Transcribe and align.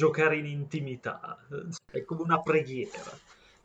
giocare 0.00 0.38
in 0.38 0.46
intimità, 0.46 1.36
è 1.90 2.02
come 2.04 2.22
una 2.22 2.40
preghiera. 2.40 3.10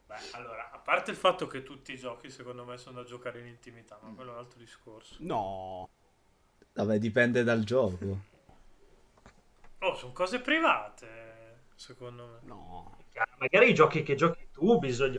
Beh, 0.05 0.16
allora, 0.32 0.69
a 0.69 0.79
parte 0.79 1.11
il 1.11 1.17
fatto 1.17 1.47
che 1.47 1.63
tutti 1.63 1.93
i 1.93 1.97
giochi 1.97 2.29
secondo 2.29 2.65
me 2.65 2.77
sono 2.77 3.01
da 3.01 3.08
giocare 3.08 3.39
in 3.39 3.47
intimità, 3.47 3.97
ma 4.01 4.09
quello 4.13 4.31
è 4.31 4.33
un 4.33 4.40
altro 4.40 4.59
discorso. 4.59 5.16
No. 5.19 5.87
Vabbè, 6.74 6.98
dipende 6.98 7.45
dal 7.45 7.63
gioco. 7.63 8.20
Oh, 9.79 9.95
sono 9.95 10.11
cose 10.11 10.41
private, 10.41 11.68
secondo 11.73 12.25
me. 12.25 12.39
No. 12.41 12.97
Magari 13.38 13.70
i 13.70 13.73
giochi 13.73 14.04
che 14.04 14.15
giochi 14.15 14.47
tu 14.52 14.77
bisogna... 14.77 15.17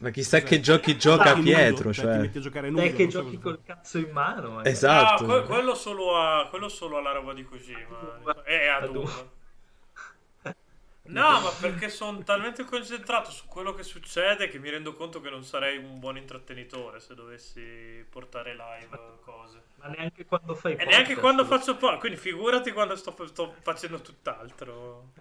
Ma 0.00 0.10
chissà 0.10 0.40
che 0.40 0.60
giochi 0.60 0.98
gioca 0.98 1.30
Giochi 1.30 1.42
Pietro, 1.44 1.84
nudo, 1.84 1.92
cioè. 1.94 2.12
ti 2.12 2.20
metti 2.20 2.38
a 2.38 2.40
giocare 2.42 2.68
nudo, 2.68 2.92
che 2.92 3.06
giochi 3.06 3.38
col 3.38 3.62
cazzo 3.62 3.96
in 3.96 4.10
mano. 4.10 4.50
magari. 4.50 4.68
Esatto. 4.68 5.24
Ah, 5.24 5.26
que- 5.26 5.44
quello, 5.44 5.74
solo 5.74 6.14
a, 6.18 6.46
quello 6.48 6.68
solo 6.68 6.98
alla 6.98 7.12
roba 7.12 7.32
di 7.32 7.42
Kojima. 7.42 8.42
E 8.44 8.66
a 8.66 8.76
A 8.76 8.86
Doom. 8.86 9.30
No, 11.04 11.40
ma 11.40 11.50
perché 11.60 11.88
sono 11.88 12.22
talmente 12.22 12.64
concentrato 12.64 13.30
su 13.32 13.46
quello 13.46 13.74
che 13.74 13.82
succede 13.82 14.48
che 14.48 14.58
mi 14.58 14.70
rendo 14.70 14.94
conto 14.94 15.20
che 15.20 15.30
non 15.30 15.44
sarei 15.44 15.76
un 15.76 15.98
buon 15.98 16.16
intrattenitore 16.16 17.00
se 17.00 17.14
dovessi 17.14 18.06
portare 18.08 18.54
live 18.54 19.18
cose. 19.20 19.62
Ma 19.76 19.88
neanche 19.88 20.24
quando 20.24 20.54
fai 20.54 20.76
E 20.76 20.84
neanche 20.84 21.14
podcast. 21.14 21.20
quando 21.20 21.44
faccio 21.44 21.76
po', 21.76 21.96
quindi 21.98 22.18
figurati 22.18 22.72
quando 22.72 22.94
sto, 22.96 23.14
sto 23.26 23.56
facendo 23.62 24.00
tutt'altro. 24.00 25.12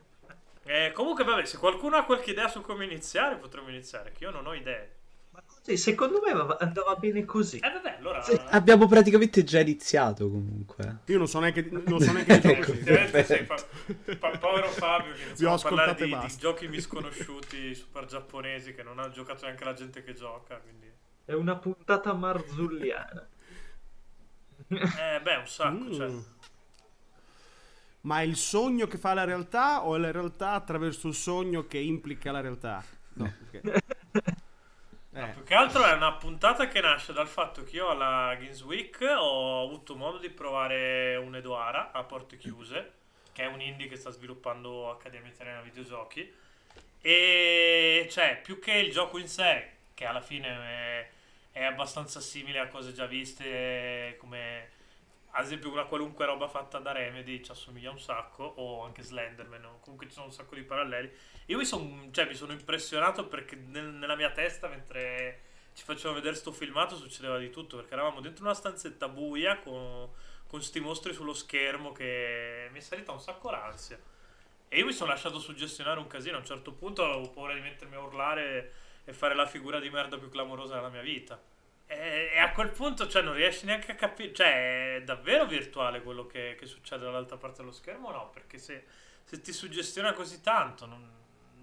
Eh, 0.64 0.92
comunque, 0.94 1.24
vabbè, 1.24 1.46
se 1.46 1.58
qualcuno 1.58 1.98
ha 1.98 2.06
qualche 2.06 2.32
idea 2.32 2.48
su 2.48 2.62
come 2.62 2.86
iniziare, 2.86 3.38
potremmo 3.38 3.70
iniziare, 3.70 4.12
che 4.12 4.24
io 4.24 4.32
non 4.32 4.46
ho 4.46 4.54
idee. 4.54 5.01
Così, 5.72 5.78
secondo 5.78 6.22
me 6.26 6.34
va- 6.34 6.58
andava 6.60 6.96
bene 6.96 7.26
così. 7.26 7.58
Eh, 7.58 7.70
vabbè, 7.70 7.96
allora... 8.00 8.22
Sì, 8.22 8.40
abbiamo 8.50 8.88
praticamente 8.88 9.44
già 9.44 9.60
iniziato 9.60 10.30
comunque. 10.30 11.00
Io 11.06 11.18
non 11.18 11.28
so 11.28 11.40
neanche, 11.40 11.68
non 11.70 12.00
so 12.00 12.12
neanche 12.14 12.40
di 12.40 12.48
Eh, 12.48 12.62
giochi. 12.62 13.24
sì, 13.24 13.46
fa- 13.46 13.58
fa- 13.58 14.38
povero 14.38 14.68
Fabio 14.70 15.14
che 15.14 15.22
iniziamo 15.24 15.54
a 15.56 15.60
parlare 15.60 15.96
di, 15.96 16.18
di 16.18 16.38
giochi 16.38 16.68
misconosciuti 16.68 17.74
super 17.76 18.06
giapponesi 18.06 18.74
che 18.74 18.84
non 18.84 19.00
ha 19.00 19.10
giocato 19.10 19.46
neanche 19.46 19.64
la 19.64 19.74
gente 19.74 20.04
che 20.04 20.14
gioca 20.14 20.58
quindi 20.58 20.92
È 21.26 21.34
una 21.34 21.56
puntata 21.56 22.14
marzulliana. 22.14 23.28
eh 24.70 25.20
beh 25.22 25.36
un 25.36 25.48
sacco 25.48 25.94
cioè. 25.94 26.08
Mm. 26.10 26.20
Ma 28.02 28.22
è 28.22 28.24
il 28.24 28.36
sogno 28.36 28.88
che 28.88 28.98
fa 28.98 29.14
la 29.14 29.26
realtà 29.26 29.86
o 29.86 29.96
è 29.96 30.00
la 30.00 30.12
realtà 30.12 30.52
attraverso 30.54 31.08
il 31.08 31.14
sogno 31.14 31.68
che 31.68 31.78
implica 31.78 32.32
la 32.32 32.42
realtà? 32.42 32.84
No, 33.14 33.32
ok. 33.48 33.62
Eh, 35.14 35.28
più 35.34 35.44
che 35.44 35.54
altro 35.54 35.84
è 35.84 35.92
una 35.92 36.14
puntata 36.14 36.68
che 36.70 36.80
nasce 36.80 37.12
dal 37.12 37.28
fatto 37.28 37.64
che 37.64 37.76
io 37.76 37.90
alla 37.90 38.34
Games 38.36 38.62
Week 38.62 38.98
ho 39.02 39.66
avuto 39.66 39.96
modo 39.96 40.18
di 40.18 40.30
provare 40.30 41.18
un 41.18 41.36
Edoara 41.36 41.92
a 41.92 42.04
porte 42.04 42.38
chiuse 42.38 43.00
che 43.34 43.44
è 43.44 43.46
un 43.48 43.62
indie 43.62 43.88
che 43.88 43.96
sta 43.96 44.10
sviluppando 44.10 44.90
Accademia 44.90 45.32
Italiana 45.32 45.62
Videogiochi. 45.62 46.32
E 47.02 48.08
cioè 48.10 48.40
più 48.42 48.60
che 48.60 48.74
il 48.74 48.92
gioco 48.92 49.18
in 49.18 49.28
sé 49.28 49.70
che 49.94 50.06
alla 50.06 50.22
fine 50.22 50.48
è, 50.48 51.10
è 51.52 51.64
abbastanza 51.64 52.20
simile 52.20 52.60
a 52.60 52.68
cose 52.68 52.94
già 52.94 53.06
viste 53.06 54.16
come 54.20 54.70
ad 55.32 55.46
esempio 55.46 55.72
una 55.72 55.86
qualunque 55.86 56.26
roba 56.26 56.48
fatta 56.48 56.80
da 56.80 56.92
Remedy 56.92 57.42
ci 57.44 57.52
assomiglia 57.52 57.90
un 57.90 58.00
sacco 58.00 58.44
o 58.44 58.84
anche 58.84 59.02
Slenderman 59.02 59.64
o 59.66 59.80
comunque 59.80 60.08
ci 60.08 60.14
sono 60.14 60.26
un 60.26 60.32
sacco 60.32 60.56
di 60.56 60.64
paralleli. 60.64 61.10
Io 61.46 61.58
mi, 61.58 61.66
son- 61.66 62.10
cioè, 62.12 62.26
mi 62.28 62.36
sono 62.36 62.52
impressionato 62.52 63.28
perché 63.28 63.56
nel- 63.56 63.94
nella 63.94 64.16
mia 64.16 64.32
testa 64.32 64.68
mentre 64.68 65.50
ci 65.74 65.84
facevano 65.84 66.16
vedere 66.16 66.36
sto 66.36 66.52
filmato 66.52 66.98
succedeva 66.98 67.38
di 67.38 67.50
tutto 67.50 67.78
perché 67.78 67.94
eravamo 67.94 68.20
dentro 68.20 68.44
una 68.44 68.54
stanzetta 68.54 69.08
buia 69.08 69.60
con, 69.60 70.10
con 70.48 70.62
sti 70.62 70.80
mostri 70.82 71.14
sullo 71.14 71.34
schermo 71.34 71.94
che 71.94 72.68
mi 72.72 72.80
è 72.80 72.82
salita 72.82 73.12
un 73.14 73.22
sacco 73.22 73.52
l'ansia. 73.52 74.00
E 74.68 74.78
io 74.78 74.86
mi 74.86 74.94
sono 74.94 75.12
lasciato 75.12 75.40
suggestionare 75.40 76.00
un 76.00 76.08
casino 76.08 76.36
a 76.38 76.40
un 76.40 76.46
certo 76.46 76.72
punto 76.74 77.04
avevo 77.04 77.30
paura 77.30 77.54
di 77.54 77.62
mettermi 77.62 77.96
a 77.96 78.00
urlare 78.02 78.74
e 79.06 79.14
fare 79.14 79.36
la 79.36 79.46
figura 79.46 79.80
di 79.80 79.90
merda 79.90 80.18
più 80.18 80.30
clamorosa 80.30 80.76
della 80.76 80.90
mia 80.90 81.02
vita 81.02 81.40
e, 82.00 82.40
a 82.40 82.52
quel 82.52 82.70
punto 82.70 83.08
cioè, 83.08 83.22
non 83.22 83.34
riesci 83.34 83.66
neanche 83.66 83.92
a 83.92 83.96
capire 83.96 84.34
cioè 84.34 84.96
è 84.96 85.04
davvero 85.04 85.46
virtuale 85.46 86.02
quello 86.02 86.26
che, 86.26 86.56
che 86.58 86.66
succede 86.66 87.04
dall'altra 87.04 87.38
parte 87.38 87.62
dello 87.62 87.72
schermo 87.72 88.10
o 88.10 88.12
no 88.12 88.30
perché 88.30 88.58
se, 88.58 88.86
se 89.24 89.42
ti 89.42 89.52
suggestiona 89.52 90.14
così 90.14 90.42
tanto 90.42 90.86
non, 90.86 91.10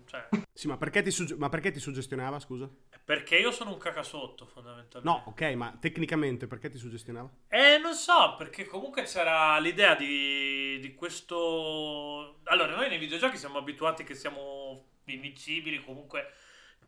cioè, 0.07 0.29
sì, 0.53 0.67
ma 0.67 0.77
perché, 0.77 1.03
ti 1.03 1.11
sugge- 1.11 1.37
ma 1.37 1.49
perché 1.49 1.71
ti 1.71 1.81
suggestionava, 1.81 2.41
scusa? 2.41 2.69
perché 3.09 3.37
io 3.37 3.53
sono 3.53 3.71
un 3.71 3.79
cacasotto 3.79 4.45
fondamentalmente 4.45 5.01
No, 5.03 5.25
ok, 5.31 5.41
ma 5.55 5.75
tecnicamente 5.81 6.47
perché 6.47 6.69
ti 6.69 6.77
suggestionava? 6.77 7.31
Eh, 7.49 7.79
non 7.79 7.95
so, 7.95 8.35
perché 8.37 8.67
comunque 8.67 9.05
c'era 9.05 9.59
l'idea 9.59 9.95
di, 9.95 10.79
di 10.79 10.95
questo... 10.95 12.41
Allora, 12.45 12.75
noi 12.75 12.91
nei 12.91 12.99
videogiochi 12.99 13.39
siamo 13.39 13.57
abituati 13.57 14.05
che 14.05 14.15
siamo 14.15 14.89
invincibili, 15.05 15.83
comunque 15.83 16.33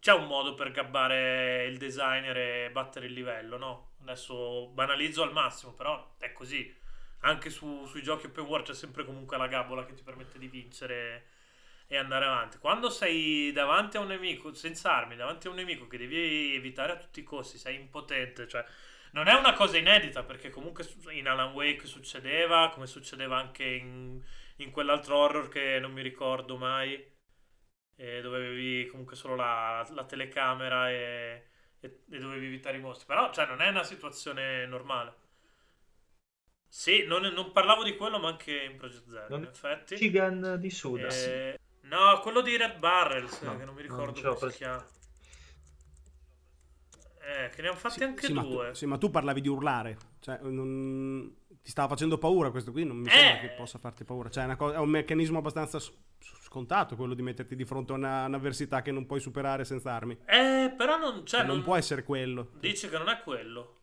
c'è 0.01 0.13
un 0.13 0.27
modo 0.27 0.55
per 0.55 0.71
gabbare 0.73 1.67
il 1.67 1.77
designer 1.79 2.37
e 2.37 2.71
battere 2.71 3.07
il 3.07 3.13
livello, 3.13 3.59
no? 3.59 3.93
Adesso 4.03 4.69
banalizzo 4.69 5.23
al 5.23 5.33
massimo, 5.33 5.73
però 5.73 6.15
è 6.19 6.33
così. 6.33 6.75
Anche 7.21 7.51
su- 7.51 7.85
sui 7.87 8.03
giochi 8.03 8.27
open 8.27 8.45
world 8.45 8.67
c'è 8.67 8.75
sempre 8.75 9.05
comunque 9.05 9.37
la 9.37 9.47
gabbola 9.47 9.85
che 9.85 9.95
ti 9.95 10.03
permette 10.03 10.39
di 10.39 10.49
vincere 10.49 11.27
e 11.87 11.97
andare 11.97 12.25
avanti. 12.25 12.59
Quando 12.59 12.89
sei 12.89 13.53
davanti 13.53 13.97
a 13.97 14.01
un 14.01 14.07
nemico, 14.09 14.55
senza 14.55 14.95
armi, 14.95 15.17
davanti 15.17 15.47
a 15.49 15.51
un 15.51 15.57
nemico 15.57 15.87
che 15.87 15.99
devi 15.99 16.55
evitare 16.55 16.93
a 16.93 16.97
tutti 16.97 17.21
i 17.21 17.25
costi, 17.25 17.59
sei 17.59 17.75
impotente, 17.77 18.49
cioè 18.49 18.65
non 19.13 19.27
è 19.27 19.35
una 19.35 19.55
cosa 19.55 19.77
inedita 19.77 20.23
perché 20.23 20.51
comunque 20.51 20.87
in 21.11 21.29
Alan 21.29 21.53
Wake 21.53 21.87
succedeva, 21.87 22.71
come 22.73 22.87
succedeva 22.87 23.39
anche 23.39 23.65
in, 23.65 24.23
in 24.57 24.71
quell'altro 24.71 25.17
horror 25.17 25.49
che 25.49 25.79
non 25.81 25.93
mi 25.93 26.03
ricordo 26.03 26.57
mai, 26.57 27.05
eh, 28.01 28.21
dove 28.23 28.37
avevi 28.39 28.87
comunque 28.87 29.15
solo 29.17 29.35
la, 29.37 29.87
la 29.95 30.05
telecamera 30.05 30.91
e, 30.91 31.45
e- 31.81 32.03
e 32.11 32.19
dovevi 32.19 32.47
evitare 32.47 32.79
i 32.79 32.81
mostri. 32.81 33.07
Però 33.07 33.31
cioè, 33.33 33.47
non 33.47 33.61
è 33.61 33.69
una 33.69 33.85
situazione 33.85 34.67
normale. 34.67 35.15
Sì, 36.69 37.05
non, 37.05 37.23
non 37.23 37.53
parlavo 37.53 37.83
di 37.83 37.97
quello, 37.97 38.19
ma 38.19 38.29
anche 38.29 38.63
in 38.63 38.77
Project 38.77 39.09
Zero, 39.11 39.29
Non- 39.29 39.43
in 39.43 39.49
effetti. 39.49 39.95
Chigan 39.97 40.57
di 40.59 40.71
Suda. 40.71 41.09
Eh, 41.09 41.59
no, 41.83 42.21
quello 42.21 42.41
di 42.41 42.57
Red 42.57 42.79
Barrels, 42.79 43.41
No, 43.43 43.59
che 43.59 43.65
non 43.65 43.75
mi 43.75 43.83
non 43.87 44.07
ricordo 44.07 44.21
l'ho 44.23 44.35
come 44.35 44.51
si 44.53 44.57
chiama. 44.59 44.87
Eh, 47.23 47.51
che 47.51 47.63
ne 47.63 47.69
hanno 47.69 47.77
fatti 47.77 47.95
Sì, 47.99 48.03
anche 48.05 48.27
sì, 48.27 48.33
ma 48.33 48.43
tu, 48.43 48.49
due. 48.51 48.75
sì, 48.75 48.87
ma 48.87 48.99
tu 48.99 49.11
parlavi 49.11 49.41
di 49.41 49.49
urlare. 49.49 49.97
Cioè, 50.21 50.39
non- 50.43 51.35
ti 51.63 51.71
stava 51.71 51.89
facendo 51.89 52.19
paura 52.19 52.51
questo 52.51 52.73
qui, 52.73 52.85
non 52.85 52.97
mi 52.97 53.09
Eh. 53.09 53.11
sembra 53.11 53.39
che 53.39 53.51
possa 53.51 53.79
farti 53.79 54.05
paura. 54.05 54.31
Cioè, 54.31 54.43
è, 54.45 54.47
una 54.47 54.57
co- 54.57 54.73
è 54.73 54.79
un 54.79 54.89
meccanismo 54.89 55.39
abbastanza 55.39 55.79
s- 55.79 55.93
scontato 56.51 56.97
quello 56.97 57.15
di 57.15 57.23
metterti 57.23 57.55
di 57.55 57.65
fronte 57.65 57.93
a 57.93 57.95
una- 57.95 58.25
un'avversità 58.27 58.83
che 58.83 58.91
non 58.91 59.07
puoi 59.07 59.21
superare 59.21 59.65
senza 59.65 59.93
armi. 59.93 60.19
Eh, 60.27 60.75
però 60.77 60.99
non, 60.99 61.19
cioè, 61.25 61.39
Cioè, 61.39 61.45
non 61.45 61.57
non, 61.57 61.65
può 61.65 61.77
essere 61.77 62.03
quello. 62.03 62.51
Dici 62.59 62.89
che 62.89 62.99
non 62.99 63.09
è 63.09 63.21
quello. 63.23 63.77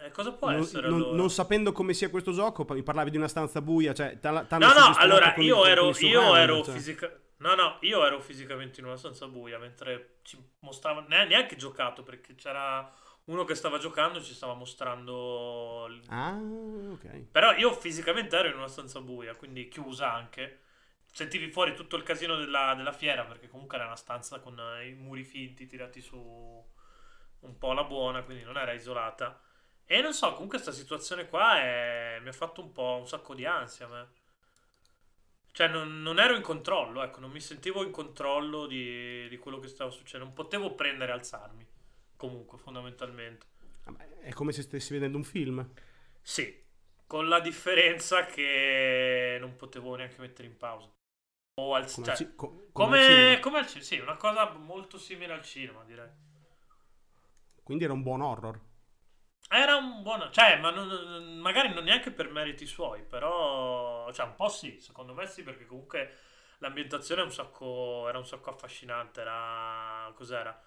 Eh, 0.00 0.10
cosa 0.12 0.32
può 0.32 0.50
Non, 0.50 0.60
essere 0.60 0.88
non- 0.88 1.00
allora? 1.00 1.16
non 1.16 1.30
sapendo 1.30 1.72
come 1.72 1.92
sia 1.92 2.10
questo 2.10 2.30
gioco, 2.32 2.64
mi 2.72 2.82
parlavi 2.84 3.10
di 3.10 3.16
una 3.16 3.26
stanza 3.26 3.60
buia, 3.60 3.92
cioè 3.92 4.18
t'ha- 4.20 4.44
t'hanno 4.44 4.66
No, 4.66 4.72
no, 4.74 4.94
allora 4.96 5.34
io 5.38 5.64
ero, 5.66 5.90
io 5.98 6.36
ero 6.36 6.62
cioè. 6.62 6.74
fisica- 6.74 7.18
No, 7.38 7.54
no, 7.56 7.78
io 7.80 8.06
ero 8.06 8.20
fisicamente 8.20 8.78
in 8.80 8.86
una 8.86 8.96
stanza 8.96 9.26
buia 9.26 9.58
mentre 9.58 10.18
ci 10.22 10.38
mostrava 10.60 11.04
ne- 11.08 11.26
neanche 11.26 11.56
giocato 11.56 12.02
perché 12.04 12.36
c'era 12.36 12.90
uno 13.24 13.44
che 13.44 13.54
stava 13.56 13.78
giocando 13.78 14.18
e 14.18 14.22
ci 14.22 14.34
stava 14.34 14.54
mostrando 14.54 15.90
Ah, 16.08 16.38
ok. 16.92 17.24
Però 17.32 17.52
io 17.54 17.72
fisicamente 17.72 18.36
ero 18.36 18.48
in 18.48 18.56
una 18.56 18.68
stanza 18.68 19.00
buia, 19.00 19.34
quindi 19.34 19.68
chiusa 19.68 20.12
anche. 20.12 20.60
Sentivi 21.14 21.48
fuori 21.48 21.76
tutto 21.76 21.94
il 21.94 22.02
casino 22.02 22.34
della, 22.36 22.74
della 22.74 22.90
fiera, 22.90 23.24
perché 23.24 23.46
comunque 23.48 23.76
era 23.76 23.86
una 23.86 23.94
stanza 23.94 24.40
con 24.40 24.58
eh, 24.58 24.88
i 24.88 24.94
muri 24.94 25.22
finti 25.22 25.64
tirati 25.64 26.00
su 26.00 26.18
un 26.18 27.58
po' 27.58 27.70
alla 27.70 27.84
buona, 27.84 28.24
quindi 28.24 28.42
non 28.42 28.56
era 28.56 28.72
isolata. 28.72 29.40
E 29.84 30.00
non 30.00 30.12
so, 30.12 30.32
comunque 30.32 30.58
questa 30.58 30.72
situazione 30.72 31.28
qua 31.28 31.60
è- 31.60 32.18
mi 32.20 32.28
ha 32.30 32.32
fatto 32.32 32.60
un 32.62 32.72
po' 32.72 32.96
un 32.98 33.06
sacco 33.06 33.32
di 33.34 33.46
ansia 33.46 33.86
a 33.86 33.88
me. 33.90 34.08
Cioè, 35.52 35.68
non, 35.68 36.02
non 36.02 36.18
ero 36.18 36.34
in 36.34 36.42
controllo, 36.42 37.00
ecco, 37.04 37.20
non 37.20 37.30
mi 37.30 37.38
sentivo 37.38 37.84
in 37.84 37.92
controllo 37.92 38.66
di, 38.66 39.28
di 39.28 39.38
quello 39.38 39.60
che 39.60 39.68
stava 39.68 39.90
succedendo. 39.90 40.24
Non 40.24 40.34
potevo 40.34 40.74
prendere 40.74 41.12
e 41.12 41.14
alzarmi, 41.14 41.64
comunque, 42.16 42.58
fondamentalmente. 42.58 43.46
È 44.20 44.32
come 44.32 44.50
se 44.50 44.62
stessi 44.62 44.92
vedendo 44.92 45.16
un 45.16 45.22
film. 45.22 45.64
Sì, 46.20 46.60
con 47.06 47.28
la 47.28 47.38
differenza 47.38 48.26
che 48.26 49.36
non 49.38 49.54
potevo 49.54 49.94
neanche 49.94 50.20
mettere 50.20 50.48
in 50.48 50.56
pausa. 50.56 50.90
O 51.56 51.74
al, 51.74 51.86
Come, 51.90 52.10
cioè, 52.12 52.18
co- 52.36 52.68
come 52.72 52.98
come, 52.98 53.00
cinema. 53.00 53.40
come 53.40 53.58
al 53.58 53.66
cinema, 53.66 53.84
sì, 53.84 53.98
una 53.98 54.16
cosa 54.16 54.50
molto 54.52 54.98
simile 54.98 55.32
al 55.32 55.42
cinema, 55.42 55.82
direi. 55.84 56.08
Quindi 57.64 57.82
era 57.82 57.92
un 57.92 58.02
buon 58.04 58.20
horror. 58.22 58.60
Era 59.50 59.76
un 59.76 60.02
buono, 60.02 60.30
cioè, 60.30 60.58
ma 60.58 60.70
non- 60.70 61.38
magari 61.38 61.72
non 61.72 61.84
neanche 61.84 62.10
per 62.10 62.30
meriti 62.30 62.66
suoi, 62.66 63.02
però, 63.02 64.10
cioè, 64.12 64.26
un 64.26 64.34
po' 64.34 64.48
sì, 64.48 64.80
secondo 64.80 65.12
me 65.14 65.26
sì, 65.26 65.42
perché 65.42 65.66
comunque 65.66 66.14
l'ambientazione 66.58 67.20
è 67.20 67.24
un 67.24 67.30
sacco, 67.30 68.08
era 68.08 68.18
un 68.18 68.26
sacco 68.26 68.50
affascinante, 68.50 69.20
era, 69.20 70.10
cos'era? 70.16 70.60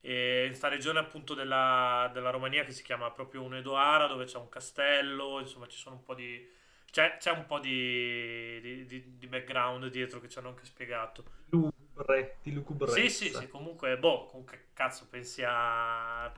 E 0.00 0.46
in 0.46 0.54
sta 0.54 0.68
regione 0.68 0.98
appunto 0.98 1.34
della, 1.34 2.10
della 2.12 2.30
Romania 2.30 2.64
che 2.64 2.72
si 2.72 2.82
chiama 2.82 3.10
proprio 3.12 3.42
Unedoara, 3.42 4.06
dove 4.08 4.24
c'è 4.24 4.38
un 4.38 4.48
castello, 4.48 5.38
insomma 5.40 5.68
ci 5.68 5.78
sono 5.78 5.96
un 5.96 6.02
po' 6.02 6.14
di, 6.14 6.44
c'è, 6.92 7.16
c'è 7.18 7.30
un 7.32 7.46
po' 7.46 7.58
di, 7.58 8.60
di- 8.60 8.84
di- 8.86 9.18
di 9.18 9.26
background 9.26 9.86
dietro 9.88 10.20
che 10.20 10.28
ci 10.28 10.38
hanno 10.38 10.50
anche 10.50 10.64
spiegato. 10.66 11.24
Lugubre, 11.50 12.36
di 12.42 12.52
lugubrezza. 12.52 12.94
Sì, 12.94 13.08
sì, 13.08 13.30
sì, 13.30 13.48
comunque, 13.48 13.98
boh, 13.98 14.26
comunque, 14.26 14.68
cazzo, 14.74 15.08
pensi 15.08 15.42
a... 15.46 16.30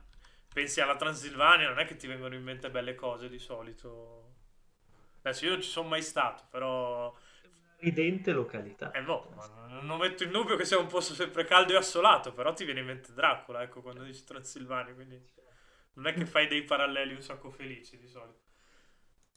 Pensi 0.53 0.81
alla 0.81 0.95
Transilvania, 0.95 1.69
non 1.69 1.81
è 1.81 1.85
che 1.85 1.97
ti 1.97 2.06
vengono 2.06 2.35
in 2.37 2.43
mente 2.45 2.71
belle 2.71 2.95
cose 2.95 3.29
di 3.29 3.41
solito. 3.41 4.35
Adesso 5.23 5.45
io 5.47 5.51
non 5.53 5.62
ci 5.62 5.69
sono 5.71 5.89
mai 5.89 6.03
stato, 6.03 6.45
però... 6.49 7.12
Ridente 7.81 8.33
località. 8.33 8.93
Eh 8.93 9.01
non- 9.01 9.27
non 9.83 9.99
metto 9.99 10.23
in 10.23 10.31
dubbio 10.31 10.56
che 10.56 10.65
sia 10.65 10.79
un 10.79 10.87
posto 10.87 11.15
sempre 11.15 11.45
caldo 11.45 11.73
e 11.73 11.77
assolato, 11.77 12.33
però 12.33 12.53
ti 12.53 12.65
viene 12.65 12.81
in 12.81 12.87
mente 12.87 13.12
Dracula, 13.12 13.62
ecco, 13.62 13.83
quando 13.83 14.05
dici 14.05 14.25
Transilvania, 14.25 14.95
quindi 14.95 15.21
non 15.95 16.06
è 16.06 16.15
che 16.15 16.25
fai 16.25 16.47
dei 16.47 16.62
paralleli 16.62 17.15
un 17.15 17.23
sacco 17.23 17.51
felici 17.51 17.99
di 17.99 18.06
solito. 18.06 18.43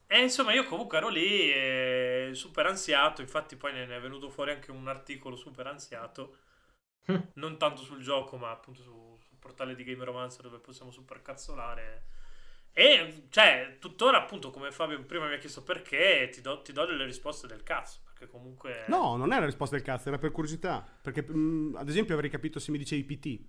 E 0.10 0.22
insomma, 0.22 0.54
io 0.54 0.64
comunque 0.66 0.98
ero 0.98 1.10
lì, 1.10 1.52
eh, 1.52 2.30
super 2.34 2.66
ansiato, 2.66 3.22
infatti 3.22 3.58
poi 3.58 3.74
ne 3.74 3.84
è 3.94 4.00
venuto 4.00 4.30
fuori 4.30 4.52
anche 4.52 4.72
un 4.72 4.88
articolo 4.88 5.36
super 5.36 5.68
ansiato, 5.68 6.38
non 7.34 7.58
tanto 7.58 7.82
sul 7.84 8.02
gioco, 8.02 8.38
ma 8.38 8.52
appunto 8.52 8.82
su- 8.82 9.18
sul 9.22 9.38
portale 9.40 9.76
di 9.76 9.84
Game 9.84 10.04
Romancer 10.06 10.44
dove 10.44 10.60
possiamo 10.60 10.92
super 10.92 11.22
cazzolare. 11.22 12.06
E 12.72 13.26
cioè, 13.30 13.78
tuttora, 13.80 14.20
appunto, 14.20 14.52
come 14.52 14.72
Fabio 14.72 15.04
prima 15.04 15.28
mi 15.28 15.36
ha 15.36 15.38
chiesto 15.40 15.64
perché, 15.64 16.30
ti 16.32 16.42
do, 16.42 16.62
ti 16.62 16.74
do 16.74 16.86
delle 16.86 17.06
risposte 17.06 17.48
del 17.48 17.64
cazzo. 17.64 18.00
Perché 18.06 18.28
comunque. 18.28 18.86
No, 18.86 19.16
non 19.18 19.34
è 19.34 19.40
la 19.40 19.46
risposta 19.46 19.76
del 19.76 19.84
cazzo, 19.86 20.08
era 20.10 20.18
per 20.18 20.32
curiosità. 20.32 20.84
Perché, 21.02 21.24
mm, 21.30 21.76
ad 21.76 21.90
esempio, 21.90 22.14
avrei 22.16 22.30
capito 22.30 22.60
se 22.60 22.72
mi 22.72 22.78
dicevi 22.78 23.04
PT. 23.04 23.40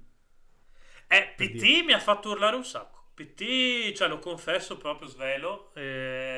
Eh, 1.09 1.33
PT 1.37 1.53
dire. 1.53 1.83
mi 1.85 1.93
ha 1.93 1.99
fatto 2.01 2.31
urlare 2.31 2.57
un 2.57 2.65
sacco. 2.65 2.97
PT, 3.15 3.93
cioè, 3.95 4.09
lo 4.09 4.19
confesso 4.19 4.77
proprio 4.77 5.09
svelo. 5.09 5.73
eh, 5.75 6.38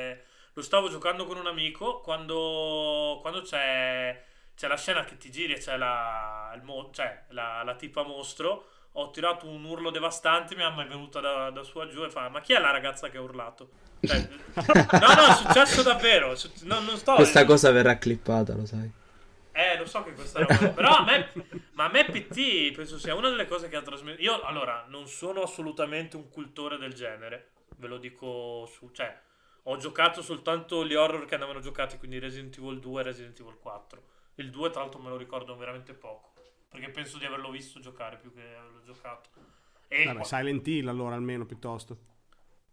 lo 0.53 0.61
stavo 0.61 0.89
giocando 0.89 1.25
con 1.25 1.37
un 1.37 1.47
amico 1.47 2.01
quando, 2.01 3.19
quando 3.21 3.41
c'è, 3.41 4.21
c'è 4.55 4.67
la 4.67 4.77
scena 4.77 5.03
che 5.03 5.17
ti 5.17 5.31
giri 5.31 5.53
e 5.53 5.57
c'è 5.57 5.77
la, 5.77 6.51
il 6.55 6.63
mo- 6.63 6.89
cioè, 6.91 7.25
la, 7.29 7.63
la 7.63 7.75
tipa 7.75 8.03
mostro. 8.03 8.67
Ho 8.95 9.09
tirato 9.11 9.47
un 9.47 9.63
urlo 9.63 9.89
devastante. 9.89 10.55
Mia 10.55 10.69
mamma 10.69 10.83
è 10.83 10.87
venuta 10.87 11.21
da, 11.21 11.49
da 11.49 11.63
su 11.63 11.79
a 11.79 11.87
giù 11.87 12.03
e 12.03 12.09
fa: 12.09 12.27
Ma 12.27 12.41
chi 12.41 12.51
è 12.53 12.59
la 12.59 12.71
ragazza 12.71 13.09
che 13.09 13.17
ha 13.17 13.21
urlato? 13.21 13.69
Cioè, 14.01 14.27
no, 14.55 15.13
no, 15.13 15.27
è 15.27 15.35
successo 15.35 15.81
davvero. 15.81 16.35
no, 16.63 16.79
non 16.81 16.97
sto. 16.97 17.13
Questa 17.15 17.45
cosa 17.45 17.71
verrà 17.71 17.97
clippata, 17.97 18.53
lo 18.53 18.65
sai. 18.65 18.91
Eh, 19.53 19.77
lo 19.77 19.85
so 19.85 20.03
che 20.03 20.13
questa 20.13 20.39
roba. 20.39 20.69
Però 20.69 20.89
a 20.89 21.03
me, 21.05 21.31
ma 21.73 21.85
a 21.85 21.89
me 21.89 22.03
PT 22.03 22.73
penso 22.73 22.99
sia 22.99 23.15
una 23.15 23.29
delle 23.29 23.47
cose 23.47 23.69
che 23.69 23.77
ha 23.77 23.81
trasmesso. 23.81 24.19
Io, 24.21 24.41
allora, 24.41 24.85
non 24.89 25.07
sono 25.07 25.41
assolutamente 25.41 26.17
un 26.17 26.29
cultore 26.29 26.77
del 26.77 26.93
genere. 26.93 27.51
Ve 27.77 27.87
lo 27.87 27.97
dico 27.97 28.65
su. 28.65 28.89
Cioè, 28.91 29.17
ho 29.63 29.77
giocato 29.77 30.21
soltanto 30.21 30.85
gli 30.85 30.93
horror 30.95 31.25
che 31.25 31.35
andavano 31.35 31.59
giocati, 31.59 31.97
quindi 31.97 32.19
Resident 32.19 32.57
Evil 32.57 32.79
2 32.79 33.01
e 33.01 33.03
Resident 33.05 33.39
Evil 33.39 33.57
4. 33.59 34.03
Il 34.35 34.49
2, 34.49 34.69
tra 34.69 34.81
l'altro, 34.81 34.99
me 35.01 35.09
lo 35.09 35.17
ricordo 35.17 35.55
veramente 35.55 35.93
poco. 35.93 36.33
Perché 36.69 36.89
penso 36.89 37.17
di 37.17 37.25
averlo 37.25 37.51
visto 37.51 37.79
giocare 37.79 38.17
più 38.17 38.33
che 38.33 38.41
averlo 38.41 38.81
giocato. 38.83 39.29
E 39.87 40.03
Vabbè, 40.03 40.23
Silent 40.23 40.67
Hill 40.67 40.87
allora 40.89 41.15
almeno 41.15 41.47
piuttosto. 41.47 41.97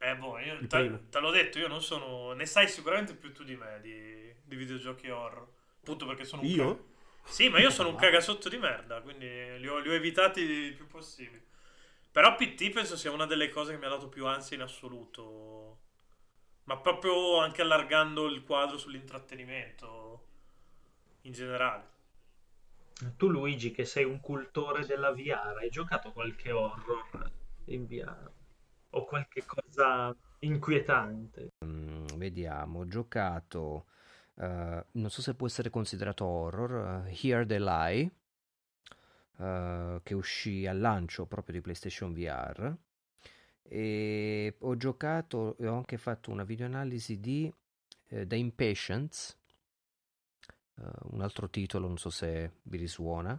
eh, 0.00 0.16
boh, 0.16 0.38
io 0.38 0.66
te, 0.66 1.08
te 1.10 1.18
l'ho 1.18 1.30
detto, 1.30 1.58
io 1.58 1.68
non 1.68 1.82
sono. 1.82 2.32
Ne 2.32 2.46
sai 2.46 2.68
sicuramente 2.68 3.14
più 3.14 3.32
tu 3.32 3.42
di 3.44 3.56
me 3.56 3.80
di, 3.80 4.32
di 4.44 4.56
videogiochi 4.56 5.08
horror. 5.10 5.46
Appunto 5.80 6.06
perché 6.06 6.24
sono 6.24 6.42
un 6.42 6.50
Io? 6.52 6.68
ca- 6.68 6.74
Sì, 7.24 7.48
ma 7.48 7.58
io 7.60 7.70
sono 7.70 7.88
un 7.90 7.96
cagasotto 7.96 8.48
di 8.48 8.58
merda, 8.58 9.00
quindi 9.02 9.26
li 9.58 9.66
ho, 9.68 9.78
li 9.78 9.88
ho 9.88 9.92
evitati 9.94 10.40
il 10.40 10.74
più 10.74 10.86
possibile. 10.86 11.42
Però 12.12 12.34
PT 12.36 12.70
penso 12.70 12.96
sia 12.96 13.10
una 13.12 13.26
delle 13.26 13.48
cose 13.50 13.72
che 13.72 13.78
mi 13.78 13.86
ha 13.86 13.88
dato 13.90 14.08
più 14.08 14.26
ansia 14.26 14.56
in 14.56 14.62
assoluto. 14.62 15.77
Ma 16.68 16.76
proprio 16.76 17.38
anche 17.38 17.62
allargando 17.62 18.26
il 18.26 18.44
quadro 18.44 18.76
sull'intrattenimento 18.76 20.26
in 21.22 21.32
generale. 21.32 21.96
Tu 23.16 23.30
Luigi, 23.30 23.70
che 23.70 23.86
sei 23.86 24.04
un 24.04 24.20
cultore 24.20 24.84
della 24.84 25.10
VR, 25.12 25.56
hai 25.60 25.70
giocato 25.70 26.12
qualche 26.12 26.52
horror 26.52 27.32
in 27.66 27.86
VR? 27.86 28.30
O 28.90 29.04
qualche 29.06 29.46
cosa 29.46 30.14
inquietante? 30.40 31.52
Mm, 31.64 32.04
vediamo, 32.16 32.80
ho 32.80 32.86
giocato, 32.86 33.86
eh, 34.34 34.84
non 34.90 35.08
so 35.08 35.22
se 35.22 35.34
può 35.34 35.46
essere 35.46 35.70
considerato 35.70 36.26
horror, 36.26 37.06
eh, 37.06 37.18
Here 37.18 37.46
They 37.46 37.60
Lie, 37.60 38.10
eh, 39.38 40.00
che 40.02 40.14
uscì 40.14 40.66
al 40.66 40.80
lancio 40.80 41.24
proprio 41.24 41.54
di 41.54 41.60
PlayStation 41.62 42.12
VR. 42.12 42.76
E 43.70 44.56
ho 44.60 44.76
giocato 44.76 45.56
e 45.58 45.66
ho 45.68 45.74
anche 45.76 45.98
fatto 45.98 46.30
una 46.30 46.44
videoanalisi 46.44 47.20
di 47.20 47.52
eh, 48.08 48.26
The 48.26 48.36
Impatience, 48.36 49.36
eh, 50.78 50.82
un 51.10 51.20
altro 51.22 51.48
titolo, 51.50 51.86
non 51.86 51.98
so 51.98 52.10
se 52.10 52.52
vi 52.62 52.76
risuona. 52.78 53.38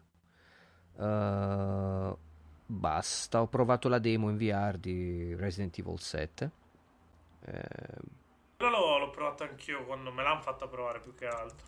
Eh, 0.97 2.17
basta, 2.65 3.41
ho 3.41 3.47
provato 3.47 3.89
la 3.89 3.99
demo 3.99 4.29
in 4.29 4.37
VR 4.37 4.77
di 4.77 5.33
Resident 5.35 5.77
Evil 5.79 5.99
7. 5.99 6.51
Eh, 7.41 7.63
Quello 8.57 8.77
l'ho, 8.79 8.97
l'ho 8.99 9.09
provato 9.09 9.43
anch'io 9.43 9.85
quando 9.85 10.11
me 10.11 10.21
l'hanno 10.23 10.41
fatta 10.41 10.67
provare 10.67 10.99
più 10.99 11.15
che 11.15 11.25
altro. 11.27 11.65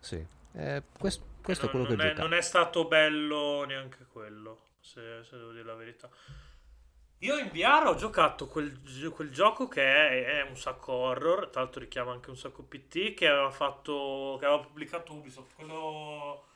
Sì, 0.00 0.24
Eh, 0.52 0.82
quest- 0.98 1.22
questo 1.42 1.66
è 1.66 1.68
non, 1.68 1.70
quello 1.70 1.84
che 1.86 1.92
ho 1.92 1.96
è, 2.00 2.14
giocato. 2.14 2.22
non 2.22 2.32
è 2.32 2.40
stato 2.40 2.86
bello 2.88 3.64
neanche 3.64 4.06
quello, 4.06 4.70
se, 4.80 5.22
se 5.24 5.36
devo 5.36 5.52
dire 5.52 5.64
la 5.64 5.74
verità. 5.74 6.08
Io 7.20 7.38
in 7.38 7.48
VR 7.48 7.86
ho 7.86 7.94
giocato 7.94 8.46
quel, 8.46 8.78
quel 9.10 9.30
gioco 9.30 9.68
che 9.68 9.82
è, 9.82 10.40
è 10.40 10.42
un 10.42 10.56
sacco 10.56 10.92
horror, 10.92 11.48
tra 11.48 11.62
l'altro 11.62 11.80
richiama 11.80 12.12
anche 12.12 12.28
un 12.28 12.36
sacco 12.36 12.62
PT, 12.62 13.14
che 13.14 13.26
aveva 13.26 13.50
fatto, 13.50 14.36
che 14.38 14.44
aveva 14.44 14.60
pubblicato 14.60 15.14
Ubisoft, 15.14 15.54
quello, 15.54 16.48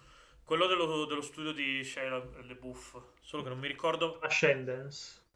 quello 0.44 0.66
dello, 0.66 1.06
dello 1.06 1.22
studio 1.22 1.52
di 1.52 1.82
Shia 1.82 2.22
LeBouf, 2.42 3.14
solo 3.22 3.42
che 3.42 3.48
non 3.48 3.58
mi 3.58 3.68
ricordo... 3.68 4.18
Ascendance. 4.20 5.28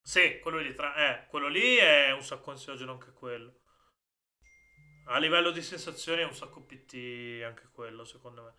Sì, 0.00 0.38
quello 0.38 0.58
lì, 0.58 0.72
tra- 0.72 0.94
eh, 0.94 1.26
quello 1.26 1.48
lì 1.48 1.76
è 1.76 2.10
un 2.12 2.22
sacco 2.22 2.50
ansiogeno 2.50 2.92
anche 2.92 3.12
quello. 3.12 3.58
A 5.08 5.18
livello 5.18 5.50
di 5.50 5.60
sensazioni 5.60 6.22
è 6.22 6.24
un 6.24 6.34
sacco 6.34 6.62
PT 6.62 7.42
anche 7.44 7.68
quello, 7.70 8.06
secondo 8.06 8.42
me. 8.44 8.54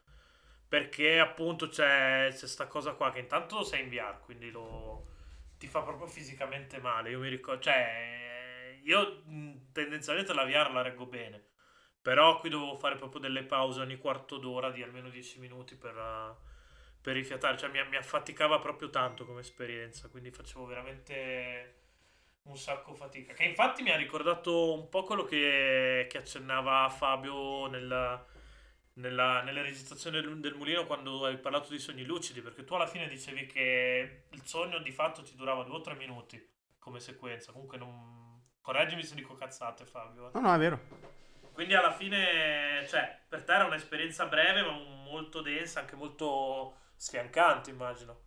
Perché 0.68 1.20
appunto 1.20 1.68
c'è, 1.68 2.30
c'è 2.32 2.48
sta 2.48 2.68
cosa 2.68 2.94
qua 2.94 3.12
che 3.12 3.20
intanto 3.20 3.64
sei 3.64 3.82
in 3.82 3.90
VR, 3.90 4.20
quindi 4.20 4.52
lo, 4.52 5.11
ti 5.62 5.68
fa 5.68 5.84
proprio 5.84 6.08
fisicamente 6.08 6.80
male. 6.80 7.12
Io 7.12 7.20
mi 7.20 7.30
ricordo, 7.30 7.62
cioè, 7.62 8.80
io 8.82 9.22
tendenzialmente 9.72 10.34
la 10.34 10.44
VR 10.44 10.72
la 10.72 10.82
reggo 10.82 11.06
bene. 11.06 11.50
Però 12.02 12.40
qui 12.40 12.50
dovevo 12.50 12.76
fare 12.78 12.96
proprio 12.96 13.22
delle 13.22 13.44
pause 13.44 13.80
ogni 13.80 14.00
quarto 14.00 14.38
d'ora 14.38 14.72
di 14.72 14.82
almeno 14.82 15.08
10 15.10 15.40
minuti 15.40 15.76
per, 15.76 15.96
uh, 15.96 16.36
per 17.00 17.14
rifiatare. 17.14 17.58
Cioè 17.58 17.70
mi, 17.70 17.80
mi 17.90 17.96
affaticava 17.96 18.58
proprio 18.58 18.90
tanto 18.90 19.24
come 19.24 19.42
esperienza, 19.42 20.10
quindi 20.10 20.32
facevo 20.32 20.66
veramente 20.66 21.76
un 22.46 22.58
sacco 22.58 22.96
fatica. 22.96 23.34
Che 23.34 23.44
infatti 23.44 23.84
mi 23.84 23.92
ha 23.92 23.98
ricordato 23.98 24.74
un 24.74 24.90
po' 24.90 25.04
quello 25.04 25.26
che, 25.26 26.08
che 26.10 26.18
accennava 26.18 26.90
Fabio 26.90 27.68
nella, 27.68 28.26
nella, 28.94 29.42
nelle 29.42 29.62
registrazioni 29.62 30.20
del, 30.22 30.40
del 30.40 30.56
mulino 30.56 30.86
quando 30.86 31.26
hai 31.26 31.38
parlato 31.38 31.70
di 31.72 31.80
sogni 31.80 32.04
lucidi, 32.04 32.42
perché 32.42 32.64
tu 32.64 32.74
alla 32.74 32.88
fine 32.88 33.08
dicevi 33.08 33.46
che 33.46 34.24
il 34.30 34.42
sogno 34.46 34.80
di 34.80 34.92
fatto 34.92 35.24
ti 35.24 35.36
durava 35.36 35.64
due 35.64 35.78
o 35.78 35.82
tre 35.82 35.96
minuti 35.96 36.46
come 36.80 37.00
sequenza. 37.00 37.52
Comunque 37.52 37.78
non... 37.78 38.20
Correggimi 38.62 39.04
se 39.04 39.16
dico 39.16 39.34
cazzate 39.36 39.86
Fabio. 39.86 40.28
eh. 40.28 40.32
No, 40.34 40.42
no, 40.42 40.54
è 40.54 40.58
vero. 40.58 40.80
Quindi 41.54 41.74
alla 41.74 41.92
fine, 41.92 42.86
cioè, 42.88 43.20
per 43.28 43.44
te 43.44 43.54
era 43.54 43.66
un'esperienza 43.66 44.26
breve, 44.28 44.62
ma 44.62 44.72
molto 44.72 45.42
densa, 45.42 45.80
anche 45.82 45.96
molto 45.96 46.76
sfiancante, 46.96 47.72
immagino. 47.72 48.20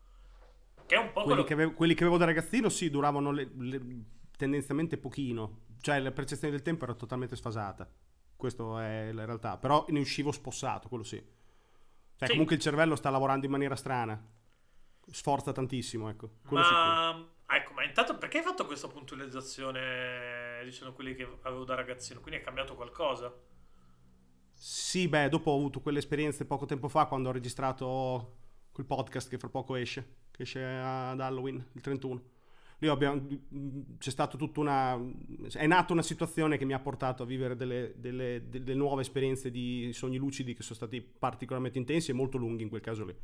Che 0.86 0.94
è 0.94 0.98
un 0.98 1.06
po' 1.12 1.22
Quelli 1.22 1.28
quello 1.28 1.44
che, 1.44 1.52
avevo, 1.54 1.72
quelli 1.72 1.94
che 1.94 2.02
avevo 2.02 2.18
da 2.18 2.26
ragazzino, 2.26 2.68
sì, 2.68 2.90
duravano 2.90 3.30
le- 3.30 3.50
le- 3.56 3.80
tendenzialmente 4.36 4.98
pochino. 4.98 5.62
Cioè, 5.80 6.00
la 6.00 6.10
percezione 6.10 6.52
del 6.52 6.62
tempo 6.62 6.84
era 6.84 6.94
totalmente 6.94 7.36
sfasata. 7.36 7.88
Questa 8.44 8.84
è 8.86 9.10
la 9.12 9.24
realtà. 9.24 9.56
Però 9.56 9.86
ne 9.88 10.00
uscivo 10.00 10.30
spossato, 10.30 10.88
quello 10.88 11.02
sì. 11.02 11.16
Cioè, 11.16 12.26
Sì. 12.26 12.32
comunque 12.32 12.56
il 12.56 12.60
cervello 12.60 12.94
sta 12.94 13.08
lavorando 13.08 13.46
in 13.46 13.50
maniera 13.52 13.74
strana. 13.74 14.22
Sforza 15.10 15.52
tantissimo, 15.52 16.10
ecco. 16.10 16.30
Quello 16.46 16.62
sicuro. 16.62 16.78
Ma 16.82 17.26
ecco, 17.48 17.72
ma 17.72 17.84
intanto 17.84 18.18
perché 18.18 18.38
hai 18.38 18.44
fatto 18.44 18.66
questa 18.66 18.86
puntualizzazione 18.88 20.60
dicendo 20.62 20.92
quelli 20.92 21.14
che 21.14 21.26
avevo 21.42 21.64
da 21.64 21.74
ragazzino? 21.74 22.20
Quindi 22.20 22.40
è 22.40 22.42
cambiato 22.44 22.74
qualcosa? 22.74 23.32
Sì, 24.52 25.08
beh, 25.08 25.30
dopo 25.30 25.50
ho 25.50 25.56
avuto 25.56 25.80
quelle 25.80 25.98
esperienze 26.00 26.44
poco 26.44 26.66
tempo 26.66 26.88
fa 26.88 27.06
quando 27.06 27.30
ho 27.30 27.32
registrato 27.32 28.36
quel 28.72 28.86
podcast 28.86 29.28
che 29.30 29.38
fra 29.38 29.48
poco 29.48 29.74
esce, 29.74 30.16
che 30.30 30.42
esce 30.42 30.62
ad 30.62 31.18
Halloween, 31.18 31.66
il 31.72 31.80
31. 31.80 32.22
Lì 32.78 32.88
abbiamo, 32.88 33.26
c'è 33.98 34.10
stata 34.10 34.36
tutta 34.36 34.60
una... 34.60 35.00
è 35.52 35.66
nata 35.66 35.92
una 35.92 36.02
situazione 36.02 36.58
che 36.58 36.64
mi 36.64 36.74
ha 36.74 36.80
portato 36.80 37.22
a 37.22 37.26
vivere 37.26 37.56
delle, 37.56 37.94
delle- 37.96 38.48
delle 38.48 38.74
nuove 38.74 39.02
esperienze 39.02 39.50
di 39.50 39.90
sogni 39.92 40.16
lucidi 40.18 40.54
che 40.54 40.62
sono 40.62 40.74
stati 40.74 41.00
particolarmente 41.00 41.78
intensi 41.78 42.10
e 42.10 42.14
molto 42.14 42.36
lunghi 42.36 42.62
in 42.62 42.68
quel 42.68 42.80
caso 42.80 43.04
lì. 43.04 43.14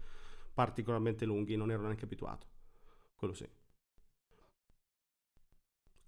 Particolarmente 0.54 1.24
lunghi, 1.24 1.56
non 1.56 1.70
ero 1.70 1.82
neanche 1.82 2.04
abituato. 2.04 2.46
Quello 3.14 3.34
sì. 3.34 3.46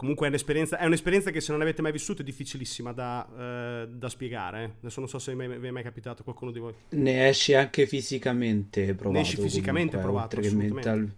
Comunque 0.03 0.27
è 0.27 0.31
un'esperienza, 0.31 0.79
è 0.79 0.87
un'esperienza 0.87 1.31
che 1.31 1.41
se 1.41 1.53
non 1.53 1.61
avete 1.61 1.81
mai 1.81 1.93
vissuto 1.93 2.23
è 2.23 2.25
difficilissima 2.25 2.93
da, 2.93 3.85
eh, 3.85 3.89
da 3.89 4.09
spiegare. 4.09 4.65
eh. 4.65 4.71
Adesso 4.81 4.99
non 4.99 5.09
so 5.09 5.21
se 5.21 5.33
vi 5.37 5.67
è 5.69 5.71
mai 5.71 5.85
capitato 5.85 6.25
qualcuno 6.25 6.51
di 6.51 6.59
voi. 6.59 6.75
Ne 6.89 7.29
esci 7.29 7.55
anche 7.55 7.87
fisicamente 7.87 8.95
provato. 8.95 9.21
esci 9.21 9.37
fisicamente 9.37 9.97
comunque, 9.97 10.13
provato, 10.13 10.37
oltre 10.37 10.51
che 10.51 10.57
mental. 10.57 11.15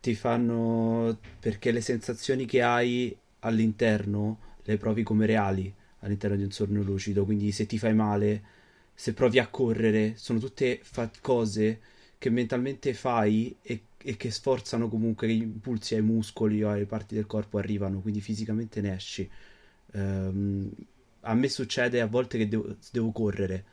Ti 0.00 0.14
fanno. 0.14 1.18
Perché 1.40 1.70
le 1.72 1.80
sensazioni 1.80 2.46
che 2.46 2.62
hai 2.62 3.16
all'interno 3.40 4.38
le 4.64 4.76
provi 4.76 5.02
come 5.02 5.26
reali 5.26 5.72
all'interno 6.00 6.36
di 6.36 6.42
un 6.44 6.50
sogno 6.52 6.82
lucido. 6.82 7.24
Quindi 7.24 7.50
se 7.52 7.66
ti 7.66 7.78
fai 7.78 7.94
male, 7.94 8.42
se 8.94 9.12
provi 9.12 9.38
a 9.38 9.48
correre, 9.48 10.14
sono 10.16 10.38
tutte 10.38 10.78
fa- 10.82 11.10
cose 11.20 11.80
che 12.18 12.30
mentalmente 12.30 12.94
fai 12.94 13.54
e, 13.62 13.82
e 13.98 14.16
che 14.16 14.30
sforzano 14.30 14.88
comunque 14.88 15.28
gli 15.28 15.42
impulsi 15.42 15.94
ai 15.94 16.02
muscoli 16.02 16.62
o 16.62 16.70
alle 16.70 16.86
parti 16.86 17.14
del 17.14 17.26
corpo 17.26 17.58
arrivano. 17.58 18.00
Quindi 18.00 18.20
fisicamente 18.20 18.80
ne 18.80 18.94
esci. 18.94 19.28
Ehm, 19.92 20.70
a 21.22 21.34
me 21.34 21.48
succede 21.48 22.00
a 22.00 22.06
volte 22.06 22.38
che 22.38 22.48
devo, 22.48 22.76
devo 22.92 23.10
correre 23.10 23.64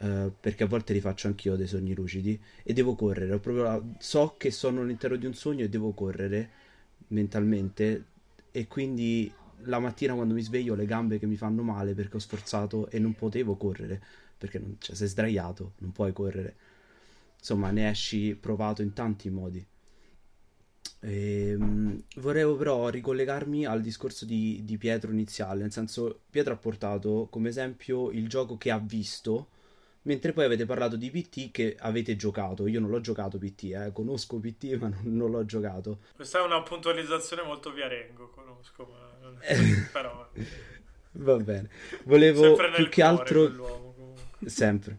eh, 0.00 0.30
perché 0.40 0.64
a 0.64 0.66
volte 0.66 0.92
li 0.92 1.00
faccio 1.00 1.26
anch'io 1.28 1.56
dei 1.56 1.66
sogni 1.66 1.94
lucidi 1.94 2.40
e 2.62 2.72
devo 2.72 2.94
correre. 2.94 3.40
La- 3.42 3.82
so 3.98 4.34
che 4.38 4.50
sono 4.50 4.80
all'interno 4.82 5.16
di 5.16 5.26
un 5.26 5.34
sogno 5.34 5.64
e 5.64 5.68
devo 5.68 5.92
correre 5.92 6.50
mentalmente 7.08 8.04
e 8.52 8.66
quindi 8.66 9.32
la 9.64 9.78
mattina 9.78 10.14
quando 10.14 10.34
mi 10.34 10.42
sveglio 10.42 10.72
ho 10.72 10.76
le 10.76 10.86
gambe 10.86 11.18
che 11.18 11.26
mi 11.26 11.36
fanno 11.36 11.62
male 11.62 11.94
perché 11.94 12.16
ho 12.16 12.20
sforzato 12.20 12.88
e 12.90 12.98
non 12.98 13.14
potevo 13.14 13.56
correre 13.56 14.00
perché 14.38 14.58
non- 14.58 14.76
cioè, 14.78 14.94
sei 14.96 15.08
sdraiato, 15.08 15.72
non 15.78 15.92
puoi 15.92 16.12
correre. 16.12 16.56
Insomma, 17.38 17.70
ne 17.70 17.88
esci 17.90 18.36
provato 18.40 18.82
in 18.82 18.92
tanti 18.94 19.30
modi. 19.30 19.64
Ehm, 21.02 22.02
volevo 22.16 22.56
però 22.56 22.88
ricollegarmi 22.88 23.64
al 23.64 23.80
discorso 23.80 24.24
di, 24.26 24.60
di 24.64 24.76
Pietro 24.76 25.10
iniziale, 25.10 25.62
nel 25.62 25.72
senso 25.72 26.20
Pietro 26.30 26.52
ha 26.52 26.56
portato 26.56 27.28
come 27.30 27.48
esempio 27.48 28.10
il 28.10 28.28
gioco 28.28 28.56
che 28.58 28.70
ha 28.70 28.78
visto, 28.78 29.48
mentre 30.02 30.32
poi 30.32 30.44
avete 30.44 30.66
parlato 30.66 30.96
di 30.96 31.10
PT 31.10 31.50
che 31.50 31.76
avete 31.78 32.16
giocato. 32.16 32.66
Io 32.66 32.80
non 32.80 32.90
l'ho 32.90 33.00
giocato 33.00 33.38
PT, 33.38 33.62
eh, 33.64 33.90
conosco 33.92 34.38
PT 34.38 34.76
ma 34.78 34.88
non, 34.88 35.16
non 35.16 35.30
l'ho 35.30 35.44
giocato. 35.44 35.98
Questa 36.14 36.38
è 36.38 36.42
una 36.42 36.62
puntualizzazione 36.62 37.42
molto 37.42 37.72
viarengo, 37.72 38.28
conosco, 38.30 38.88
ma 38.90 39.18
non 39.20 39.38
Eh. 39.42 39.88
però 39.92 40.28
Va 41.12 41.36
bene, 41.36 41.68
volevo 42.04 42.56
più 42.74 42.88
che 42.88 43.02
altro... 43.02 43.98
Sempre. 44.44 44.98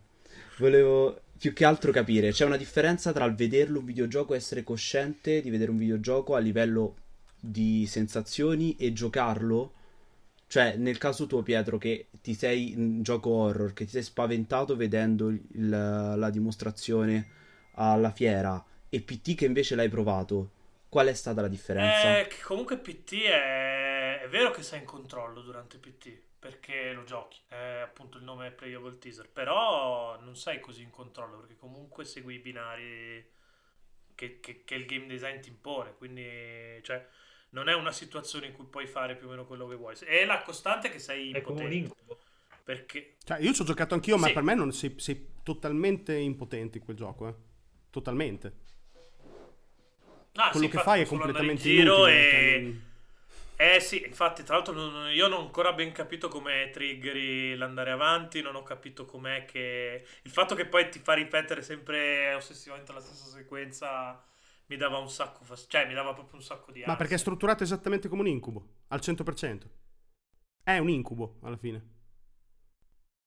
Volevo 0.57 1.21
più 1.37 1.53
che 1.53 1.65
altro 1.65 1.91
capire, 1.91 2.31
c'è 2.31 2.45
una 2.45 2.57
differenza 2.57 3.11
tra 3.11 3.25
il 3.25 3.33
vederlo 3.33 3.79
un 3.79 3.85
videogioco 3.85 4.33
e 4.33 4.37
essere 4.37 4.63
cosciente 4.63 5.41
di 5.41 5.49
vedere 5.49 5.71
un 5.71 5.77
videogioco 5.77 6.35
a 6.35 6.39
livello 6.39 6.95
di 7.39 7.87
sensazioni 7.87 8.75
e 8.75 8.93
giocarlo? 8.93 9.73
Cioè, 10.51 10.75
nel 10.75 10.97
caso 10.97 11.27
tuo, 11.27 11.43
Pietro, 11.43 11.77
che 11.77 12.07
ti 12.21 12.33
sei 12.33 12.73
in 12.73 13.03
gioco 13.03 13.29
horror, 13.29 13.71
che 13.71 13.85
ti 13.85 13.91
sei 13.91 14.03
spaventato 14.03 14.75
vedendo 14.75 15.29
il- 15.29 15.69
la 15.69 16.29
dimostrazione 16.29 17.25
alla 17.75 18.11
fiera, 18.11 18.61
e 18.89 18.99
PT 19.01 19.35
che 19.35 19.45
invece 19.45 19.75
l'hai 19.75 19.87
provato, 19.87 20.51
qual 20.89 21.07
è 21.07 21.13
stata 21.13 21.39
la 21.39 21.47
differenza? 21.47 22.19
Eh, 22.19 22.27
comunque 22.43 22.77
PT 22.77 23.13
è... 23.23 24.19
è 24.23 24.27
vero 24.27 24.51
che 24.51 24.61
sei 24.61 24.79
in 24.79 24.85
controllo 24.85 25.39
durante 25.41 25.77
PT, 25.77 26.19
perché 26.37 26.91
lo 26.91 27.05
giochi, 27.05 27.39
è 27.47 27.79
appunto 27.81 28.17
il 28.17 28.25
nome 28.25 28.47
è 28.47 28.51
Playable 28.51 28.97
Teaser, 28.97 29.29
però 29.29 30.19
non 30.19 30.35
sei 30.35 30.59
così 30.59 30.81
in 30.81 30.89
controllo, 30.89 31.37
perché 31.37 31.55
comunque 31.55 32.03
segui 32.03 32.35
i 32.35 32.39
binari 32.39 33.25
che, 34.15 34.39
che- 34.39 34.63
che 34.65 34.75
il 34.75 34.85
game 34.85 35.07
design 35.07 35.39
ti 35.39 35.49
impone, 35.49 35.93
quindi 35.97 36.23
cioè, 36.83 37.05
non 37.51 37.69
è 37.69 37.73
una 37.73 37.91
situazione 37.91 38.47
in 38.47 38.53
cui 38.53 38.65
puoi 38.65 38.87
fare 38.87 39.15
più 39.15 39.27
o 39.27 39.29
meno 39.29 39.45
quello 39.45 39.67
che 39.67 39.75
vuoi. 39.75 39.95
È 39.97 40.25
la 40.25 40.41
costante 40.41 40.89
che 40.89 40.99
sei 40.99 41.29
È 41.29 41.41
impotente, 41.41 41.95
perché 42.63 43.17
Cioè, 43.23 43.39
io 43.41 43.53
ci 43.53 43.61
ho 43.61 43.65
giocato 43.65 43.93
anch'io, 43.93 44.17
ma 44.17 44.29
Sì. 44.29 44.31
per 44.31 44.43
me 44.43 44.53
non 44.55 44.71
sei, 44.73 44.93
sei 44.97 45.27
totalmente 45.43 46.15
impotente 46.15 46.77
in 46.79 46.83
quel 46.83 46.95
gioco, 46.97 47.27
eh. 47.27 47.35
Totalmente. 47.89 48.53
Ah, 50.35 50.53
Quello 50.53 50.67
sì, 50.67 50.67
che 50.67 50.77
fai 50.77 51.01
è 51.01 51.05
andare 51.21 51.47
in 51.47 51.55
completamente 51.55 51.57
giro 51.57 52.07
inutile. 52.07 52.07
e... 52.07 52.27
cioè, 52.27 52.41
non- 52.41 52.83
Eh 53.55 53.79
sì, 53.79 54.03
infatti, 54.05 54.43
tra 54.43 54.55
l'altro 54.55 54.73
non- 54.73 55.11
io 55.13 55.27
non 55.27 55.39
ho 55.39 55.41
ancora 55.45 55.73
ben 55.73 55.91
capito 55.91 56.29
come 56.29 56.69
triggeri 56.71 57.55
l'andare 57.55 57.91
avanti, 57.91 58.41
non 58.41 58.55
ho 58.55 58.63
capito 58.63 59.05
com'è 59.05 59.45
che... 59.45 60.05
Il 60.23 60.31
fatto 60.31 60.55
che 60.55 60.65
poi 60.65 60.89
ti 60.89 60.99
fa 60.99 61.13
ripetere 61.13 61.61
sempre 61.61 62.33
ossessivamente 62.33 62.91
la 62.93 63.01
stessa 63.01 63.29
sequenza 63.29 64.23
mi 64.71 64.77
dava 64.77 64.99
un 64.99 65.09
sacco 65.09 65.43
fas- 65.43 65.65
cioè 65.67 65.85
mi 65.85 65.93
dava 65.93 66.13
proprio 66.13 66.37
un 66.37 66.43
sacco 66.43 66.71
di 66.71 66.79
Ma 66.79 66.85
ansia. 66.85 66.95
perché 66.97 67.15
è 67.15 67.17
strutturato 67.17 67.63
esattamente 67.63 68.07
come 68.07 68.21
un 68.21 68.27
incubo, 68.27 68.67
al 68.87 69.01
100%. 69.01 69.69
È 70.63 70.77
un 70.77 70.87
incubo, 70.89 71.39
alla 71.41 71.57
fine. 71.57 71.99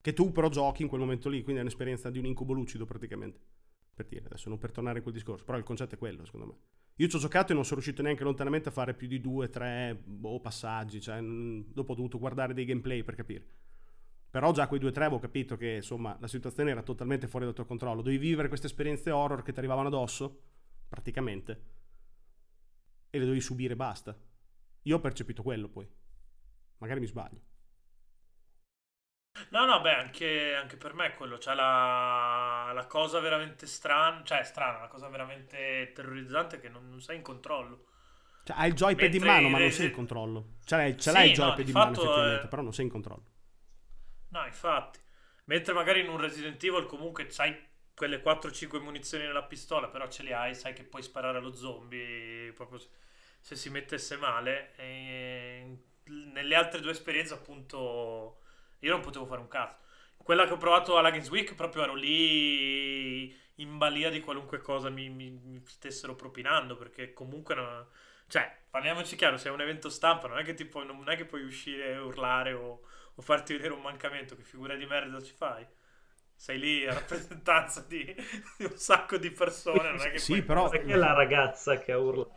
Che 0.00 0.12
tu 0.14 0.32
però 0.32 0.48
giochi 0.48 0.82
in 0.82 0.88
quel 0.88 1.00
momento 1.00 1.28
lì, 1.28 1.42
quindi 1.42 1.58
è 1.60 1.62
un'esperienza 1.62 2.08
di 2.08 2.18
un 2.18 2.24
incubo 2.24 2.54
lucido 2.54 2.86
praticamente. 2.86 3.40
Per 3.94 4.06
dire, 4.06 4.24
adesso 4.24 4.48
non 4.48 4.58
per 4.58 4.72
tornare 4.72 4.96
in 4.98 5.02
quel 5.02 5.14
discorso, 5.14 5.44
però 5.44 5.58
il 5.58 5.64
concetto 5.64 5.96
è 5.96 5.98
quello, 5.98 6.24
secondo 6.24 6.46
me. 6.46 6.54
Io 6.96 7.08
ci 7.08 7.16
ho 7.16 7.18
giocato 7.18 7.52
e 7.52 7.54
non 7.54 7.64
sono 7.64 7.80
riuscito 7.80 8.02
neanche 8.02 8.24
lontanamente 8.24 8.70
a 8.70 8.72
fare 8.72 8.94
più 8.94 9.06
di 9.06 9.20
due, 9.20 9.50
tre 9.50 9.94
boh, 10.02 10.40
passaggi, 10.40 11.00
cioè, 11.00 11.20
mm, 11.20 11.72
dopo 11.72 11.92
ho 11.92 11.94
dovuto 11.94 12.18
guardare 12.18 12.54
dei 12.54 12.64
gameplay 12.64 13.02
per 13.02 13.14
capire. 13.16 13.46
Però 14.30 14.50
già 14.52 14.66
quei 14.66 14.80
due 14.80 14.88
o 14.88 14.92
tre 14.92 15.04
avevo 15.04 15.20
capito 15.20 15.56
che, 15.56 15.74
insomma, 15.76 16.16
la 16.20 16.26
situazione 16.26 16.70
era 16.70 16.82
totalmente 16.82 17.26
fuori 17.28 17.44
dal 17.44 17.54
tuo 17.54 17.66
controllo. 17.66 18.00
Dovevi 18.02 18.18
vivere 18.18 18.48
queste 18.48 18.66
esperienze 18.66 19.10
horror 19.10 19.42
che 19.42 19.52
ti 19.52 19.58
arrivavano 19.58 19.88
addosso, 19.88 20.40
praticamente, 20.94 21.62
e 23.10 23.18
le 23.18 23.24
dovevi 23.24 23.40
subire 23.40 23.74
basta. 23.76 24.16
Io 24.82 24.96
ho 24.96 25.00
percepito 25.00 25.42
quello 25.42 25.68
poi. 25.68 25.88
Magari 26.78 27.00
mi 27.00 27.06
sbaglio. 27.06 27.40
No, 29.50 29.64
no, 29.66 29.80
beh, 29.80 29.94
anche, 29.94 30.54
anche 30.54 30.76
per 30.76 30.94
me 30.94 31.06
è 31.06 31.14
quello, 31.14 31.38
cioè 31.38 31.54
la, 31.54 32.70
la 32.72 32.86
cosa 32.86 33.18
veramente 33.20 33.66
strana, 33.66 34.22
cioè 34.24 34.42
strana, 34.44 34.80
la 34.80 34.88
cosa 34.88 35.08
veramente 35.08 35.92
terrorizzante 35.94 36.56
è 36.56 36.60
che 36.60 36.68
non, 36.68 36.88
non 36.88 37.00
sei 37.00 37.16
in 37.16 37.22
controllo. 37.22 37.86
Cioè, 38.44 38.56
hai 38.58 38.68
il 38.68 38.74
joypad 38.74 39.10
Mentre 39.10 39.16
in 39.16 39.22
mano, 39.24 39.48
ma 39.48 39.58
non 39.58 39.70
sei 39.70 39.86
in 39.86 39.92
controllo. 39.92 40.56
Ce 40.64 40.76
l'hai, 40.76 40.96
Sì, 40.98 41.24
il 41.26 41.32
no, 41.32 41.32
joypad 41.32 41.64
di 41.64 41.72
in 41.72 41.76
mano, 41.78 41.94
effettivamente, 41.94 42.46
eh, 42.46 42.48
però 42.48 42.62
non 42.62 42.72
sei 42.72 42.84
in 42.84 42.90
controllo. 42.90 43.24
No, 44.28 44.44
infatti. 44.44 45.00
Mentre 45.46 45.72
magari 45.74 46.00
in 46.00 46.08
un 46.08 46.18
Resident 46.18 46.62
Evil 46.62 46.86
comunque 46.86 47.30
sai 47.30 47.56
quelle 47.94 48.20
4-5 48.22 48.80
munizioni 48.82 49.24
nella 49.24 49.42
pistola, 49.44 49.88
però 49.88 50.08
ce 50.08 50.22
le 50.22 50.34
hai, 50.34 50.54
sai 50.54 50.72
che 50.74 50.84
puoi 50.84 51.02
sparare 51.02 51.38
allo 51.38 51.54
zombie 51.54 52.52
proprio 52.52 52.78
se, 53.40 53.56
si 53.56 53.70
mettesse 53.70 54.16
male. 54.16 54.74
E 54.76 55.78
nelle 56.04 56.54
altre 56.54 56.80
due 56.80 56.90
esperienze, 56.92 57.34
appunto, 57.34 58.40
io 58.80 58.90
non 58.90 59.00
potevo 59.00 59.26
fare 59.26 59.40
un 59.40 59.48
cazzo. 59.48 59.82
Quella 60.16 60.46
che 60.46 60.52
ho 60.52 60.56
provato 60.56 60.96
alla 60.96 61.10
Games 61.10 61.28
Week, 61.28 61.54
proprio 61.54 61.82
ero 61.82 61.94
lì 61.94 63.34
in 63.56 63.76
balia 63.78 64.10
di 64.10 64.20
qualunque 64.20 64.58
cosa 64.60 64.88
mi, 64.90 65.08
mi- 65.10 65.30
mi 65.30 65.62
stessero 65.66 66.14
propinando, 66.14 66.76
perché 66.76 67.12
comunque... 67.12 67.54
no- 67.54 67.88
cioè, 68.26 68.50
parliamoci 68.70 69.16
chiaro, 69.16 69.36
se 69.36 69.48
è 69.48 69.52
un 69.52 69.60
evento 69.60 69.90
stampa, 69.90 70.28
non 70.28 70.38
è 70.38 70.44
che, 70.44 70.54
puoi- 70.66 70.86
non 70.86 71.08
è 71.10 71.16
che 71.16 71.24
puoi 71.26 71.42
uscire 71.42 71.92
e 71.92 71.98
urlare 71.98 72.52
o, 72.54 72.80
o 73.14 73.22
farti 73.22 73.52
vedere 73.52 73.74
un 73.74 73.82
mancamento, 73.82 74.34
che 74.36 74.42
figura 74.42 74.74
di 74.76 74.86
merda 74.86 75.20
ci 75.22 75.32
fai? 75.34 75.64
Sei 76.36 76.58
lì 76.58 76.86
a 76.86 76.92
rappresentanza 76.94 77.84
di, 77.88 78.04
di 78.58 78.64
un 78.64 78.76
sacco 78.76 79.16
di 79.16 79.30
persone, 79.30 79.90
non 79.92 80.00
è 80.00 80.10
che 80.10 80.18
Sì, 80.18 80.42
però- 80.42 80.68
che 80.68 80.82
è 80.82 80.94
la 80.96 81.12
ragazza 81.14 81.78
che 81.78 81.92
ha 81.92 81.98
urlato? 81.98 82.32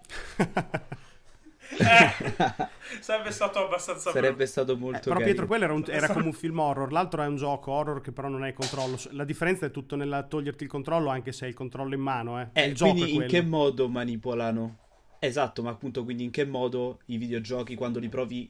Eh, 1.70 2.70
sarebbe 3.02 3.32
stato 3.32 3.60
abbastanza 3.66 4.12
Sarebbe 4.12 4.36
brutto. 4.36 4.50
stato 4.50 4.72
Eh, 4.74 4.78
molto 4.78 5.00
però 5.10 5.16
Pietro, 5.16 5.46
carino. 5.46 5.48
quello 5.48 5.64
era, 5.66 5.74
un- 5.74 5.84
era 5.88 6.08
come 6.14 6.26
un 6.28 6.34
film 6.34 6.60
horror, 6.60 6.92
l'altro 6.94 7.22
è 7.22 7.28
un 7.28 7.36
gioco 7.36 7.72
horror 7.72 8.00
che 8.00 8.14
però 8.14 8.30
non 8.30 8.44
hai 8.44 8.54
controllo. 8.54 8.98
La 9.12 9.26
differenza 9.26 9.66
è 9.66 9.72
tutto 9.72 9.98
nel 9.98 10.26
toglierti 10.30 10.64
il 10.64 10.70
controllo, 10.70 11.10
anche 11.10 11.34
se 11.34 11.44
hai 11.44 11.50
il 11.50 11.58
controllo 11.58 11.94
in 11.94 12.00
mano. 12.02 12.40
Eh. 12.40 12.48
Eh, 12.54 12.68
il 12.68 12.74
gioco 12.76 13.04
in 13.04 13.26
che 13.28 13.42
modo 13.42 13.90
manipolano? 13.90 14.78
Esatto, 15.20 15.62
ma 15.62 15.72
appunto 15.72 16.04
quindi 16.06 16.24
in 16.24 16.32
che 16.32 16.46
modo 16.46 17.00
i 17.08 17.18
videogiochi 17.18 17.76
quando 17.76 18.00
li 18.00 18.08
provi 18.08 18.50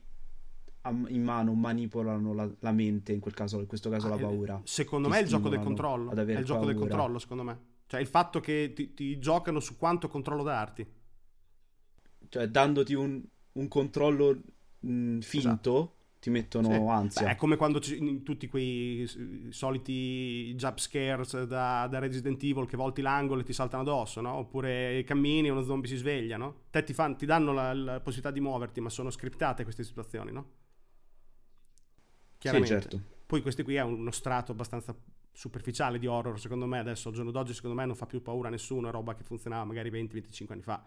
in 0.90 1.24
mano 1.24 1.54
manipolano 1.54 2.34
la, 2.34 2.50
la 2.60 2.72
mente, 2.72 3.14
in 3.14 3.20
quel 3.20 3.34
caso, 3.34 3.60
in 3.60 3.68
questo 3.68 3.90
caso 3.90 4.08
Ah, 4.08 4.10
la 4.12 4.16
eh, 4.18 4.20
paura. 4.22 4.62
Secondo 4.64 5.08
Ti 5.08 5.14
me 5.14 5.20
è 5.20 5.24
il 5.24 5.30
gioco 5.30 5.50
del 5.50 5.60
controllo. 5.60 6.12
È 6.12 6.22
il 6.22 6.46
gioco 6.46 6.66
del 6.66 6.76
paura. 6.76 6.90
controllo, 6.90 7.20
secondo 7.20 7.44
me. 7.44 7.60
Cioè 7.88 8.00
il 8.02 8.08
fatto 8.08 8.40
che 8.40 8.74
ti, 8.76 8.94
ti 8.94 9.18
giocano 9.20 9.60
su 9.60 9.78
quanto 9.78 10.08
controllo 10.08 10.44
darti. 10.44 10.86
Cioè, 12.30 12.48
dandoti 12.48 12.94
un, 12.94 13.24
un 13.54 13.68
controllo 13.70 14.42
mh, 14.80 15.20
finto, 15.20 15.94
ti 16.20 16.30
mettono 16.30 16.68
Esatto. 16.68 16.84
Sì. 16.84 16.92
ansia. 16.92 17.26
Beh, 17.28 17.32
è 17.32 17.36
come 17.38 17.56
quando 17.56 17.80
ci, 17.80 17.98
in 17.98 18.24
tutti 18.24 18.48
quei 18.48 19.08
soliti 19.50 20.54
jump 20.56 20.80
scares 20.80 21.44
da, 21.44 21.88
da 21.90 22.00
Resident 22.00 22.44
Evil 22.44 22.66
che 22.66 22.76
volti 22.76 23.02
l'angolo 23.02 23.42
e 23.42 23.44
ti 23.46 23.54
saltano 23.54 23.84
addosso, 23.84 24.20
no? 24.20 24.34
Oppure 24.34 25.04
cammini 25.06 25.48
e 25.48 25.52
uno 25.52 25.64
zombie 25.64 25.90
si 25.90 25.96
sveglia, 25.96 26.36
no? 26.36 26.64
Te 26.70 26.84
ti, 26.84 26.94
fan- 26.94 27.16
ti 27.16 27.26
danno 27.26 27.54
la, 27.54 27.74
la 27.74 28.00
possibilità 28.02 28.32
di 28.32 28.42
muoverti, 28.42 28.82
ma 28.82 28.90
sono 28.90 29.10
scriptate 29.10 29.64
queste 29.64 29.84
situazioni, 29.84 30.32
no? 30.34 30.46
Sì, 32.38 32.40
Chiaramente. 32.40 32.80
certo. 32.82 33.02
Poi 33.26 33.42
questo 33.42 33.64
qui 33.64 33.76
è 33.76 33.82
uno 33.82 34.12
strato 34.12 34.52
abbastanza 34.52 34.96
superficiale 35.34 36.00
di 36.00 36.08
horror, 36.08 36.40
secondo 36.40 36.66
me 36.66 36.80
adesso 36.80 37.10
al 37.10 37.14
giorno 37.16 37.32
d'oggi 37.32 37.54
secondo 37.54 37.76
me 37.76 37.86
non 37.86 37.96
fa 37.96 38.06
più 38.06 38.22
paura 38.22 38.48
a 38.48 38.52
nessuno, 38.52 38.88
è 38.88 38.92
roba 38.92 39.16
che 39.16 39.24
funzionava 39.24 39.66
magari 39.66 39.90
20-25 39.92 40.46
anni 40.54 40.62
fa. 40.62 40.84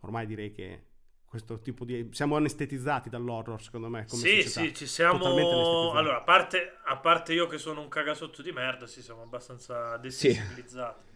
Ormai 0.00 0.26
direi 0.26 0.52
che 0.52 0.84
questo 1.24 1.60
tipo 1.60 1.84
di... 1.84 2.08
Siamo 2.10 2.36
anestetizzati 2.36 3.08
dall'horror, 3.08 3.62
secondo 3.62 3.88
me. 3.88 4.06
Come 4.06 4.22
sì, 4.22 4.42
società. 4.42 4.60
sì, 4.60 4.74
ci 4.74 4.86
siamo. 4.86 5.92
Allora, 5.92 6.16
a 6.16 6.22
parte, 6.22 6.78
a 6.84 6.96
parte 6.96 7.32
io 7.32 7.46
che 7.46 7.58
sono 7.58 7.80
un 7.80 7.88
cagasotto 7.88 8.42
di 8.42 8.52
merda, 8.52 8.86
sì, 8.86 9.02
siamo 9.02 9.22
abbastanza 9.22 9.96
desensibilizzati. 9.98 11.08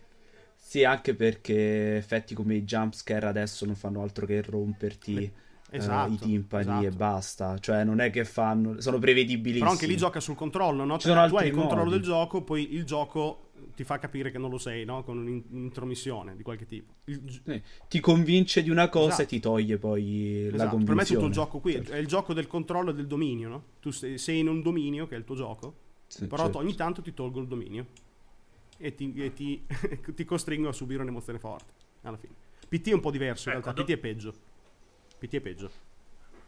Sì, 0.55 0.85
anche 0.85 1.15
perché 1.15 1.97
effetti 1.97 2.35
come 2.35 2.55
i 2.55 2.63
jumpscare 2.63 3.27
adesso 3.27 3.67
non 3.67 3.75
fanno 3.75 4.03
altro 4.03 4.25
che 4.25 4.41
romperti 4.43 5.15
Beh, 5.15 5.33
eh, 5.75 5.79
esatto, 5.79 6.13
i 6.13 6.17
timpani 6.19 6.63
esatto. 6.65 6.87
e 6.87 6.91
basta. 6.91 7.59
Cioè, 7.59 7.85
non 7.85 8.01
è 8.01 8.11
che 8.11 8.25
fanno. 8.25 8.81
Sono 8.81 8.99
prevedibilissimi. 8.99 9.59
Però 9.61 9.71
anche 9.71 9.87
lì 9.87 9.97
gioca 9.97 10.21
sul 10.21 10.35
controllo, 10.37 10.85
no? 10.85 10.99
Ci 10.99 11.09
sono 11.09 11.27
tu 11.29 11.37
hai 11.37 11.49
il 11.49 11.55
controllo 11.55 11.85
modi. 11.85 11.97
del 11.97 12.03
gioco, 12.03 12.43
poi 12.43 12.75
il 12.75 12.85
gioco 12.85 13.41
ti 13.75 13.83
fa 13.83 13.99
capire 13.99 14.31
che 14.31 14.39
non 14.39 14.51
lo 14.51 14.59
sei, 14.59 14.85
no? 14.85 15.03
Con 15.03 15.19
un'in- 15.19 15.43
un'intromissione 15.51 16.37
di 16.37 16.43
qualche 16.45 16.65
tipo. 16.67 16.93
Il 17.07 17.23
Sì, 17.45 17.63
Ti 17.89 18.01
convince 18.01 18.63
di 18.63 18.71
una 18.71 18.89
cosa 18.89 19.07
Esatto. 19.09 19.23
e 19.23 19.27
ti 19.27 19.41
toglie 19.41 19.79
poi 19.79 20.49
la 20.51 20.55
esatto. 20.55 20.71
convinzione. 20.71 20.85
Per 20.85 20.95
me 20.95 21.03
è 21.03 21.07
tutto 21.07 21.27
il 21.27 21.33
gioco 21.33 21.59
qui, 21.59 21.73
Certo. 21.73 21.93
è 21.93 21.97
il 21.97 22.07
gioco 22.07 22.33
del 22.35 22.47
controllo 22.47 22.91
e 22.91 22.95
del 22.95 23.07
dominio, 23.09 23.49
no? 23.49 23.63
Tu 23.81 23.91
sei, 23.91 24.17
sei 24.19 24.39
in 24.41 24.49
un 24.49 24.63
dominio, 24.63 25.07
che 25.09 25.17
è 25.17 25.19
il 25.19 25.25
tuo 25.25 25.35
gioco, 25.35 25.75
Sì, 26.07 26.27
però 26.29 26.45
certo. 26.45 26.59
ogni 26.59 26.75
tanto 26.77 27.03
ti 27.03 27.13
tolgo 27.13 27.41
il 27.41 27.49
dominio 27.49 27.87
e 28.77 28.95
ti, 28.95 29.13
e 29.17 29.33
ti- 29.33 29.65
ti 30.15 30.25
costringo 30.25 30.69
a 30.69 30.73
subire 30.73 31.03
un'emozione 31.03 31.39
forte, 31.41 31.73
alla 32.03 32.17
fine. 32.17 32.35
PT 32.69 32.91
è 32.91 32.95
un 32.95 33.01
po' 33.01 33.11
diverso, 33.11 33.49
in 33.51 33.57
Ecco, 33.57 33.65
realtà, 33.65 33.81
do- 33.83 33.87
PT 33.87 33.97
è 33.97 33.99
peggio. 34.01 34.35
PT 35.27 35.35
è 35.37 35.41
peggio. 35.41 35.71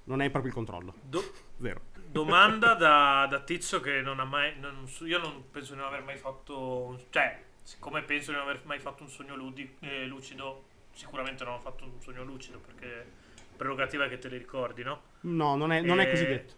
Non 0.05 0.23
è 0.23 0.31
proprio 0.31 0.51
il 0.51 0.57
controllo, 0.57 0.95
Do- 1.03 1.33
zero. 1.61 1.81
domanda 2.11 2.75
da, 2.79 3.27
da 3.29 3.41
tizio 3.41 3.81
che 3.81 4.01
non 4.01 4.21
ha 4.21 4.25
mai. 4.25 4.55
non 4.61 4.87
io 5.01 5.19
non 5.19 5.51
penso 5.51 5.73
di 5.73 5.79
non 5.81 5.89
aver 5.89 6.03
mai 6.05 6.17
fatto. 6.17 7.05
cioè, 7.11 7.43
siccome 7.63 8.03
penso 8.03 8.31
di 8.31 8.37
non 8.37 8.47
aver 8.47 8.61
mai 8.65 8.79
fatto 8.79 9.03
un 9.03 9.09
sogno 9.09 9.35
ludi- 9.35 9.77
eh, 9.81 10.07
lucido, 10.07 10.65
sicuramente 10.93 11.43
non 11.45 11.55
ho 11.55 11.59
fatto 11.59 11.85
un 11.85 12.01
sogno 12.01 12.23
lucido 12.23 12.59
perché 12.59 13.05
prerogativa 13.57 14.05
è 14.05 14.09
che 14.09 14.19
te 14.19 14.29
li 14.29 14.37
ricordi, 14.39 14.85
no? 14.85 15.01
No, 15.23 15.57
non 15.57 15.73
è, 15.73 15.81
non 15.81 15.99
è 15.99 16.07
Eh, 16.07 16.11
così 16.11 16.27
detto. 16.27 16.55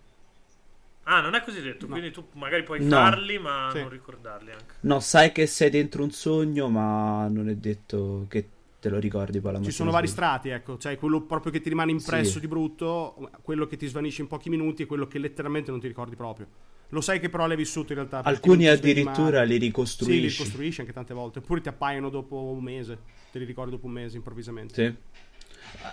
Ah, 1.05 1.23
non 1.23 1.35
è 1.35 1.41
così 1.43 1.63
detto, 1.63 1.87
No. 1.87 1.93
quindi 1.93 2.11
tu 2.11 2.29
magari 2.33 2.65
puoi 2.65 2.85
No. 2.85 2.91
farli, 2.97 3.39
ma 3.39 3.71
Sì. 3.73 3.81
non 3.81 3.89
ricordarli 3.89 4.51
anche. 4.51 4.75
No, 4.81 5.01
sai 5.01 5.33
che 5.33 5.47
sei 5.47 5.71
dentro 5.71 6.03
un 6.03 6.11
sogno, 6.11 6.69
ma 6.69 7.27
non 7.29 7.49
è 7.49 7.55
detto 7.55 8.27
che 8.29 8.47
te 8.81 8.89
lo 8.89 8.99
ricordi 8.99 9.41
poi 9.41 9.53
la 9.53 9.59
Ci 9.59 9.65
mattina 9.65 9.73
sono 9.75 9.91
vari 9.91 10.07
strati, 10.07 10.49
ecco, 10.51 10.79
cioè 10.79 10.97
quello 10.97 11.23
proprio 11.23 11.51
che 11.53 11.61
ti 11.61 11.69
rimane 11.69 11.91
impresso 11.91 12.33
Sì. 12.35 12.41
di 12.41 12.49
brutto, 12.49 13.31
quello 13.43 13.67
che 13.67 13.77
ti 13.77 13.87
svanisce 13.87 14.23
in 14.23 14.29
pochi 14.29 14.49
minuti 14.51 14.83
e 14.83 14.87
quello 14.87 15.07
che 15.07 15.19
letteralmente 15.19 15.71
non 15.71 15.81
ti 15.81 15.89
ricordi 15.89 16.15
proprio. 16.17 16.47
Lo 16.91 17.01
sai 17.03 17.21
che 17.21 17.29
però 17.29 17.47
l'hai 17.47 17.57
vissuto 17.57 17.93
in 17.93 17.99
realtà. 17.99 18.23
Alcuni 18.23 18.67
addirittura 18.69 19.43
li 19.43 19.55
Sì, 19.55 19.59
li 19.59 19.67
ricostruisci. 19.67 20.29
ricostruisci 20.29 20.81
anche 20.81 20.93
tante 20.93 21.13
volte, 21.13 21.41
oppure 21.41 21.61
ti 21.61 21.69
appaiono 21.69 22.09
dopo 22.09 22.37
un 22.37 22.63
mese, 22.63 22.99
te 23.31 23.39
li 23.39 23.45
ricordi 23.45 23.73
dopo 23.73 23.87
un 23.87 23.93
mese 23.93 24.17
improvvisamente. 24.17 24.75
Sì. 24.75 25.17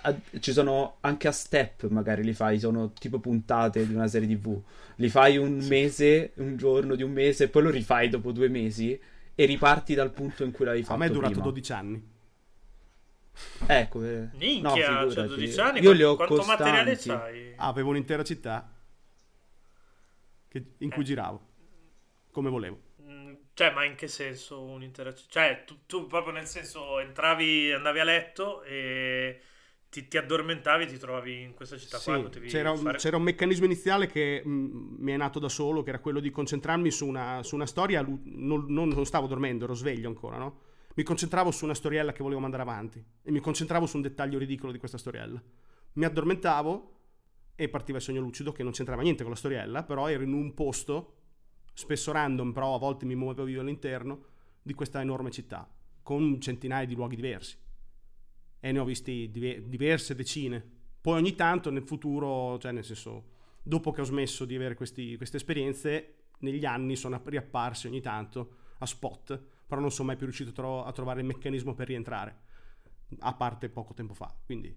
A- 0.02 0.14
Ci 0.38 0.52
sono 0.52 0.96
anche 1.00 1.28
a 1.28 1.32
step, 1.32 1.88
magari 1.88 2.22
li 2.24 2.32
fai, 2.32 2.58
sono 2.58 2.92
tipo 2.92 3.18
puntate 3.18 3.86
di 3.86 3.92
una 3.94 4.06
serie 4.06 4.26
TV. 4.28 4.58
Li 4.96 5.08
fai 5.10 5.36
un 5.36 5.58
mese, 5.68 6.32
un 6.36 6.56
giorno 6.56 6.94
di 6.94 7.02
un 7.02 7.12
mese, 7.12 7.44
e 7.44 7.48
poi 7.48 7.62
lo 7.64 7.70
rifai 7.70 8.08
dopo 8.08 8.32
due 8.32 8.48
mesi 8.48 8.98
e 9.34 9.44
riparti 9.44 9.94
dal 9.94 10.12
punto 10.12 10.44
in 10.44 10.50
cui 10.52 10.64
l'avevi 10.64 10.82
fatto 10.84 10.94
A 10.94 10.98
me 10.98 11.06
è 11.06 11.10
durato 11.10 11.32
prima. 11.34 11.44
12 11.46 11.72
anni. 11.72 12.02
Ecco, 13.66 14.02
eh. 14.04 14.28
Minchia, 14.34 14.60
no, 14.62 14.76
cioè 14.76 15.08
figurati. 15.18 15.28
12 15.28 15.60
anni, 15.60 15.80
Io 15.80 15.92
li 15.92 16.02
ho 16.02 16.16
quanto 16.16 16.42
materiale 16.44 16.94
costanti. 16.94 17.22
c'hai? 17.32 17.52
Avevo 17.56 17.90
un'intera 17.90 18.22
città 18.24 18.72
che- 20.48 20.74
in 20.78 20.90
cui 20.90 21.02
Eh. 21.02 21.04
giravo, 21.06 21.40
come 22.30 22.50
volevo. 22.50 22.80
Mm, 23.02 23.34
Cioè, 23.54 23.72
ma 23.72 23.84
in 23.84 23.94
che 23.94 24.08
senso 24.08 24.62
un'intera 24.62 25.14
città? 25.14 25.28
Cioè, 25.40 25.64
tu, 25.64 25.78
tu 25.86 26.06
proprio 26.06 26.32
nel 26.32 26.46
senso 26.46 26.98
entravi, 27.00 27.72
andavi 27.72 27.98
a 28.00 28.04
letto 28.04 28.62
e 28.64 29.40
ti, 29.88 30.08
ti 30.08 30.18
addormentavi 30.18 30.84
e 30.84 30.86
ti 30.86 30.98
trovavi 30.98 31.40
in 31.42 31.54
questa 31.54 31.78
città 31.78 31.96
Sì, 31.98 32.10
qua. 32.10 32.28
c'era, 32.46 32.70
un- 32.70 32.78
fare- 32.78 32.98
c'era 32.98 33.16
un 33.16 33.22
meccanismo 33.22 33.64
iniziale 33.64 34.06
che 34.08 34.42
mh, 34.44 34.96
mi 34.98 35.12
è 35.12 35.16
nato 35.16 35.38
da 35.38 35.48
solo, 35.48 35.82
che 35.82 35.88
era 35.90 36.00
quello 36.00 36.20
di 36.20 36.30
concentrarmi 36.30 36.90
su 36.90 37.06
una, 37.06 37.42
su 37.42 37.54
una 37.54 37.66
storia. 37.66 38.02
Non, 38.02 38.64
non- 38.68 38.88
non 38.88 39.06
stavo 39.06 39.26
dormendo, 39.26 39.64
ero 39.64 39.74
sveglio 39.74 40.08
ancora, 40.08 40.36
no? 40.36 40.60
Mi 40.96 41.02
concentravo 41.02 41.50
su 41.50 41.64
una 41.64 41.74
storiella 41.74 42.12
che 42.12 42.22
volevo 42.22 42.40
mandare 42.40 42.62
avanti 42.62 43.04
e 43.22 43.30
mi 43.30 43.40
concentravo 43.40 43.84
su 43.84 43.96
un 43.96 44.02
dettaglio 44.02 44.38
ridicolo 44.38 44.72
di 44.72 44.78
questa 44.78 44.96
storiella. 44.96 45.42
Mi 45.92 46.04
addormentavo 46.06 46.94
e 47.54 47.68
partiva 47.68 47.98
il 47.98 48.04
sogno 48.04 48.22
lucido 48.22 48.50
che 48.50 48.62
non 48.62 48.72
c'entrava 48.72 49.02
niente 49.02 49.22
con 49.22 49.32
la 49.32 49.38
storiella, 49.38 49.84
però 49.84 50.08
ero 50.08 50.22
in 50.22 50.32
un 50.32 50.54
posto, 50.54 51.16
spesso 51.74 52.12
random, 52.12 52.52
però 52.52 52.74
a 52.74 52.78
volte 52.78 53.04
mi 53.04 53.14
muovevo 53.14 53.46
io 53.46 53.60
all'interno 53.60 54.24
di 54.62 54.72
questa 54.72 55.02
enorme 55.02 55.30
città, 55.30 55.70
con 56.02 56.40
centinaia 56.40 56.86
di 56.86 56.94
luoghi 56.94 57.16
diversi 57.16 57.58
e 58.58 58.72
ne 58.72 58.78
ho 58.78 58.84
visti 58.84 59.30
dive- 59.30 59.68
diverse 59.68 60.14
decine. 60.14 60.64
Poi 60.98 61.18
ogni 61.18 61.34
tanto 61.34 61.70
nel 61.70 61.82
futuro, 61.82 62.58
cioè 62.58 62.72
nel 62.72 62.84
senso, 62.84 63.32
dopo 63.62 63.92
che 63.92 64.00
ho 64.00 64.04
smesso 64.04 64.46
di 64.46 64.54
avere 64.54 64.74
questi- 64.74 65.18
queste 65.18 65.36
esperienze, 65.36 66.14
negli 66.38 66.64
anni 66.64 66.96
sono 66.96 67.20
riapparsi 67.22 67.86
ogni 67.86 68.00
tanto 68.00 68.54
a 68.78 68.86
spot, 68.86 69.54
però 69.66 69.80
non 69.80 69.90
sono 69.90 70.08
mai 70.08 70.16
più 70.16 70.26
riuscito 70.26 70.50
a, 70.50 70.52
tro- 70.52 70.84
a 70.84 70.92
trovare 70.92 71.20
il 71.20 71.26
meccanismo 71.26 71.74
per 71.74 71.88
rientrare, 71.88 72.36
a 73.20 73.34
parte 73.34 73.68
poco 73.68 73.94
tempo 73.94 74.14
fa. 74.14 74.34
Quindi 74.44 74.74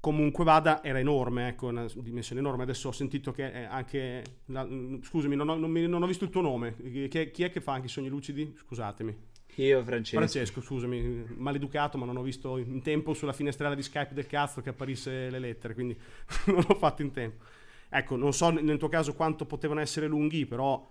comunque 0.00 0.44
vada, 0.44 0.82
era 0.82 0.98
enorme, 0.98 1.48
ecco, 1.48 1.68
una 1.68 1.86
dimensione 1.96 2.40
enorme. 2.40 2.62
Adesso 2.62 2.88
ho 2.88 2.92
sentito 2.92 3.32
che 3.32 3.52
è 3.52 3.62
anche... 3.64 4.22
la- 4.46 4.66
scusami, 5.02 5.36
non 5.36 5.48
ho, 5.48 5.56
non 5.56 5.70
mi- 5.70 5.86
non 5.86 6.02
ho 6.02 6.06
visto 6.06 6.24
il 6.24 6.30
tuo 6.30 6.40
nome. 6.40 6.76
Chi 7.08 7.18
è, 7.18 7.30
chi 7.30 7.42
è 7.44 7.50
che 7.50 7.60
fa 7.60 7.72
anche 7.72 7.86
i 7.86 7.90
sogni 7.90 8.08
lucidi? 8.08 8.54
Scusatemi. 8.56 9.28
Io, 9.56 9.82
Francesco. 9.84 10.16
Francesco, 10.16 10.60
scusami, 10.62 11.24
maleducato, 11.36 11.98
ma 11.98 12.06
non 12.06 12.16
ho 12.16 12.22
visto 12.22 12.56
in 12.56 12.80
tempo 12.82 13.12
sulla 13.14 13.32
finestrella 13.32 13.74
di 13.74 13.82
Skype 13.82 14.14
del 14.14 14.26
cazzo 14.26 14.62
che 14.62 14.70
apparisse 14.70 15.28
le 15.28 15.38
lettere, 15.38 15.74
quindi 15.74 15.98
non 16.46 16.64
l'ho 16.66 16.74
fatto 16.76 17.02
in 17.02 17.10
tempo. 17.10 17.44
Ecco, 17.88 18.16
non 18.16 18.32
so 18.32 18.50
nel 18.50 18.78
tuo 18.78 18.88
caso 18.88 19.14
quanto 19.14 19.44
potevano 19.46 19.80
essere 19.80 20.06
lunghi, 20.06 20.46
però 20.46 20.88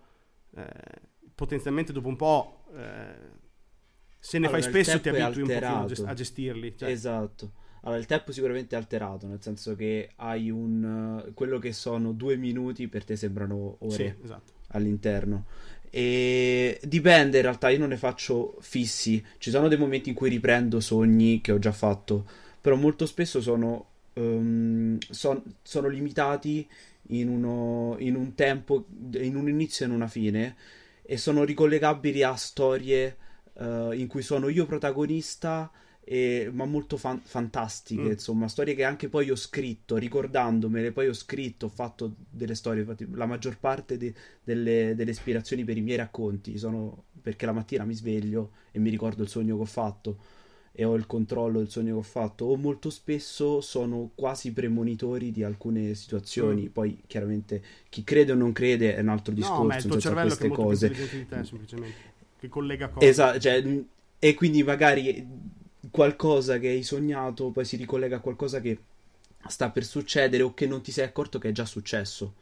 eh, 0.56 0.67
potenzialmente 1.39 1.93
dopo 1.93 2.10
un 2.10 2.17
po', 2.17 2.63
eh, 2.75 3.15
se 4.19 4.39
ne 4.39 4.47
Allora, 4.47 4.62
fai 4.62 4.71
spesso 4.73 4.99
ti 4.99 5.08
abitui 5.08 5.43
un 5.43 5.47
pochino 5.47 6.10
a, 6.10 6.13
gestirli. 6.13 6.75
cioè- 6.78 6.89
Esatto. 6.89 7.52
Allora, 7.84 7.97
il 7.97 8.06
tempo 8.08 8.34
sicuramente 8.34 8.75
è 8.75 8.78
alterato, 8.78 9.25
nel 9.25 9.41
senso 9.41 9.73
che 9.78 10.10
hai 10.17 10.49
un... 10.49 11.32
quello 11.34 11.58
che 11.60 11.71
sono 11.71 12.12
due 12.12 12.36
minuti 12.36 12.89
per 12.89 13.06
te 13.06 13.15
sembrano 13.15 13.78
ore 13.80 13.93
sì, 13.93 14.13
esatto. 14.21 14.52
all'interno. 14.71 15.45
E 15.89 16.78
dipende, 16.84 17.38
in 17.38 17.43
realtà, 17.43 17.69
io 17.69 17.80
non 17.80 17.88
ne 17.89 17.97
faccio 17.97 18.58
fissi. 18.60 19.23
Ci 19.38 19.49
sono 19.49 19.69
dei 19.69 19.78
momenti 19.78 20.10
in 20.10 20.15
cui 20.15 20.28
riprendo 20.30 20.82
sogni 20.82 21.39
che 21.39 21.54
ho 21.54 21.58
già 21.60 21.71
fatto, 21.71 22.28
però 22.60 22.75
molto 22.75 23.06
spesso 23.06 23.39
sono, 23.39 23.86
ehm, 24.13 24.97
son- 25.10 25.41
sono 25.62 25.88
limitati 25.88 26.67
in, 27.12 27.30
uno, 27.30 27.95
in 27.99 28.15
un 28.15 28.36
tempo, 28.36 28.86
in 29.13 29.38
un 29.38 29.47
inizio 29.47 29.86
e 29.86 29.88
in 29.88 29.95
una 29.95 30.08
fine, 30.08 30.56
e 31.12 31.17
sono 31.17 31.43
ricollegabili 31.43 32.22
a 32.24 32.36
storie 32.36 33.17
eh, 33.58 33.89
in 33.95 34.08
cui 34.08 34.22
sono 34.22 34.48
io 34.50 34.65
protagonista. 34.65 35.72
e- 36.12 36.50
ma 36.52 36.65
molto 36.65 36.98
fan- 36.98 37.19
fantastiche, 37.24 38.08
Mm. 38.08 38.12
insomma, 38.13 38.48
storie 38.48 38.74
che 38.74 38.84
anche 38.84 39.10
poi 39.10 39.30
ho 39.30 39.36
scritto, 39.36 39.95
ricordandomele, 39.98 40.91
poi 40.91 41.08
ho 41.08 41.13
scritto, 41.13 41.67
ho 41.67 41.69
fatto 41.69 42.15
delle 42.30 42.56
storie, 42.56 42.82
infatti 42.82 43.08
la 43.13 43.28
maggior 43.28 43.60
parte 43.60 43.95
de- 43.98 44.13
delle, 44.43 44.95
delle 44.95 45.12
ispirazioni 45.12 45.63
per 45.63 45.78
i 45.78 45.82
miei 45.82 45.98
racconti 45.98 46.58
sono 46.58 47.04
perché 47.22 47.45
la 47.45 47.52
mattina 47.52 47.84
mi 47.86 47.93
sveglio 47.93 48.52
e 48.72 48.80
mi 48.80 48.89
ricordo 48.89 49.22
il 49.22 49.30
sogno 49.30 49.56
che 49.56 49.62
ho 49.62 49.65
fatto 49.65 50.17
e 50.71 50.84
ho 50.86 50.95
il 50.95 51.05
controllo 51.08 51.60
del 51.60 51.69
sogno 51.69 51.93
che 51.93 51.99
ho 51.99 52.01
fatto 52.03 52.45
o 52.45 52.55
molto 52.55 52.89
spesso 52.89 53.62
sono 53.62 54.12
quasi 54.15 54.53
premonitori 54.53 55.32
di 55.32 55.43
alcune 55.43 55.93
situazioni 55.95 56.63
Mm. 56.63 56.71
poi 56.71 57.01
chiaramente 57.08 57.62
chi 57.89 58.03
crede 58.03 58.32
o 58.32 58.36
non 58.36 58.51
crede 58.53 58.95
è 58.95 58.99
un 59.01 59.10
altro 59.10 59.34
discorso 59.34 59.62
no, 59.62 59.65
ma 59.65 59.75
è 59.75 59.77
il 59.79 59.86
tuo 59.86 59.95
insomma, 59.95 60.15
cervello 60.15 60.36
che 60.36 60.43
è 60.43 60.47
molto 60.47 60.67
cose 60.67 60.89
di 60.89 61.25
te, 61.27 61.43
semplicemente, 61.43 62.13
che 62.38 62.47
collega 62.49 62.89
cose. 62.89 63.08
Esatto, 63.08 63.39
cioè, 63.39 63.62
mh, 63.63 63.86
e 64.19 64.34
quindi 64.34 64.63
magari 64.63 65.25
qualcosa 65.89 66.60
che 66.60 66.67
hai 66.69 66.84
sognato 66.84 67.49
poi 67.51 67.65
si 67.65 67.75
ricollega 67.77 68.17
a 68.17 68.19
qualcosa 68.19 68.60
che 68.62 68.77
sta 69.47 69.69
per 69.69 69.86
succedere 69.86 70.43
o 70.43 70.53
che 70.53 70.67
non 70.67 70.82
ti 70.82 70.91
sei 70.91 71.05
accorto 71.05 71.39
che 71.39 71.49
è 71.49 71.51
già 71.51 71.65
successo 71.65 72.34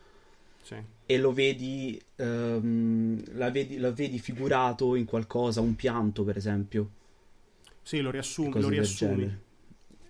Sì. 0.63 0.75
e 1.05 1.17
lo 1.17 1.31
vedi, 1.31 1.99
ehm, 2.17 3.23
la 3.37 3.49
vedi, 3.49 3.77
lo 3.77 3.93
vedi 3.93 4.19
figurato 4.19 4.95
in 4.95 5.05
qualcosa, 5.05 5.61
un 5.61 5.75
pianto 5.75 6.23
per 6.23 6.35
esempio, 6.37 6.89
Sì, 7.87 8.01
lo 8.01 8.11
riassumi, 8.11 8.49
cose 8.49 8.63
lo 8.65 8.69
riassumi. 8.69 9.37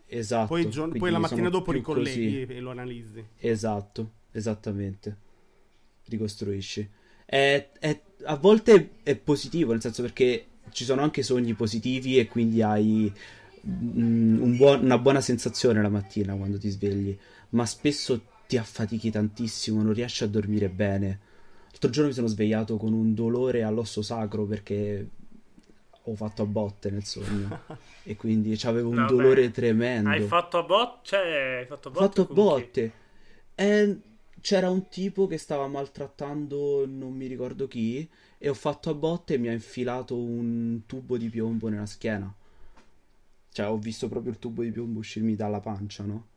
Esatto, 0.07 0.47
Poi, 0.47 0.67
giorno- 0.71 0.97
poi 0.97 1.11
la 1.11 1.19
mattina 1.19 1.37
sono 1.41 1.49
dopo 1.51 1.71
ricolleghi 1.71 2.45
così. 2.45 2.57
e 2.57 2.59
lo 2.59 2.71
analizzi. 2.71 3.23
Esatto, 3.37 4.11
esattamente. 4.31 5.17
Ricostruisci. 6.05 6.89
È, 7.23 7.69
è- 7.77 8.01
a 8.23 8.35
volte 8.37 8.93
è 9.03 9.15
positivo, 9.15 9.73
nel 9.73 9.81
senso 9.81 10.01
perché 10.01 10.45
ci 10.71 10.85
sono 10.85 11.03
anche 11.03 11.21
sogni 11.21 11.53
positivi 11.53 12.17
e 12.17 12.27
quindi 12.27 12.63
hai 12.63 13.13
mm, 13.67 14.41
un 14.41 14.57
buon- 14.57 14.83
una 14.83 14.97
buona 14.97 15.21
sensazione 15.21 15.79
la 15.79 15.89
mattina 15.89 16.33
quando 16.33 16.57
ti 16.57 16.69
svegli, 16.69 17.15
ma 17.49 17.63
spesso 17.67 18.23
ti 18.47 18.57
affatichi 18.57 19.11
tantissimo, 19.11 19.83
non 19.83 19.93
riesci 19.93 20.23
a 20.23 20.27
dormire 20.27 20.69
bene. 20.69 21.19
L'altro 21.69 21.91
giorno 21.91 22.07
mi 22.09 22.15
sono 22.15 22.25
svegliato 22.25 22.77
con 22.77 22.91
un 22.93 23.13
dolore 23.13 23.61
all'osso 23.61 24.01
sacro 24.01 24.45
perché 24.47 25.09
ho 26.11 26.15
fatto 26.15 26.41
a 26.43 26.45
botte 26.45 26.89
nel 26.91 27.03
sogno 27.05 27.55
e 28.03 28.15
quindi 28.15 28.57
avevo 28.63 28.89
un 28.89 29.05
No, 29.05 29.05
dolore 29.05 29.51
beh, 29.51 29.51
tremendo. 29.51 30.03
Hai 30.09 30.21
fatto 30.21 30.57
a 30.57 30.63
botte? 30.63 30.99
Cioè, 31.07 31.57
hai 31.59 31.65
fatto 31.67 31.87
a 31.89 31.91
Ho 31.91 31.91
botte 31.91 32.23
fatto 32.23 32.25
chi? 32.25 32.31
botte. 32.31 32.93
E 33.55 33.99
c'era 34.39 34.69
un 34.69 34.87
tipo 34.87 35.27
che 35.27 35.37
stava 35.37 35.67
maltrattando 35.67 36.85
non 36.87 37.11
mi 37.13 37.27
ricordo 37.27 37.67
chi 37.67 38.09
e 38.37 38.47
ho 38.49 38.53
fatto 38.53 38.89
a 38.89 38.93
botte 38.93 39.33
e 39.33 39.37
mi 39.37 39.49
ha 39.49 39.51
infilato 39.51 40.15
un 40.17 40.83
tubo 40.85 41.17
di 41.17 41.29
piombo 41.29 41.67
nella 41.69 41.85
schiena. 41.85 42.33
Cioè, 43.51 43.67
ho 43.67 43.77
visto 43.77 44.07
proprio 44.07 44.31
il 44.31 44.39
tubo 44.39 44.61
di 44.63 44.71
piombo 44.71 44.99
uscirmi 44.99 45.35
dalla 45.35 45.59
pancia, 45.59 46.03
no? 46.05 46.27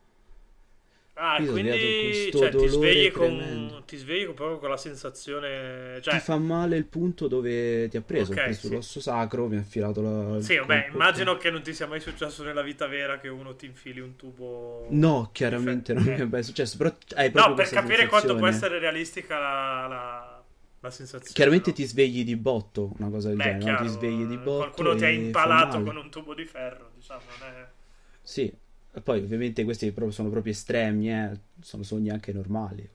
Ah, 1.23 1.39
Io 1.39 1.53
quindi 1.53 2.31
cioè, 2.33 2.51
ti 2.51 2.67
svegli 2.69 3.11
con, 3.11 3.83
ti 3.87 3.97
svegli 3.97 4.25
proprio 4.33 4.59
con 4.59 4.71
la 4.71 4.77
sensazione... 4.79 5.97
Ti 5.97 6.03
Cioè, 6.03 6.19
fa 6.19 6.39
male 6.39 6.77
il 6.77 6.87
punto 6.87 7.29
dove 7.29 7.89
ti 7.89 7.97
ha 7.99 8.01
preso, 8.03 8.33
Ok, 8.33 8.39
ha 8.39 8.43
preso 8.43 8.69
sì. 8.69 8.75
l'osso 8.75 9.01
sacro, 9.01 9.47
mi 9.47 9.57
ha 9.57 9.59
infilato 9.59 10.01
la... 10.01 10.41
sì, 10.41 10.57
vabbè, 10.57 10.83
colpo. 10.83 10.93
immagino 10.97 11.37
che 11.37 11.51
non 11.51 11.63
ti 11.63 11.75
sia 11.75 11.87
mai 11.87 12.01
successo 12.01 12.43
nella 12.43 12.63
vita 12.63 12.87
vera 12.87 13.19
che 13.19 13.29
uno 13.29 13.55
ti 13.55 13.67
infili 13.67 14.01
un 14.01 14.17
tubo... 14.17 14.87
No, 14.91 15.31
chiaramente 15.33 15.93
non 15.93 16.03
mi 16.05 16.15
è 16.15 16.25
mai 16.25 16.43
successo, 16.43 16.77
però 16.77 16.95
hai 17.15 17.31
proprio 17.31 17.53
No, 17.53 17.55
per 17.55 17.69
capire 17.71 18.07
quanto 18.07 18.35
può 18.37 18.47
essere 18.47 18.79
realistica 18.79 19.39
la, 19.39 19.87
la, 19.87 20.43
la 20.81 20.91
sensazione. 20.91 21.33
Chiaramente 21.33 21.71
no? 21.71 21.77
ti 21.77 21.85
svegli 21.85 22.25
di 22.25 22.37
botto, 22.37 22.93
una 22.99 23.09
cosa 23.11 23.29
del 23.29 23.37
Beh, 23.37 23.43
genere, 23.45 23.59
no? 23.59 23.65
chiaro, 23.65 23.85
Ti 23.85 23.89
svegli 23.89 24.25
di 24.25 24.37
botto 24.37 24.59
Qualcuno 24.59 24.95
ti 24.95 25.05
ha 25.05 25.09
impalato 25.11 25.83
con 25.83 25.97
un 25.97 26.11
tubo 26.11 26.35
di 26.35 26.45
ferro, 26.45 26.91
diciamo, 26.95 27.23
non 27.39 27.49
è... 27.49 27.67
Sì, 28.23 28.53
poi 29.03 29.21
ovviamente 29.21 29.65
questi 29.65 29.93
sono 30.09 30.31
proprio 30.31 30.53
estremi, 30.53 31.11
eh. 31.11 31.39
Sono 31.61 31.83
sogni 31.83 32.11
anche 32.11 32.33
normali. 32.33 32.89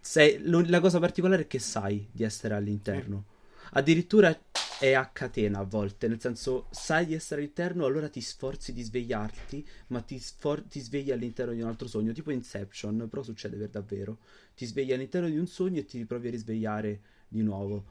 Sei- 0.00 0.40
lo- 0.44 0.64
la 0.66 0.80
cosa 0.80 0.98
particolare 0.98 1.42
è 1.42 1.46
che 1.46 1.58
sai 1.58 2.06
di 2.10 2.22
essere 2.24 2.54
all'interno. 2.54 3.24
Addirittura 3.72 4.36
è 4.78 4.92
a 4.92 5.06
catena 5.06 5.58
a 5.58 5.64
volte, 5.64 6.08
nel 6.08 6.20
senso 6.20 6.66
sai 6.70 7.04
di 7.06 7.14
essere 7.14 7.40
all'interno, 7.40 7.84
allora 7.84 8.08
ti 8.08 8.20
sforzi 8.20 8.72
di 8.72 8.82
svegliarti, 8.82 9.66
ma 9.88 10.00
ti, 10.00 10.18
sfor- 10.18 10.66
ti 10.68 10.80
svegli 10.80 11.10
all'interno 11.10 11.52
di 11.52 11.60
un 11.60 11.68
altro 11.68 11.86
sogno, 11.88 12.12
tipo 12.12 12.30
Inception, 12.30 13.06
però 13.10 13.22
succede 13.22 13.56
per 13.56 13.68
davvero. 13.68 14.18
Ti 14.54 14.64
svegli 14.66 14.92
all'interno 14.92 15.28
di 15.28 15.36
un 15.38 15.46
sogno 15.46 15.80
e 15.80 15.84
ti 15.84 15.98
riprovi 15.98 16.28
a 16.28 16.30
risvegliare 16.30 17.00
di 17.28 17.42
nuovo. 17.42 17.84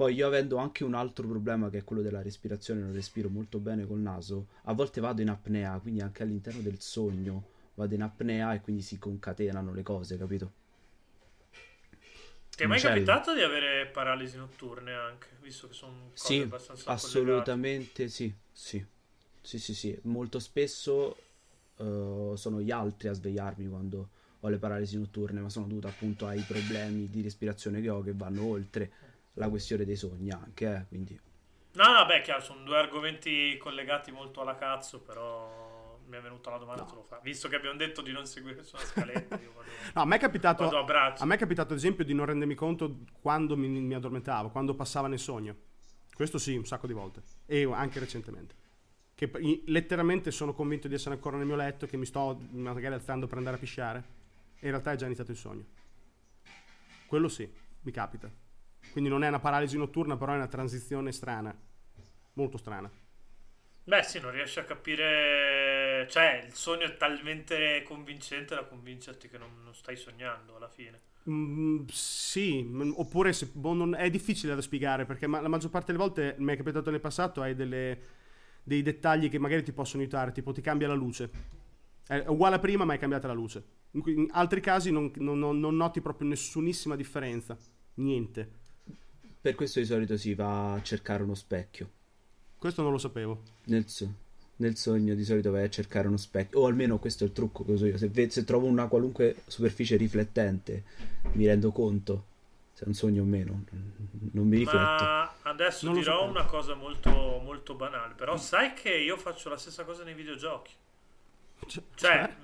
Poi 0.00 0.14
io 0.14 0.26
avendo 0.26 0.56
anche 0.56 0.82
un 0.82 0.94
altro 0.94 1.28
problema 1.28 1.68
che 1.68 1.76
è 1.76 1.84
quello 1.84 2.00
della 2.00 2.22
respirazione, 2.22 2.80
non 2.80 2.94
respiro 2.94 3.28
molto 3.28 3.58
bene 3.58 3.86
col 3.86 3.98
naso, 3.98 4.46
a 4.62 4.72
volte 4.72 4.98
vado 4.98 5.20
in 5.20 5.28
apnea, 5.28 5.78
quindi 5.78 6.00
anche 6.00 6.22
all'interno 6.22 6.62
del 6.62 6.80
sogno 6.80 7.44
vado 7.74 7.94
in 7.94 8.00
apnea 8.00 8.54
e 8.54 8.62
quindi 8.62 8.80
si 8.80 8.98
concatenano 8.98 9.74
le 9.74 9.82
cose, 9.82 10.16
capito? 10.16 10.52
Ti 12.56 12.62
è 12.62 12.66
mai 12.66 12.76
Macello. 12.76 12.94
capitato 12.94 13.34
di 13.34 13.42
avere 13.42 13.86
paralisi 13.86 14.36
notturne 14.36 14.94
anche, 14.94 15.28
visto 15.40 15.68
che 15.68 15.74
sono 15.74 16.10
cose 16.18 16.32
Sì, 16.32 16.40
abbastanza 16.40 16.90
assolutamente 16.90 18.08
sì, 18.08 18.34
sì, 18.52 18.84
sì, 19.42 19.58
sì, 19.58 19.74
sì. 19.74 19.98
Molto 20.04 20.38
spesso 20.38 21.16
eh, 21.76 22.32
sono 22.36 22.60
gli 22.60 22.70
altri 22.70 23.08
a 23.08 23.12
svegliarmi 23.12 23.66
quando 23.68 24.08
ho 24.40 24.48
le 24.48 24.58
paralisi 24.58 24.96
notturne, 24.98 25.40
ma 25.40 25.48
sono 25.48 25.66
dovuto 25.66 25.88
appunto 25.88 26.26
ai 26.26 26.42
problemi 26.44 27.08
di 27.10 27.22
respirazione 27.22 27.80
che 27.80 27.90
ho 27.90 28.00
che 28.02 28.12
vanno 28.14 28.44
oltre 28.44 28.92
la 29.40 29.48
questione 29.48 29.84
dei 29.84 29.96
sogni 29.96 30.30
anche, 30.30 30.66
eh, 30.66 30.86
quindi... 30.86 31.18
No, 31.72 31.92
no, 31.92 32.04
beh, 32.06 32.20
chiaro, 32.22 32.40
sono 32.42 32.62
due 32.62 32.76
argomenti 32.76 33.56
collegati 33.56 34.10
molto 34.12 34.40
alla 34.40 34.56
cazzo, 34.56 35.00
però 35.00 35.98
mi 36.06 36.16
è 36.16 36.20
venuta 36.20 36.50
la 36.50 36.58
domanda, 36.58 36.82
No. 36.82 36.88
te 36.88 36.94
lo 36.96 37.02
fa. 37.02 37.20
Visto 37.22 37.48
che 37.48 37.56
abbiamo 37.56 37.76
detto 37.76 38.02
di 38.02 38.12
non 38.12 38.26
seguire 38.26 38.62
sulla 38.62 38.82
scaletta, 38.82 39.40
io 39.40 39.52
vado, 39.54 39.68
No, 39.94 40.02
a 40.02 40.04
me 40.04 40.16
è 40.16 40.18
capitato, 40.18 40.68
a 40.68 41.24
me 41.24 41.34
è 41.34 41.38
capitato 41.38 41.72
ad 41.72 41.78
esempio 41.78 42.04
di 42.04 42.12
non 42.12 42.26
rendermi 42.26 42.54
conto 42.54 42.98
quando 43.20 43.56
mi, 43.56 43.68
mi 43.68 43.94
addormentavo, 43.94 44.50
quando 44.50 44.74
passava 44.74 45.08
nel 45.08 45.18
sogno. 45.20 45.56
Questo 46.14 46.38
sì, 46.38 46.56
un 46.56 46.66
sacco 46.66 46.86
di 46.86 46.92
volte. 46.92 47.22
E 47.46 47.64
anche 47.72 47.98
recentemente. 47.98 48.54
Che 49.14 49.30
letteralmente 49.66 50.30
sono 50.30 50.52
convinto 50.52 50.88
di 50.88 50.94
essere 50.94 51.14
ancora 51.14 51.36
nel 51.36 51.46
mio 51.46 51.56
letto, 51.56 51.86
che 51.86 51.96
mi 51.96 52.04
sto 52.04 52.38
magari 52.50 52.94
alzando 52.94 53.26
per 53.26 53.38
andare 53.38 53.56
a 53.56 53.58
pisciare. 53.60 53.98
E 54.58 54.66
in 54.66 54.70
realtà 54.70 54.92
è 54.92 54.96
già 54.96 55.06
iniziato 55.06 55.30
il 55.30 55.36
sogno. 55.36 55.64
Quello 57.06 57.28
sì, 57.28 57.50
mi 57.82 57.90
capita. 57.92 58.30
Quindi 58.92 59.10
non 59.10 59.24
è 59.24 59.28
una 59.28 59.40
paralisi 59.40 59.76
notturna, 59.76 60.16
però 60.16 60.32
è 60.32 60.36
una 60.36 60.46
transizione 60.48 61.12
strana. 61.12 61.56
Molto 62.34 62.56
strana. 62.58 62.90
Beh, 63.84 64.02
sì, 64.04 64.20
non 64.20 64.30
riesci 64.30 64.58
a 64.58 64.64
capire... 64.64 66.06
Cioè, 66.08 66.44
il 66.46 66.54
sogno 66.54 66.86
è 66.86 66.96
talmente 66.96 67.82
convincente 67.82 68.54
da 68.54 68.64
convincerti 68.64 69.28
che 69.28 69.36
non, 69.38 69.62
non 69.62 69.74
stai 69.74 69.96
sognando 69.96 70.56
alla 70.56 70.68
fine. 70.68 70.98
Mm, 71.28 71.84
sì, 71.88 72.62
mm, 72.62 72.92
oppure 72.96 73.32
se, 73.32 73.50
boh, 73.52 73.74
non- 73.74 73.94
è 73.94 74.08
difficile 74.08 74.54
da 74.54 74.62
spiegare 74.62 75.04
perché 75.04 75.26
ma- 75.26 75.40
la 75.40 75.48
maggior 75.48 75.70
parte 75.70 75.92
delle 75.92 75.98
volte 76.02 76.34
mi 76.38 76.52
è 76.52 76.56
capitato 76.56 76.90
nel 76.90 77.00
passato 77.00 77.42
hai 77.42 77.54
delle- 77.54 77.98
dei 78.62 78.82
dettagli 78.82 79.28
che 79.28 79.38
magari 79.38 79.62
ti 79.62 79.72
possono 79.72 80.02
aiutare, 80.02 80.32
tipo 80.32 80.52
ti 80.52 80.62
cambia 80.62 80.88
la 80.88 80.94
luce. 80.94 81.30
È 82.06 82.24
uguale 82.26 82.56
a 82.56 82.58
prima 82.58 82.84
ma 82.84 82.94
è 82.94 82.98
cambiata 82.98 83.26
la 83.26 83.34
luce. 83.34 83.64
In, 83.92 84.28
altri 84.32 84.60
casi 84.60 84.90
non- 84.90 85.12
non 85.16 85.58
noti 85.76 86.00
proprio 86.00 86.28
nessunissima 86.28 86.96
differenza. 86.96 87.56
Niente. 87.94 88.58
Per 89.40 89.54
questo 89.54 89.80
di 89.80 89.86
solito 89.86 90.16
si 90.16 90.34
va 90.34 90.74
a 90.74 90.82
cercare 90.82 91.22
uno 91.22 91.34
specchio. 91.34 91.90
Questo 92.58 92.82
non 92.82 92.92
lo 92.92 92.98
sapevo. 92.98 93.42
Nel, 93.64 93.88
so- 93.88 94.12
nel 94.56 94.76
sogno 94.76 95.14
di 95.14 95.24
solito 95.24 95.50
vai 95.50 95.64
a 95.64 95.70
cercare 95.70 96.08
uno 96.08 96.18
specchio, 96.18 96.60
o 96.60 96.66
almeno 96.66 96.98
questo 96.98 97.24
è 97.24 97.26
il 97.26 97.32
trucco 97.32 97.64
che 97.64 97.72
uso 97.72 97.86
io. 97.86 97.96
Se, 97.96 98.08
ve- 98.08 98.28
se 98.30 98.44
trovo 98.44 98.66
una 98.66 98.86
qualunque 98.88 99.42
superficie 99.46 99.96
riflettente, 99.96 100.84
mi 101.32 101.46
rendo 101.46 101.72
conto 101.72 102.26
se 102.74 102.84
è 102.84 102.88
un 102.88 102.94
sogno 102.94 103.22
o 103.22 103.26
meno. 103.26 103.64
Non 104.32 104.46
mi 104.46 104.58
rifletto. 104.58 104.78
Ma 105.04 105.32
adesso 105.42 105.86
Non 105.86 105.94
dirò 105.94 106.28
una 106.28 106.44
cosa 106.44 106.74
molto, 106.74 107.10
molto 107.10 107.74
banale, 107.74 108.14
però 108.14 108.36
sai 108.36 108.74
che 108.74 108.94
io 108.94 109.16
faccio 109.16 109.48
la 109.48 109.56
stessa 109.56 109.84
cosa 109.84 110.04
nei 110.04 110.14
videogiochi. 110.14 110.72
Cioè, 111.66 111.82
Cioè, 111.94 112.36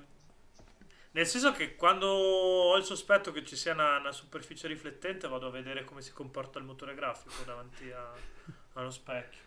nel 1.17 1.25
senso 1.25 1.51
che 1.51 1.75
quando 1.75 2.05
ho 2.05 2.77
il 2.77 2.83
sospetto 2.83 3.31
che 3.31 3.43
ci 3.43 3.55
sia 3.55 3.73
una, 3.73 3.97
una 3.97 4.11
superficie 4.11 4.67
riflettente, 4.67 5.27
vado 5.27 5.47
a 5.47 5.49
vedere 5.49 5.83
come 5.83 6.03
si 6.03 6.13
comporta 6.13 6.59
il 6.59 6.65
motore 6.65 6.93
grafico 6.93 7.41
davanti 7.43 7.89
a, 7.89 8.13
allo 8.73 8.91
specchio. 8.91 9.41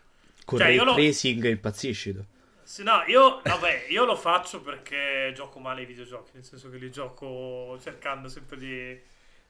Con 0.45 0.59
cioè, 0.59 0.67
ray 0.67 0.77
io 0.77 0.83
lo- 0.83 0.95
tracing 0.95 1.45
impazzisci. 1.45 2.25
Sì, 2.65 2.83
no, 2.83 3.05
io, 3.07 3.41
vabbè, 3.45 3.87
io 3.89 4.05
lo 4.05 4.17
faccio 4.17 4.61
perché 4.63 5.31
gioco 5.33 5.61
male 5.61 5.83
i 5.83 5.87
videogiochi, 5.87 6.33
nel 6.35 6.45
senso 6.45 6.71
che 6.71 6.77
li 6.77 6.91
gioco 6.91 7.79
cercando 7.81 8.29
sempre 8.29 8.57
di, 8.57 9.01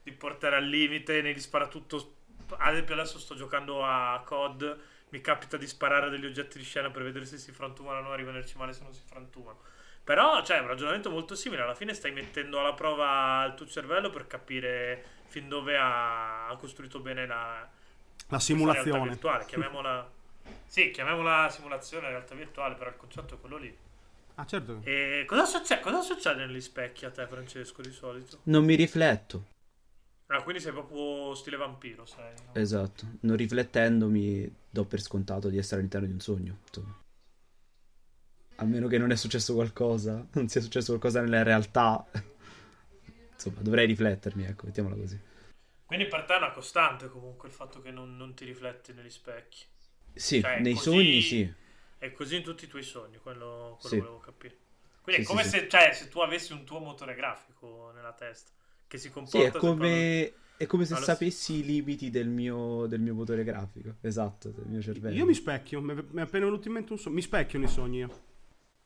di 0.03 0.13
portare 0.13 0.57
al 0.57 0.67
limite, 0.67 1.23
negli 1.23 1.41
sparatutto. 1.41 2.17
Ad 2.59 2.73
esempio, 2.75 2.93
adesso 2.93 3.19
sto 3.19 3.35
giocando 3.35 3.83
a 3.83 4.23
COD, 4.27 4.79
mi 5.09 5.23
capita 5.23 5.57
di 5.57 5.67
sparare 5.67 6.11
degli 6.11 6.27
oggetti 6.27 6.59
di 6.59 6.65
scena 6.65 6.91
per 6.91 7.03
vedere 7.03 7.25
se 7.25 7.39
si 7.39 7.51
frantumano 7.51 8.09
o 8.09 8.13
a 8.13 8.17
rimanerci 8.17 8.59
male 8.59 8.75
se 8.75 8.83
non 8.83 8.93
si 8.93 9.01
frantumano. 9.07 9.79
Però, 10.11 10.43
cioè, 10.43 10.57
è 10.57 10.61
un 10.61 10.67
ragionamento 10.67 11.09
molto 11.09 11.37
simile. 11.37 11.63
Alla 11.63 11.77
fine 11.77 11.95
stai 11.95 12.11
mettendo 12.11 12.59
alla 12.59 12.73
prova 12.73 13.45
il 13.47 13.55
tuo 13.55 13.65
cervello 13.69 14.11
per 14.11 14.27
capire 14.27 15.05
fin 15.29 15.49
dove 15.49 15.77
ha, 15.77 16.49
ha 16.49 16.57
costruito 16.57 16.99
bene 16.99 17.29
la, 17.29 17.37
la 17.37 17.69
realtà 18.27 18.41
simulazione. 18.41 19.09
virtuale. 19.09 19.45
Chiamiamola, 19.45 20.11
sì, 20.67 20.91
chiamiamola 20.91 21.49
simulazione, 21.49 22.09
realtà 22.09 22.35
virtuale, 22.35 22.75
però 22.75 22.91
il 22.91 22.97
concetto 22.97 23.37
è 23.37 23.39
quello 23.39 23.57
lì. 23.57 23.73
Ah, 24.35 24.45
certo. 24.47 24.81
E 24.83 25.23
cosa 25.29 25.45
succede, 25.45 25.81
cosa 25.81 26.01
succede 26.01 26.45
negli 26.45 26.61
specchi 26.61 27.05
a 27.05 27.11
te, 27.13 27.29
Francesco, 27.29 27.81
di 27.81 27.93
solito? 27.93 28.41
Non 28.43 28.65
mi 28.65 28.75
rifletto. 28.75 29.45
Ah, 30.27 30.43
quindi 30.43 30.61
sei 30.61 30.73
proprio 30.73 31.37
stile 31.37 31.57
vampiro, 31.57 32.05
sei. 32.05 32.33
no? 32.47 32.61
Esatto. 32.61 33.07
Non 33.21 33.37
riflettendomi, 33.37 34.57
do 34.71 34.85
per 34.87 35.01
scontato 35.01 35.49
di 35.49 35.59
essere 35.59 35.77
all'interno 35.77 36.09
di 36.09 36.15
un 36.15 36.21
sogno. 36.21 36.57
insomma. 36.67 36.99
A 38.61 38.65
meno 38.65 38.89
che 38.89 38.99
non 38.99 39.11
è 39.11 39.17
successo 39.17 39.55
qualcosa, 39.55 40.27
non 40.35 40.49
sia 40.49 40.61
successo 40.61 40.89
qualcosa 40.89 41.21
nella 41.23 41.43
realtà. 41.43 42.05
Insomma, 43.33 43.61
dovrei 43.63 43.87
riflettermi, 43.87 44.45
ecco, 44.45 44.67
mettiamola 44.67 44.97
così. 44.97 45.19
Quindi 45.87 46.07
per 46.07 46.25
te 46.25 46.35
è 46.35 46.37
una 46.37 46.51
costante 46.53 47.09
comunque 47.09 47.49
il 47.49 47.55
fatto 47.55 47.81
che 47.81 47.91
non, 47.91 48.17
non 48.17 48.35
ti 48.35 48.45
rifletti 48.45 48.93
negli 48.93 49.09
specchi. 49.11 49.65
Sì, 50.13 50.41
Cioè, 50.41 50.61
nei 50.61 50.75
così- 50.75 50.91
sogni 50.91 51.21
sì. 51.23 51.55
È 51.99 52.13
così 52.13 52.37
in 52.37 52.43
tutti 52.43 52.65
i 52.65 52.69
tuoi 52.69 52.83
sogni, 52.83 53.17
quello, 53.19 53.77
quello 53.81 53.97
Sì. 53.97 53.97
volevo 53.97 54.21
capire. 54.21 54.57
Quindi 55.03 55.23
Sì, 55.23 55.27
è 55.27 55.31
come 55.31 55.43
sì, 55.45 55.51
se, 55.51 55.69
cioè, 55.69 55.93
se 55.93 56.09
tu 56.09 56.21
avessi 56.21 56.53
un 56.53 56.65
tuo 56.65 56.79
motore 56.81 57.15
grafico 57.15 57.91
nella 57.95 58.13
testa 58.13 58.51
che 58.87 58.97
si 58.99 59.09
Sì, 59.09 59.13
comporta 59.13 59.47
è 59.59 59.61
come, 59.61 60.33
è 60.57 60.67
come 60.67 60.85
se 60.85 60.95
Allora- 60.95 61.13
sapessi 61.13 61.59
i 61.59 61.65
limiti 61.65 62.11
del 62.11 62.29
mio, 62.29 62.87
del 62.87 63.01
mio 63.01 63.15
motore 63.15 63.43
grafico. 63.45 63.97
Esatto, 64.03 64.51
del 64.51 64.67
mio 64.67 64.81
cervello. 64.83 65.17
Io 65.17 65.25
mi 65.27 65.35
specchio, 65.35 65.81
mi 65.81 65.93
è 65.95 66.05
mi 66.11 66.19
è 66.21 66.23
appena 66.23 66.45
venuto 66.45 66.69
in 66.69 66.75
mente 66.75 66.93
un 66.93 66.99
sogno. 66.99 67.15
Mi 67.15 67.23
specchio 67.23 67.59
nei 67.59 67.69
sogni 67.69 67.99
io. 67.99 68.29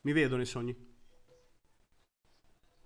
Mi 0.04 0.12
vedo 0.12 0.36
nei 0.36 0.46
sogni. 0.46 0.74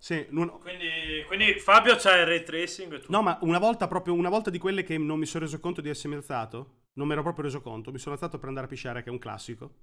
Sì, 0.00 0.26
l'un- 0.30 0.58
Quindi, 0.60 1.24
quindi 1.26 1.58
Fabio 1.58 1.96
c'ha 1.96 2.16
il 2.18 2.26
ray 2.26 2.44
tracing 2.44 2.92
e 2.94 3.00
tu 3.00 3.06
No, 3.10 3.20
ma 3.20 3.38
una 3.42 3.58
volta 3.58 3.88
proprio 3.88 4.14
una 4.14 4.28
volta 4.28 4.48
di 4.50 4.58
quelle 4.58 4.84
che 4.84 4.96
non 4.96 5.18
mi 5.18 5.26
sono 5.26 5.44
reso 5.44 5.58
conto 5.58 5.80
di 5.80 5.88
essermi 5.88 6.14
alzato, 6.16 6.82
non 6.94 7.06
mi 7.08 7.14
ero 7.14 7.22
proprio 7.22 7.44
reso 7.44 7.60
conto, 7.60 7.90
mi 7.90 7.98
sono 7.98 8.14
alzato 8.14 8.38
per 8.38 8.48
andare 8.48 8.66
a 8.66 8.68
pisciare, 8.68 9.02
che 9.02 9.08
è 9.08 9.12
un 9.12 9.18
classico. 9.18 9.74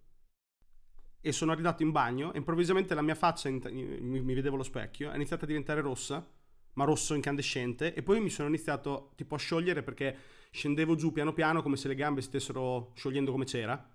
E 1.22 1.32
sono 1.32 1.52
arrivato 1.52 1.82
in 1.82 1.92
bagno 1.92 2.32
e 2.34 2.38
improvvisamente 2.38 2.94
la 2.94 3.02
mia 3.02 3.16
faccia, 3.16 3.50
in- 3.50 3.60
mi, 4.02 4.22
mi 4.22 4.34
vedevo 4.36 4.56
allo 4.56 4.64
specchio, 4.64 5.12
è 5.12 5.16
iniziata 5.16 5.44
a 5.46 5.48
diventare 5.48 5.82
rossa, 5.82 6.26
ma 6.74 6.84
rosso 6.86 7.16
incandescente, 7.16 7.94
e 7.96 8.04
poi 8.04 8.20
mi 8.22 8.30
sono 8.30 8.48
iniziato 8.48 9.12
tipo 9.16 9.34
a 9.36 9.38
sciogliere 9.40 9.82
perché 9.82 10.16
scendevo 10.52 10.96
giù 10.96 11.12
piano 11.12 11.34
piano 11.34 11.62
come 11.64 11.78
se 11.78 11.88
le 11.88 11.96
gambe 11.96 12.22
stessero 12.22 12.92
sciogliendo 12.96 13.32
come 13.32 13.46
c'era 13.46 13.90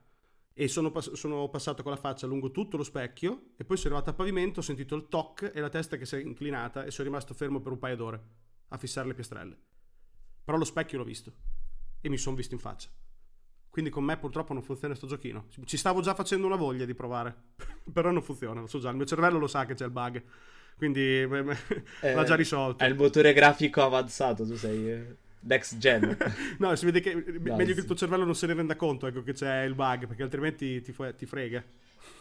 e 0.53 0.69
sono, 0.69 0.91
pass- 0.91 1.13
sono, 1.13 1.49
passato 1.49 1.83
con 1.83 1.93
la 1.93 1.99
faccia 1.99 2.27
lungo 2.27 2.51
tutto 2.51 2.77
lo 2.77 2.83
specchio 2.83 3.53
e 3.57 3.65
poi 3.65 3.77
sono 3.77 3.95
arrivato 3.95 4.11
a 4.11 4.17
pavimento, 4.17 4.61
ho 4.61 4.63
sentito 4.63 4.95
il 4.95 5.09
toc 5.09 5.51
e 5.55 5.61
la 5.61 5.69
testa 5.69 5.97
che 5.97 6.05
si 6.05 6.17
è 6.17 6.21
inclinata 6.21 6.85
e 6.85 6.91
sono 6.91 7.09
rimasto 7.09 7.35
fermo 7.35 7.61
per 7.61 7.73
un 7.73 7.79
paio 7.79 7.97
d'ore 7.97 8.23
a 8.69 8.77
fissare 8.77 9.07
le 9.07 9.15
piastrelle. 9.15 9.59
Però 10.45 10.59
lo 10.59 10.65
specchio 10.65 10.99
l'ho 10.99 11.05
visto 11.05 11.33
e 12.01 12.09
mi 12.09 12.17
sono 12.17 12.37
visto 12.37 12.55
in 12.55 12.61
faccia. 12.61 12.89
Quindi 13.71 13.91
con 13.91 14.03
me 14.03 14.17
purtroppo 14.19 14.53
non 14.53 14.63
funziona 14.63 14.95
questo 14.95 15.07
giochino. 15.07 15.47
Ci 15.65 15.77
stavo 15.77 16.01
già 16.01 16.15
facendo 16.15 16.47
una 16.47 16.57
voglia 16.57 16.85
di 16.85 16.95
provare, 16.95 17.35
però 17.93 18.11
non 18.11 18.23
funziona, 18.23 18.61
lo 18.61 18.67
so 18.67 18.81
già, 18.81 18.91
il 18.91 18.97
mio 18.97 19.07
cervello 19.07 19.39
lo 19.39 19.47
sa 19.47 19.65
che 19.65 19.75
c'è 19.75 19.85
il 19.85 19.93
bug. 19.93 20.23
Quindi 20.77 21.01
eh, 22.01 22.15
l'ha 22.15 22.25
già 22.25 22.35
risolto. 22.35 22.83
È 22.83 22.89
il 22.89 22.97
motore 22.97 23.33
grafico 23.33 23.83
avanzato, 23.83 24.45
tu 24.45 24.57
sei 24.57 24.91
eh, 24.91 25.17
next 25.41 25.79
gen. 25.79 26.17
no, 26.59 26.75
si 26.77 26.85
vede 26.85 27.01
che 27.01 27.15
no, 27.15 27.57
meglio 27.57 27.67
sì. 27.67 27.75
che 27.75 27.81
il 27.81 27.87
tuo 27.87 27.95
cervello 27.95 28.25
non 28.25 28.35
se 28.35 28.47
ne 28.47 28.55
renda 28.55 28.77
conto 28.77 29.07
ecco, 29.07 29.23
che 29.23 29.33
c'è 29.33 29.63
il 29.63 29.75
bug, 29.75 30.07
perché 30.07 30.23
altrimenti 30.23 30.81
ti, 30.81 30.95
ti 31.17 31.27
frega. 31.27 31.65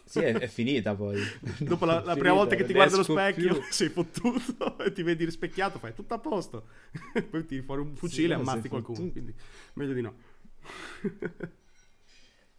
Sì, 0.04 0.20
è, 0.20 0.34
è, 0.34 0.48
finita 0.48 0.96
poi. 0.96 1.22
Dopo 1.60 1.86
la, 1.86 1.96
la 1.96 2.00
finita, 2.14 2.20
prima 2.20 2.34
volta 2.34 2.56
che 2.56 2.66
ti 2.66 2.74
guardi 2.74 2.94
allo 2.96 3.04
specchio, 3.04 3.60
più. 3.60 3.64
sei 3.70 3.90
fottuto 3.90 4.78
e 4.80 4.92
ti 4.92 5.04
vedi 5.04 5.26
rispecchiato, 5.26 5.78
fai 5.80 5.94
tutto 5.94 6.14
a 6.16 6.20
posto. 6.20 6.68
poi 7.30 7.46
ti 7.46 7.62
fuori 7.62 7.82
un 7.82 7.96
fucile 7.96 8.28
sì, 8.28 8.32
e 8.32 8.34
ammazzi 8.34 8.70
qualcuno. 8.70 8.98
Fottuto. 8.98 9.12
Quindi 9.12 9.34
meglio 9.74 9.94
di 9.94 10.02
no. 10.02 10.16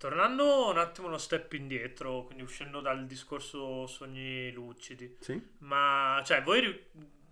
Tornando 0.00 0.70
un 0.70 0.78
attimo 0.78 1.08
uno 1.08 1.18
step 1.18 1.52
indietro, 1.52 2.24
quindi 2.24 2.42
uscendo 2.42 2.80
dal 2.80 3.06
discorso 3.06 3.86
sogni 3.86 4.50
lucidi, 4.50 5.16
sì? 5.20 5.38
ma 5.58 6.22
cioè 6.24 6.42
voi, 6.42 6.86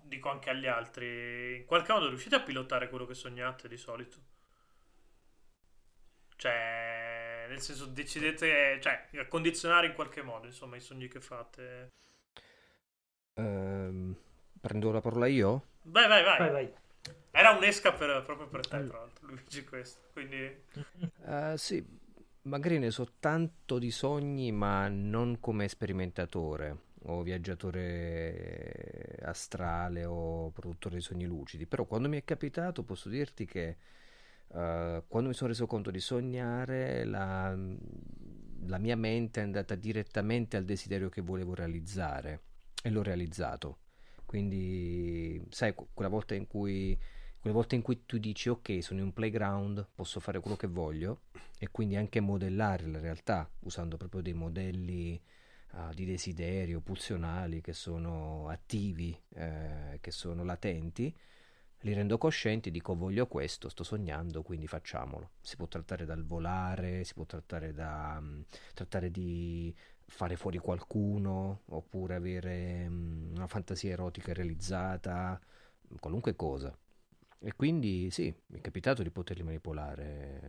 dico 0.09 0.31
anche 0.31 0.51
agli 0.51 0.67
altri, 0.67 1.57
in 1.59 1.65
qualche 1.67 1.93
modo 1.93 2.09
riuscite 2.09 2.37
a 2.37 2.41
pilotare 2.43 2.89
quello 2.89 3.07
che 3.07 3.15
sognate 3.15 3.69
di 3.69 3.77
solito? 3.77 4.17
Cioè, 6.37 7.47
nel 7.49 7.61
senso, 7.61 7.87
decidete, 7.87 8.81
cioè, 8.81 9.09
a 9.19 9.27
condizionare 9.27 9.87
in 9.89 9.95
qualche 9.95 10.23
modo, 10.23 10.47
insomma, 10.47 10.77
i 10.77 10.81
sogni 10.81 11.09
che 11.09 11.21
fate. 11.21 11.89
Um, 13.35 14.17
prendo 14.61 14.91
la 14.91 15.01
parola 15.01 15.27
io? 15.27 15.67
Vai, 15.83 16.09
vai, 16.09 16.23
vai. 16.23 16.39
vai, 16.39 16.51
vai. 16.51 16.73
Era 17.31 17.51
un'esca 17.51 17.93
per, 17.93 18.23
proprio 18.25 18.49
per 18.49 18.61
te, 18.61 18.87
tra 18.87 18.99
l'altro, 18.99 19.27
Luigi, 19.27 19.65
questo. 19.65 20.01
Quindi... 20.13 20.65
Uh, 21.23 21.55
sì, 21.59 21.85
magari 22.43 22.79
ne 22.79 22.91
so 22.91 23.15
tanto 23.21 23.79
di 23.79 23.91
sogni, 23.91 24.51
ma 24.53 24.89
non 24.89 25.39
come 25.41 25.69
sperimentatore 25.69 26.87
o 27.05 27.23
viaggiatore 27.23 29.19
astrale 29.23 30.05
o 30.05 30.51
produttore 30.51 30.97
di 30.97 31.03
sogni 31.03 31.25
lucidi. 31.25 31.67
Però 31.67 31.85
quando 31.85 32.09
mi 32.09 32.19
è 32.19 32.25
capitato 32.25 32.83
posso 32.83 33.09
dirti 33.09 33.47
che 33.47 33.77
uh, 34.49 35.03
quando 35.07 35.29
mi 35.29 35.35
sono 35.35 35.51
reso 35.51 35.67
conto 35.67 35.91
di 35.91 36.01
sognare 36.01 37.05
la, 37.05 37.57
la 38.67 38.79
mia 38.79 38.97
mente 38.97 39.41
è 39.41 39.45
andata 39.45 39.75
direttamente 39.75 40.57
al 40.57 40.65
desiderio 40.65 41.09
che 41.09 41.21
volevo 41.21 41.55
realizzare 41.55 42.41
e 42.83 42.91
l'ho 42.91 43.03
realizzato. 43.03 43.79
Quindi, 44.25 45.43
sai, 45.51 45.75
quella 45.75 46.11
volta 46.11 46.35
in 46.35 46.47
cui 46.47 46.99
quelle 47.41 47.55
volte 47.55 47.77
in 47.77 47.83
cui 47.83 48.05
tu 48.05 48.19
dici 48.19 48.49
ok 48.49 48.83
sono 48.83 48.99
in 48.99 49.07
un 49.07 49.13
playground 49.13 49.87
posso 49.95 50.19
fare 50.19 50.41
quello 50.41 50.57
che 50.57 50.67
voglio 50.67 51.21
e 51.59 51.69
quindi 51.71 51.95
anche 51.95 52.19
modellare 52.19 52.87
la 52.87 52.99
realtà 52.99 53.49
usando 53.61 53.97
proprio 53.97 54.23
dei 54.23 54.33
modelli 54.33 55.21
uh, 55.73 55.93
di 55.95 56.05
desiderio 56.05 56.81
pulsionali 56.81 57.61
che 57.61 57.73
sono 57.73 58.49
attivi 58.49 59.19
eh, 59.35 59.99
che 60.01 60.11
sono 60.11 60.45
latenti 60.45 61.15
li 61.83 61.93
rendo 61.93 62.19
coscienti 62.19 62.71
dico 62.71 62.95
voglio 62.97 63.27
questo 63.27 63.69
sto 63.69 63.85
sognando 63.85 64.43
quindi 64.43 64.67
facciamolo 64.67 65.31
si 65.41 65.57
può 65.57 65.67
trattare 65.69 66.05
dal 66.05 66.25
volare 66.25 67.05
si 67.05 67.15
può 67.15 67.25
trattare 67.25 67.73
da 67.73 68.17
um, 68.21 68.45
trattare 68.75 69.11
di 69.11 69.75
fare 70.07 70.37
fuori 70.37 70.59
qualcuno 70.59 71.63
oppure 71.67 72.15
avere 72.15 72.87
um, 72.89 73.33
una 73.35 73.47
fantasia 73.47 73.93
erotica 73.93 74.33
realizzata 74.33 75.41
qualunque 76.01 76.35
cosa 76.35 76.77
e 77.41 77.55
quindi 77.55 78.11
sì, 78.11 78.35
mi 78.47 78.59
è 78.59 78.61
capitato 78.61 79.03
di 79.03 79.11
poterli 79.11 79.45
manipolare, 79.45 80.41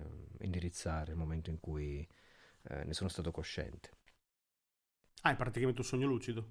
indirizzare 0.42 1.10
nel 1.10 1.18
momento 1.18 1.50
in 1.52 1.60
cui 1.60 2.08
eh, 2.64 2.84
ne 2.84 2.94
sono 2.94 3.10
stato 3.10 3.32
cosciente. 3.32 3.92
Ah, 5.22 5.32
è 5.32 5.36
praticamente 5.36 5.82
un 5.82 5.88
sogno 5.88 6.08
lucido. 6.08 6.46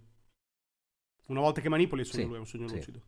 Una 1.26 1.40
volta 1.40 1.60
che 1.60 1.68
manipoli 1.68 2.02
il 2.02 2.06
sogno 2.06 2.28
sì, 2.28 2.34
è 2.34 2.38
un 2.38 2.46
sogno 2.46 2.68
sì. 2.68 2.74
lucido. 2.74 3.02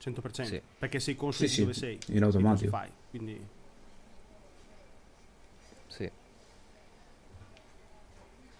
100%. 0.00 0.42
Sì. 0.42 0.60
Perché 0.78 1.00
sei 1.00 1.14
conscio 1.14 1.46
sì, 1.46 1.54
di 1.54 1.60
dove 1.62 1.74
sei. 1.74 1.98
In 2.08 2.22
automatico. 2.22 2.70
Fai, 2.70 2.90
quindi... 3.10 3.46
Sì. 5.86 6.10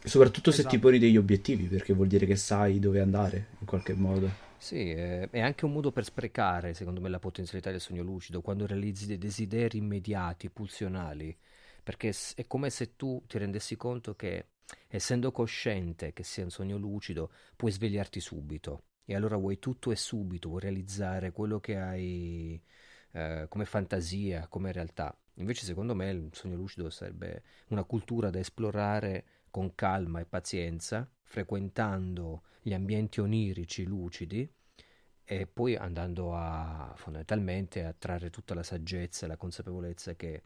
Soprattutto 0.05 0.51
esatto. 0.51 0.53
se 0.53 0.63
ti 0.63 0.77
esatto. 0.77 0.79
poni 0.81 0.99
degli 0.99 1.17
obiettivi, 1.17 1.65
perché 1.67 1.93
vuol 1.93 2.09
dire 2.09 2.27
che 2.27 2.37
sai 2.37 2.79
dove 2.79 3.01
andare, 3.01 3.49
in 3.59 3.67
qualche 3.67 3.95
modo. 3.95 4.31
Sì, 4.59 4.91
è, 4.91 5.29
è 5.29 5.41
anche 5.41 5.65
un 5.65 5.73
modo 5.73 5.93
per 5.93 6.05
sprecare, 6.05 6.75
secondo 6.75 7.01
me, 7.01 7.09
la 7.09 7.19
potenzialità 7.19 7.71
del 7.71 7.81
sogno 7.81 8.03
lucido, 8.03 8.41
quando 8.41 8.67
realizzi 8.67 9.07
dei 9.07 9.19
desideri 9.19 9.79
immediati, 9.79 10.49
pulsionali, 10.51 11.37
perché 11.83 12.15
è 12.35 12.47
come 12.47 12.71
se 12.71 12.97
tu 12.97 13.23
ti 13.27 13.37
rendessi 13.39 13.77
conto 13.77 14.15
che, 14.15 14.47
essendo 14.89 15.33
cosciente 15.33 16.13
che 16.13 16.23
sia 16.23 16.45
un 16.45 16.51
sogno 16.51 16.77
lucido, 16.77 17.31
puoi 17.57 17.71
svegliarti 17.71 18.21
subito. 18.21 18.85
E 19.05 19.15
allora 19.15 19.37
vuoi 19.37 19.59
tutto 19.59 19.91
e 19.91 19.97
subito, 19.97 20.49
vuoi 20.49 20.63
realizzare 20.63 21.31
quello 21.33 21.61
che 21.61 21.77
hai 21.79 22.63
eh, 23.13 23.47
come 23.49 23.65
fantasia, 23.65 24.47
come 24.49 24.73
realtà. 24.73 25.17
Invece, 25.35 25.65
secondo 25.65 25.95
me, 25.95 26.11
il 26.11 26.31
sogno 26.33 26.57
lucido 26.57 26.89
sarebbe 26.91 27.43
una 27.69 27.85
cultura 27.85 28.31
da 28.31 28.39
esplorare 28.39 29.25
con 29.51 29.75
calma 29.75 30.21
e 30.21 30.25
pazienza, 30.25 31.09
frequentando 31.23 32.43
gli 32.63 32.73
ambienti 32.73 33.21
onirici 33.21 33.85
lucidi 33.85 34.49
e 35.27 35.47
poi 35.47 35.77
andando 35.77 36.35
a 36.37 36.93
fondamentalmente 36.97 37.85
a 37.85 37.95
trarre 37.97 38.31
tutta 38.31 38.55
la 38.55 38.63
saggezza 38.63 39.25
e 39.25 39.29
la 39.29 39.37
consapevolezza 39.37 40.15
che 40.15 40.43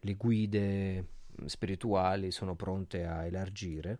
le 0.00 0.14
guide 0.14 1.06
spirituali 1.44 2.30
sono 2.30 2.54
pronte 2.54 3.04
a 3.04 3.24
elargire. 3.26 3.98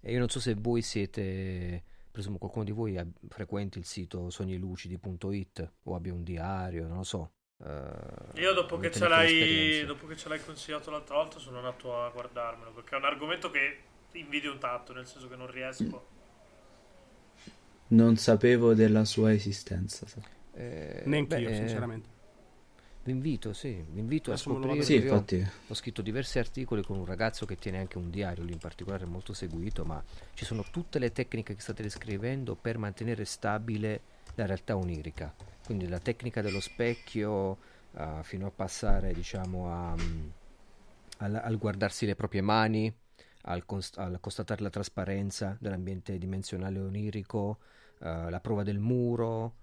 E 0.00 0.12
io 0.12 0.18
non 0.18 0.28
so 0.28 0.40
se 0.40 0.54
voi 0.54 0.82
siete, 0.82 1.84
presumo 2.10 2.38
qualcuno 2.38 2.64
di 2.64 2.72
voi 2.72 2.98
frequenti 3.28 3.78
il 3.78 3.84
sito 3.84 4.30
sognilucidi.it 4.30 5.72
o 5.84 5.94
abbia 5.94 6.14
un 6.14 6.22
diario, 6.22 6.86
non 6.86 6.98
lo 6.98 7.02
so. 7.02 7.32
Uh, 7.58 8.38
io 8.38 8.54
dopo 8.54 8.78
che, 8.78 8.90
ce 8.90 9.06
l'hai, 9.06 9.84
dopo 9.84 10.06
che 10.06 10.16
ce 10.16 10.30
l'hai 10.30 10.42
consigliato 10.42 10.90
l'altra 10.90 11.16
volta 11.16 11.38
sono 11.38 11.58
andato 11.58 12.02
a 12.02 12.08
guardarmelo 12.08 12.72
perché 12.72 12.94
è 12.94 12.98
un 12.98 13.04
argomento 13.04 13.50
che 13.50 13.78
invidio 14.12 14.56
tanto, 14.56 14.94
nel 14.94 15.06
senso 15.06 15.28
che 15.28 15.36
non 15.36 15.50
riesco 15.50 16.18
non 17.90 18.16
sapevo 18.16 18.74
della 18.74 19.04
sua 19.04 19.32
esistenza. 19.32 20.06
Eh, 20.54 21.02
Neanche 21.06 21.38
io, 21.38 21.54
sinceramente. 21.54 22.08
Vi 23.02 23.10
invito, 23.12 23.54
sì, 23.54 23.82
vi 23.88 24.00
invito 24.00 24.30
a 24.30 24.36
scoprire. 24.36 24.82
Sì, 24.82 24.96
infatti. 24.96 25.46
Ho 25.68 25.74
scritto 25.74 26.02
diversi 26.02 26.38
articoli 26.38 26.82
con 26.82 26.98
un 26.98 27.06
ragazzo 27.06 27.46
che 27.46 27.56
tiene 27.56 27.78
anche 27.78 27.96
un 27.96 28.10
diario, 28.10 28.44
lì 28.44 28.52
in 28.52 28.58
particolare 28.58 29.06
molto 29.06 29.32
seguito, 29.32 29.84
ma 29.84 30.02
ci 30.34 30.44
sono 30.44 30.64
tutte 30.70 30.98
le 30.98 31.10
tecniche 31.10 31.54
che 31.54 31.60
state 31.62 31.82
descrivendo 31.82 32.54
per 32.56 32.76
mantenere 32.76 33.24
stabile 33.24 34.02
la 34.34 34.44
realtà 34.44 34.76
onirica. 34.76 35.34
Quindi 35.64 35.88
la 35.88 35.98
tecnica 35.98 36.42
dello 36.42 36.60
specchio 36.60 37.56
uh, 37.92 38.22
fino 38.22 38.46
a 38.46 38.50
passare, 38.50 39.14
diciamo, 39.14 39.72
a, 39.72 39.92
um, 39.92 40.32
al, 41.18 41.34
al, 41.36 41.58
guardarsi 41.58 42.04
le 42.04 42.14
proprie 42.14 42.42
mani, 42.42 42.94
al, 43.42 43.64
const- 43.64 43.98
al 43.98 44.18
constatare 44.20 44.62
la 44.62 44.70
trasparenza 44.70 45.56
dell'ambiente 45.58 46.18
dimensionale 46.18 46.78
onirico, 46.78 47.58
uh, 48.00 48.28
la 48.28 48.40
prova 48.40 48.62
del 48.62 48.78
muro, 48.78 49.54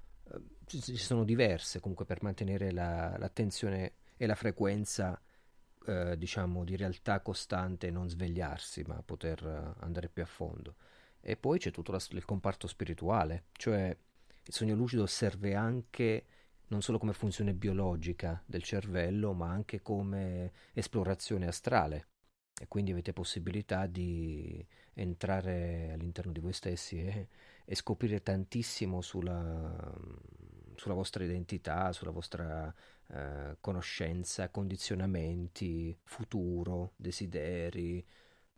ci, 0.67 0.97
sono 0.97 1.23
diverse 1.23 1.79
comunque 1.79 2.05
per 2.05 2.21
mantenere 2.21 2.71
la, 2.71 3.15
l'attenzione 3.17 3.93
e 4.17 4.25
la 4.25 4.35
frequenza 4.35 5.19
uh, 5.85 6.15
diciamo 6.15 6.63
di 6.63 6.75
realtà 6.75 7.21
costante 7.21 7.87
e 7.87 7.91
non 7.91 8.09
svegliarsi 8.09 8.83
ma 8.85 9.01
poter 9.03 9.75
andare 9.79 10.09
più 10.09 10.21
a 10.21 10.25
fondo. 10.25 10.75
E 11.19 11.35
poi 11.35 11.59
c'è 11.59 11.71
tutto 11.71 11.91
la, 11.91 11.99
il 12.11 12.25
comparto 12.25 12.67
spirituale, 12.67 13.45
cioè 13.53 13.95
il 14.43 14.53
sogno 14.53 14.75
lucido 14.75 15.05
serve 15.05 15.55
anche 15.55 16.25
non 16.67 16.81
solo 16.81 16.97
come 16.97 17.13
funzione 17.13 17.53
biologica 17.53 18.41
del 18.45 18.63
cervello, 18.63 19.33
ma 19.33 19.49
anche 19.49 19.81
come 19.81 20.51
esplorazione 20.73 21.47
astrale. 21.47 22.07
E 22.59 22.67
quindi 22.67 22.91
avete 22.91 23.13
possibilità 23.13 23.85
di 23.85 24.65
entrare 24.93 25.91
all'interno 25.93 26.31
di 26.31 26.39
voi 26.39 26.53
stessi 26.53 26.99
e 26.99 27.27
e 27.69 27.75
scoprire 27.75 28.23
tantissimo 28.23 29.01
sulla, 29.01 29.93
sulla 30.77 30.93
vostra 30.93 31.23
identità, 31.23 31.91
sulla 31.91 32.11
vostra 32.11 32.73
eh, 33.07 33.57
conoscenza, 33.59 34.49
condizionamenti, 34.49 35.97
futuro, 36.03 36.93
desideri, 36.95 38.05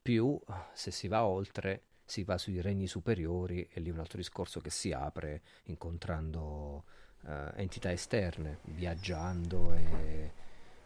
più 0.02 0.40
se 0.74 0.92
si 0.92 1.08
va 1.08 1.26
oltre 1.26 1.84
si 2.10 2.24
va 2.24 2.40
sui 2.40 2.60
regni 2.60 2.88
superiori 2.88 3.68
e 3.72 3.80
lì 3.80 3.92
un 3.92 4.00
altro 4.00 4.18
discorso 4.18 4.60
che 4.60 4.72
si 4.72 4.92
apre 4.92 5.44
incontrando 5.66 6.84
uh, 7.22 7.30
entità 7.54 7.92
esterne, 7.92 8.60
viaggiando 8.64 9.74
e, 9.76 10.32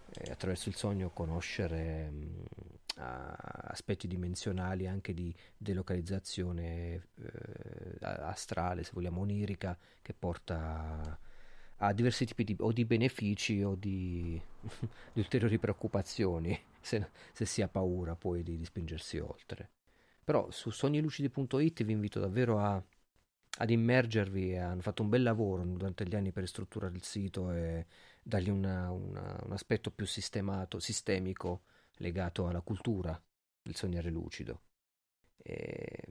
e, 0.10 0.32
attraverso 0.32 0.68
il 0.68 0.76
sogno 0.76 1.12
conoscere 1.12 2.10
mh, 2.10 2.46
aspetti 2.96 4.08
dimensionali 4.08 4.88
anche 4.88 5.14
di 5.14 5.34
delocalizzazione 5.58 7.08
eh, 7.16 7.98
astrale, 8.00 8.84
se 8.84 8.92
vogliamo 8.94 9.22
onirica, 9.22 9.78
che 10.02 10.14
porta 10.14 11.20
a 11.78 11.94
diversi 11.94 12.26
tipi 12.26 12.44
di, 12.44 12.56
o 12.60 12.72
di 12.72 12.86
benefici 12.86 13.62
o 13.64 13.76
di, 13.76 14.40
di 15.14 15.20
ulteriori 15.20 15.58
preoccupazioni, 15.58 16.58
se, 16.80 17.10
se, 17.32 17.46
si 17.46 17.62
ha 17.62 17.68
paura 17.68 18.16
poi 18.16 18.44
di, 18.44 18.58
di 18.58 18.66
spingersi 18.66 19.18
oltre. 19.18 19.70
Però 20.24 20.50
su 20.52 20.70
sognilucidi.it 20.70 21.84
vi 21.84 21.92
invito 21.92 22.20
davvero 22.20 22.60
a, 22.60 22.82
ad 23.58 23.70
immergervi, 23.70 24.58
hanno 24.58 24.82
fatto 24.82 25.02
un 25.02 25.10
bel 25.10 25.24
lavoro 25.24 25.64
durante 25.64 26.06
gli 26.06 26.16
anni 26.16 26.32
per 26.32 26.44
ristrutturare 26.44 26.96
il 26.96 27.04
sito 27.04 27.52
e 27.52 27.86
dargli 28.22 28.50
una, 28.50 28.90
una, 28.92 29.42
un 29.44 29.52
aspetto 29.52 29.92
più 29.92 30.06
sistemato, 30.06 30.80
sistemico 30.80 31.64
legato 31.98 32.48
alla 32.48 32.62
cultura 32.62 33.22
del 33.62 33.76
sognare 33.76 34.10
lucido. 34.10 34.62
E 35.38 36.02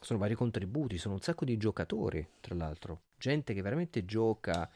sono 0.00 0.18
vari 0.18 0.34
contributi, 0.34 0.98
sono 0.98 1.14
un 1.14 1.20
sacco 1.20 1.44
di 1.44 1.56
giocatori, 1.56 2.26
tra 2.40 2.54
l'altro, 2.54 3.04
gente 3.16 3.54
che 3.54 3.62
veramente 3.62 4.04
gioca 4.04 4.70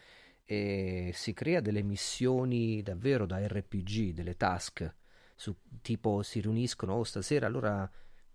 e 0.44 1.10
si 1.12 1.34
crea 1.34 1.60
delle 1.60 1.82
missioni 1.82 2.82
davvero 2.82 3.26
da 3.26 3.46
RPG, 3.46 4.14
delle 4.14 4.36
task, 4.36 4.94
su, 5.36 5.54
tipo 5.82 6.22
si 6.22 6.40
riuniscono, 6.40 6.94
oh 6.94 7.04
stasera 7.04 7.46
allora 7.46 7.88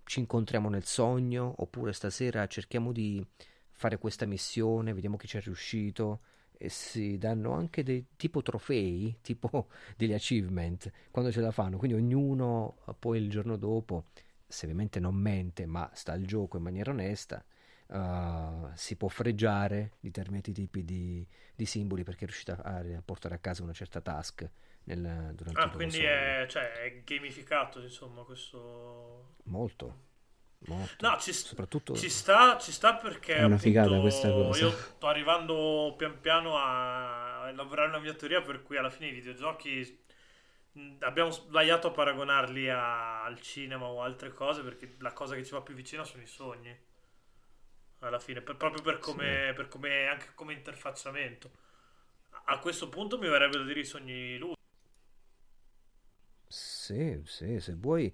ci 0.03 0.19
incontriamo 0.19 0.69
nel 0.69 0.85
sogno, 0.85 1.55
oppure 1.57 1.91
stasera 1.93 2.45
cerchiamo 2.45 2.91
di 2.91 3.25
fare 3.71 3.97
questa 3.97 4.27
missione, 4.27 4.93
vediamo 4.93 5.17
chi 5.17 5.27
ci 5.27 5.37
è 5.37 5.41
riuscito, 5.41 6.21
si 6.69 7.17
danno 7.17 7.53
anche 7.53 7.83
dei 7.83 8.05
tipo 8.15 8.41
trofei, 8.41 9.17
tipo 9.21 9.67
degli 9.95 10.13
achievement, 10.13 10.91
quando 11.11 11.31
ce 11.31 11.41
la 11.41 11.51
fanno. 11.51 11.77
Quindi 11.77 11.97
ognuno 11.97 12.77
poi 12.99 13.19
il 13.19 13.29
giorno 13.29 13.55
dopo, 13.57 14.05
se 14.47 14.65
ovviamente 14.65 14.99
non 14.99 15.15
mente, 15.15 15.65
ma 15.65 15.89
sta 15.93 16.13
al 16.13 16.23
gioco 16.23 16.57
in 16.57 16.63
maniera 16.63 16.91
onesta, 16.91 17.43
uh, 17.87 18.69
si 18.73 18.95
può 18.95 19.07
freggiare 19.07 19.93
di 19.99 20.09
determinati 20.09 20.51
tipi 20.51 20.83
di, 20.83 21.25
di, 21.55 21.65
simboli 21.65 22.03
perché 22.03 22.23
è 22.23 22.27
riuscito 22.27 22.51
a, 22.53 22.77
a, 22.77 23.01
portare 23.03 23.35
a 23.35 23.39
casa 23.39 23.63
una 23.63 23.73
certa 23.73 24.01
task. 24.01 24.49
Nel, 24.85 25.31
durante 25.33 25.61
ah, 25.61 25.69
quindi 25.69 25.99
è, 25.99 26.45
cioè, 26.49 26.73
è 26.73 27.03
gamificato, 27.05 27.81
insomma, 27.81 28.23
questo... 28.23 29.35
Molto. 29.43 30.11
Molto. 30.67 31.07
No, 31.07 31.17
ci, 31.19 31.33
soprattutto... 31.33 31.95
ci, 31.95 32.09
sta, 32.09 32.57
ci 32.57 32.71
sta 32.71 32.95
perché 32.95 33.35
è 33.35 33.43
una 33.43 33.57
figata 33.57 33.99
questa 33.99 34.29
cosa. 34.29 34.65
Io 34.65 34.71
sto 34.71 35.07
arrivando 35.07 35.93
pian 35.97 36.19
piano 36.19 36.57
a 36.57 37.49
elaborare 37.49 37.89
una 37.89 37.99
mia 37.99 38.13
teoria 38.13 38.41
per 38.41 38.63
cui 38.63 38.77
alla 38.77 38.89
fine 38.89 39.07
i 39.07 39.13
videogiochi 39.13 40.01
abbiamo 40.99 41.29
sbagliato 41.29 41.87
a 41.87 41.91
paragonarli 41.91 42.69
a, 42.69 43.23
al 43.23 43.39
cinema 43.41 43.85
o 43.85 44.01
altre 44.01 44.31
cose 44.31 44.61
perché 44.63 44.95
la 44.99 45.13
cosa 45.13 45.35
che 45.35 45.43
ci 45.43 45.51
va 45.51 45.61
più 45.61 45.75
vicino 45.75 46.03
sono 46.03 46.23
i 46.23 46.27
sogni. 46.27 46.75
Alla 47.99 48.19
fine, 48.19 48.41
per, 48.41 48.57
proprio 48.57 48.81
per 48.81 48.99
come, 48.99 49.47
sì. 49.49 49.53
per 49.53 49.67
come 49.67 50.07
anche 50.07 50.31
come 50.35 50.53
interfacciamento. 50.53 51.51
A 52.45 52.59
questo 52.59 52.89
punto 52.89 53.17
mi 53.17 53.29
verrebbe 53.29 53.57
da 53.57 53.63
dire 53.63 53.79
i 53.79 53.85
sogni 53.85 54.37
lucidi. 54.37 54.61
Sì, 56.47 57.21
sì, 57.25 57.59
se 57.59 57.73
vuoi 57.75 58.13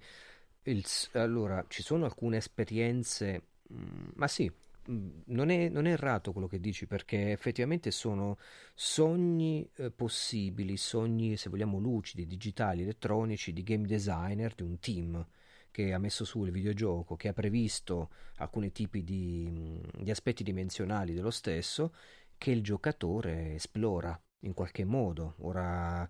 il, 0.64 0.84
allora, 1.12 1.64
ci 1.68 1.82
sono 1.82 2.04
alcune 2.04 2.36
esperienze, 2.38 3.42
mm, 3.72 4.10
ma 4.14 4.28
sì, 4.28 4.50
mm, 4.90 5.08
non 5.26 5.50
è, 5.50 5.68
non 5.68 5.86
è, 5.86 5.92
errato 5.92 6.32
quello 6.32 6.48
che 6.48 6.60
dici 6.60 6.86
perché 6.86 7.32
effettivamente 7.32 7.90
sono 7.90 8.38
sogni 8.74 9.68
eh, 9.76 9.90
possibili, 9.90 10.76
sogni 10.76 11.36
se 11.36 11.48
vogliamo 11.50 11.78
lucidi, 11.78 12.26
digitali, 12.26 12.82
elettronici 12.82 13.52
di 13.52 13.62
game 13.62 13.86
designer 13.86 14.54
di 14.54 14.62
un 14.62 14.78
team 14.78 15.26
che 15.70 15.92
ha 15.92 15.98
messo 15.98 16.24
su 16.24 16.44
il 16.44 16.50
videogioco, 16.50 17.16
che 17.16 17.28
ha 17.28 17.32
previsto 17.32 18.10
alcuni 18.36 18.72
tipi 18.72 19.02
di, 19.04 19.46
mm, 19.50 20.02
di 20.02 20.10
aspetti 20.10 20.42
dimensionali 20.42 21.14
dello 21.14 21.30
stesso 21.30 21.94
che 22.36 22.50
il 22.50 22.62
giocatore 22.62 23.54
esplora 23.54 24.18
in 24.40 24.54
qualche 24.54 24.84
modo. 24.84 25.34
Ora 25.40 26.08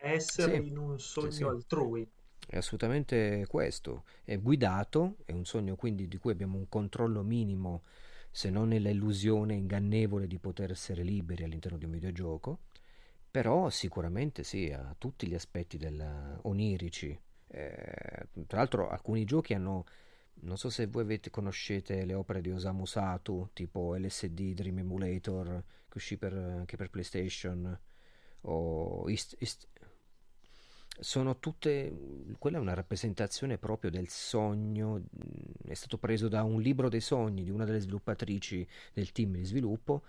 essere 0.00 0.60
sì, 0.60 0.68
in 0.68 0.78
un 0.78 0.98
sogno 0.98 1.30
sì, 1.30 1.42
altrui. 1.42 2.08
È 2.46 2.56
assolutamente 2.56 3.44
questo. 3.48 4.04
È 4.24 4.38
guidato, 4.38 5.16
è 5.24 5.32
un 5.32 5.44
sogno 5.44 5.76
quindi 5.76 6.08
di 6.08 6.16
cui 6.16 6.32
abbiamo 6.32 6.56
un 6.56 6.68
controllo 6.68 7.22
minimo, 7.22 7.82
se 8.30 8.50
non 8.50 8.68
nell'illusione 8.68 9.54
ingannevole 9.54 10.26
di 10.26 10.38
poter 10.38 10.70
essere 10.70 11.02
liberi 11.02 11.44
all'interno 11.44 11.78
di 11.78 11.84
un 11.84 11.92
videogioco. 11.92 12.60
Però 13.30 13.70
sicuramente 13.70 14.42
sì, 14.42 14.72
ha 14.72 14.94
tutti 14.98 15.26
gli 15.28 15.34
aspetti 15.34 15.76
del, 15.76 16.38
onirici. 16.42 17.16
Eh, 17.46 18.28
tra 18.46 18.58
l'altro 18.58 18.88
alcuni 18.88 19.24
giochi 19.24 19.54
hanno 19.54 19.84
non 20.42 20.56
so 20.56 20.70
se 20.70 20.86
voi 20.86 21.02
avete, 21.02 21.30
conoscete 21.30 22.04
le 22.04 22.14
opere 22.14 22.40
di 22.40 22.50
Osamu 22.50 22.86
Satu, 22.86 23.50
tipo 23.52 23.94
LSD 23.96 24.54
Dream 24.54 24.78
Emulator, 24.78 25.62
che 25.88 25.96
uscì 25.96 26.16
per, 26.16 26.32
anche 26.34 26.76
per 26.76 26.90
PlayStation, 26.90 27.78
o 28.42 29.10
East, 29.10 29.36
East, 29.38 29.68
sono 31.00 31.38
tutte 31.38 31.92
quella 32.38 32.58
è 32.58 32.60
una 32.60 32.74
rappresentazione 32.74 33.58
proprio 33.58 33.90
del 33.90 34.08
sogno 34.08 35.02
è 35.66 35.74
stato 35.74 35.98
preso 35.98 36.28
da 36.28 36.42
un 36.42 36.60
libro 36.60 36.88
dei 36.88 37.00
sogni 37.00 37.42
di 37.42 37.50
una 37.50 37.64
delle 37.64 37.80
sviluppatrici 37.80 38.66
del 38.92 39.10
team 39.12 39.32
di 39.32 39.44
sviluppo 39.44 40.02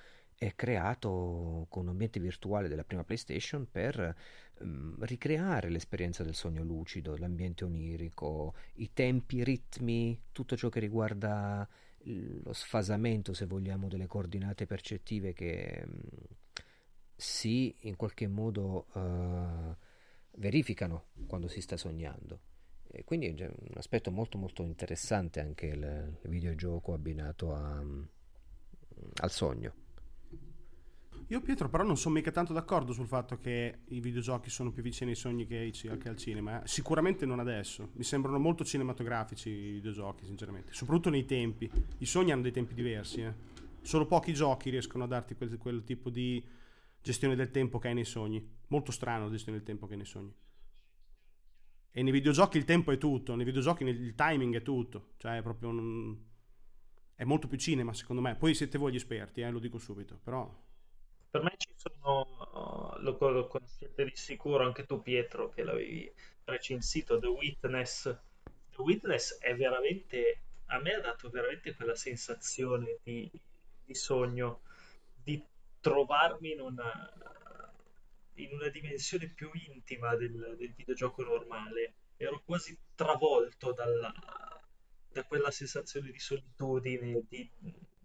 e 0.44 0.56
creato 0.56 1.68
con 1.70 1.84
un 1.84 1.90
ambiente 1.90 2.20
virtuale 2.20 2.68
della 2.68 2.84
prima 2.84 3.04
PlayStation 3.04 3.68
per 3.70 4.16
um, 4.60 4.96
ricreare 5.02 5.70
l'esperienza 5.70 6.24
del 6.24 6.34
sogno 6.34 6.64
lucido, 6.64 7.16
l'ambiente 7.16 7.64
onirico, 7.64 8.56
i 8.78 8.90
tempi, 8.92 9.36
i 9.36 9.44
ritmi, 9.44 10.20
tutto 10.32 10.58
ciò 10.58 10.70
che 10.70 10.80
riguarda 10.80 11.70
lo 12.06 12.54
sfasamento, 12.54 13.34
se 13.34 13.46
vogliamo, 13.46 13.88
delle 13.88 14.08
coordinate 14.08 14.66
percettive 14.66 15.34
che 15.34 15.84
um, 15.86 16.00
si 17.16 17.76
in 17.82 17.96
qualche 17.96 18.26
modo 18.26 18.88
uh, 18.94 19.76
verificano 20.38 21.06
quando 21.28 21.48
si 21.48 21.62
sta 21.62 21.78
sognando. 21.78 22.40
E 22.94 23.04
quindi 23.06 23.28
è 23.28 23.46
un 23.46 23.78
aspetto 23.78 24.12
molto 24.12 24.38
molto 24.38 24.64
interessante 24.64 25.40
anche 25.40 25.68
il, 25.68 26.18
il 26.22 26.30
videogioco 26.30 26.94
abbinato 26.94 27.54
a, 27.54 27.82
al 29.22 29.32
sogno. 29.32 29.74
Io 31.28 31.40
Pietro 31.40 31.70
però 31.70 31.84
non 31.84 31.96
sono 31.96 32.16
mica 32.16 32.30
tanto 32.30 32.52
d'accordo 32.52 32.92
sul 32.92 33.08
fatto 33.08 33.38
che 33.38 33.84
i 33.86 34.02
videogiochi 34.02 34.50
sono 34.50 34.70
più 34.72 34.84
vicini 34.84 35.12
ai 35.12 35.16
sogni 35.16 35.48
che, 35.48 35.72
che 35.72 36.10
al 36.10 36.18
cinema. 36.18 36.62
Sicuramente 36.66 37.26
non 37.26 37.40
adesso. 37.40 37.92
Mi 37.94 38.04
sembrano 38.04 38.38
molto 38.38 38.66
cinematografici 38.66 39.50
i 39.50 39.72
videogiochi, 39.72 40.26
sinceramente. 40.26 40.74
Soprattutto 40.74 41.10
nei 41.10 41.24
tempi. 41.24 41.72
I 42.00 42.06
sogni 42.06 42.34
hanno 42.34 42.42
dei 42.42 42.52
tempi 42.52 42.74
diversi. 42.74 43.22
Eh. 43.22 43.34
Solo 43.82 44.08
pochi 44.08 44.34
giochi 44.34 44.70
riescono 44.70 45.06
a 45.06 45.08
darti 45.08 45.36
quel, 45.36 45.58
quel 45.58 45.86
tipo 45.86 46.10
di 46.10 46.44
gestione 47.02 47.36
del 47.36 47.52
tempo 47.52 47.80
che 47.80 47.88
hai 47.90 47.94
nei 47.94 48.06
sogni. 48.06 48.60
Molto 48.68 48.92
strano 48.92 49.26
la 49.26 49.32
gestione 49.32 49.58
del 49.58 49.68
tempo 49.68 49.86
che 49.86 49.94
hai 49.94 49.98
nei 49.98 50.08
sogni. 50.08 50.34
E 51.94 52.04
nei 52.04 52.12
videogiochi 52.12 52.58
il 52.58 52.64
tempo 52.64 52.92
è 52.92 52.98
tutto, 52.98 53.36
nei 53.36 53.44
videogiochi 53.44 53.84
il 53.84 54.16
timing 54.16 54.56
è 54.56 54.62
tutto. 54.62 55.14
Cioè 55.18 55.38
è 55.38 55.42
proprio 55.42 55.70
un... 55.70 56.18
È 57.16 57.24
molto 57.24 57.48
più 57.48 57.58
cinema 57.58 57.94
secondo 57.94 58.22
me. 58.22 58.36
Poi 58.36 58.54
siete 58.54 58.78
voi 58.78 58.94
gli 58.94 58.96
esperti, 58.96 59.42
eh, 59.42 59.50
lo 59.50 59.60
dico 59.60 59.78
subito. 59.78 60.20
Però... 60.24 60.70
Per 61.30 61.44
me 61.44 61.54
ci 61.56 61.70
sono, 61.76 62.98
lo, 63.00 63.30
lo 63.30 63.48
conoscete 63.48 64.04
di 64.04 64.12
sicuro 64.16 64.66
anche 64.66 64.86
tu 64.86 65.02
Pietro 65.02 65.50
che 65.50 65.64
l'avevi 65.64 66.12
recensito, 66.44 67.20
The 67.20 67.28
Witness. 67.28 68.04
The 68.76 68.82
Witness 68.82 69.38
è 69.40 69.56
veramente, 69.56 70.42
a 70.66 70.80
me 70.80 70.94
ha 70.94 71.00
dato 71.00 71.30
veramente 71.30 71.74
quella 71.74 71.96
sensazione 71.96 72.98
di, 73.04 73.32
di 73.86 73.96
sogno, 73.96 74.62
di 75.24 75.42
trovarmi 75.82 76.52
in 76.52 76.62
una, 76.62 77.12
in 78.36 78.54
una 78.54 78.70
dimensione 78.70 79.28
più 79.28 79.50
intima 79.54 80.16
del, 80.16 80.56
del, 80.58 80.74
videogioco 80.74 81.24
normale. 81.24 81.96
Ero 82.16 82.42
quasi 82.46 82.78
travolto 82.96 83.74
dalla, 83.74 84.14
da 85.12 85.24
quella 85.26 85.52
sensazione 85.52 86.12
di 86.12 86.20
solitudine, 86.20 87.26
di 87.28 87.50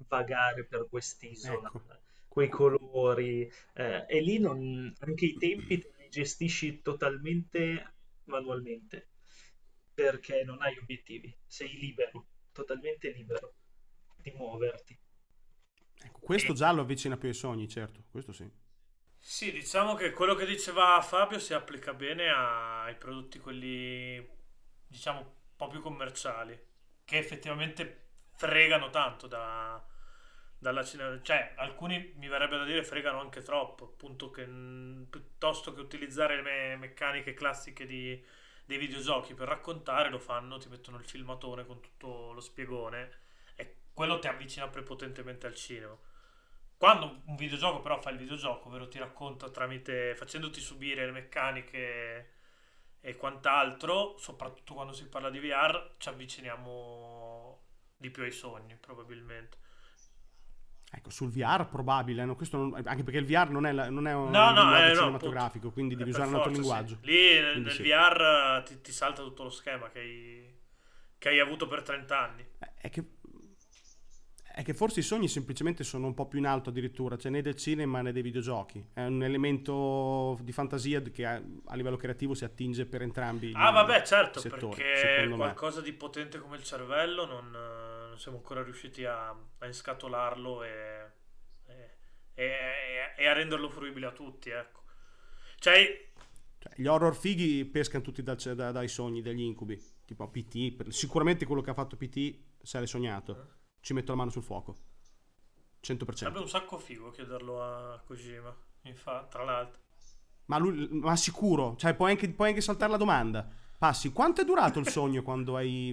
vagare 0.09 0.65
per 0.65 0.89
quest'isola, 0.89 1.69
ecco. 1.69 1.83
quei 2.27 2.49
colori. 2.49 3.51
Eh, 3.75 4.07
e 4.09 4.21
lì 4.21 4.39
non, 4.39 4.93
anche 5.01 5.27
i 5.27 5.35
tempi 5.35 5.79
te 5.79 5.93
li 5.99 6.09
gestisci 6.09 6.81
totalmente 6.81 7.95
manualmente, 8.25 9.11
perché 9.93 10.45
non 10.45 10.63
hai 10.63 10.77
obiettivi, 10.79 11.35
sei 11.47 11.77
libero, 11.79 12.27
totalmente 12.53 13.11
libero 13.11 13.55
di 14.17 14.31
muoverti. 14.33 14.99
Ecco, 16.03 16.21
questo 16.21 16.53
già 16.53 16.73
lo 16.73 16.83
avvicina 16.83 17.17
più 17.17 17.29
ai 17.29 17.35
sogni, 17.35 17.69
certo, 17.69 18.05
questo 18.11 18.33
sì. 18.33 18.49
Sì, 19.19 19.51
diciamo 19.53 19.95
che 19.95 20.13
quello 20.13 20.35
che 20.35 20.47
diceva 20.47 21.01
Fabio 21.03 21.39
si 21.41 21.53
applica 21.53 21.93
bene 21.93 22.29
ai 22.31 22.95
prodotti 22.95 23.39
quelli, 23.41 24.25
diciamo, 24.87 25.35
po' 25.57 25.67
più 25.67 25.81
commerciali, 25.81 26.59
che 27.05 27.19
effettivamente 27.19 28.05
fregano 28.37 28.89
tanto 28.91 29.27
da, 29.27 29.85
dalla 30.59 30.85
cinema. 30.85 31.21
Cioè, 31.23 31.55
alcuni 31.57 32.13
mi 32.17 32.29
verrebbe 32.29 32.57
da 32.57 32.65
dire 32.65 32.85
fregano 32.85 33.21
anche 33.21 33.43
troppo, 33.43 33.85
appunto 33.85 34.31
che 34.31 34.45
piuttosto 35.11 35.73
che 35.75 35.81
utilizzare 35.81 36.37
le 36.37 36.43
me- 36.43 36.77
meccaniche 36.77 37.35
classiche 37.35 37.85
di, 37.85 38.23
dei 38.65 38.79
videogiochi 38.79 39.35
per 39.35 39.49
raccontare, 39.49 40.09
lo 40.09 40.19
fanno, 40.21 40.59
ti 40.59 40.69
mettono 40.69 40.99
il 40.99 41.05
filmatone 41.05 41.67
con 41.67 41.81
tutto 41.81 42.33
lo 42.33 42.41
spiegone 42.41 43.25
quello 43.97 44.19
ti 44.19 44.27
avvicina 44.29 44.69
prepotentemente 44.69 45.47
al 45.47 45.55
cinema. 45.55 45.97
Quando 46.77 47.23
un 47.27 47.37
videogioco 47.37 47.81
però 47.81 48.01
fa 48.01 48.11
il 48.11 48.19
videogioco, 48.19 48.69
ovvero 48.69 48.89
ti 48.89 48.99
racconta 48.99 49.49
tramite 49.51 50.15
facendoti 50.15 50.61
subire 50.61 51.07
le 51.07 51.13
meccaniche 51.13 52.31
e 53.01 53.17
quant'altro, 53.17 54.17
soprattutto 54.19 54.75
quando 54.75 54.93
si 54.93 55.07
parla 55.09 55.31
di 55.31 55.39
VR, 55.41 55.95
ci 55.99 56.09
avviciniamo 56.11 57.61
di 57.97 58.11
più 58.11 58.23
ai 58.25 58.33
sogni, 58.33 58.77
probabilmente. 58.77 59.57
Ecco, 60.89 61.11
sul 61.11 61.31
VR 61.31 61.69
probabile, 61.69 62.25
no? 62.25 62.37
Questo 62.37 62.57
non- 62.57 62.75
anche 62.87 63.03
perché 63.03 63.19
il 63.19 63.27
VR 63.27 63.51
non 63.51 63.67
è, 63.67 63.73
la- 63.73 63.91
non 63.91 64.07
è 64.07 64.15
un 64.15 64.33
No, 64.35 64.53
no, 64.53 64.63
linguaggio 64.63 64.93
eh, 64.93 64.93
cinematografico, 64.93 65.71
quindi 65.73 65.95
Eh, 65.95 65.97
devi 65.97 66.11
usare 66.11 66.29
un 66.29 66.35
altro 66.37 66.51
linguaggio. 66.51 66.95
sì. 67.01 67.07
Lì 67.07 67.41
nel, 67.41 67.61
Quindi 67.61 67.63
nel 67.63 67.77
sì. 67.77 67.83
VR 67.83 68.63
ti, 68.65 68.81
ti 68.81 68.93
salta 68.93 69.23
tutto 69.23 69.45
lo 69.45 69.51
schema 69.51 69.89
che 69.91 69.99
hai, 70.01 70.61
che 71.19 71.29
hai 71.29 71.41
avuto 71.41 71.67
per 71.69 71.83
30 71.83 72.21
anni. 72.21 72.47
Eh, 72.59 72.73
È 72.77 72.91
che, 72.91 73.16
è 74.57 74.63
che 74.65 74.73
forse 74.73 75.01
i 75.01 75.03
sogni 75.03 75.29
semplicemente 75.29 75.85
sono 75.85 76.07
un 76.07 76.15
po' 76.15 76.27
più 76.29 76.39
in 76.39 76.47
alto 76.47 76.71
addirittura, 76.71 77.19
cioè 77.19 77.31
né 77.31 77.43
del 77.43 77.57
cinema 77.57 78.01
né 78.01 78.11
dei 78.11 78.23
videogiochi. 78.23 78.83
È 78.95 79.05
un 79.05 79.23
elemento 79.23 80.39
di 80.41 80.51
fantasia 80.51 81.03
che 81.03 81.27
a, 81.27 81.35
a 81.67 81.75
livello 81.77 81.99
creativo 81.99 82.33
si 82.33 82.47
attinge 82.47 82.87
per 82.87 83.03
entrambi. 83.03 83.53
Ah, 83.55 83.71
vabbè, 83.71 84.01
certo, 84.03 84.41
settori, 84.41 84.75
perché 84.77 84.97
secondo 84.97 85.37
me. 85.37 85.43
qualcosa 85.43 85.83
di 85.83 85.93
potente 85.93 86.39
come 86.39 86.57
il 86.57 86.63
cervello 86.65 87.27
non, 87.27 87.55
eh, 87.55 88.09
non 88.09 88.19
siamo 88.19 88.39
ancora 88.39 88.63
riusciti 88.63 89.05
a, 89.05 89.29
a 89.29 89.67
inscatolarlo 89.67 90.63
e, 90.63 91.11
e- 91.67 91.91
e- 92.35 93.13
e 93.15 93.27
a 93.27 93.33
renderlo 93.35 93.69
fruibile 93.69 94.07
a 94.07 94.13
tutti, 94.13 94.49
ecco. 94.49 94.85
Cioè, 95.59 96.09
Cioè, 96.61 96.73
gli 96.77 96.87
horror 96.87 97.15
fighi 97.15 97.67
pescano 97.67 98.03
tutti 98.03 98.23
dal- 98.23 98.37
da- 98.55 98.73
dai 98.73 98.89
sogni, 98.89 99.21
dagli 99.21 99.43
incubi. 99.43 99.79
Tipo 100.07 100.31
PT, 100.31 100.73
per- 100.73 100.95
sicuramente 100.95 101.45
quello 101.45 101.61
che 101.61 101.69
ha 101.69 101.75
fatto 101.75 101.95
PT, 101.97 102.39
se 102.63 102.81
l'è 102.81 102.87
sognato, 102.87 103.51
ci 103.87 103.93
metto 103.93 104.11
la 104.11 104.17
mano 104.17 104.31
sul 104.31 104.43
fuoco. 104.43 104.77
100%. 105.81 106.15
sarebbe 106.15 106.41
un 106.41 106.49
sacco 106.49 106.77
figo 106.77 107.11
chiederlo 107.11 107.63
a 107.63 108.03
Kojima, 108.05 108.53
infatti, 108.83 109.31
tra 109.31 109.45
l'altro. 109.45 109.81
Ma, 110.47 110.59
lui, 110.59 110.89
ma 110.91 111.15
sicuro, 111.15 111.77
cioè 111.77 111.95
puoi 111.95 112.11
anche, 112.11 112.29
puoi 112.31 112.49
anche 112.49 112.61
saltare 112.61 112.91
la 112.91 112.97
domanda. 112.97 113.49
Passi, 113.79 114.11
quanto 114.11 114.41
è 114.41 114.45
durato 114.45 114.81
il 114.81 114.89
sogno 114.89 115.23
quando 115.23 115.55
hai, 115.55 115.93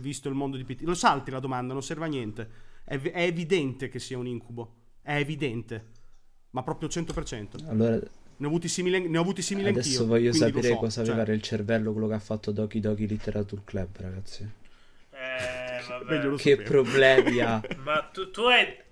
visto 0.00 0.30
il 0.30 0.34
mondo 0.34 0.56
di 0.56 0.64
PT? 0.64 0.84
Lo 0.84 0.94
salti 0.94 1.30
la 1.30 1.38
domanda, 1.38 1.74
non 1.74 1.82
serve 1.82 2.06
a 2.06 2.08
niente. 2.08 2.50
È, 2.82 2.98
è 2.98 3.24
evidente 3.24 3.90
che 3.90 3.98
sia 3.98 4.16
un 4.16 4.26
incubo. 4.26 4.76
È 5.02 5.14
evidente. 5.14 5.90
Ma 6.52 6.62
proprio 6.62 6.88
100%. 6.88 7.68
Allora, 7.68 7.96
Ne 7.96 8.46
ho 8.46 8.48
avuti 8.48 8.68
simili, 8.68 9.06
ne 9.06 9.18
ho 9.18 9.20
avuti 9.20 9.42
simili 9.42 9.68
adesso 9.68 9.88
anch'io. 9.88 10.06
voglio 10.06 10.30
quindi 10.30 10.50
lo 10.50 10.56
sapere 10.62 10.74
so, 10.74 10.80
cosa 10.80 11.04
cioè, 11.04 11.12
aveva 11.12 11.30
nel 11.30 11.42
cervello 11.42 11.92
quello 11.92 12.08
che 12.08 12.14
ha 12.14 12.20
fatto 12.20 12.52
Doki 12.52 12.80
Doki 12.80 13.06
Literature 13.06 13.60
Club, 13.66 13.96
ragazzi. 13.98 14.62
Eh, 15.86 16.04
vabbè. 16.04 16.34
Che 16.36 16.56
problemi 16.62 17.40
ha. 17.40 17.60
Ma 17.82 18.02
tu, 18.12 18.30
tu 18.30 18.42
hai, 18.42 18.82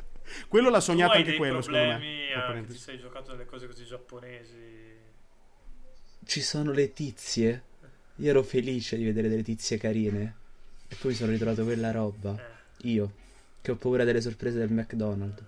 Quello 0.49 0.71
l'ha 0.71 0.81
sognato 0.81 1.17
anche 1.17 1.37
quello, 1.37 1.61
secondo 1.61 1.85
me. 1.87 1.93
problemi 1.95 2.29
Tra 2.33 2.47
a- 2.49 2.53
che 2.55 2.67
ti 2.67 2.79
sei 2.79 2.99
giocato 2.99 3.31
delle 3.33 3.45
cose 3.45 3.67
così 3.67 3.85
giapponesi. 3.85 4.81
Ci 6.25 6.41
sono 6.41 6.73
le 6.73 6.93
tizie. 6.93 7.63
Io 8.17 8.31
ero 8.31 8.43
felice 8.43 8.97
di 8.97 9.05
vedere 9.05 9.29
delle 9.29 9.43
tizie 9.43 9.79
carine. 9.79 10.37
E 10.89 10.95
poi 11.01 11.11
mi 11.11 11.17
sono 11.17 11.33
ritrovato 11.33 11.65
quella 11.65 11.91
roba. 11.91 12.37
Eh. 12.39 12.89
Io, 12.91 13.13
che 13.61 13.71
ho 13.73 13.77
paura 13.77 14.05
delle 14.05 14.21
sorprese 14.21 14.59
del 14.59 14.71
McDonald's. 14.71 15.43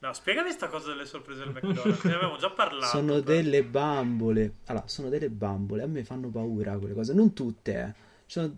No, 0.00 0.12
spiegami 0.12 0.52
sta 0.52 0.68
cosa 0.68 0.88
delle 0.90 1.06
sorprese 1.06 1.40
del 1.44 1.52
McDonald's. 1.52 2.02
Ne 2.04 2.12
avevamo 2.14 2.36
già 2.36 2.50
parlato. 2.50 2.86
Sono 2.96 3.14
però. 3.14 3.24
delle 3.24 3.64
bambole. 3.64 4.52
Allora, 4.66 4.86
sono 4.86 5.08
delle 5.08 5.28
bambole. 5.30 5.82
A 5.82 5.86
me 5.86 6.04
fanno 6.04 6.28
paura 6.28 6.76
quelle 6.78 6.94
cose. 6.94 7.14
Non 7.14 7.32
tutte, 7.32 7.72
eh. 7.80 7.92
Ci 8.26 8.38
sono- 8.40 8.56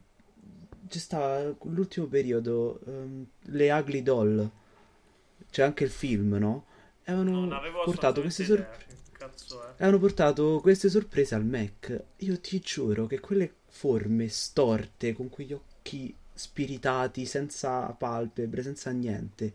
C'è 0.90 0.98
stava 0.98 1.54
l'ultimo 1.62 2.06
periodo. 2.06 2.80
ehm, 2.84 3.26
le 3.42 3.70
Ugly 3.70 4.02
Doll. 4.02 4.50
C'è 5.48 5.62
anche 5.62 5.84
il 5.84 5.90
film, 5.90 6.34
no? 6.34 6.64
Avevano 7.04 7.30
Non 7.30 7.52
avevo 7.52 7.84
portato 7.84 8.20
queste 8.20 8.44
sorprese. 8.44 8.98
Hanno 9.78 9.98
portato 10.00 10.58
queste 10.60 10.88
sorprese 10.88 11.36
al 11.36 11.44
Mac. 11.44 12.02
Io 12.16 12.40
ti 12.40 12.58
giuro 12.58 13.06
che 13.06 13.20
quelle 13.20 13.52
forme 13.68 14.28
storte, 14.28 15.12
con 15.12 15.28
quegli 15.28 15.52
occhi 15.52 16.12
spiritati, 16.34 17.24
senza 17.24 17.86
palpebre, 17.92 18.62
senza 18.62 18.90
niente, 18.90 19.52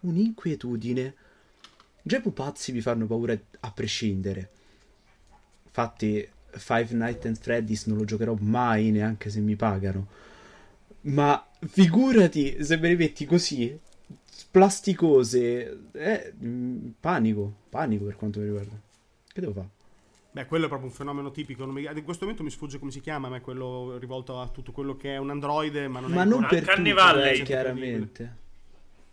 un'inquietudine. 0.00 1.14
Già 2.00 2.18
i 2.18 2.20
pupazzi 2.20 2.70
mi 2.70 2.80
fanno 2.80 3.06
paura 3.06 3.36
a 3.60 3.72
prescindere. 3.72 4.50
Infatti, 5.64 6.28
Five 6.50 6.94
Nights 6.94 7.26
at 7.26 7.38
Freddy's 7.38 7.86
non 7.86 7.98
lo 7.98 8.04
giocherò 8.04 8.36
mai, 8.38 8.90
neanche 8.92 9.30
se 9.30 9.40
mi 9.40 9.56
pagano. 9.56 10.06
Ma 11.06 11.46
figurati 11.60 12.62
se 12.64 12.76
me 12.76 12.88
le 12.88 12.96
metti 12.96 13.24
così, 13.26 13.78
plasticose, 14.50 15.78
eh, 15.92 16.32
mm, 16.44 16.88
panico, 17.00 17.52
panico 17.68 18.04
per 18.04 18.16
quanto 18.16 18.40
mi 18.40 18.46
riguarda. 18.46 18.78
Che 19.32 19.40
devo 19.40 19.52
fare? 19.52 19.68
Beh, 20.32 20.46
quello 20.46 20.66
è 20.66 20.68
proprio 20.68 20.88
un 20.90 20.94
fenomeno 20.94 21.30
tipico. 21.30 21.64
non 21.64 21.74
mi- 21.74 21.84
In 21.84 22.04
questo 22.04 22.24
momento 22.24 22.42
mi 22.42 22.50
sfugge 22.50 22.78
come 22.78 22.90
si 22.90 23.00
chiama, 23.00 23.28
ma 23.28 23.36
è 23.36 23.40
quello 23.40 23.96
rivolto 23.98 24.40
a 24.40 24.48
tutto 24.48 24.72
quello 24.72 24.96
che 24.96 25.14
è 25.14 25.16
un 25.16 25.30
androide, 25.30 25.88
ma 25.88 26.00
non 26.00 26.10
Ma 26.12 26.22
è 26.22 26.26
non 26.26 26.46
per 26.46 26.64
Valley. 26.92 27.40
eh, 27.40 27.42
chiaramente. 27.42 28.36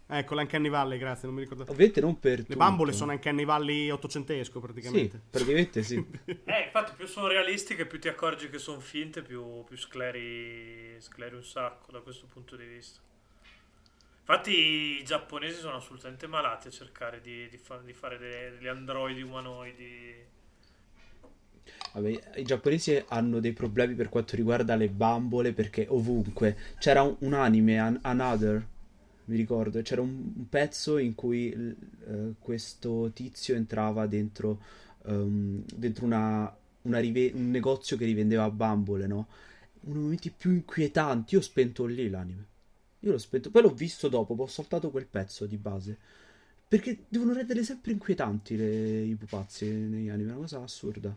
Ecco, 0.06 0.36
l'Uncanny 0.36 0.70
Valley, 0.70 0.98
grazie, 0.98 1.28
non 1.28 1.36
mi 1.36 1.42
ricordo. 1.44 1.64
Ovviamente 1.64 2.02
non 2.02 2.20
per 2.20 2.40
Le 2.40 2.44
tutto. 2.46 2.58
bambole 2.58 2.92
sono 2.94 3.12
Uncanny 3.14 3.46
Valley 3.46 3.90
ottocentesco, 3.90 4.60
Sì, 4.78 5.10
praticamente. 5.10 5.22
praticamente 5.30 5.84
sì. 5.84 6.06
Eh, 6.46 6.64
infatti, 6.66 6.94
più 6.96 7.08
sono 7.08 7.28
realistiche, 7.28 7.86
più 7.86 8.00
ti 8.00 8.10
accorgi 8.10 8.50
che 8.50 8.58
sono 8.58 8.80
finte, 8.80 9.22
più, 9.22 9.64
più 9.64 9.78
scleri, 9.78 10.98
scleri 11.00 11.36
un 11.36 11.44
sacco 11.44 11.92
da 11.92 12.02
questo 12.02 12.28
punto 12.28 12.56
di 12.58 12.66
vista. 12.66 13.00
Infatti, 14.22 14.52
i 15.00 15.04
giapponesi 15.04 15.60
sono 15.60 15.76
assolutamente 15.78 16.26
malati 16.28 16.68
a 16.68 16.72
cercare 16.72 17.22
di, 17.22 17.48
di 17.50 17.58
fa- 17.58 17.78
di 17.78 17.94
fare 17.94 18.18
de- 18.18 18.52
degli 18.52 18.68
androidi 18.68 19.22
umanoidi. 19.22 20.26
Vabbè, 21.94 22.20
i 22.38 22.44
giapponesi 22.44 23.02
hanno 23.10 23.40
dei 23.40 23.54
problemi 23.54 23.94
per 23.96 24.10
quanto 24.10 24.36
riguarda 24.36 24.76
le 24.76 24.90
bambole 24.90 25.54
perché 25.54 25.86
ovunque 25.90 26.58
c'era 26.80 27.04
un, 27.04 27.16
un 27.20 27.34
anime, 27.34 27.78
An- 27.80 28.00
Another, 28.02 28.66
mi 29.26 29.36
ricordo, 29.38 29.82
c'era 29.82 30.02
un, 30.02 30.32
un 30.36 30.50
pezzo 30.50 30.98
in 30.98 31.16
cui 31.16 31.52
eh, 31.54 32.34
questo 32.40 33.12
tizio 33.14 33.56
entrava 33.56 34.06
dentro, 34.08 34.60
ehm, 35.06 35.64
dentro 35.76 36.06
una, 36.06 36.56
una 36.84 37.00
rive- 37.00 37.32
un 37.34 37.50
negozio 37.52 37.98
che 37.98 38.06
rivendeva 38.06 38.50
bambole, 38.50 39.08
no? 39.08 39.28
Uno 39.82 39.94
dei 39.94 40.02
momenti 40.04 40.32
più 40.32 40.52
inquietanti. 40.52 41.34
Io 41.36 41.40
ho 41.42 41.44
spento 41.44 41.86
lì 41.86 42.10
l'anime. 42.10 42.46
Io 43.02 43.12
l'ho 43.12 43.18
spento, 43.18 43.50
poi 43.52 43.62
l'ho 43.64 43.74
visto 43.74 44.08
dopo, 44.10 44.34
ho 44.38 44.48
saltato 44.48 44.92
quel 44.92 45.06
pezzo 45.08 45.46
di 45.46 45.58
base. 45.58 45.98
Perché 46.68 47.06
devono 47.10 47.34
rendere 47.34 47.64
sempre 47.64 47.92
inquietanti 47.94 48.56
le- 48.58 49.04
i 49.04 49.16
pupazzi 49.16 49.66
negli 49.72 50.10
anime, 50.10 50.30
è 50.30 50.34
una 50.34 50.42
cosa 50.42 50.62
assurda. 50.64 51.16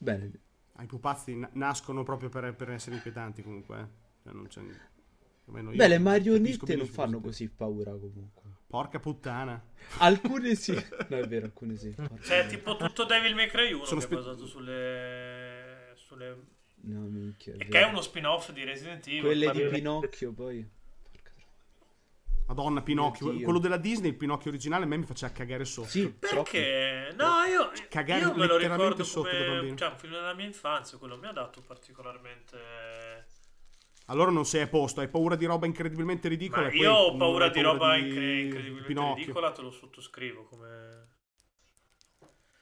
Bene, 0.00 0.32
Ah, 0.76 0.82
I 0.82 0.86
pupazzi 0.86 1.34
na- 1.36 1.48
nascono 1.52 2.02
proprio 2.02 2.28
per, 2.28 2.54
per 2.54 2.70
essere 2.70 2.96
inquietanti, 2.96 3.42
comunque. 3.42 3.80
eh. 3.80 3.86
Cioè, 4.22 4.32
non 4.32 4.46
c'è... 4.48 4.60
io 4.60 4.74
Beh, 5.46 5.88
le 5.88 5.98
marionette 5.98 6.74
non 6.76 6.86
fanno 6.86 7.20
così 7.20 7.48
paura 7.48 7.90
comunque. 7.92 8.42
Porca 8.66 8.98
puttana. 8.98 9.62
Alcune 9.98 10.54
sì. 10.54 10.72
No, 11.08 11.16
è 11.18 11.28
vero, 11.28 11.46
alcune 11.46 11.76
sì. 11.76 11.90
Porca 11.90 12.14
Cioè, 12.22 12.44
miseria. 12.44 12.46
tipo 12.46 12.76
tutto 12.76 13.04
Devil 13.04 13.34
May 13.34 13.48
Cry 13.48 13.72
1 13.72 13.84
Sono 13.84 14.00
che 14.00 14.06
è 14.06 14.08
spe- 14.08 14.16
basato 14.16 14.46
sulle... 14.46 15.92
sulle... 15.94 16.42
No, 16.86 17.00
minchia. 17.00 17.54
è 17.54 17.62
e 17.62 17.68
che 17.68 17.80
è 17.80 17.84
uno 17.84 18.00
spin-off 18.00 18.50
di 18.52 18.64
Resident 18.64 19.06
Evil. 19.06 19.20
Quelle 19.22 19.50
di. 19.52 19.62
Pinocchio 19.68 20.32
poi. 20.32 20.68
Madonna, 22.46 22.82
Pinocchio. 22.82 23.30
Dio. 23.30 23.44
Quello 23.44 23.58
della 23.58 23.78
Disney, 23.78 24.10
il 24.10 24.16
Pinocchio 24.16 24.50
originale, 24.50 24.84
a 24.84 24.86
me 24.86 24.98
mi 24.98 25.04
faceva 25.06 25.32
cagare 25.32 25.64
sotto. 25.64 25.88
Sì, 25.88 26.18
troppo. 26.18 26.42
Perché? 26.42 27.14
No, 27.16 27.42
io, 27.44 27.70
Cagare 27.88 28.20
io 28.20 28.34
me 28.34 28.46
lo 28.46 28.56
ricordo 28.58 29.02
sotto 29.02 29.30
da 29.30 29.36
come 29.44 29.54
bambino. 29.54 29.76
cioè, 29.76 29.88
un 29.88 29.96
film 29.96 30.12
della 30.12 30.34
mia 30.34 30.44
infanzia, 30.46 30.98
quello 30.98 31.16
mi 31.16 31.26
ha 31.26 31.32
dato 31.32 31.62
particolarmente... 31.62 32.58
Allora 34.06 34.30
non 34.30 34.44
sei 34.44 34.62
a 34.62 34.68
posto, 34.68 35.00
hai 35.00 35.08
paura 35.08 35.34
di 35.34 35.46
roba 35.46 35.66
incredibilmente 35.66 36.28
ridicola. 36.28 36.66
Ma 36.66 36.72
io 36.72 36.92
ho 36.92 37.16
paura 37.16 37.48
di 37.48 37.60
roba 37.60 37.94
di 37.94 38.06
incre- 38.06 38.40
incredibilmente 38.40 38.86
Pinocchio. 38.86 39.14
ridicola, 39.14 39.52
te 39.52 39.62
lo 39.62 39.70
sottoscrivo 39.70 40.44
come... 40.44 41.12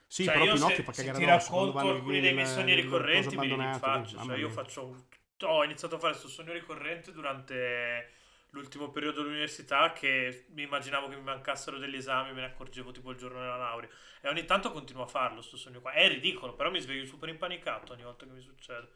Sì, 0.07 0.25
Cioè, 0.25 0.35
però 0.35 0.45
io 0.45 0.53
Pinocchio 0.55 0.77
se, 0.77 0.83
fa 0.83 0.93
se 0.93 1.05
cagare 1.05 1.25
ti 1.25 1.31
addosso, 1.31 1.51
quando 1.51 1.71
racconto 1.73 1.97
alcuni 1.97 2.21
dei 2.21 2.35
miei 2.35 2.47
sogni 2.47 2.75
ricorrenti 2.75 3.37
me 3.37 3.47
li 3.47 3.73
faccio, 3.79 4.19
cioè 4.19 4.37
io 4.37 4.49
faccio... 4.49 5.07
Ho 5.45 5.65
iniziato 5.65 5.97
a 5.97 5.99
fare 5.99 6.13
questo 6.13 6.29
sogno 6.29 6.53
ricorrente 6.53 7.11
durante 7.11 8.13
l'ultimo 8.51 8.91
periodo 8.91 9.23
dell'università 9.23 9.93
che 9.93 10.47
mi 10.51 10.63
immaginavo 10.63 11.09
che 11.09 11.17
mi 11.17 11.23
mancassero 11.23 11.79
degli 11.79 11.97
esami, 11.97 12.33
me 12.33 12.43
ne 12.43 12.47
accorgevo 12.47 12.93
tipo 12.93 13.11
il 13.11 13.17
giorno 13.17 13.41
della 13.41 13.57
laurea. 13.57 13.89
E 14.21 14.29
ogni 14.29 14.45
tanto 14.45 14.71
continuo 14.71 15.03
a 15.03 15.07
farlo, 15.07 15.41
sto 15.41 15.57
sogno 15.57 15.81
qua. 15.81 15.93
È 15.93 16.07
ridicolo, 16.07 16.55
però 16.55 16.71
mi 16.71 16.79
sveglio 16.79 17.05
super 17.07 17.29
impanicato 17.29 17.95
ogni 17.95 18.05
volta 18.05 18.27
che 18.27 18.33
mi 18.33 18.41
succede. 18.41 18.91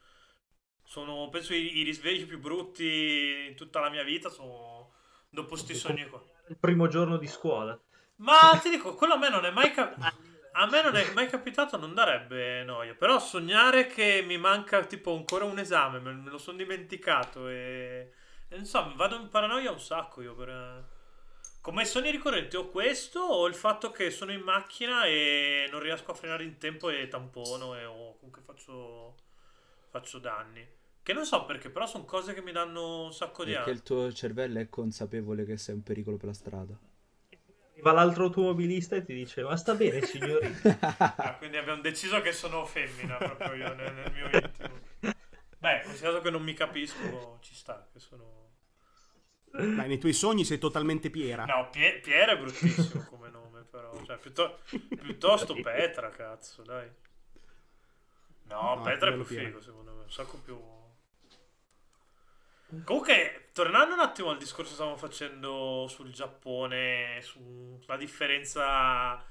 Sono, 0.87 1.29
penso, 1.29 1.53
i, 1.53 1.79
i 1.79 1.83
risvegli 1.83 2.25
più 2.27 2.39
brutti 2.39 3.47
in 3.49 3.57
tutta 3.57 3.81
la 3.81 3.91
mia 3.91 4.05
vita 4.05 4.31
sono 4.31 4.93
dopo 5.29 5.57
sti 5.57 5.75
sogni 5.75 6.09
qua. 6.09 6.23
Il 6.49 6.57
primo 6.57 6.87
giorno 6.87 7.19
di 7.19 7.27
scuola. 7.27 7.79
Ma 8.17 8.59
ti 8.63 8.71
dico, 8.71 8.95
quello 8.95 9.15
a 9.15 9.19
me 9.19 9.29
non 9.29 9.45
è 9.45 9.51
mai 9.51 9.73
capitato. 9.73 10.17
A 10.53 10.67
me 10.67 10.83
non 10.83 10.97
è 10.97 11.13
mai 11.13 11.29
capitato, 11.29 11.77
non 11.77 11.93
darebbe 11.93 12.63
noia. 12.65 12.95
Però 12.95 13.19
sognare 13.19 13.89
che 13.89 14.23
mi 14.25 14.39
manca 14.39 14.85
tipo 14.87 15.15
ancora 15.15 15.45
un 15.45 15.59
esame, 15.59 15.99
me, 15.99 16.31
lo 16.31 16.39
sono 16.39 16.57
dimenticato 16.57 17.49
e... 17.49 18.13
e 18.49 18.57
non 18.57 18.65
so, 18.65 18.93
vado 18.95 19.17
in 19.17 19.29
paranoia 19.29 19.71
un 19.71 19.81
sacco 19.81 20.23
io 20.23 20.35
per... 20.35 20.95
Come 21.61 21.85
sogni 21.85 22.13
ricorrenti 22.13 22.55
o 22.55 22.69
questo 22.69 23.19
o 23.19 23.47
il 23.49 23.55
fatto 23.55 23.91
che 23.91 24.11
sono 24.11 24.31
in 24.31 24.41
macchina 24.41 25.05
e 25.05 25.69
non 25.69 25.81
riesco 25.81 26.13
a 26.13 26.15
frenare 26.15 26.45
in 26.45 26.59
tempo 26.59 26.89
e 26.91 27.09
tampono 27.09 27.77
e 27.77 27.85
o 27.85 28.15
comunque 28.15 28.41
faccio, 28.41 29.17
faccio 29.91 30.19
danni. 30.21 30.67
Che 31.07 31.13
non 31.13 31.25
so 31.25 31.45
perché, 31.45 31.71
però 31.71 31.87
sono 31.87 32.05
cose 32.05 32.35
che 32.35 32.43
mi 32.43 32.51
danno 32.51 33.05
un 33.05 33.13
sacco 33.13 33.45
di 33.45 33.53
Perché 33.53 33.71
ansia. 33.71 33.73
il 33.73 33.83
tuo 33.85 34.13
cervello 34.13 34.59
è 34.59 34.69
consapevole 34.69 35.45
che 35.45 35.57
sei 35.57 35.77
un 35.77 35.85
pericolo 35.85 36.17
per 36.17 36.27
la 36.27 36.33
strada. 36.35 36.77
Va 37.81 37.93
l'altro 37.93 38.25
automobilista 38.25 38.97
e 38.97 39.05
ti 39.05 39.15
dice: 39.15 39.45
Ma 39.45 39.57
sta 39.57 39.75
bene, 39.77 40.03
signori. 40.03 40.53
Ah, 40.81 41.37
quindi 41.39 41.59
abbiamo 41.59 41.81
deciso 41.81 42.21
che 42.23 42.33
sono 42.33 42.65
femmina 42.65 43.19
proprio 43.19 43.55
io 43.55 43.73
nel, 43.75 43.95
nel 43.95 44.13
mio 44.13 44.29
intimo. 44.33 44.81
Beh, 45.59 45.83
considerato 45.85 46.23
che 46.23 46.31
non 46.31 46.43
mi 46.43 46.55
capisco, 46.55 47.39
ci 47.41 47.55
sta 47.55 47.89
che 47.93 48.01
sono... 48.01 48.55
Beh, 49.53 49.87
nei 49.87 49.99
tuoi 49.99 50.13
sogni 50.13 50.45
sei 50.45 50.59
totalmente 50.59 51.09
Piera. 51.11 51.45
No, 51.45 51.69
Pie- 51.71 52.01
Piera 52.01 52.33
è 52.33 52.37
bruttissimo 52.39 53.05
come 53.09 53.31
nome, 53.31 53.63
però. 53.63 53.93
Cioè, 54.05 54.17
piutto- 54.19 54.59
piuttosto 55.01 55.55
Petra, 55.55 56.09
cazzo, 56.11 56.63
dai. 56.63 56.91
No, 58.49 58.75
No, 58.75 58.83
Petra 58.83 59.11
è 59.11 59.15
più 59.15 59.25
Piera. 59.25 59.45
figo, 59.47 59.61
secondo 59.61 59.93
me. 59.93 60.03
Un 60.03 60.11
sacco 60.11 60.39
più... 60.39 60.59
Comunque, 62.85 63.49
tornando 63.53 63.95
un 63.95 64.01
attimo 64.01 64.31
al 64.31 64.39
discorso 64.39 64.71
che 64.71 64.77
stavamo 64.77 64.97
facendo 64.97 65.87
sul 65.89 66.11
Giappone, 66.13 67.21
sulla 67.23 67.97
differenza 67.97 69.25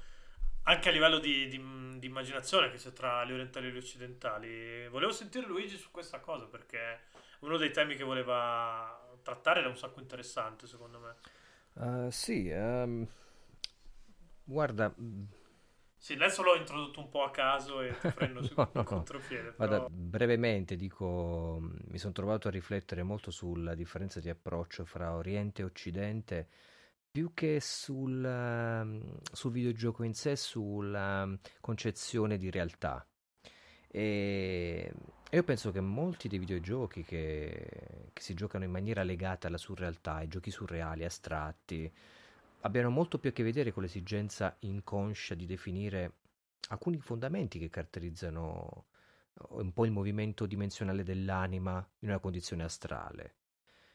anche 0.68 0.88
a 0.88 0.92
livello 0.92 1.18
di, 1.18 1.46
di- 1.48 1.98
di 1.98 2.06
immaginazione 2.06 2.70
che 2.70 2.76
c'è 2.76 2.92
tra 2.92 3.24
gli 3.24 3.32
orientali 3.32 3.68
e 3.68 3.70
gli 3.70 3.76
occidentali, 3.76 4.88
volevo 4.88 5.12
sentire 5.12 5.46
Luigi 5.46 5.76
su 5.76 5.90
questa 5.90 6.18
cosa 6.18 6.46
perché 6.46 6.78
è 6.78 7.00
uno 7.40 7.56
dei 7.56 7.70
temi 7.70 7.94
che 7.94 8.04
voleva 8.04 9.00
trattare 9.22 9.60
era 9.60 9.68
un 9.68 9.76
sacco 9.76 10.00
interessante, 10.00 10.66
secondo 10.66 10.98
me. 10.98 12.06
Eh, 12.06 12.10
sì, 12.10 12.48
ehm, 12.48 13.06
guarda, 14.44 14.92
Sì, 16.06 16.12
adesso 16.12 16.44
l'ho 16.44 16.54
introdotto 16.54 17.00
un 17.00 17.08
po' 17.08 17.24
a 17.24 17.32
caso 17.32 17.80
e 17.80 17.98
ti 17.98 18.10
prendo 18.10 18.40
su 18.40 18.54
No, 18.56 18.70
in 18.74 18.84
no. 18.84 18.84
contropiede, 18.84 19.50
Guarda, 19.56 19.78
però... 19.78 19.88
brevemente 19.90 20.76
dico, 20.76 21.58
mh, 21.60 21.78
mi 21.88 21.98
sono 21.98 22.12
trovato 22.12 22.46
a 22.46 22.52
riflettere 22.52 23.02
molto 23.02 23.32
sulla 23.32 23.74
differenza 23.74 24.20
di 24.20 24.28
approccio 24.28 24.84
fra 24.84 25.16
Oriente 25.16 25.62
e 25.62 25.64
Occidente, 25.64 26.48
più 27.10 27.34
che 27.34 27.58
sul, 27.60 28.24
ehm, 28.24 29.18
sul 29.32 29.50
videogioco 29.50 30.04
in 30.04 30.14
sé, 30.14 30.36
sulla 30.36 31.26
mm, 31.26 31.34
concezione 31.60 32.36
di 32.36 32.50
realtà. 32.50 33.04
E 33.88 34.92
io 35.28 35.42
penso 35.42 35.72
che 35.72 35.80
molti 35.80 36.28
dei 36.28 36.38
videogiochi 36.38 37.02
che, 37.02 38.10
che 38.12 38.22
si 38.22 38.34
giocano 38.34 38.62
in 38.62 38.70
maniera 38.70 39.02
legata 39.02 39.48
alla 39.48 39.58
surrealtà, 39.58 40.22
i 40.22 40.28
giochi 40.28 40.52
surreali, 40.52 41.04
astratti, 41.04 41.92
abbiano 42.66 42.90
molto 42.90 43.18
più 43.18 43.30
a 43.30 43.32
che 43.32 43.44
vedere 43.44 43.72
con 43.72 43.82
l'esigenza 43.82 44.56
inconscia 44.60 45.34
di 45.34 45.46
definire 45.46 46.18
alcuni 46.68 46.98
fondamenti 46.98 47.60
che 47.60 47.70
caratterizzano 47.70 48.86
un 49.50 49.72
po' 49.72 49.84
il 49.84 49.92
movimento 49.92 50.46
dimensionale 50.46 51.04
dell'anima 51.04 51.86
in 52.00 52.08
una 52.08 52.18
condizione 52.18 52.64
astrale. 52.64 53.34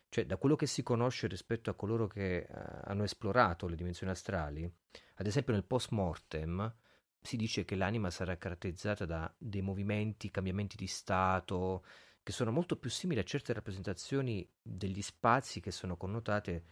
Cioè, 0.08 0.26
da 0.26 0.38
quello 0.38 0.56
che 0.56 0.68
si 0.68 0.84
conosce 0.84 1.28
rispetto 1.28 1.70
a 1.70 1.74
coloro 1.74 2.08
che 2.08 2.38
eh, 2.38 2.48
hanno 2.84 3.04
esplorato 3.04 3.68
le 3.68 3.76
dimensioni 3.76 4.12
astrali, 4.12 4.72
ad 5.16 5.26
esempio 5.26 5.54
nel 5.54 5.64
post-mortem 5.64 6.74
si 7.22 7.38
dice 7.38 7.66
che 7.66 7.76
l'anima 7.76 8.10
sarà 8.10 8.38
caratterizzata 8.38 9.06
da 9.06 9.34
dei 9.38 9.62
movimenti, 9.62 10.32
cambiamenti 10.32 10.76
di 10.76 10.88
stato, 10.88 11.84
che 12.24 12.32
sono 12.32 12.52
molto 12.52 12.78
più 12.78 12.90
simili 12.90 13.20
a 13.20 13.24
certe 13.24 13.54
rappresentazioni 13.54 14.48
degli 14.62 15.02
spazi 15.02 15.60
che 15.60 15.72
sono 15.72 15.98
connotate 15.98 16.64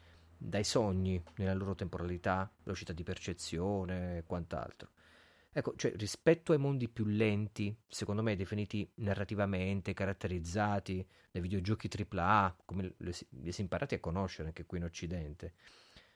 dai 0.41 0.63
sogni 0.63 1.21
nella 1.35 1.53
loro 1.53 1.75
temporalità, 1.75 2.49
velocità 2.63 2.93
di 2.93 3.03
percezione 3.03 4.17
e 4.17 4.23
quant'altro. 4.23 4.91
Ecco, 5.51 5.75
cioè 5.75 5.93
rispetto 5.97 6.53
ai 6.53 6.59
mondi 6.59 6.87
più 6.87 7.05
lenti, 7.05 7.75
secondo 7.87 8.21
me 8.21 8.35
definiti 8.35 8.89
narrativamente, 8.95 9.93
caratterizzati 9.93 11.05
dai 11.31 11.41
videogiochi 11.41 11.89
AAA, 11.89 12.55
come 12.65 12.93
li 12.97 13.11
si, 13.11 13.27
è 13.31 13.61
imparati 13.61 13.95
a 13.95 13.99
conoscere 13.99 14.47
anche 14.47 14.65
qui 14.65 14.77
in 14.77 14.85
Occidente, 14.85 15.53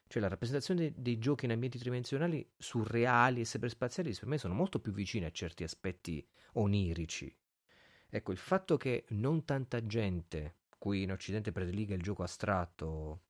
cioè 0.07 0.21
la 0.21 0.29
rappresentazione 0.29 0.79
dei, 0.79 0.93
dei 0.95 1.19
giochi 1.19 1.45
in 1.45 1.51
ambienti 1.51 1.77
tridimensionali 1.77 2.47
surreali 2.57 3.41
e 3.41 3.45
cyberspaziali 3.45 4.13
per 4.13 4.27
me 4.27 4.37
sono 4.37 4.53
molto 4.53 4.79
più 4.79 4.93
vicine 4.93 5.25
a 5.25 5.31
certi 5.31 5.63
aspetti 5.63 6.25
onirici. 6.53 7.35
Ecco, 8.07 8.31
il 8.31 8.37
fatto 8.37 8.77
che 8.77 9.05
non 9.09 9.43
tanta 9.43 9.83
gente 9.85 10.57
qui 10.77 11.01
in 11.01 11.11
Occidente 11.11 11.51
prediliga 11.51 11.95
il 11.95 12.01
gioco 12.03 12.21
astratto, 12.21 13.21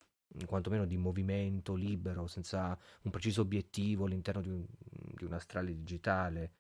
quantomeno 0.46 0.86
di 0.86 0.98
movimento 0.98 1.76
libero, 1.76 2.28
senza 2.28 2.78
un 3.04 3.12
preciso 3.12 3.42
obiettivo 3.42 4.06
all'interno 4.06 4.42
di 4.42 4.50
un, 4.50 4.66
di 4.70 5.24
un 5.24 5.34
astrale 5.34 5.74
digitale, 5.74 6.52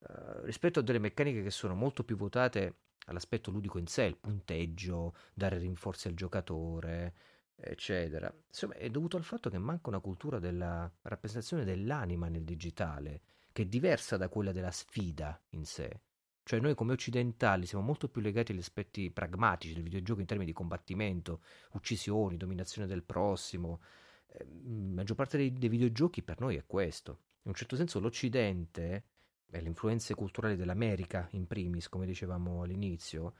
eh, 0.00 0.44
rispetto 0.44 0.80
a 0.80 0.82
delle 0.82 0.98
meccaniche 0.98 1.42
che 1.42 1.50
sono 1.50 1.74
molto 1.74 2.04
più 2.04 2.16
votate 2.16 2.76
all'aspetto 3.06 3.50
ludico 3.50 3.78
in 3.78 3.86
sé, 3.86 4.04
il 4.04 4.16
punteggio, 4.16 5.14
dare 5.34 5.58
rinforzi 5.58 6.08
al 6.08 6.14
giocatore, 6.14 7.14
eccetera. 7.56 8.32
Insomma, 8.48 8.74
è 8.74 8.90
dovuto 8.90 9.16
al 9.16 9.24
fatto 9.24 9.48
che 9.50 9.58
manca 9.58 9.88
una 9.88 10.00
cultura 10.00 10.38
della 10.38 10.90
rappresentazione 11.02 11.64
dell'anima 11.64 12.28
nel 12.28 12.44
digitale, 12.44 13.22
che 13.52 13.62
è 13.62 13.66
diversa 13.66 14.16
da 14.16 14.28
quella 14.28 14.52
della 14.52 14.70
sfida 14.70 15.40
in 15.50 15.64
sé. 15.64 16.00
Cioè 16.46 16.60
noi 16.60 16.76
come 16.76 16.92
occidentali 16.92 17.66
siamo 17.66 17.82
molto 17.82 18.08
più 18.08 18.20
legati 18.20 18.52
agli 18.52 18.60
aspetti 18.60 19.10
pragmatici 19.10 19.74
del 19.74 19.82
videogioco 19.82 20.20
in 20.20 20.26
termini 20.26 20.48
di 20.48 20.56
combattimento, 20.56 21.40
uccisioni, 21.72 22.36
dominazione 22.36 22.86
del 22.86 23.02
prossimo. 23.02 23.80
Eh, 24.28 24.44
La 24.44 24.94
maggior 24.94 25.16
parte 25.16 25.38
dei, 25.38 25.52
dei 25.52 25.68
videogiochi 25.68 26.22
per 26.22 26.38
noi 26.38 26.54
è 26.54 26.64
questo. 26.64 27.10
In 27.42 27.50
un 27.50 27.54
certo 27.54 27.74
senso 27.74 27.98
l'Occidente 27.98 29.04
e 29.50 29.60
le 29.60 29.66
influenze 29.66 30.14
culturali 30.14 30.54
dell'America, 30.54 31.26
in 31.32 31.48
primis, 31.48 31.88
come 31.88 32.06
dicevamo 32.06 32.62
all'inizio, 32.62 33.34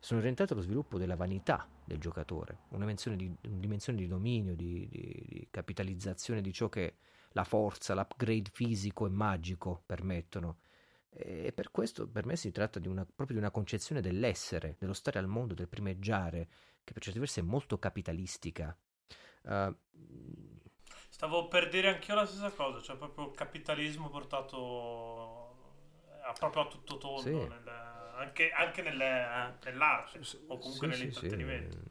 sono 0.00 0.18
orientate 0.18 0.54
allo 0.54 0.62
sviluppo 0.62 0.98
della 0.98 1.14
vanità 1.14 1.68
del 1.84 1.98
giocatore, 1.98 2.62
una 2.70 2.80
dimensione 2.80 3.16
di, 3.16 3.32
una 3.42 3.60
dimensione 3.60 4.00
di 4.00 4.08
dominio, 4.08 4.56
di, 4.56 4.88
di- 4.90 5.24
di 5.28 5.46
capitalizzazione 5.48 6.40
di 6.40 6.52
ciò 6.52 6.68
che 6.68 6.96
la 7.34 7.44
forza, 7.44 7.94
l'upgrade 7.94 8.50
fisico 8.52 9.06
e 9.06 9.10
magico 9.10 9.80
permettono. 9.86 10.58
E 11.10 11.52
per 11.52 11.70
questo 11.70 12.08
per 12.08 12.26
me 12.26 12.36
si 12.36 12.50
tratta 12.52 12.78
di 12.78 12.88
una, 12.88 13.04
proprio 13.04 13.36
di 13.36 13.42
una 13.42 13.50
concezione 13.50 14.00
dell'essere, 14.00 14.76
dello 14.78 14.92
stare 14.92 15.18
al 15.18 15.26
mondo, 15.26 15.54
del 15.54 15.68
primeggiare, 15.68 16.48
che 16.84 16.92
per 16.92 17.02
certi 17.02 17.18
versi 17.18 17.40
è 17.40 17.42
molto 17.42 17.78
capitalistica. 17.78 18.76
Uh, 19.42 19.74
Stavo 21.10 21.48
per 21.48 21.68
dire 21.68 21.88
anch'io 21.88 22.14
la 22.14 22.24
stessa 22.26 22.50
cosa, 22.50 22.80
cioè 22.80 22.96
proprio 22.96 23.26
il 23.28 23.34
capitalismo 23.34 24.08
portato 24.10 25.56
a, 26.22 26.32
proprio 26.34 26.62
a 26.62 26.68
tutto 26.68 26.98
tondo, 26.98 27.44
Sì. 27.44 27.48
nel- 27.48 27.68
anche, 28.16 28.50
anche 28.50 28.82
nelle- 28.82 29.58
nell'arte 29.64 30.20
o 30.46 30.58
comunque 30.58 30.86
sì, 30.92 31.10
nell'intrattenimento. 31.10 31.76
sì. 31.76 31.86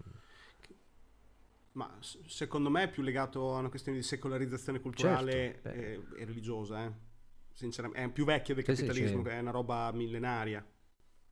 Ma 1.74 1.96
s- 2.02 2.20
secondo 2.26 2.70
me 2.70 2.84
è 2.84 2.90
più 2.90 3.04
legato 3.04 3.56
a 3.56 3.60
una 3.60 3.70
questione 3.70 3.98
di 4.00 4.04
secolarizzazione 4.04 4.80
culturale 4.82 5.62
Certo, 5.62 5.70
e, 5.70 6.02
e 6.18 6.26
religiosa, 6.26 6.84
eh. 6.86 6.92
Sinceramente, 7.58 8.04
è 8.04 8.12
più 8.12 8.24
vecchia 8.24 8.54
del 8.54 8.64
sì, 8.64 8.72
capitalismo, 8.72 9.24
sì. 9.24 9.30
è 9.30 9.40
una 9.40 9.50
roba 9.50 9.92
millenaria. 9.92 10.64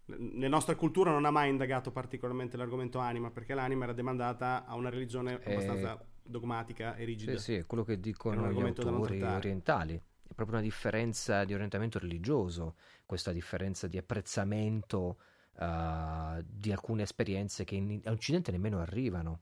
Nella 0.06 0.48
nostra 0.48 0.74
cultura 0.74 1.12
non 1.12 1.24
ha 1.24 1.30
mai 1.30 1.52
indagato 1.52 1.92
particolarmente 1.92 2.58
l'argomento 2.58 2.98
anima, 2.98 3.30
perché 3.30 3.54
l'anima 3.54 3.84
era 3.84 3.94
demandata 3.94 4.66
a 4.66 4.74
una 4.74 4.90
religione 4.90 5.40
Eh, 5.44 5.52
abbastanza 5.52 6.04
dogmatica 6.24 6.96
e 6.96 7.06
rigida. 7.06 7.38
Sì, 7.38 7.44
sì, 7.44 7.54
è 7.58 7.66
quello 7.68 7.84
che 7.84 8.00
dicono 8.00 8.52
gli 8.52 8.60
autori 8.60 9.22
orientali. 9.22 9.94
È 9.94 10.34
proprio 10.34 10.58
una 10.58 10.66
differenza 10.66 11.44
di 11.44 11.54
orientamento 11.54 12.00
religioso, 12.00 12.76
questa 13.06 13.32
differenza 13.32 13.86
di 13.86 14.00
apprezzamento 14.00 15.20
eh, 15.60 16.44
di 16.44 16.72
alcune 16.72 17.04
esperienze 17.04 17.66
che 17.66 17.76
in 17.76 18.02
Occidente 18.06 18.50
nemmeno 18.50 18.80
arrivano. 18.80 19.42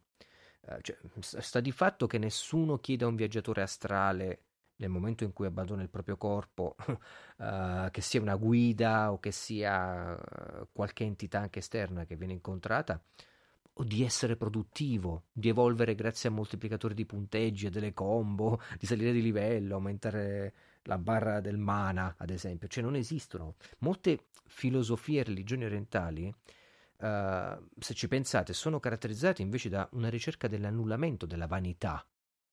Eh, 0.68 0.80
cioè, 0.82 0.98
sta 1.22 1.62
di 1.62 1.72
fatto 1.72 2.08
che 2.08 2.18
nessuno 2.18 2.78
chiede 2.80 3.06
a 3.06 3.08
un 3.08 3.16
viaggiatore 3.16 3.62
astrale 3.62 4.48
nel 4.78 4.90
momento 4.90 5.24
in 5.24 5.34
cui 5.34 5.46
abbandona 5.46 5.82
il 5.82 5.90
proprio 5.90 6.18
corpo, 6.18 6.76
eh, 7.40 7.90
che 7.92 8.02
sia 8.02 8.22
una 8.22 8.36
guida 8.36 9.12
o 9.12 9.20
che 9.20 9.32
sia 9.32 10.18
eh, 10.18 10.68
qualche 10.72 11.04
entità 11.04 11.40
anche 11.40 11.60
esterna 11.60 12.06
che 12.06 12.16
viene 12.16 12.34
incontrata, 12.34 13.02
o 13.78 13.84
di 13.84 14.04
essere 14.04 14.36
produttivo, 14.36 15.24
di 15.32 15.50
evolvere 15.50 15.96
grazie 15.96 16.30
a 16.30 16.32
moltiplicatori 16.32 16.94
di 16.94 17.06
punteggi, 17.06 17.68
a 17.68 17.70
delle 17.70 17.94
combo, 17.94 18.62
di 18.78 18.86
salire 18.86 19.12
di 19.12 19.22
livello, 19.22 19.76
aumentare 19.76 20.54
la 20.84 20.98
barra 20.98 21.40
del 21.40 21.58
mana, 21.58 22.16
ad 22.18 22.30
esempio. 22.30 22.68
Cioè 22.68 22.84
non 22.84 22.96
esistono. 22.96 23.56
Molte 23.80 24.26
filosofie 24.46 25.22
e 25.22 25.24
religioni 25.24 25.66
orientali, 25.66 26.28
uh, 26.28 27.68
se 27.80 27.94
ci 27.94 28.08
pensate, 28.08 28.54
sono 28.54 28.80
caratterizzate 28.80 29.42
invece 29.42 29.70
da 29.70 29.88
una 29.94 30.10
ricerca 30.10 30.48
dell'annullamento 30.48 31.26
della 31.26 31.48
vanità, 31.48 32.06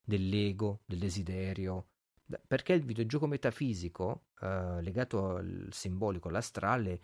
dell'ego, 0.03 0.81
del 0.87 0.99
desiderio. 0.99 1.87
Perché 2.47 2.73
il 2.73 2.85
videogioco 2.85 3.27
metafisico, 3.27 4.27
uh, 4.41 4.81
legato 4.81 5.37
al 5.37 5.69
simbolico, 5.71 6.29
all'astrale, 6.29 7.01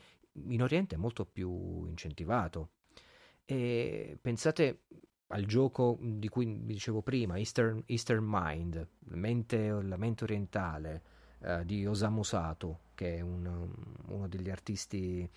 in 0.49 0.63
Oriente 0.63 0.95
è 0.95 0.99
molto 0.99 1.25
più 1.25 1.87
incentivato. 1.87 2.71
E 3.45 4.19
pensate 4.21 4.83
al 5.29 5.45
gioco 5.45 5.99
di 6.01 6.29
cui 6.29 6.47
vi 6.47 6.75
dicevo 6.75 7.03
prima, 7.03 7.39
Eastern, 7.39 7.83
Eastern 7.87 8.25
Mind, 8.27 8.87
mente, 9.11 9.71
la 9.83 9.97
mente 9.97 10.25
orientale 10.25 11.03
uh, 11.39 11.65
di 11.65 11.87
Osamu 11.87 12.23
Sato, 12.23 12.81
che 12.95 13.17
è 13.17 13.21
un, 13.21 13.71
uno 14.07 14.29
degli 14.29 14.51
artisti 14.51 15.29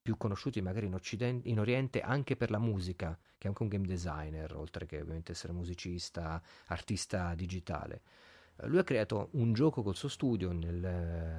più 0.00 0.16
conosciuti 0.16 0.62
magari 0.62 0.86
in, 0.86 0.94
Occidente, 0.94 1.48
in 1.48 1.60
Oriente 1.60 2.00
anche 2.00 2.34
per 2.34 2.50
la 2.50 2.58
musica, 2.58 3.18
che 3.36 3.44
è 3.44 3.48
anche 3.48 3.62
un 3.62 3.68
game 3.68 3.86
designer, 3.86 4.56
oltre 4.56 4.86
che 4.86 5.00
ovviamente 5.00 5.32
essere 5.32 5.52
musicista, 5.52 6.42
artista 6.68 7.34
digitale. 7.34 8.00
Lui 8.62 8.78
ha 8.78 8.84
creato 8.84 9.28
un 9.32 9.52
gioco 9.52 9.82
col 9.82 9.94
suo 9.94 10.08
studio 10.08 10.50
all'inizio 10.50 11.38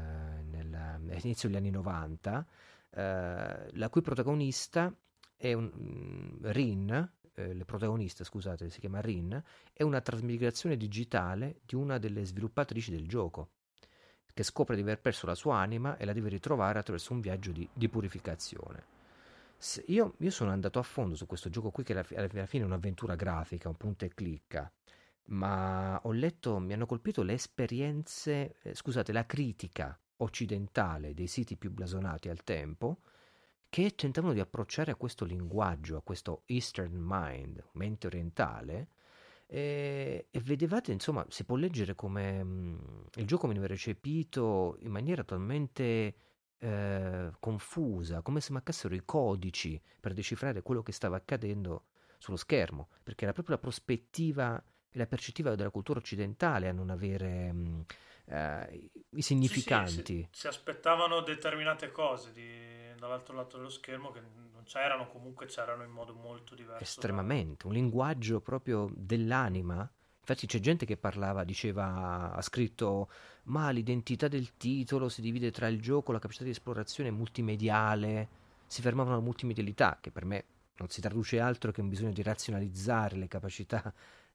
degli 1.49 1.57
anni 1.57 1.69
90, 1.69 2.47
eh, 2.91 3.69
la 3.73 3.89
cui 3.89 4.01
protagonista 4.01 4.93
è 5.35 5.51
un 5.53 5.69
mm, 5.73 6.37
Rin, 6.51 7.11
eh, 7.33 7.53
le 7.53 7.65
protagoniste, 7.65 8.23
scusate, 8.23 8.69
si 8.69 8.79
chiama 8.79 9.01
Rin, 9.01 9.41
è 9.73 9.83
una 9.83 9.99
trasmigrazione 9.99 10.77
digitale 10.77 11.59
di 11.65 11.75
una 11.75 11.97
delle 11.97 12.23
sviluppatrici 12.23 12.91
del 12.91 13.07
gioco, 13.07 13.49
che 14.33 14.43
scopre 14.43 14.75
di 14.75 14.81
aver 14.81 15.01
perso 15.01 15.25
la 15.25 15.35
sua 15.35 15.57
anima 15.57 15.97
e 15.97 16.05
la 16.05 16.13
deve 16.13 16.29
ritrovare 16.29 16.79
attraverso 16.79 17.11
un 17.11 17.19
viaggio 17.19 17.51
di, 17.51 17.67
di 17.73 17.89
purificazione. 17.89 18.97
Io, 19.87 20.15
io, 20.19 20.31
sono 20.31 20.51
andato 20.51 20.79
a 20.79 20.83
fondo 20.83 21.15
su 21.15 21.25
questo 21.25 21.49
gioco 21.49 21.69
qui, 21.69 21.83
che 21.83 21.91
alla, 21.91 22.05
alla 22.15 22.45
fine 22.45 22.63
è 22.63 22.65
un'avventura 22.65 23.15
grafica, 23.15 23.67
un 23.67 23.75
punto 23.75 24.05
e 24.05 24.13
clicca, 24.13 24.71
ma 25.29 25.99
ho 26.03 26.11
letto, 26.11 26.59
mi 26.59 26.73
hanno 26.73 26.85
colpito 26.85 27.21
le 27.23 27.33
esperienze, 27.33 28.55
eh, 28.61 28.73
scusate, 28.73 29.11
la 29.11 29.25
critica 29.25 29.97
occidentale 30.17 31.13
dei 31.13 31.27
siti 31.27 31.55
più 31.55 31.71
blasonati 31.71 32.29
al 32.29 32.43
tempo, 32.43 33.01
che 33.69 33.93
tentavano 33.95 34.33
di 34.33 34.39
approcciare 34.39 34.91
a 34.91 34.95
questo 34.95 35.25
linguaggio, 35.25 35.97
a 35.97 36.01
questo 36.01 36.41
Eastern 36.45 36.95
Mind, 36.95 37.63
mente 37.73 38.07
orientale, 38.07 38.89
e, 39.45 40.27
e 40.29 40.39
vedevate, 40.41 40.91
insomma, 40.91 41.25
si 41.29 41.43
può 41.43 41.55
leggere 41.55 41.95
come 41.95 42.43
mh, 42.43 42.47
mm, 42.47 42.77
il 43.15 43.25
gioco 43.25 43.47
veniva 43.47 43.67
recepito 43.67 44.77
in 44.81 44.91
maniera 44.91 45.23
totalmente 45.23 46.15
eh, 46.57 47.31
confusa, 47.39 48.21
come 48.21 48.41
se 48.41 48.51
mancassero 48.51 48.95
i 48.95 49.03
codici 49.05 49.81
per 49.99 50.13
decifrare 50.13 50.61
quello 50.61 50.83
che 50.83 50.91
stava 50.91 51.17
accadendo 51.17 51.85
sullo 52.17 52.37
schermo, 52.37 52.89
perché 53.03 53.23
era 53.23 53.33
proprio 53.33 53.55
la 53.55 53.61
prospettiva 53.61 54.61
e 54.91 54.97
la 54.97 55.05
percettiva 55.05 55.55
della 55.55 55.69
cultura 55.69 55.99
occidentale 55.99 56.67
a 56.67 56.71
non 56.71 56.89
avere 56.89 57.51
mh, 57.51 57.59
mm, 57.59 57.81
eh, 58.25 58.89
i 59.11 59.21
significanti. 59.21 59.91
Sì, 59.91 60.03
sì, 60.03 60.27
si, 60.31 60.39
si, 60.39 60.47
aspettavano 60.47 61.21
determinate 61.21 61.91
cose 61.91 62.31
di, 62.31 62.97
dall'altro 62.97 63.35
lato 63.35 63.57
dello 63.57 63.69
schermo 63.69 64.11
che 64.11 64.21
non 64.21 64.63
c'erano, 64.65 65.07
comunque 65.07 65.47
c'erano 65.47 65.83
in 65.83 65.91
modo 65.91 66.13
molto 66.13 66.55
diverso. 66.55 66.83
Estremamente, 66.83 67.63
da... 67.63 67.69
un 67.69 67.73
linguaggio 67.73 68.39
proprio 68.41 68.89
dell'anima. 68.93 69.89
Infatti 70.19 70.45
c'è 70.45 70.59
gente 70.59 70.85
che 70.85 70.97
parlava, 70.97 71.43
diceva, 71.43 72.33
ha 72.33 72.41
scritto, 72.41 73.09
ma 73.45 73.71
l'identità 73.71 74.27
del 74.27 74.55
titolo 74.57 75.09
si 75.09 75.21
divide 75.21 75.49
tra 75.49 75.67
il 75.67 75.81
gioco, 75.81 76.11
la 76.11 76.19
capacità 76.19 76.43
di 76.43 76.51
esplorazione 76.51 77.09
multimediale, 77.09 78.27
si 78.67 78.83
fermavano 78.83 79.15
alla 79.15 79.23
multimedialità, 79.23 79.97
che 79.99 80.11
per 80.11 80.25
me 80.25 80.45
non 80.77 80.89
si 80.89 81.01
traduce 81.01 81.39
altro 81.39 81.71
che 81.71 81.81
un 81.81 81.89
bisogno 81.89 82.11
di 82.11 82.21
razionalizzare 82.21 83.15
le 83.15 83.27
capacità 83.27 83.91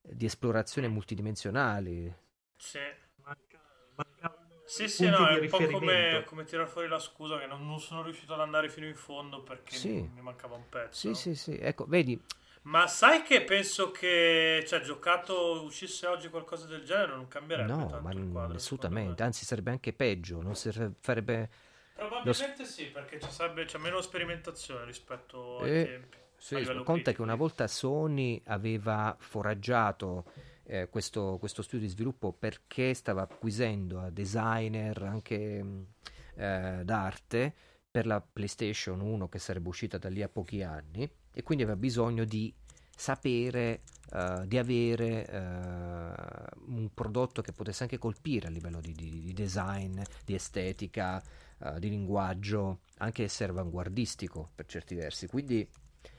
di 0.06 0.26
esplorazione 0.26 0.88
multidimensionali. 0.88 2.14
Sì. 2.56 3.02
Sì, 4.66 4.88
sì, 4.88 5.08
no, 5.08 5.28
è 5.28 5.38
un 5.38 5.48
po' 5.48 5.58
come, 5.68 6.24
come 6.26 6.44
tirare 6.44 6.66
fuori 6.68 6.88
la 6.88 6.98
scusa 6.98 7.38
che 7.38 7.46
non, 7.46 7.66
non, 7.66 7.78
sono 7.78 8.02
riuscito 8.02 8.32
ad 8.32 8.40
andare 8.40 8.70
fino 8.70 8.86
in 8.86 8.94
fondo 8.94 9.42
perché 9.42 9.76
sì. 9.76 9.92
mi, 9.92 10.10
mi, 10.14 10.20
mancava 10.22 10.56
un 10.56 10.68
pezzo. 10.68 11.12
Sì, 11.12 11.14
sì, 11.14 11.34
sì, 11.34 11.58
ecco, 11.58 11.84
vedi. 11.84 12.20
Ma 12.62 12.86
sai 12.86 13.22
che 13.22 13.42
penso 13.42 13.90
che, 13.90 14.64
cioè, 14.66 14.80
giocato, 14.80 15.62
uscisse 15.62 16.06
oggi 16.06 16.30
qualcosa 16.30 16.66
del 16.66 16.82
genere 16.82 17.14
non 17.14 17.28
cambierebbe 17.28 17.70
no, 17.70 17.86
tanto 17.86 18.00
ma 18.00 18.12
il 18.12 18.28
quadro, 18.32 18.56
assolutamente, 18.56 19.22
anzi 19.22 19.44
sarebbe 19.44 19.70
anche 19.70 19.92
peggio, 19.92 20.40
non 20.40 20.54
farebbe... 20.54 21.50
Probabilmente 21.94 22.62
lo... 22.62 22.64
sì, 22.64 22.86
perché 22.86 23.20
ci 23.20 23.30
sarebbe, 23.30 23.66
c'è 23.66 23.78
meno 23.78 24.00
sperimentazione 24.00 24.86
rispetto 24.86 25.58
ai 25.58 25.80
eh, 25.80 25.84
tempi. 25.84 26.16
Sì, 26.44 26.62
conta 26.84 27.12
che 27.12 27.22
una 27.22 27.36
volta 27.36 27.66
Sony 27.66 28.38
aveva 28.48 29.16
foraggiato 29.18 30.26
eh, 30.64 30.90
questo, 30.90 31.38
questo, 31.38 31.62
studio 31.62 31.86
di 31.86 31.90
sviluppo 31.90 32.34
perché 32.34 32.92
stava 32.92 33.22
acquisendo 33.22 33.98
a 33.98 34.10
designer 34.10 35.04
anche 35.04 35.64
mm, 35.64 35.82
eh, 36.34 36.82
d'arte 36.84 37.54
per 37.90 38.04
la 38.04 38.20
PlayStation 38.20 39.00
1 39.00 39.26
che 39.30 39.38
sarebbe 39.38 39.68
uscita 39.68 39.96
da 39.96 40.10
lì 40.10 40.20
a 40.20 40.28
pochi 40.28 40.62
anni 40.62 41.10
e 41.32 41.42
quindi 41.42 41.64
aveva 41.64 41.78
bisogno 41.78 42.24
di 42.24 42.52
sapere, 42.94 43.80
uh, 44.12 44.44
di 44.44 44.58
avere 44.58 45.26
uh, 45.26 46.72
un 46.74 46.90
prodotto 46.92 47.40
che 47.40 47.52
potesse 47.52 47.84
anche 47.84 47.96
colpire 47.96 48.48
a 48.48 48.50
livello 48.50 48.80
di, 48.80 48.92
di, 48.92 49.22
di 49.22 49.32
design, 49.32 49.98
di 50.26 50.34
estetica, 50.34 51.22
uh, 51.60 51.78
di 51.78 51.88
linguaggio, 51.88 52.80
anche 52.98 53.22
essere 53.22 53.50
avanguardistico 53.50 54.50
per 54.54 54.66
certi 54.66 54.94
versi. 54.94 55.26
Quindi 55.26 55.66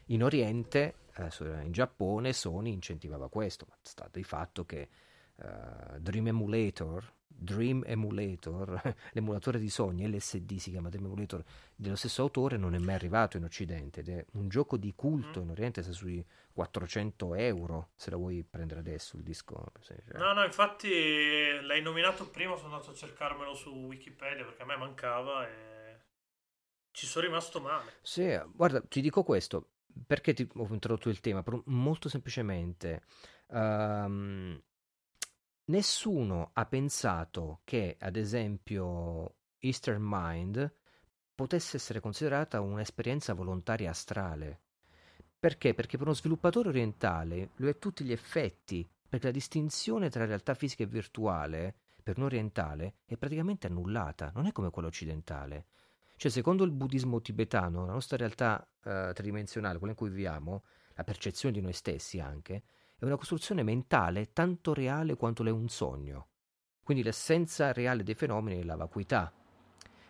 in 0.08 0.24
Oriente 0.24 0.96
eh, 1.18 1.64
in 1.64 1.72
Giappone 1.72 2.34
Sony 2.34 2.72
incentivava 2.72 3.30
questo, 3.30 3.66
ma 3.70 3.78
sta 3.82 4.10
di 4.12 4.24
fatto 4.24 4.66
che 4.66 4.90
uh, 5.36 5.98
Dream 6.00 6.28
Emulator, 6.28 7.14
Dream 7.28 7.84
Emulator, 7.86 8.96
l'emulatore 9.14 9.60
di 9.60 9.70
Sony, 9.70 10.08
LSD 10.08 10.58
si 10.58 10.72
chiama 10.72 10.90
Dream 10.90 11.06
Emulator, 11.06 11.44
dello 11.76 11.96
stesso 11.96 12.22
autore 12.22 12.58
non 12.58 12.76
è 12.76 12.80
mai 12.80 12.96
arrivato 12.96 13.38
in 13.38 13.44
Occidente 13.44 14.02
ed 14.02 14.10
è 14.10 14.26
un 14.34 14.50
gioco 14.50 14.78
di 14.78 14.94
culto 14.94 15.40
mm. 15.40 15.44
in 15.44 15.50
Oriente, 15.50 15.84
sta 15.84 15.94
sui 15.94 16.26
400 16.52 17.36
euro 17.36 17.90
se 17.96 18.10
lo 18.10 18.18
vuoi 18.18 18.44
prendere 18.44 18.82
adesso 18.82 19.16
il 19.16 19.24
disco. 19.24 19.72
No, 20.14 20.34
no, 20.34 20.44
infatti 20.44 21.60
l'hai 21.62 21.82
nominato 21.82 22.30
prima, 22.30 22.56
sono 22.58 22.74
andato 22.74 22.92
a 22.92 22.96
cercarmelo 22.96 23.54
su 23.54 23.70
Wikipedia 23.70 24.44
perché 24.44 24.64
a 24.64 24.66
me 24.66 24.78
mancava 24.78 25.48
e 25.48 25.76
ci 26.92 27.06
sono 27.06 27.26
rimasto 27.26 27.60
male. 27.60 27.96
Sì, 28.02 28.40
guarda, 28.54 28.82
ti 28.82 29.02
dico 29.02 29.24
questo, 29.24 29.72
perché 30.06 30.34
ti 30.34 30.48
ho 30.54 30.68
introdotto 30.72 31.10
il 31.10 31.20
tema? 31.20 31.44
Molto 31.66 32.10
semplicemente, 32.10 33.04
um, 33.48 34.62
nessuno 35.66 36.50
ha 36.54 36.66
pensato 36.66 37.62
che, 37.64 37.98
ad 38.00 38.16
esempio, 38.16 39.36
Eastern 39.60 40.02
Mind 40.04 40.74
potesse 41.34 41.78
essere 41.78 42.00
considerata 42.00 42.62
un'esperienza 42.62 43.34
volontaria 43.34 43.90
astrale. 43.90 44.62
Perché? 45.38 45.74
Perché 45.74 45.98
per 45.98 46.08
uno 46.08 46.16
sviluppatore 46.16 46.70
orientale 46.70 47.52
lui 47.58 47.70
ha 47.70 47.74
tutti 47.74 48.04
gli 48.04 48.12
effetti, 48.12 48.88
perché 49.08 49.28
la 49.28 49.32
distinzione 49.32 50.10
tra 50.10 50.26
realtà 50.26 50.54
fisica 50.54 50.84
e 50.84 50.88
virtuale 50.88 51.76
per 52.02 52.18
un 52.18 52.24
orientale 52.24 52.98
è 53.06 53.18
praticamente 53.18 53.68
annullata, 53.68 54.32
non 54.36 54.46
è 54.46 54.52
come 54.52 54.70
quella 54.70 54.88
occidentale. 54.88 55.68
Cioè, 56.18 56.32
secondo 56.32 56.64
il 56.64 56.72
buddismo 56.72 57.22
tibetano, 57.22 57.86
la 57.86 57.92
nostra 57.92 58.18
realtà 58.18 58.66
uh, 58.84 59.12
tridimensionale, 59.14 59.78
quella 59.78 59.94
in 59.94 59.98
cui 59.98 60.10
viviamo, 60.10 60.64
la 60.94 61.04
percezione 61.04 61.54
di 61.54 61.62
noi 61.62 61.74
stessi 61.74 62.20
anche, 62.20 62.64
è 62.98 63.04
una 63.04 63.18
costruzione 63.18 63.64
mentale 63.64 64.32
tanto 64.32 64.74
reale 64.74 65.16
quanto 65.16 65.44
l'è 65.44 65.52
un 65.52 65.68
sogno. 65.68 66.30
Quindi 66.82 67.04
l'essenza 67.04 67.74
reale 67.74 68.04
dei 68.04 68.16
fenomeni 68.16 68.62
è 68.62 68.64
la 68.64 68.76
vacuità. 68.76 69.34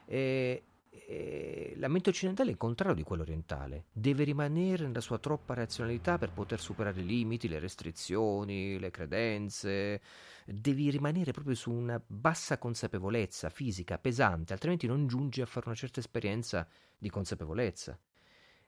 E, 0.06 0.64
e 1.08 1.74
la 1.78 1.88
mente 1.88 2.10
occidentale 2.10 2.50
è 2.50 2.52
il 2.54 2.58
contrario 2.58 2.96
di 2.96 3.04
quella 3.04 3.24
orientale. 3.24 3.86
Deve 3.92 4.24
rimanere 4.24 4.86
nella 4.86 5.02
sua 5.02 5.20
troppa 5.20 5.54
razionalità 5.54 6.18
per 6.18 6.32
poter 6.32 6.60
superare 6.60 7.02
i 7.02 7.06
limiti, 7.06 7.48
le 7.48 7.60
restrizioni, 7.60 8.80
le 8.80 8.92
credenze, 8.92 10.02
devi 10.46 10.90
rimanere 10.90 11.32
proprio 11.32 11.56
su 11.56 11.72
una 11.72 12.02
bassa 12.06 12.58
consapevolezza 12.58 13.50
fisica, 13.50 13.98
pesante, 13.98 14.54
altrimenti 14.54 14.88
non 14.88 15.08
giungi 15.08 15.42
a 15.42 15.46
fare 15.46 15.68
una 15.68 15.76
certa 15.76 16.00
esperienza 16.00 16.68
di 16.98 17.10
consapevolezza. 17.10 18.00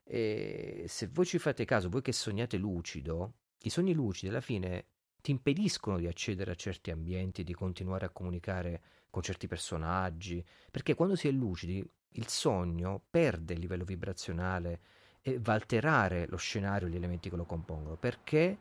E 0.04 0.86
se 0.88 1.08
voi 1.08 1.26
ci 1.26 1.38
fate 1.38 1.66
caso, 1.66 1.90
voi 1.90 2.02
che 2.02 2.12
sognate 2.12 2.58
lucido, 2.58 3.34
i 3.64 3.70
sogni 3.70 3.94
lucidi 3.94 4.30
alla 4.30 4.42
fine 4.42 4.86
ti 5.22 5.32
impediscono 5.32 5.98
di 5.98 6.08
accedere 6.08 6.52
a 6.52 6.56
certi 6.56 6.92
ambienti, 6.92 7.44
di 7.44 7.54
continuare 7.54 8.06
a 8.06 8.10
comunicare 8.10 8.82
con 9.10 9.22
certi 9.22 9.48
personaggi, 9.48 10.44
perché 10.72 10.94
quando 10.96 11.16
si 11.16 11.28
è 11.28 11.32
lucidi 11.32 11.86
il 12.12 12.28
sogno 12.28 13.02
perde 13.10 13.54
il 13.54 13.60
livello 13.60 13.84
vibrazionale 13.84 14.80
e 15.22 15.40
va 15.40 15.54
a 15.54 15.56
alterare 15.56 16.26
lo 16.28 16.38
scenario, 16.38 16.88
gli 16.88 16.96
elementi 16.96 17.30
che 17.30 17.36
lo 17.36 17.46
compongono, 17.46 17.96
perché 17.96 18.58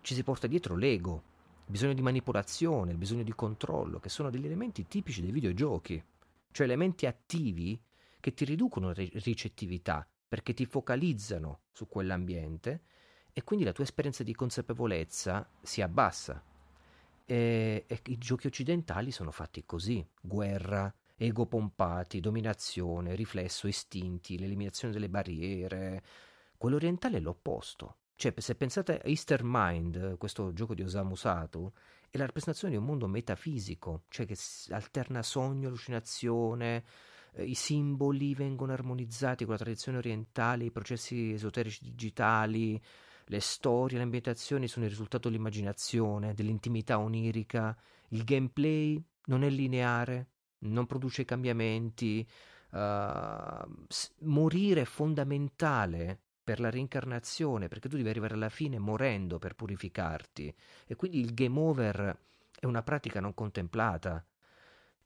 ci 0.00 0.14
si 0.14 0.22
porta 0.22 0.46
dietro 0.46 0.76
l'ego, 0.76 1.22
il 1.64 1.72
bisogno 1.72 1.94
di 1.94 2.02
manipolazione, 2.02 2.92
il 2.92 2.98
bisogno 2.98 3.22
di 3.22 3.34
controllo, 3.34 4.00
che 4.00 4.08
sono 4.08 4.30
degli 4.30 4.46
elementi 4.46 4.86
tipici 4.88 5.20
dei 5.20 5.30
videogiochi, 5.30 6.02
cioè 6.50 6.66
elementi 6.66 7.06
attivi 7.06 7.80
che 8.20 8.34
ti 8.34 8.44
riducono 8.44 8.88
la 8.88 8.94
ricettività, 8.96 10.06
perché 10.28 10.54
ti 10.54 10.66
focalizzano 10.66 11.60
su 11.72 11.86
quell'ambiente 11.86 12.82
e 13.32 13.44
quindi 13.44 13.64
la 13.64 13.72
tua 13.72 13.84
esperienza 13.84 14.24
di 14.24 14.34
consapevolezza 14.34 15.48
si 15.62 15.80
abbassa. 15.80 16.42
E, 17.24 17.84
e 17.86 18.00
i 18.06 18.18
giochi 18.18 18.46
occidentali 18.46 19.10
sono 19.10 19.30
fatti 19.30 19.64
così, 19.64 20.04
guerra, 20.20 20.92
ego 21.18 21.46
pompati, 21.46 22.20
dominazione, 22.20 23.16
riflesso, 23.16 23.66
istinti, 23.66 24.38
l'eliminazione 24.38 24.94
delle 24.94 25.08
barriere. 25.08 26.02
Quello 26.56 26.76
orientale 26.76 27.18
è 27.18 27.20
l'opposto. 27.20 27.96
Cioè, 28.14 28.32
se 28.36 28.54
pensate 28.54 28.98
a 28.98 29.00
Easter 29.04 29.42
Mind, 29.44 30.16
questo 30.16 30.52
gioco 30.52 30.74
di 30.74 30.82
Osamu 30.82 31.14
Satu, 31.14 31.70
è 32.08 32.16
la 32.16 32.24
rappresentazione 32.24 32.74
di 32.74 32.80
un 32.80 32.86
mondo 32.86 33.06
metafisico, 33.06 34.04
cioè 34.08 34.26
che 34.26 34.36
alterna 34.70 35.22
sogno, 35.22 35.68
allucinazione, 35.68 36.84
eh, 37.32 37.44
i 37.44 37.54
simboli 37.54 38.34
vengono 38.34 38.72
armonizzati 38.72 39.44
con 39.44 39.54
la 39.54 39.60
tradizione 39.60 39.98
orientale, 39.98 40.64
i 40.64 40.70
processi 40.70 41.32
esoterici 41.32 41.84
digitali, 41.84 42.80
le 43.26 43.40
storie, 43.40 43.98
le 43.98 44.04
ambientazioni 44.04 44.68
sono 44.68 44.84
il 44.84 44.90
risultato 44.90 45.28
dell'immaginazione, 45.28 46.32
dell'intimità 46.32 46.98
onirica, 46.98 47.76
il 48.08 48.24
gameplay 48.24 49.02
non 49.26 49.42
è 49.42 49.50
lineare, 49.50 50.28
non 50.60 50.86
produce 50.86 51.24
cambiamenti, 51.24 52.26
uh, 52.70 52.78
morire 54.20 54.80
è 54.82 54.84
fondamentale 54.84 56.18
per 56.42 56.60
la 56.60 56.70
reincarnazione, 56.70 57.68
perché 57.68 57.88
tu 57.88 57.96
devi 57.96 58.08
arrivare 58.08 58.34
alla 58.34 58.48
fine 58.48 58.78
morendo 58.78 59.38
per 59.38 59.54
purificarti 59.54 60.54
e 60.86 60.96
quindi 60.96 61.20
il 61.20 61.34
game 61.34 61.58
over 61.58 62.18
è 62.58 62.64
una 62.64 62.82
pratica 62.82 63.20
non 63.20 63.34
contemplata. 63.34 64.24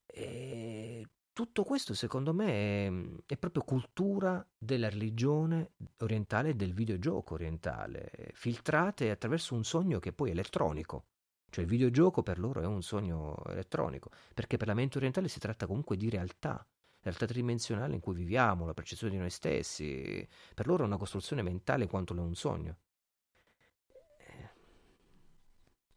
E 0.07 1.09
tutto 1.33 1.65
questo 1.65 1.95
secondo 1.95 2.33
me 2.33 2.87
è, 2.87 2.93
è, 3.27 3.37
proprio 3.37 3.63
cultura 3.65 4.47
della 4.57 4.89
religione 4.89 5.73
orientale 5.99 6.51
e 6.51 6.55
del 6.55 6.75
videogioco 6.75 7.35
orientale, 7.35 8.11
filtrate 8.35 9.11
attraverso 9.11 9.55
un 9.55 9.65
sogno 9.65 9.99
che 9.99 10.13
poi 10.13 10.29
è 10.29 10.33
elettronico. 10.33 11.07
Cioè 11.53 11.65
il 11.65 11.69
videogioco 11.69 12.23
per 12.23 12.39
loro 12.39 12.63
è 12.63 12.65
un 12.65 12.81
sogno 12.81 13.37
elettronico, 13.45 14.09
perché 14.33 14.57
per 14.57 14.69
la 14.69 14.73
mente 14.73 14.97
orientale 14.97 15.29
si 15.29 15.39
tratta 15.39 15.67
comunque 15.67 15.99
di 15.99 16.09
realtà, 16.09 16.67
realtà 17.03 17.27
tridimensionale 17.27 17.93
in 17.93 18.01
cui 18.01 18.15
viviamo, 18.15 18.65
la 18.65 18.73
percezione 18.73 19.13
di 19.13 19.19
noi 19.19 19.29
stessi. 19.29 20.27
Per 20.55 20.67
loro 20.67 20.85
è 20.85 20.87
una 20.87 20.97
costruzione 20.97 21.43
mentale 21.43 21.87
quanto 21.89 22.17
è 22.17 22.19
un 22.21 22.35
sogno. 22.35 22.77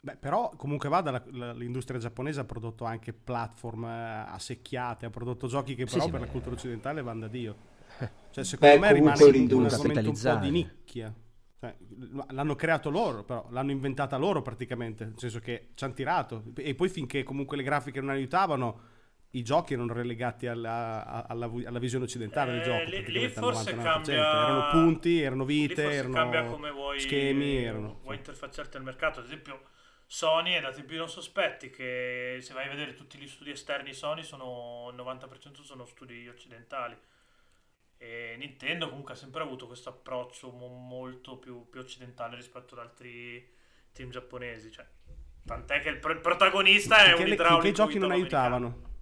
Beh, 0.01 0.17
però 0.17 0.51
comunque 0.57 0.89
vada, 0.89 1.11
la, 1.11 1.23
la, 1.31 1.53
l'industria 1.53 2.01
giapponese 2.01 2.41
ha 2.41 2.43
prodotto 2.43 2.83
anche 2.83 3.13
platform 3.13 3.85
eh, 3.85 4.25
assecchiate, 4.27 5.05
ha 5.05 5.09
prodotto 5.09 5.47
giochi 5.47 5.73
che 5.73 5.85
però 5.85 6.03
sì, 6.03 6.11
per 6.11 6.19
beh. 6.19 6.25
la 6.25 6.31
cultura 6.33 6.55
occidentale 6.55 7.01
vanno 7.01 7.21
da 7.21 7.27
Dio. 7.29 7.55
Cioè, 8.29 8.43
secondo 8.43 8.73
Beh, 8.73 8.79
me 8.81 8.91
rimane 8.91 9.23
un 9.23 9.65
argomento 9.65 10.09
un 10.09 10.19
po' 10.21 10.35
di 10.35 10.51
nicchia. 10.51 11.15
Cioè, 11.65 11.75
l'hanno 12.29 12.55
creato 12.55 12.89
loro, 12.89 13.23
però 13.23 13.47
l'hanno 13.49 13.71
inventata 13.71 14.17
loro 14.17 14.41
praticamente, 14.41 15.05
nel 15.05 15.17
senso 15.17 15.39
che 15.39 15.69
ci 15.73 15.83
hanno 15.83 15.93
tirato. 15.93 16.43
E 16.55 16.75
poi 16.75 16.89
finché 16.89 17.23
comunque 17.23 17.57
le 17.57 17.63
grafiche 17.63 18.01
non 18.01 18.09
aiutavano, 18.09 18.93
i 19.31 19.43
giochi 19.43 19.73
erano 19.73 19.93
relegati 19.93 20.47
alla, 20.47 21.25
alla, 21.27 21.51
alla 21.65 21.79
visione 21.79 22.05
occidentale 22.05 22.51
eh, 22.51 22.53
del 22.55 22.63
gioco. 22.63 22.89
Lì, 22.89 23.11
lì 23.11 23.29
forse 23.29 23.75
cambia... 23.75 24.13
Erano 24.13 24.69
punti, 24.69 25.19
erano 25.19 25.45
vite, 25.45 25.83
erano 25.91 26.71
vuoi, 26.71 26.99
schemi. 26.99 27.63
Erano, 27.63 27.99
vuoi 28.03 28.17
interfacciarti 28.17 28.77
al 28.77 28.83
mercato. 28.83 29.19
Ad 29.19 29.25
esempio, 29.25 29.61
Sony 30.05 30.53
è 30.53 30.61
da 30.61 30.71
tempi 30.71 30.95
non 30.95 31.09
sospetti 31.09 31.69
che 31.69 32.37
se 32.41 32.53
vai 32.53 32.67
a 32.67 32.69
vedere 32.69 32.93
tutti 32.93 33.17
gli 33.17 33.27
studi 33.27 33.49
esterni 33.49 33.93
Sony, 33.93 34.23
sono, 34.23 34.89
il 34.91 34.95
90% 34.95 35.63
sono 35.63 35.85
studi 35.85 36.27
occidentali 36.27 36.95
e 37.97 38.35
Nintendo 38.37 38.89
comunque 38.89 39.13
ha 39.13 39.17
sempre 39.17 39.41
avuto 39.41 39.67
questo 39.67 39.89
approccio 39.89 40.51
molto 40.51 41.37
più, 41.37 41.69
più, 41.69 41.79
occidentale 41.79 42.35
rispetto 42.35 42.75
ad 42.75 42.81
altri 42.81 43.53
team 43.93 44.09
giapponesi. 44.09 44.71
Cioè, 44.71 44.85
tant'è 45.45 45.79
che 45.79 45.89
il, 45.89 45.95
il 46.03 46.19
protagonista 46.19 46.97
finché 46.97 47.11
è 47.11 47.23
un 47.23 47.31
idraulico. 47.31 47.61
Finché 47.61 47.67
i 47.69 47.73
giochi 47.73 47.99
non 47.99 48.11
aiutavano. 48.11 48.93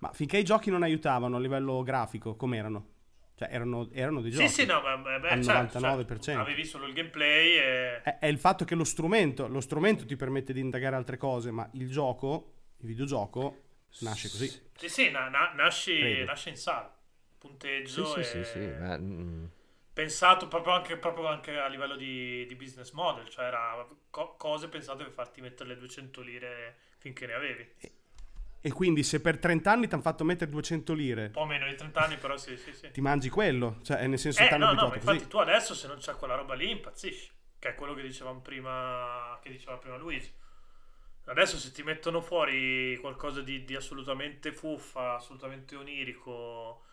Ma 0.00 0.12
finché 0.12 0.38
i 0.38 0.44
giochi 0.44 0.70
non 0.70 0.82
aiutavano 0.82 1.36
a 1.36 1.40
livello 1.40 1.82
grafico, 1.82 2.36
com'erano? 2.36 2.96
Cioè, 3.34 3.48
erano, 3.50 3.88
erano 3.92 4.20
dei 4.20 4.32
giochi. 4.32 4.48
Sì, 4.48 4.62
sì, 4.62 4.66
no, 4.66 4.80
beh, 4.80 5.20
beh, 5.20 5.28
al 5.28 5.42
certo, 5.42 5.78
99%. 5.78 6.20
Certo. 6.20 6.40
Avevi 6.40 6.64
solo 6.64 6.86
il 6.86 6.92
gameplay 6.92 7.56
e... 7.56 8.02
È, 8.02 8.18
è, 8.18 8.26
il 8.26 8.38
fatto 8.38 8.64
che 8.64 8.74
lo 8.74 8.84
strumento, 8.84 9.46
lo 9.46 9.60
strumento 9.60 10.04
ti 10.04 10.16
permette 10.16 10.52
di 10.52 10.60
indagare 10.60 10.96
altre 10.96 11.16
cose, 11.16 11.52
ma 11.52 11.68
il 11.74 11.88
gioco, 11.88 12.54
il 12.78 12.88
videogioco, 12.88 13.62
nasce 14.00 14.28
così. 14.28 14.48
Sì, 14.76 14.88
sì, 14.88 15.10
na- 15.10 15.28
na- 15.28 15.52
nasce, 15.54 16.24
nasce 16.24 16.48
in 16.50 16.56
sala 16.56 16.97
punteggio. 17.38 18.04
Sì, 18.04 18.20
e... 18.20 18.22
sì, 18.24 18.44
sì, 18.44 18.50
sì. 18.50 18.66
Ma... 18.78 18.98
Mm. 18.98 19.44
Pensato 19.92 20.46
proprio 20.46 20.74
anche, 20.74 20.96
proprio 20.96 21.26
anche, 21.26 21.58
a 21.58 21.66
livello 21.66 21.96
di, 21.96 22.46
di 22.46 22.54
business 22.54 22.92
model, 22.92 23.28
cioè 23.28 23.46
era 23.46 23.84
co- 24.10 24.36
cose 24.36 24.68
pensate 24.68 25.02
per 25.02 25.12
farti 25.12 25.40
mettere 25.40 25.70
le 25.70 25.76
200 25.76 26.20
lire 26.20 26.76
finché 26.98 27.26
ne 27.26 27.32
avevi. 27.32 27.68
E, 27.80 27.92
e 28.60 28.72
quindi 28.72 29.02
se 29.02 29.20
per 29.20 29.38
30 29.38 29.70
anni 29.72 29.88
ti 29.88 29.94
hanno 29.94 30.02
fatto 30.02 30.22
mettere 30.22 30.50
200 30.50 30.92
lire... 30.94 31.24
Un 31.24 31.30
po' 31.32 31.46
meno 31.46 31.66
di 31.66 31.74
30 31.74 32.00
anni, 32.00 32.16
però 32.16 32.36
sì, 32.36 32.56
sì, 32.56 32.72
sì. 32.72 32.92
Ti 32.92 33.00
mangi 33.00 33.28
quello, 33.28 33.80
cioè 33.82 34.06
nel 34.06 34.20
senso 34.20 34.42
eh, 34.42 34.46
ti 34.46 34.54
hanno 34.54 34.66
no, 34.66 34.70
abituato 34.70 35.04
no, 35.04 35.12
infatti 35.12 35.28
tu 35.28 35.38
adesso 35.38 35.74
se 35.74 35.88
non 35.88 35.96
c'è 35.96 36.14
quella 36.14 36.36
roba 36.36 36.54
lì 36.54 36.70
impazzisci, 36.70 37.30
che 37.58 37.70
è 37.70 37.74
quello 37.74 37.94
che 37.94 38.02
dicevamo 38.02 38.40
prima, 38.40 39.36
che 39.42 39.50
diceva 39.50 39.78
prima 39.78 39.96
Luigi. 39.96 40.32
Adesso 41.24 41.58
se 41.58 41.72
ti 41.72 41.82
mettono 41.82 42.20
fuori 42.20 42.96
qualcosa 43.00 43.42
di, 43.42 43.64
di 43.64 43.74
assolutamente 43.74 44.52
fuffa, 44.52 45.16
assolutamente 45.16 45.76
onirico 45.76 46.84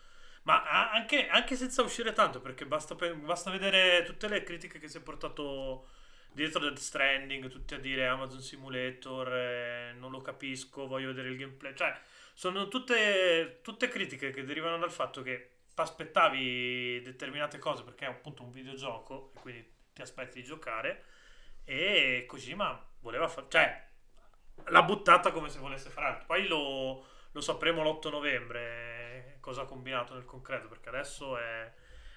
ma 0.46 0.90
anche, 0.92 1.28
anche, 1.28 1.56
senza 1.56 1.82
uscire 1.82 2.12
tanto, 2.12 2.40
perché 2.40 2.66
basta, 2.66 2.94
basta, 2.94 3.50
vedere 3.50 4.04
tutte 4.04 4.28
le 4.28 4.44
critiche 4.44 4.78
che 4.78 4.86
si 4.86 4.98
è 4.98 5.00
portato 5.00 5.88
dietro 6.32 6.60
Dead 6.60 6.76
Stranding, 6.76 7.48
tutti 7.48 7.74
a 7.74 7.80
dire 7.80 8.06
Amazon 8.06 8.40
Simulator, 8.40 9.32
eh, 9.34 9.92
non 9.98 10.12
lo 10.12 10.20
capisco, 10.20 10.86
voglio 10.86 11.08
vedere 11.08 11.30
il 11.30 11.36
gameplay. 11.36 11.74
Cioè, 11.74 11.98
sono 12.32 12.68
tutte, 12.68 13.58
tutte 13.62 13.88
critiche 13.88 14.30
che 14.30 14.44
derivano 14.44 14.78
dal 14.78 14.92
fatto 14.92 15.20
che 15.22 15.50
ti 15.74 15.80
aspettavi 15.80 17.00
determinate 17.02 17.58
cose 17.58 17.82
perché 17.82 18.06
è 18.06 18.08
appunto 18.08 18.44
un 18.44 18.52
videogioco 18.52 19.32
e 19.34 19.40
quindi 19.40 19.74
ti 19.92 20.02
aspetti 20.02 20.40
di 20.40 20.46
giocare 20.46 21.04
e 21.64 22.24
Kojima 22.28 22.88
voleva 23.00 23.26
fare... 23.26 23.46
cioè 23.50 23.88
l'ha 24.68 24.82
buttata 24.82 25.32
come 25.32 25.48
se 25.48 25.58
volesse 25.58 25.90
fare 25.90 26.06
altro. 26.06 26.26
Poi 26.26 26.46
lo, 26.46 27.04
lo 27.32 27.40
sapremo 27.40 27.82
l'8 27.82 28.10
novembre 28.10 28.95
cosa 29.40 29.62
ha 29.62 29.66
combinato 29.66 30.14
nel 30.14 30.24
concreto, 30.24 30.68
perché 30.68 30.88
adesso 30.88 31.36
è, 31.38 31.72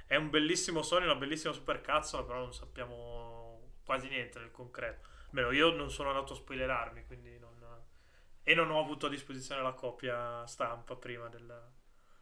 è 0.06 0.16
un 0.16 0.30
bellissimo 0.30 0.82
Sony, 0.82 1.06
una 1.06 1.16
bellissima 1.16 1.54
supercazzola, 1.54 2.24
però 2.24 2.40
non 2.40 2.54
sappiamo 2.54 3.78
quasi 3.84 4.08
niente 4.10 4.40
nel 4.40 4.52
concreto. 4.52 5.08
Almeno 5.28 5.52
io 5.52 5.72
non 5.72 5.92
sono 5.92 6.10
andato 6.10 6.34
a 6.34 6.36
spoilerarmi, 6.36 7.06
quindi 7.06 7.38
non... 7.40 7.58
E 8.42 8.56
non 8.56 8.72
ho 8.72 8.80
avuto 8.80 9.06
a 9.06 9.10
disposizione 9.10 9.62
la 9.62 9.74
copia 9.74 10.46
stampa 10.48 10.96
prima 10.96 11.28
del, 11.28 11.72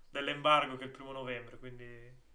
dell'embargo 0.10 0.76
che 0.76 0.84
è 0.84 0.88
il 0.88 0.92
primo 0.92 1.14
novembre, 1.14 1.58
quindi... 1.58 2.26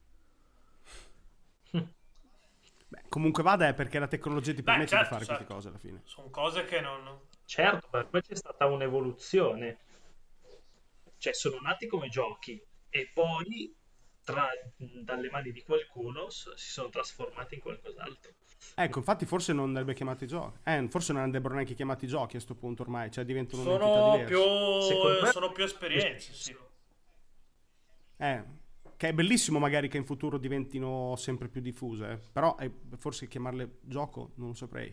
Beh, 2.92 3.02
comunque 3.08 3.42
vada 3.42 3.68
è 3.68 3.74
perché 3.74 3.98
la 3.98 4.06
tecnologia 4.06 4.54
ti 4.54 4.62
permette 4.62 4.96
Beh, 4.96 5.02
certo, 5.02 5.04
di 5.04 5.24
fare 5.24 5.24
certo. 5.24 5.44
queste 5.44 5.54
cose 5.54 5.68
alla 5.68 5.78
fine. 5.78 6.00
Sono 6.04 6.30
cose 6.30 6.64
che 6.64 6.80
non... 6.80 7.20
Certo, 7.44 8.06
poi 8.06 8.22
c'è 8.22 8.34
stata 8.34 8.66
un'evoluzione 8.66 9.78
cioè, 11.22 11.34
sono 11.34 11.60
nati 11.60 11.86
come 11.86 12.08
giochi 12.08 12.60
e 12.90 13.10
poi 13.14 13.72
tra, 14.24 14.48
dalle 14.76 15.30
mani 15.30 15.52
di 15.52 15.62
qualcuno 15.62 16.28
si 16.30 16.48
sono 16.56 16.88
trasformati 16.88 17.54
in 17.54 17.60
qualcos'altro. 17.60 18.32
Ecco, 18.74 18.98
infatti 18.98 19.24
forse 19.24 19.52
non 19.52 19.66
andrebbe 19.66 19.94
chiamati 19.94 20.26
giochi. 20.26 20.58
Eh, 20.64 20.88
forse 20.88 21.12
non 21.12 21.22
andrebbero 21.22 21.54
neanche 21.54 21.74
chiamati 21.74 22.08
giochi 22.08 22.24
a 22.24 22.30
questo 22.30 22.56
punto 22.56 22.82
ormai, 22.82 23.12
cioè 23.12 23.24
diventano 23.24 23.62
sono 23.62 24.24
più, 24.24 24.40
me... 24.40 25.30
sono 25.30 25.52
più 25.52 25.62
esperienze, 25.62 26.32
sì. 26.32 26.56
Eh, 28.16 28.44
che 28.96 29.08
è 29.08 29.12
bellissimo 29.12 29.60
magari 29.60 29.86
che 29.86 29.98
in 29.98 30.04
futuro 30.04 30.38
diventino 30.38 31.14
sempre 31.14 31.48
più 31.48 31.60
diffuse, 31.60 32.10
eh. 32.10 32.18
però 32.32 32.56
eh, 32.58 32.72
forse 32.98 33.28
chiamarle 33.28 33.78
gioco 33.82 34.32
non 34.38 34.48
lo 34.48 34.54
saprei. 34.54 34.92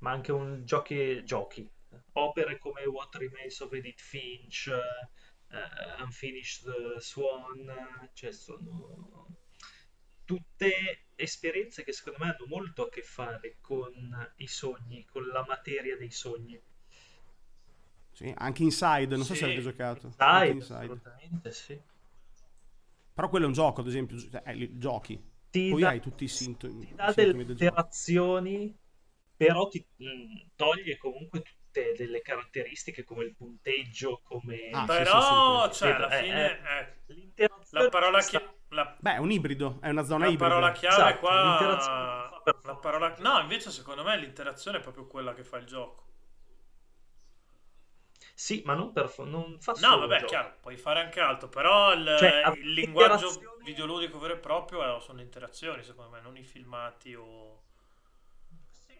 Ma 0.00 0.10
anche 0.10 0.32
un 0.32 0.64
giochi, 0.64 1.22
giochi. 1.24 1.70
opere 2.14 2.58
come 2.58 2.84
What 2.86 3.14
Remains 3.14 3.60
of 3.60 3.72
Edith 3.72 4.00
Finch, 4.00 4.70
uh, 5.98 6.02
Unfinished 6.02 6.98
Swan, 6.98 8.10
cioè 8.12 8.32
sono 8.32 9.28
tutte 10.24 11.06
esperienze 11.14 11.84
che 11.84 11.92
secondo 11.92 12.24
me 12.24 12.30
hanno 12.30 12.46
molto 12.46 12.84
a 12.86 12.88
che 12.88 13.02
fare 13.02 13.58
con 13.60 14.32
i 14.36 14.46
sogni, 14.46 15.04
con 15.04 15.26
la 15.28 15.44
materia 15.46 15.96
dei 15.96 16.10
sogni. 16.10 16.60
Sì, 18.12 18.32
anche 18.38 18.62
Inside, 18.62 19.14
non 19.16 19.24
sì, 19.24 19.26
so 19.26 19.34
se 19.34 19.44
avete 19.44 19.60
giocato. 19.60 20.06
Inside, 20.06 20.50
inside. 20.52 20.86
assolutamente 20.86 21.50
sì. 21.52 21.80
Però 23.14 23.28
quello 23.28 23.44
è 23.44 23.48
un 23.48 23.54
gioco, 23.54 23.80
ad 23.80 23.86
esempio, 23.86 24.16
eh, 24.44 24.76
giochi. 24.78 25.18
Ti 25.50 25.64
Poi 25.66 25.80
dà, 25.80 25.88
hai 25.88 26.00
tutti 26.00 26.24
i 26.24 26.28
sintomi. 26.28 26.86
ti 26.86 26.94
dà 26.94 27.12
delle 27.12 27.36
interazioni, 27.36 28.76
però 29.36 29.68
ti 29.68 29.86
mh, 29.96 30.50
toglie 30.56 30.96
comunque 30.96 31.42
tutte 31.74 31.94
delle 31.96 32.22
caratteristiche 32.22 33.02
come 33.02 33.24
il 33.24 33.34
punteggio, 33.34 34.20
come 34.22 34.70
Ah, 34.70 34.80
sì, 34.80 34.86
Però, 34.86 35.72
sì, 35.72 35.78
cioè, 35.78 35.90
alla 35.90 36.08
fine, 36.10 36.60
eh, 36.62 36.78
eh, 36.78 37.14
l'interazione 37.14 37.84
la 37.84 37.90
parola 37.90 38.20
chiave... 38.20 38.52
La, 38.68 38.96
Beh, 38.98 39.14
è 39.14 39.18
un 39.18 39.30
ibrido, 39.30 39.78
è 39.80 39.88
una 39.90 40.04
zona 40.04 40.26
la 40.26 40.30
ibrida. 40.30 40.48
parola 40.48 40.72
chiave 40.72 40.94
Esatto, 40.96 41.18
qua... 41.18 41.42
l'interazione 41.42 42.62
La 42.64 42.76
parola... 42.76 43.14
No, 43.18 43.40
invece 43.40 43.70
secondo 43.70 44.02
me 44.02 44.16
l'interazione 44.18 44.78
è 44.78 44.80
proprio 44.80 45.06
quella 45.06 45.34
che 45.34 45.44
fa 45.44 45.58
il 45.58 45.66
gioco. 45.66 46.02
Sì, 48.36 48.62
ma 48.64 48.74
non, 48.74 48.92
per, 48.92 49.12
non 49.18 49.60
fa 49.60 49.72
No, 49.72 49.76
solo 49.78 50.06
vabbè, 50.06 50.16
gioco. 50.16 50.26
chiaro, 50.26 50.56
puoi 50.60 50.76
fare 50.76 51.00
anche 51.00 51.20
altro, 51.20 51.48
però 51.48 51.92
il, 51.92 52.16
Cioè, 52.18 52.42
il 52.56 52.72
linguaggio 52.72 53.30
videoludico 53.62 54.18
vero 54.18 54.34
e 54.34 54.38
proprio 54.38 54.98
sono 55.00 55.18
le 55.18 55.24
interazioni, 55.24 55.82
secondo 55.84 56.10
me, 56.10 56.20
non 56.20 56.36
i 56.36 56.42
filmati 56.44 57.14
o... 57.14 57.63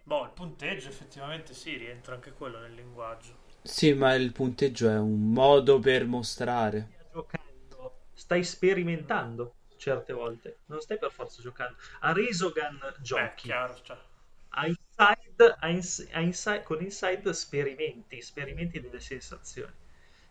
Boh, 0.05 0.24
il 0.24 0.30
punteggio 0.30 0.88
effettivamente 0.88 1.52
sì, 1.52 1.76
rientra 1.76 2.14
anche 2.14 2.32
quello 2.32 2.59
nel 2.61 2.74
linguaggio. 2.74 3.36
Sì, 3.62 3.92
ma 3.94 4.14
il 4.14 4.30
punteggio 4.30 4.88
è 4.88 4.96
un 4.96 5.32
modo 5.32 5.80
per 5.80 6.07
mostrare. 6.07 6.88
Stai 6.92 7.07
giocando, 7.12 8.00
stai 8.12 8.44
sperimentando 8.44 9.57
certe 9.76 10.12
volte, 10.12 10.61
non 10.66 10.80
stai 10.80 10.98
per 10.98 11.11
forza 11.11 11.42
giocando. 11.42 11.76
A 12.00 12.12
Resogun 12.12 12.78
Beh, 13.12 13.32
giochi, 13.32 13.42
chiaro, 13.42 13.80
cioè. 13.82 13.98
a 14.50 14.66
Inside, 14.66 15.57
a 15.61 15.68
Ins- 15.68 16.09
a 16.12 16.20
Inside- 16.20 16.62
con 16.62 16.82
Inside 16.82 17.32
sperimenti, 17.34 18.20
sperimenti 18.22 18.80
delle 18.80 19.00
sensazioni, 19.00 19.72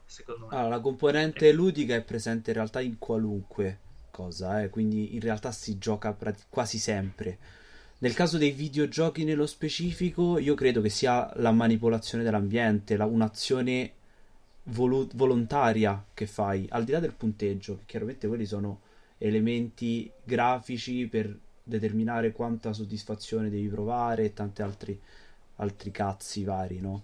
secondo 0.05 0.47
me. 0.47 0.57
Allora, 0.57 0.75
la 0.77 0.79
componente 0.81 1.51
ludica 1.51 1.95
è 1.95 2.01
presente 2.03 2.51
in 2.51 2.55
realtà 2.55 2.79
in 2.79 2.97
qualunque 2.97 3.79
cosa, 4.09 4.61
eh, 4.63 4.69
quindi 4.69 5.15
in 5.15 5.19
realtà 5.19 5.51
si 5.51 5.77
gioca 5.77 6.13
prati- 6.13 6.43
quasi 6.49 6.77
sempre. 6.79 7.37
Nel 8.03 8.15
caso 8.15 8.37
dei 8.37 8.51
videogiochi 8.51 9.23
nello 9.23 9.45
specifico, 9.45 10.37
io 10.37 10.55
credo 10.55 10.81
che 10.81 10.89
sia 10.89 11.31
la 11.37 11.51
manipolazione 11.51 12.21
dell'ambiente, 12.25 12.97
la- 12.97 13.05
un'azione 13.05 13.93
volu- 14.63 15.15
volontaria 15.15 16.03
che 16.13 16.27
fai, 16.27 16.67
al 16.71 16.83
di 16.83 16.91
là 16.91 16.99
del 16.99 17.13
punteggio, 17.13 17.77
che 17.77 17.83
chiaramente 17.85 18.27
quelli 18.27 18.45
sono 18.45 18.81
elementi 19.19 20.11
grafici 20.21 21.07
per 21.07 21.33
determinare 21.63 22.33
quanta 22.33 22.73
soddisfazione 22.73 23.49
devi 23.49 23.69
provare 23.69 24.25
e 24.25 24.33
tanti 24.33 24.61
altri, 24.61 24.99
altri 25.55 25.91
cazzi 25.91 26.43
vari, 26.43 26.81
no? 26.81 27.03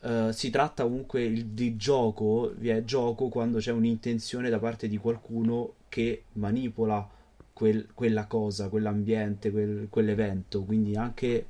Eh, 0.00 0.32
si 0.32 0.50
tratta 0.50 0.84
comunque 0.84 1.52
di 1.54 1.76
gioco, 1.76 2.52
vi 2.56 2.68
è 2.68 2.84
gioco 2.84 3.28
quando 3.28 3.58
c'è 3.58 3.72
un'intenzione 3.72 4.48
da 4.48 4.60
parte 4.60 4.86
di 4.86 4.96
qualcuno 4.96 5.74
che 5.88 6.22
manipola 6.34 7.16
quel- 7.58 7.88
quella 7.92 8.26
cosa, 8.26 8.68
quell'ambiente, 8.68 9.50
quel- 9.50 9.88
quell'evento. 9.90 10.62
Quindi 10.62 10.94
anche 10.94 11.46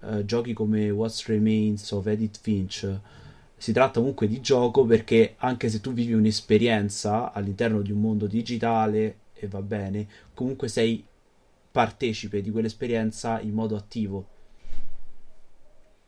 eh, 0.00 0.24
giochi 0.24 0.52
come 0.52 0.88
What 0.90 1.24
Remains 1.26 1.90
of 1.90 2.06
Edith 2.06 2.38
Finch. 2.40 3.00
Si 3.56 3.72
tratta 3.72 3.98
comunque 3.98 4.28
di 4.28 4.40
gioco 4.40 4.84
perché 4.84 5.34
anche 5.38 5.68
se 5.68 5.80
tu 5.80 5.92
vivi 5.92 6.12
un'esperienza 6.12 7.32
all'interno 7.32 7.82
di 7.82 7.90
un 7.90 8.00
mondo 8.00 8.28
digitale 8.28 9.16
e 9.34 9.48
va 9.48 9.60
bene, 9.62 10.06
comunque 10.32 10.68
sei 10.68 11.04
partecipe 11.72 12.40
di 12.40 12.50
quell'esperienza 12.52 13.40
in 13.40 13.52
modo 13.52 13.74
attivo 13.74 14.26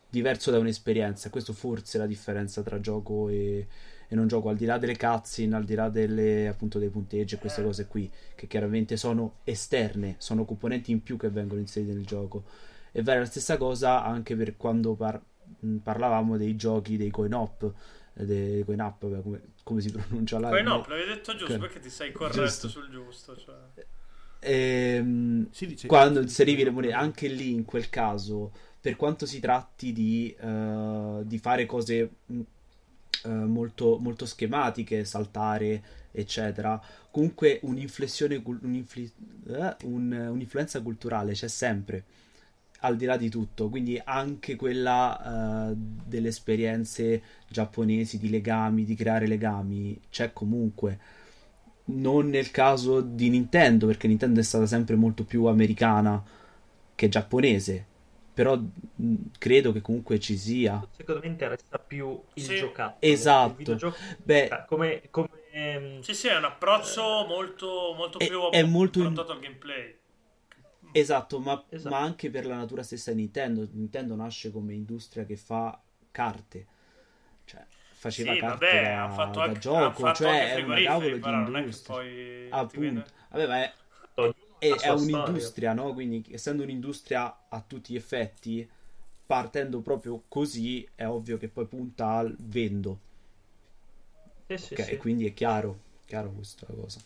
diverso 0.09 0.53
da 0.53 0.59
un'esperienza. 0.59 1.29
Questo 1.31 1.53
forse 1.53 1.99
è 1.99 2.01
la 2.01 2.07
differenza 2.07 2.63
tra 2.63 2.81
gioco 2.81 3.29
e, 3.29 3.67
e 4.13 4.17
non 4.17 4.27
gioco, 4.27 4.49
al 4.49 4.57
di 4.57 4.65
là 4.65 4.77
delle 4.77 4.97
cutscene, 4.97 5.55
al 5.55 5.65
di 5.65 5.75
là 5.77 5.89
delle, 5.89 6.49
appunto, 6.49 6.81
dei 6.81 6.89
punteggi 6.89 7.37
e 7.37 7.39
queste 7.39 7.63
cose 7.63 7.87
qui, 7.87 8.11
che 8.35 8.49
chiaramente 8.49 8.97
sono 8.97 9.35
esterne, 9.45 10.17
sono 10.19 10.45
componenti 10.45 10.91
in 10.91 11.01
più 11.05 11.17
che 11.17 11.29
vengono 11.31 11.61
inserite 11.61 11.93
nel 11.93 12.05
gioco. 12.05 12.43
E 12.91 13.03
vale 13.03 13.21
la 13.21 13.25
stessa 13.25 13.57
cosa 13.57 14.03
anche 14.05 14.35
per 14.35 14.57
quando 14.57 14.95
par- 14.95 15.23
mh, 15.61 15.77
parlavamo 15.77 16.37
dei 16.37 16.57
giochi 16.57 16.97
dei 16.97 17.11
coin-op, 17.11 17.73
eh, 18.15 18.25
dei 18.27 18.65
coin-up, 18.65 19.07
vabbè, 19.07 19.23
come, 19.23 19.41
come 19.63 19.81
si 19.81 19.93
pronuncia 19.95 20.41
là? 20.41 20.49
Poi 20.49 20.65
no, 20.65 20.79
No. 20.79 20.85
l'avevi 20.89 21.09
detto 21.09 21.37
giusto 21.37 21.59
perché 21.59 21.79
ti 21.79 21.89
sei 21.89 22.11
corretto 22.11 22.43
Giusto. 22.43 22.69
sul 22.69 22.89
giusto. 22.91 23.37
Cioè. 23.37 23.55
Ehm, 24.41 25.49
Si 25.51 25.67
dice- 25.67 25.87
quando 25.87 26.21
inserivi 26.21 26.65
le 26.65 26.71
monete, 26.71 26.95
anche 26.95 27.29
lì 27.29 27.53
in 27.53 27.65
quel 27.65 27.89
caso, 27.91 28.51
per 28.81 28.97
quanto 28.97 29.27
si 29.27 29.39
tratti 29.41 29.93
di, 29.93 30.35
eh, 30.41 31.21
di 31.25 31.39
fare 31.39 31.67
cose 31.67 32.11
mh, 32.27 32.41
eh, 33.25 33.29
molto, 33.29 33.99
molto 34.01 34.27
schematiche, 34.27 35.05
saltare, 35.05 35.83
eccetera, 36.13 36.81
comunque 37.11 37.61
un'inflessione, 37.63 38.43
un'infli- 38.45 39.13
eh, 39.49 39.77
un- 39.85 40.29
un'influenza 40.33 40.81
culturale 40.83 41.33
c'è 41.33 41.49
sempre, 41.49 42.05
al 42.81 42.97
di 42.97 43.05
là 43.05 43.17
di 43.17 43.29
tutto, 43.29 43.69
quindi 43.69 44.01
anche 44.03 44.57
quella 44.57 45.71
eh, 45.71 45.75
delle 45.77 46.29
esperienze 46.29 47.23
giapponesi, 47.49 48.19
di 48.19 48.31
legami, 48.31 48.85
di 48.85 48.95
creare 48.95 49.27
legami, 49.27 50.01
c'è 50.11 50.33
comunque. 50.33 50.99
Non 51.87 52.29
nel 52.29 52.51
caso 52.51 53.01
di 53.01 53.29
Nintendo, 53.31 53.87
perché 53.87 54.07
Nintendo 54.07 54.41
è 54.41 54.43
stata 54.45 54.67
sempre 54.67 54.95
molto 54.97 55.25
più 55.25 55.45
americana 55.47 56.23
che 56.95 57.09
giapponese. 57.09 57.87
Però 58.35 58.57
mh, 58.57 59.15
credo 59.39 59.73
che 59.73 59.81
comunque 59.81 60.19
ci 60.19 60.37
sia. 60.37 60.83
Secondo 60.97 61.21
me 61.21 61.27
interessa 61.29 61.79
più 61.79 62.23
il 62.35 62.45
Sì. 62.45 62.57
giocattolo. 62.57 63.13
Esatto. 63.13 63.73
Il 63.73 63.95
Beh, 64.25 64.49
Ah, 64.51 64.65
come, 64.65 65.03
come 65.11 65.29
ehm, 65.53 66.01
Sì, 66.01 66.15
sì, 66.15 66.29
è 66.29 66.37
un 66.37 66.45
approccio 66.45 67.25
molto, 67.27 67.95
molto 67.97 68.19
È- 68.19 68.27
più 68.29 68.41
è 68.51 68.63
molto 68.63 69.01
in- 69.01 69.19
al 69.33 69.41
gameplay. 69.41 69.99
esatto, 70.93 71.39
ma, 71.41 71.63
Esatto. 71.71 71.95
ma 71.95 72.01
anche 72.01 72.31
per 72.31 72.47
la 72.47 72.57
natura 72.57 72.83
stessa 72.83 73.11
di 73.13 73.19
Nintendo. 73.19 73.67
Nintendo 73.73 74.15
nasce 74.17 74.51
come 74.51 74.75
industria 74.75 75.25
che 75.25 75.37
fa 75.37 75.81
carte. 76.11 76.67
Cioè, 77.45 77.67
faceva 77.91 78.33
Sì, 78.33 78.41
carte 78.41 78.57
vabbè, 78.57 78.85
da, 78.93 79.05
ha 79.05 79.09
fatto 79.09 79.41
da 79.41 79.47
anche, 79.47 79.59
ha 79.59 79.59
gioco, 79.61 80.01
fatto 80.01 80.19
cioè 80.19 80.31
anche 80.31 80.47
è 80.53 80.53
frigoriferi, 80.53 80.83
cavolo 80.83 81.17
di 81.19 81.23
però 81.23 81.37
non 81.39 81.57
è 81.57 81.61
che 81.61 81.67
industria. 81.67 81.97
Appunto. 82.49 82.81
viene- 82.81 83.05
Vabbè, 83.31 83.47
ma 83.47 83.63
è, 83.63 83.73
ognuno 84.69 84.81
è, 84.81 84.91
un'industria, 84.93 85.73
no? 85.73 85.93
Quindi, 85.95 86.25
essendo 86.31 86.63
un'industria 86.63 87.47
a 87.49 87.61
tutti 87.67 87.93
gli 87.93 87.97
effetti, 87.97 88.69
partendo 89.27 89.81
proprio 89.81 90.25
così, 90.29 90.87
è 90.95 91.07
ovvio 91.07 91.39
che 91.39 91.49
poi 91.49 91.67
punta 91.67 92.13
al 92.13 92.35
vendo. 92.39 93.01
Sì, 94.47 94.59
sì, 94.59 94.77
Ok, 94.77 94.77
sì. 94.77 94.99
quindi 94.99 95.27
è 95.27 95.35
chiaro, 95.35 95.81
chiaro 96.07 96.31
questa 96.31 96.67
cosa. 96.67 97.01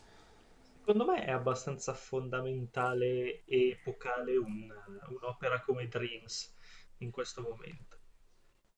Secondo 0.79 1.05
me 1.07 1.25
è 1.25 1.31
abbastanza 1.31 1.95
fondamentale 1.95 3.45
e 3.45 3.71
epocale 3.71 4.37
un- 4.37 4.71
un'opera 5.09 5.61
come 5.63 5.89
Dreams 5.89 6.55
in 6.99 7.11
questo 7.11 7.41
momento. 7.41 7.99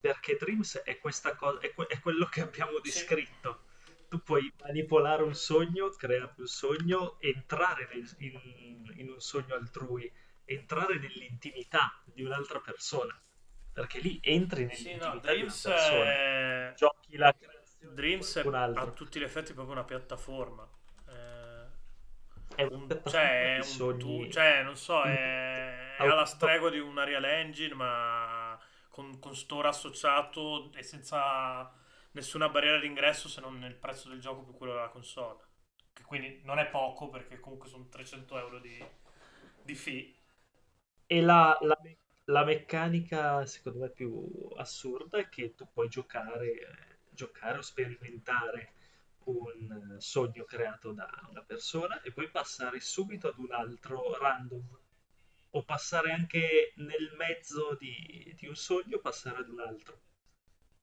Perché 0.00 0.36
Dreams 0.36 0.78
è 0.78 0.98
questa 0.98 1.34
cosa, 1.36 1.60
è, 1.60 1.74
que- 1.74 1.86
è 1.86 2.00
quello 2.00 2.26
che 2.26 2.42
abbiamo 2.42 2.78
descritto. 2.80 3.65
Tu 4.08 4.22
puoi 4.22 4.52
manipolare 4.60 5.22
un 5.22 5.34
sogno, 5.34 5.88
creare 5.90 6.34
un 6.38 6.46
sogno, 6.46 7.20
entrare 7.20 7.88
nel- 7.92 8.14
in, 8.18 8.92
in 8.96 9.10
un 9.10 9.20
sogno 9.20 9.54
altrui, 9.54 10.10
entrare 10.44 10.98
nell'intimità 10.98 12.00
di 12.04 12.22
un'altra 12.22 12.60
persona. 12.60 13.20
Perché 13.72 14.00
lì 14.00 14.18
entri 14.22 14.64
Sì, 14.70 14.94
nell'intimità 14.94 15.08
no, 15.08 15.10
di 15.10 15.16
una 15.18 15.22
Dreams 15.32 15.60
persona. 15.60 16.10
è... 16.10 16.74
Giochi 16.74 17.16
la 17.16 17.32
creazione 17.38 17.94
Dreams 17.94 18.36
è 18.36 18.50
a 18.74 18.86
tutti 18.92 19.18
gli 19.18 19.22
effetti 19.22 19.52
proprio 19.52 19.74
una 19.74 19.84
piattaforma. 19.84 20.68
Eh, 21.08 21.66
È 22.54 22.62
un- 22.64 23.00
cioè, 23.04 23.56
è 23.56 23.60
un 23.60 23.96
tu- 23.98 24.28
cioè, 24.30 24.62
non 24.62 24.76
so, 24.76 25.02
è, 25.04 25.96
è 25.98 26.06
alla 26.06 26.24
stregua 26.26 26.70
di 26.70 26.78
un 26.78 26.88
Unreal 26.96 27.24
Engine, 27.24 27.74
ma 27.74 28.58
con, 28.90 29.18
con 29.18 29.34
store 29.36 29.68
associato 29.68 30.72
e 30.74 30.82
senza 30.82 31.70
nessuna 32.16 32.48
barriera 32.48 32.80
d'ingresso 32.80 33.28
se 33.28 33.40
non 33.40 33.58
nel 33.58 33.76
prezzo 33.76 34.08
del 34.08 34.20
gioco 34.20 34.42
più 34.42 34.54
quello 34.54 34.72
della 34.72 34.88
console. 34.88 35.44
Che 35.92 36.02
quindi 36.02 36.40
non 36.44 36.58
è 36.58 36.66
poco 36.66 37.08
perché 37.08 37.38
comunque 37.38 37.68
sono 37.68 37.88
300 37.88 38.38
euro 38.38 38.58
di, 38.58 38.82
di 39.62 39.74
fee. 39.74 40.14
E 41.06 41.20
la, 41.20 41.56
la 41.60 41.78
la 42.28 42.44
meccanica, 42.44 43.46
secondo 43.46 43.78
me, 43.80 43.90
più 43.90 44.28
assurda 44.56 45.18
è 45.18 45.28
che 45.28 45.54
tu 45.54 45.68
puoi 45.72 45.88
giocare, 45.88 47.02
giocare 47.10 47.58
o 47.58 47.62
sperimentare 47.62 48.72
un 49.26 49.96
sogno 49.98 50.44
creato 50.44 50.92
da 50.92 51.08
una 51.30 51.42
persona 51.42 52.00
e 52.02 52.12
poi 52.12 52.28
passare 52.30 52.80
subito 52.80 53.28
ad 53.28 53.38
un 53.38 53.52
altro 53.52 54.16
random. 54.18 54.78
O 55.50 55.62
passare 55.64 56.10
anche 56.10 56.72
nel 56.76 57.14
mezzo 57.16 57.76
di, 57.78 58.34
di 58.36 58.46
un 58.48 58.56
sogno, 58.56 58.98
passare 58.98 59.38
ad 59.38 59.48
un 59.48 59.60
altro. 59.60 60.00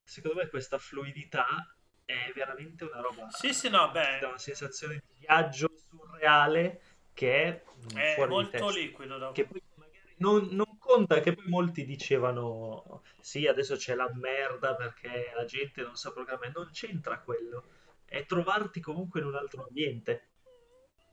Secondo 0.03 0.37
me 0.37 0.47
questa 0.49 0.77
fluidità 0.77 1.75
è 2.05 2.31
veramente 2.35 2.83
una 2.83 2.99
roba 2.99 3.29
Sì, 3.29 3.53
sì, 3.53 3.69
no, 3.69 3.87
ti 3.87 3.93
dà 3.93 4.17
beh, 4.19 4.25
una 4.25 4.37
sensazione 4.37 5.01
di 5.07 5.13
viaggio 5.19 5.69
surreale 5.89 6.81
che 7.13 7.43
è 7.43 7.63
mm, 7.93 7.97
è 7.97 8.27
molto 8.27 8.69
liquido. 8.69 9.17
Da... 9.17 9.31
che 9.31 9.45
poi 9.45 9.61
magari 9.75 10.15
non, 10.17 10.47
non 10.51 10.77
conta 10.77 11.19
che 11.19 11.33
poi 11.33 11.47
molti 11.47 11.85
dicevano 11.85 13.03
sì 13.19 13.45
adesso 13.45 13.75
c'è 13.75 13.93
la 13.93 14.11
merda 14.13 14.75
perché 14.75 15.31
la 15.35 15.45
gente 15.45 15.83
non 15.83 15.95
sa 15.95 16.11
programmare 16.11 16.51
non 16.55 16.69
c'entra 16.71 17.19
quello 17.19 17.65
è 18.05 18.25
trovarti 18.25 18.79
comunque 18.79 19.19
in 19.19 19.27
un 19.27 19.35
altro 19.35 19.65
ambiente 19.67 20.33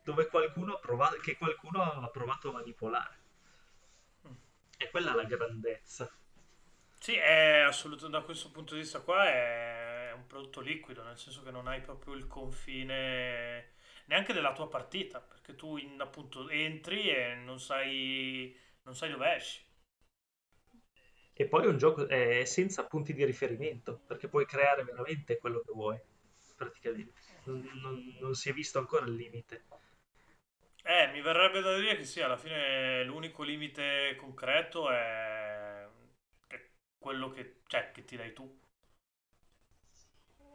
dove 0.03 0.27
qualcuno 0.27 0.75
ha 0.75 0.79
provato, 0.79 1.17
che 1.19 1.37
qualcuno 1.37 1.83
ha 1.83 2.09
provato 2.09 2.49
a 2.51 2.53
manipolare. 2.53 3.19
Quella 4.91 5.13
è 5.13 5.15
la 5.15 5.25
grandezza. 5.25 6.11
Sì, 7.03 7.15
è 7.15 7.61
assolutamente 7.61 8.19
da 8.19 8.25
questo 8.25 8.51
punto 8.51 8.75
di 8.75 8.81
vista 8.81 9.01
qua 9.01 9.27
è 9.27 10.13
un 10.15 10.27
prodotto 10.27 10.61
liquido, 10.61 11.03
nel 11.03 11.17
senso 11.19 11.43
che 11.43 11.51
non 11.51 11.67
hai 11.67 11.81
proprio 11.81 12.13
il 12.15 12.27
confine 12.27 13.73
neanche 14.07 14.33
della 14.35 14.53
tua 14.53 14.69
partita, 14.69 15.19
perché 15.21 15.55
tu 15.55 15.77
in, 15.79 15.99
appunto 16.01 16.49
entri 16.51 17.09
e 17.09 17.35
non 17.37 17.59
sai, 17.59 18.55
non 18.83 18.95
sai 18.95 19.11
dove 19.11 19.35
esci. 19.35 19.63
E 21.35 21.47
poi 21.49 21.65
è 21.65 21.67
un 21.67 21.77
gioco 21.77 22.07
è 22.07 22.45
senza 22.45 22.87
punti 22.87 23.13
di 23.15 23.25
riferimento, 23.25 24.01
perché 24.07 24.29
puoi 24.29 24.47
creare 24.47 24.85
veramente 24.85 25.39
quello 25.39 25.61
che 25.61 25.73
vuoi, 25.73 25.99
praticamente. 26.55 27.13
Non, 27.45 27.69
non- 27.83 28.17
non 28.21 28.35
si 28.35 28.49
è 28.49 28.53
visto 28.53 28.79
ancora 28.79 29.07
il 29.07 29.15
limite. 29.15 29.65
Eh, 30.83 31.09
mi 31.13 31.21
verrebbe 31.21 31.61
da 31.61 31.77
dire 31.79 31.97
che 31.97 32.05
sì, 32.05 32.21
alla 32.23 32.37
fine 32.39 33.05
l'unico 33.05 33.43
limite 33.43 34.15
concreto 34.17 34.91
è 34.91 35.70
quello 37.01 37.31
che, 37.31 37.63
cioè, 37.67 37.91
che 37.93 38.05
ti 38.05 38.17
dai 38.17 38.33
tu. 38.33 38.59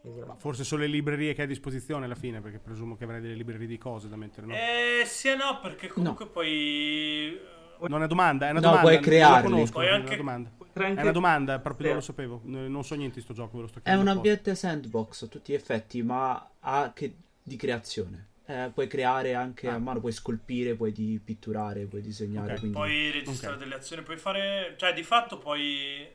Esatto. 0.07 0.25
Ma 0.27 0.35
forse 0.35 0.63
solo 0.63 0.81
le 0.83 0.87
librerie 0.87 1.33
che 1.33 1.41
hai 1.41 1.45
a 1.47 1.49
disposizione 1.49 2.05
alla 2.05 2.13
fine, 2.15 2.39
perché 2.39 2.59
presumo 2.59 2.95
che 2.95 3.05
avrai 3.05 3.21
delle 3.21 3.33
librerie 3.33 3.65
di 3.65 3.77
cose 3.79 4.07
da 4.07 4.15
mettere, 4.15 4.45
no? 4.45 4.53
Eh, 4.53 5.03
sì 5.05 5.29
e 5.29 5.35
no, 5.35 5.59
perché 5.59 5.87
comunque 5.87 6.27
poi... 6.27 7.33
eh, 7.33 7.87
Non 7.87 8.03
è 8.03 8.07
domanda, 8.07 8.45
è 8.47 8.51
una 8.51 8.59
No, 8.59 8.67
domanda. 8.67 8.89
puoi 8.89 9.01
crearli. 9.01 9.49
conosco, 9.49 9.71
Puoi 9.73 9.85
è 9.87 9.89
una 9.89 9.97
anche- 9.97 10.15
domanda. 10.15 10.49
Creare 10.75 10.89
È 10.89 10.89
anche- 10.91 11.01
una 11.03 11.11
domanda, 11.11 11.59
proprio 11.59 11.87
non 11.87 11.95
lo 11.95 12.01
sapevo. 12.01 12.41
Non 12.43 12.83
so 12.83 12.93
niente 12.95 13.15
di 13.15 13.21
sto 13.21 13.33
gioco, 13.33 13.55
ve 13.55 13.61
lo 13.63 13.67
sto 13.67 13.79
È 13.79 13.81
chiedendo. 13.81 14.03
un 14.03 14.17
apposta. 14.17 14.29
ambiente 14.37 14.55
sandbox 14.59 15.23
a 15.23 15.27
tutti 15.27 15.51
gli 15.51 15.55
effetti, 15.55 16.03
ma 16.03 16.51
anche 16.59 17.15
di 17.41 17.55
creazione. 17.55 18.27
Eh, 18.45 18.69
puoi 18.71 18.85
creare 18.87 19.33
anche 19.33 19.67
Ah. 19.67 19.73
a 19.73 19.77
mano, 19.79 19.99
puoi 20.01 20.11
scolpire, 20.11 20.75
puoi 20.75 20.91
di 20.91 21.19
pitturare, 21.23 21.85
puoi 21.85 22.01
disegnare. 22.01 22.51
Ok. 22.53 22.59
quindi... 22.59 22.75
Puoi 22.77 23.09
registrare 23.11 23.55
Ok. 23.55 23.59
delle 23.63 23.73
azioni, 23.75 24.03
puoi 24.03 24.17
fare... 24.17 24.75
Cioè, 24.77 24.93
di 24.93 25.01
fatto 25.01 25.39
puoi... 25.39 26.05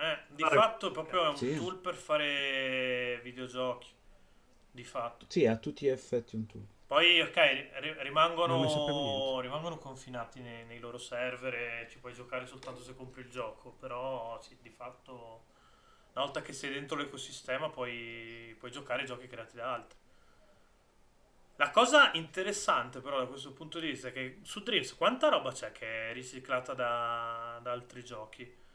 Eh, 0.00 0.18
di 0.28 0.42
Fare- 0.42 0.56
fatto 0.56 0.88
è 0.88 0.92
proprio 0.92 1.28
un 1.30 1.36
Sì. 1.36 1.56
tool 1.56 1.78
per 1.78 1.94
fare 1.94 3.20
videogiochi. 3.22 3.88
Di 4.70 4.84
fatto. 4.84 5.26
Sì, 5.28 5.44
a 5.46 5.56
tutti 5.56 5.86
gli 5.86 5.88
effetti 5.88 6.36
un 6.36 6.46
tool. 6.46 6.66
Poi, 6.86 7.20
ok, 7.20 7.98
rimangono, 8.00 9.40
rimangono 9.40 9.76
confinati 9.76 10.40
nei, 10.40 10.64
nei 10.64 10.78
loro 10.78 10.98
server 10.98 11.54
e 11.54 11.86
ci 11.90 11.98
puoi 11.98 12.14
giocare 12.14 12.46
soltanto 12.46 12.80
se 12.80 12.94
compri 12.94 13.22
il 13.22 13.28
gioco. 13.28 13.72
Però, 13.72 14.40
sì, 14.40 14.56
di 14.62 14.70
fatto, 14.70 15.46
una 16.14 16.24
volta 16.24 16.40
che 16.42 16.52
sei 16.52 16.72
dentro 16.72 16.96
l'ecosistema, 16.96 17.68
puoi, 17.68 18.54
puoi 18.58 18.70
giocare 18.70 19.04
giochi 19.04 19.26
creati 19.26 19.56
da 19.56 19.72
altri. 19.74 19.98
La 21.56 21.70
cosa 21.70 22.12
interessante, 22.14 23.00
però, 23.00 23.18
da 23.18 23.26
questo 23.26 23.52
punto 23.52 23.80
di 23.80 23.88
vista 23.88 24.08
è 24.08 24.12
che 24.12 24.38
su 24.42 24.62
Dreams 24.62 24.94
quanta 24.94 25.28
roba 25.28 25.50
c'è 25.50 25.72
che 25.72 26.10
è 26.10 26.12
riciclata 26.12 26.72
da, 26.72 27.58
da 27.60 27.72
altri 27.72 28.04
giochi? 28.04 28.66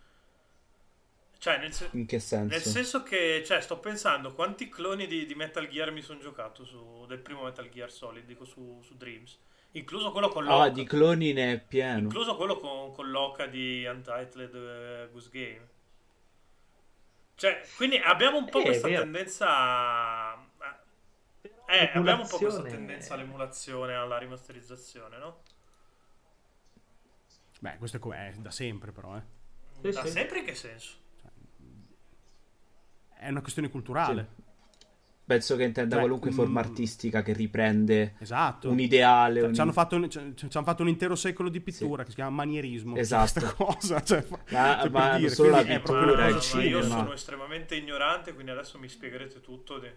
Cioè, 1.43 1.57
nel, 1.57 1.73
se- 1.73 1.89
In 1.91 2.05
che 2.05 2.19
senso? 2.21 2.53
nel 2.53 2.61
senso 2.61 3.03
che, 3.03 3.43
cioè, 3.45 3.59
sto 3.59 3.77
pensando 3.77 4.33
quanti 4.33 4.69
cloni 4.69 5.07
di, 5.07 5.25
di 5.25 5.35
Metal 5.35 5.67
Gear 5.67 5.91
mi 5.91 6.01
sono 6.01 6.21
giocato 6.21 6.63
su, 6.63 7.03
del 7.05 7.19
primo 7.19 7.43
Metal 7.43 7.67
Gear 7.67 7.91
Solid, 7.91 8.23
dico 8.23 8.45
su, 8.45 8.79
su 8.81 8.95
Dreams. 8.95 9.37
Incluso 9.71 10.13
quello 10.13 10.29
con 10.29 10.45
Loca. 10.45 10.63
Ah, 10.63 10.69
di 10.69 10.85
cloni 10.85 11.33
ne 11.33 11.51
è 11.51 11.59
pieno. 11.59 11.99
Incluso 11.99 12.37
quello 12.37 12.57
con, 12.61 12.93
con 12.93 13.11
Loca 13.11 13.45
di 13.47 13.83
Untitled 13.83 14.55
eh, 14.55 15.09
Goose 15.11 15.29
Game. 15.33 15.69
Cioè, 17.35 17.61
quindi 17.75 17.97
abbiamo 17.97 18.37
un 18.37 18.49
po' 18.49 18.61
Eh, 18.61 18.63
questa 18.63 18.87
tendenza 18.87 19.47
a... 19.49 20.47
Eh, 21.67 21.91
abbiamo 21.93 22.21
un 22.21 22.29
po' 22.29 22.37
questa 22.37 22.61
tendenza 22.61 23.15
all'emulazione, 23.15 23.95
alla 23.95 24.17
rimasterizzazione, 24.17 25.17
no? 25.17 25.41
Beh, 27.59 27.75
questo 27.79 27.99
è, 28.13 28.31
da 28.37 28.51
sempre, 28.51 28.93
però. 28.93 29.17
Eh. 29.17 29.91
Da 29.91 30.05
sì. 30.05 30.11
sempre 30.11 30.39
in 30.39 30.45
che 30.45 30.55
senso? 30.55 31.01
È 33.23 33.29
una 33.29 33.41
questione 33.41 33.69
culturale. 33.69 34.41
Penso 35.25 35.55
che 35.55 35.63
intenda 35.63 35.91
Cioè, 35.91 35.99
qualunque 36.01 36.31
mm, 36.31 36.33
forma 36.33 36.59
artistica 36.59 37.21
che 37.21 37.31
riprende 37.31 38.15
Esatto. 38.19 38.69
un 38.69 38.77
ideale. 38.81 39.39
Cioè, 39.39 39.47
un- 39.47 39.53
Ci 39.55 39.61
hanno, 39.61 39.71
fatto 39.71 39.95
un, 39.95 40.09
ci- 40.09 40.33
ci 40.35 40.47
hanno 40.57 40.65
fatto 40.65 40.81
un 40.81 40.89
intero 40.89 41.15
secolo 41.15 41.47
di 41.47 41.61
pittura 41.61 42.03
che 42.03 42.09
si 42.09 42.15
chiama 42.15 42.31
manierismo. 42.31 42.97
Esatto. 42.97 43.39
Questa 43.39 43.53
cosa. 43.55 44.01
Cioè, 44.03 44.25
Ma- 44.51 44.79
cioè, 44.81 44.89
ma 44.89 45.17
dire, 45.17 45.29
solo 45.29 45.49
la 45.51 45.63
pittura, 45.63 46.27
il 46.27 46.33
cosa 46.35 46.57
ma 46.57 46.63
io 46.63 46.79
cinema. 46.81 46.97
sono 46.97 47.13
estremamente 47.13 47.75
ignorante, 47.77 48.33
quindi 48.33 48.51
adesso 48.51 48.77
mi 48.77 48.89
spiegherete 48.89 49.39
tutto. 49.39 49.79
di- 49.79 49.87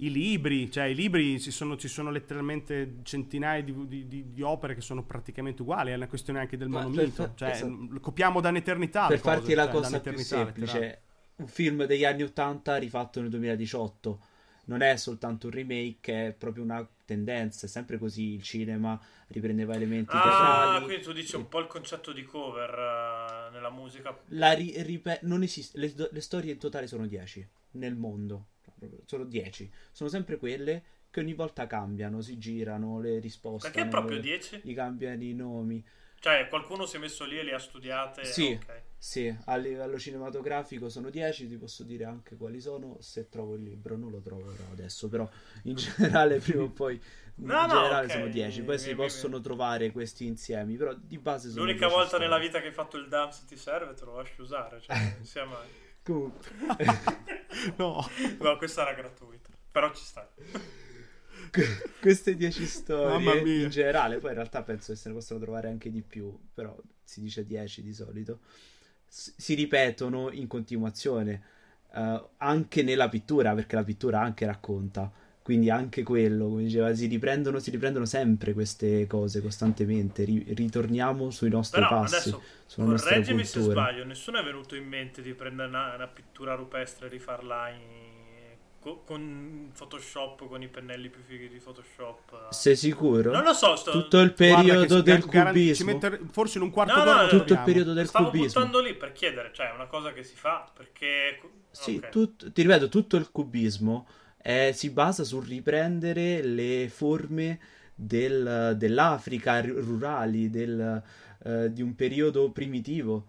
I 0.00 0.10
libri, 0.10 0.70
cioè 0.72 0.84
i 0.86 0.94
libri 0.96 1.40
ci 1.40 1.52
sono, 1.52 1.76
ci 1.76 1.86
sono 1.88 2.10
letteralmente 2.10 2.96
centinaia 3.04 3.62
di, 3.62 3.74
di- 3.86 4.06
di- 4.08 4.32
di 4.32 4.42
opere 4.42 4.74
che 4.74 4.80
sono 4.80 5.04
praticamente 5.04 5.62
uguali, 5.62 5.92
è 5.92 5.94
una 5.94 6.06
questione 6.08 6.40
anche 6.40 6.56
del 6.56 6.68
Ma 6.68 6.82
monomito, 6.82 7.02
per 7.02 7.10
fa- 7.12 7.32
cioè 7.36 7.50
esatto. 7.50 8.00
copiamo 8.00 8.40
da 8.40 8.48
un'eternità 8.48 9.06
per 9.06 9.16
le 9.16 9.22
cose, 9.22 9.34
farti 9.36 9.54
la 9.54 9.64
cioè, 9.64 9.72
cosa 9.72 10.00
più 10.00 10.16
semplice. 10.18 11.02
Un 11.38 11.46
film 11.48 11.84
degli 11.84 12.04
anni 12.04 12.22
80 12.22 12.76
rifatto 12.76 13.20
nel 13.20 13.30
2018 13.30 14.20
non 14.68 14.82
è 14.82 14.96
soltanto 14.96 15.46
un 15.46 15.52
remake, 15.52 16.26
è 16.28 16.32
proprio 16.32 16.62
una 16.62 16.86
tendenza. 17.04 17.66
È 17.66 17.68
sempre 17.68 17.96
così. 17.98 18.34
Il 18.34 18.42
cinema 18.42 19.00
riprendeva 19.28 19.74
elementi 19.74 20.14
Ah, 20.14 20.20
teatrali. 20.20 20.84
quindi 20.84 21.02
tu 21.02 21.12
dici 21.12 21.36
un 21.36 21.48
po' 21.48 21.60
il 21.60 21.66
concetto 21.66 22.12
di 22.12 22.22
cover 22.22 22.68
eh, 22.70 23.50
nella 23.50 23.70
musica. 23.70 24.16
La 24.28 24.52
ri- 24.52 24.74
ripe- 24.82 25.20
non 25.22 25.42
esiste, 25.42 25.78
le, 25.78 25.92
le 26.10 26.20
storie 26.20 26.52
in 26.52 26.58
totale 26.58 26.86
sono 26.86 27.06
10 27.06 27.46
nel 27.72 27.96
mondo. 27.96 28.48
Sono 29.06 29.24
10. 29.24 29.72
Sono 29.90 30.10
sempre 30.10 30.36
quelle 30.36 30.82
che 31.10 31.20
ogni 31.20 31.32
volta 31.32 31.66
cambiano, 31.66 32.20
si 32.20 32.36
girano, 32.36 33.00
le 33.00 33.18
risposte. 33.20 33.70
Perché 33.70 33.88
proprio 33.88 34.20
10? 34.20 34.60
Gli 34.64 34.74
cambiano 34.74 35.22
i 35.22 35.32
nomi. 35.32 35.82
Cioè, 36.20 36.46
qualcuno 36.48 36.84
si 36.84 36.96
è 36.96 36.98
messo 36.98 37.24
lì 37.24 37.38
e 37.38 37.42
le 37.42 37.54
ha 37.54 37.58
studiate. 37.58 38.24
Sì. 38.24 38.58
ok. 38.62 38.82
Sì, 39.00 39.32
a 39.44 39.56
livello 39.56 39.96
cinematografico 39.98 40.88
sono 40.88 41.08
10, 41.08 41.46
ti 41.46 41.56
posso 41.56 41.84
dire 41.84 42.04
anche 42.04 42.36
quali 42.36 42.60
sono 42.60 42.96
se 43.00 43.28
trovo 43.28 43.54
il 43.54 43.62
libro, 43.62 43.96
non 43.96 44.10
lo 44.10 44.20
troverò 44.20 44.70
adesso, 44.72 45.08
però 45.08 45.28
in 45.64 45.74
generale 45.76 46.38
prima 46.40 46.64
o 46.64 46.70
poi 46.70 47.00
in 47.36 47.46
No, 47.46 47.66
no, 47.66 47.74
generale 47.76 48.08
ok, 48.08 48.10
sono 48.10 48.26
10, 48.26 48.62
poi 48.64 48.76
mi- 48.76 48.78
si 48.78 48.94
mi- 48.94 48.96
possono 48.96 49.40
mi- 49.40 49.40
trovare 49.40 49.92
questi 49.92 50.26
insiemi, 50.26 50.76
però 50.76 50.94
di 50.94 51.16
base 51.18 51.48
sono 51.50 51.62
L'unica 51.62 51.86
10 51.86 51.94
volta 51.94 52.16
storie. 52.16 52.26
nella 52.26 52.38
vita 52.38 52.60
che 52.60 52.68
hai 52.68 52.72
fatto 52.72 52.96
il 52.96 53.08
dump 53.08 53.32
se 53.32 53.44
ti 53.46 53.56
serve 53.56 53.92
te 53.94 54.04
lo 54.06 54.16
lasci 54.16 54.40
usare. 54.40 54.80
Cioè, 54.80 54.96
non 55.16 55.24
sia 55.26 55.44
mai. 55.44 55.68
Comunque, 56.04 56.48
No, 57.78 58.04
No, 58.40 58.56
questa 58.56 58.82
era 58.82 58.94
gratuita. 58.94 59.50
Però 59.70 59.92
ci 59.92 60.04
sta. 60.04 60.28
queste 62.00 62.34
10 62.36 62.66
storie 62.66 63.40
in 63.62 63.68
generale, 63.70 64.18
poi 64.18 64.30
in 64.30 64.36
realtà 64.36 64.62
penso 64.62 64.92
che 64.92 64.98
se 64.98 65.08
ne 65.08 65.14
possono 65.14 65.40
trovare 65.40 65.68
anche 65.68 65.90
di 65.90 66.02
più, 66.02 66.36
però 66.54 66.76
si 67.02 67.20
dice 67.20 67.44
10 67.46 67.82
di 67.82 67.92
solito, 67.92 68.40
si 69.08 69.54
ripetono 69.54 70.30
in 70.30 70.46
continuazione, 70.46 71.42
eh, 71.94 72.24
anche 72.38 72.82
nella 72.82 73.08
pittura, 73.08 73.54
perché 73.54 73.76
la 73.76 73.84
pittura 73.84 74.20
anche 74.20 74.46
racconta. 74.46 75.10
Quindi 75.42 75.70
anche 75.70 76.02
quello, 76.02 76.48
come 76.48 76.64
diceva, 76.64 76.94
si 76.94 77.06
riprendono, 77.06 77.58
si 77.58 77.70
riprendono 77.70 78.04
sempre 78.04 78.52
queste 78.52 79.06
cose 79.06 79.40
costantemente. 79.40 80.24
ri- 80.24 80.44
ritorniamo 80.54 81.30
sui 81.30 81.48
nostri 81.48 81.80
Però 81.80 82.00
passi, 82.00 82.16
adesso 82.16 82.42
sulla 82.66 82.98
correggimi 82.98 83.44
se 83.44 83.60
sbaglio. 83.60 84.04
Nessuno 84.04 84.38
è 84.38 84.44
venuto 84.44 84.76
in 84.76 84.86
mente 84.86 85.22
di 85.22 85.32
prendere 85.32 85.68
una, 85.68 85.94
una 85.94 86.06
pittura 86.06 86.54
rupestre 86.54 87.06
e 87.06 87.10
rifarla 87.10 87.70
in- 87.70 88.17
co- 88.80 89.02
con 89.04 89.70
Photoshop, 89.76 90.46
con 90.48 90.62
i 90.62 90.68
pennelli 90.68 91.08
più 91.08 91.20
fighi 91.22 91.48
di 91.48 91.58
Photoshop. 91.58 92.50
Sei 92.50 92.76
sicuro? 92.76 93.30
Non 93.32 93.42
lo 93.44 93.52
so, 93.52 93.76
sto... 93.76 93.90
Tutto 93.90 94.20
il 94.20 94.32
periodo 94.32 95.00
del 95.02 95.24
gar- 95.26 95.48
cubismo. 95.52 95.92
mette- 95.92 96.20
forse 96.30 96.58
in 96.58 96.64
un 96.64 96.70
quarto 96.70 96.96
No, 96.98 97.04
d'ora 97.04 97.16
no, 97.16 97.22
lo 97.22 97.28
tutto 97.28 97.52
il 97.52 97.60
periodo 97.60 97.92
del 97.92 98.06
Stavo 98.08 98.26
cubismo. 98.30 98.46
buttando 98.60 98.80
lì 98.80 98.94
per 98.94 99.12
chiedere, 99.12 99.50
cioè 99.52 99.70
è 99.70 99.74
una 99.74 99.86
cosa 99.86 100.12
che 100.12 100.22
si 100.22 100.34
fa 100.36 100.70
perché... 100.74 101.40
Sì, 101.70 101.96
ok. 101.96 102.08
tut- 102.08 102.52
ti 102.52 102.62
ripeto, 102.62 102.88
tutto 102.88 103.16
il 103.16 103.30
cubismo 103.30 104.06
eh, 104.40 104.72
si 104.74 104.90
basa 104.90 105.24
sul 105.24 105.44
riprendere 105.46 106.42
le 106.42 106.88
forme 106.88 107.58
del- 107.94 108.74
dell'Africa 108.76 109.60
ru- 109.60 109.78
rurali, 109.78 110.48
del, 110.50 111.02
eh, 111.44 111.72
di 111.72 111.82
un 111.82 111.94
periodo 111.94 112.50
primitivo. 112.50 113.26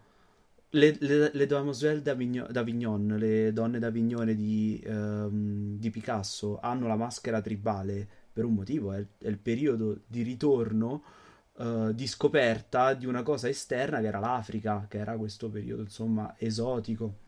Le, 0.72 0.96
le, 1.00 1.32
le 1.34 1.46
Demoiselles 1.48 2.04
d'Avignon, 2.04 3.16
le 3.18 3.52
donne 3.54 3.80
d'Avignone 3.80 4.36
di, 4.36 4.80
ehm, 4.86 5.78
di 5.80 5.90
Picasso, 5.90 6.60
hanno 6.62 6.88
la 6.88 6.96
maschera 6.96 7.42
tribale 7.42 8.08
per 8.32 8.46
un 8.46 8.54
motivo, 8.54 8.94
è, 8.94 9.04
è 9.18 9.28
il 9.28 9.40
periodo 9.40 10.02
di 10.06 10.22
ritorno, 10.22 11.04
eh, 11.58 11.90
di 11.94 12.06
scoperta 12.08 12.94
di 12.94 13.08
una 13.08 13.24
cosa 13.24 13.50
esterna 13.50 14.00
che 14.00 14.08
era 14.08 14.20
l'Africa, 14.20 14.86
che 14.88 15.00
era 15.00 15.18
questo 15.18 15.50
periodo, 15.50 15.82
insomma, 15.82 16.36
esotico. 16.38 17.28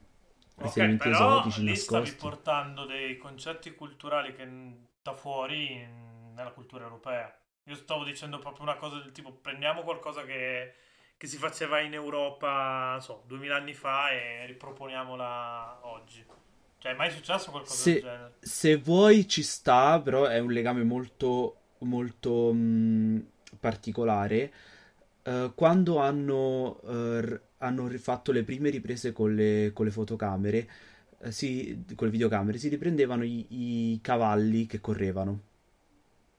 Ok, 0.58 0.66
Inserimenti 0.66 1.10
però 1.10 1.40
esotici 1.40 1.64
lì 1.64 1.76
stavi 1.76 2.12
portando 2.14 2.86
dei 2.86 3.18
concetti 3.18 3.74
culturali 3.74 4.34
che 4.36 4.48
da 5.02 5.14
fuori 5.14 5.84
nella 6.34 6.52
cultura 6.52 6.84
europea. 6.84 7.36
Io 7.64 7.76
stavo 7.76 8.04
dicendo 8.04 8.38
proprio 8.38 8.64
una 8.64 8.76
cosa 8.76 8.98
del 9.00 9.12
tipo 9.12 9.34
prendiamo 9.34 9.82
qualcosa 9.82 10.24
che, 10.24 10.74
che 11.22 11.28
si 11.28 11.38
faceva 11.38 11.80
in 11.82 11.94
Europa, 11.94 12.94
non 12.94 13.02
so, 13.04 13.22
2000 13.28 13.56
anni 13.56 13.76
fa 13.76 14.10
e 14.10 14.44
riproponiamola 14.48 15.82
oggi. 15.84 16.26
Cioè, 16.80 16.94
è 16.94 16.96
mai 16.96 17.12
successo 17.12 17.52
qualcosa 17.52 17.76
Se- 17.76 17.92
del 17.94 18.02
genere? 18.02 18.34
Se 18.40 18.78
vuoi 18.78 19.28
ci 19.28 19.44
sta, 19.44 20.02
però 20.02 20.26
è 20.26 20.40
un 20.40 20.52
legame 20.52 20.84
molto 20.84 21.58
molto 21.82 22.52
mh, 22.52 23.24
particolare. 23.60 24.52
Uh, 25.24 25.54
quando 25.54 25.98
hanno, 25.98 26.80
uh, 26.82 27.40
hanno 27.60 27.88
rifatto 27.88 28.32
le 28.32 28.44
prime 28.44 28.72
riprese 28.72 29.12
con 29.12 29.36
le, 29.36 29.70
con 29.76 29.86
le 29.86 29.92
fotocamere, 29.92 30.70
uh, 31.20 31.30
si, 31.30 31.86
con 31.94 32.08
le 32.08 32.14
videocamere, 32.14 32.58
si 32.58 32.68
riprendevano 32.68 33.24
i, 33.24 33.46
i 33.94 34.00
cavalli 34.02 34.66
che 34.66 34.82
correvano. 34.82 35.40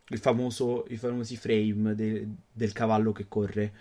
Il 0.08 0.18
famoso, 0.18 0.86
I 0.88 0.96
famosi 0.96 1.36
frame 1.36 1.94
de, 1.94 2.26
del 2.52 2.72
cavallo 2.72 3.12
che 3.12 3.26
corre. 3.28 3.72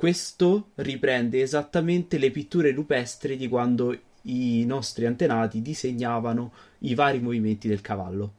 Questo 0.00 0.70
riprende 0.76 1.42
esattamente 1.42 2.16
le 2.16 2.30
pitture 2.30 2.70
rupestri 2.70 3.36
di 3.36 3.48
quando 3.48 3.94
i 4.22 4.64
nostri 4.64 5.04
antenati 5.04 5.60
disegnavano 5.60 6.54
i 6.78 6.94
vari 6.94 7.20
movimenti 7.20 7.68
del 7.68 7.82
cavallo. 7.82 8.32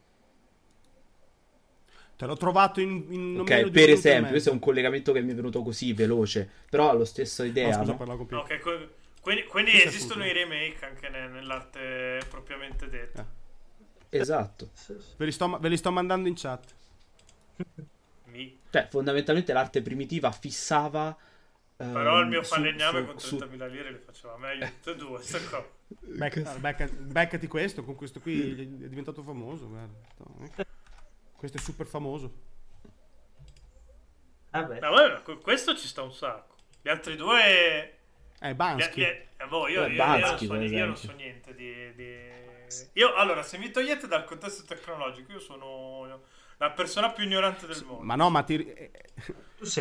Te 2.15 2.25
l'ho 2.25 2.35
trovato 2.35 2.81
in, 2.81 3.05
in 3.09 3.39
Ok, 3.41 3.69
per 3.69 3.91
esempio, 3.91 4.31
questo 4.31 4.49
è 4.49 4.53
un 4.53 4.57
collegamento 4.57 5.11
che 5.11 5.21
mi 5.21 5.33
è 5.33 5.35
venuto 5.35 5.61
così 5.61 5.93
veloce, 5.93 6.49
però 6.67 6.89
ha 6.89 6.93
lo 6.93 7.05
stesso 7.05 7.43
idea. 7.43 7.67
No, 7.67 7.73
scusa, 7.73 7.91
no? 7.91 7.97
parlavo 7.97 8.25
con 8.25 8.37
Ok, 8.39 8.59
quindi, 9.21 9.43
quindi 9.43 9.83
esistono 9.83 10.25
i 10.25 10.33
remake 10.33 10.83
anche 10.83 11.09
ne- 11.09 11.27
nell'arte 11.27 12.21
propriamente 12.27 12.89
detta. 12.89 13.23
Esatto. 14.09 14.71
Sì, 14.73 14.95
sì. 14.97 15.13
Ve 15.15 15.25
li, 15.25 15.31
sto, 15.31 15.59
ve 15.59 15.69
li 15.69 15.77
sto 15.77 15.91
mandando 15.91 16.27
in 16.27 16.33
chat. 16.35 16.73
Mi. 18.31 18.57
Cioè, 18.71 18.87
fondamentalmente 18.89 19.53
l'arte 19.53 19.83
primitiva 19.83 20.31
fissava... 20.31 21.15
Però 21.91 22.17
il 22.17 22.23
ehm, 22.23 22.29
mio 22.29 22.43
falegname 22.43 22.99
su- 23.01 23.05
con 23.05 23.19
su- 23.19 23.35
30.000 23.37 23.69
lire 23.69 23.91
le 23.91 23.97
faceva 23.99 24.37
meglio 24.37 24.65
tutte 24.81 24.91
e 24.91 24.95
due. 24.95 25.21
sto 25.21 25.39
qua. 25.49 25.67
Becca- 25.99 26.55
becca- 26.57 26.87
beccati 26.91 27.47
questo, 27.47 27.83
con 27.83 27.95
questo 27.95 28.19
qui 28.19 28.51
è 28.51 28.65
diventato 28.87 29.21
famoso. 29.23 29.67
Guarda. 29.67 29.93
Eh. 30.57 30.65
Questo 31.35 31.57
è 31.57 31.59
super 31.59 31.85
famoso. 31.87 32.33
Vabbè. 34.51 34.79
No, 34.79 34.89
vabbè, 34.91 35.21
que- 35.23 35.37
questo 35.39 35.75
ci 35.75 35.87
sta 35.87 36.01
un 36.01 36.11
sacco. 36.13 36.55
Gli 36.81 36.89
altri 36.89 37.15
due... 37.15 37.97
Eh, 38.39 38.55
Bansky. 38.55 38.99
gli- 39.01 39.03
eh, 39.03 39.45
boh, 39.47 39.67
io, 39.67 39.83
Beh, 39.83 39.89
io- 39.91 39.95
Bansky, 39.97 40.23
io 40.23 40.27
non 40.27 40.37
so, 40.37 40.47
per 40.47 40.61
io 40.71 40.85
non 40.85 40.93
esempio. 40.93 40.95
so 40.95 41.11
niente 41.15 41.55
di, 41.55 41.93
di- 41.95 42.89
Io, 42.93 43.13
allora, 43.15 43.43
se 43.43 43.57
mi 43.57 43.69
togliete 43.71 44.07
dal 44.07 44.25
contesto 44.25 44.63
tecnologico, 44.65 45.31
io 45.31 45.39
sono 45.39 46.21
la 46.57 46.71
persona 46.71 47.11
più 47.11 47.23
ignorante 47.23 47.65
del 47.67 47.83
mondo. 47.85 48.03
Ma 48.03 48.15
no, 48.15 48.29
ma 48.29 48.43
ti- 48.43 48.65
eh, 48.73 48.91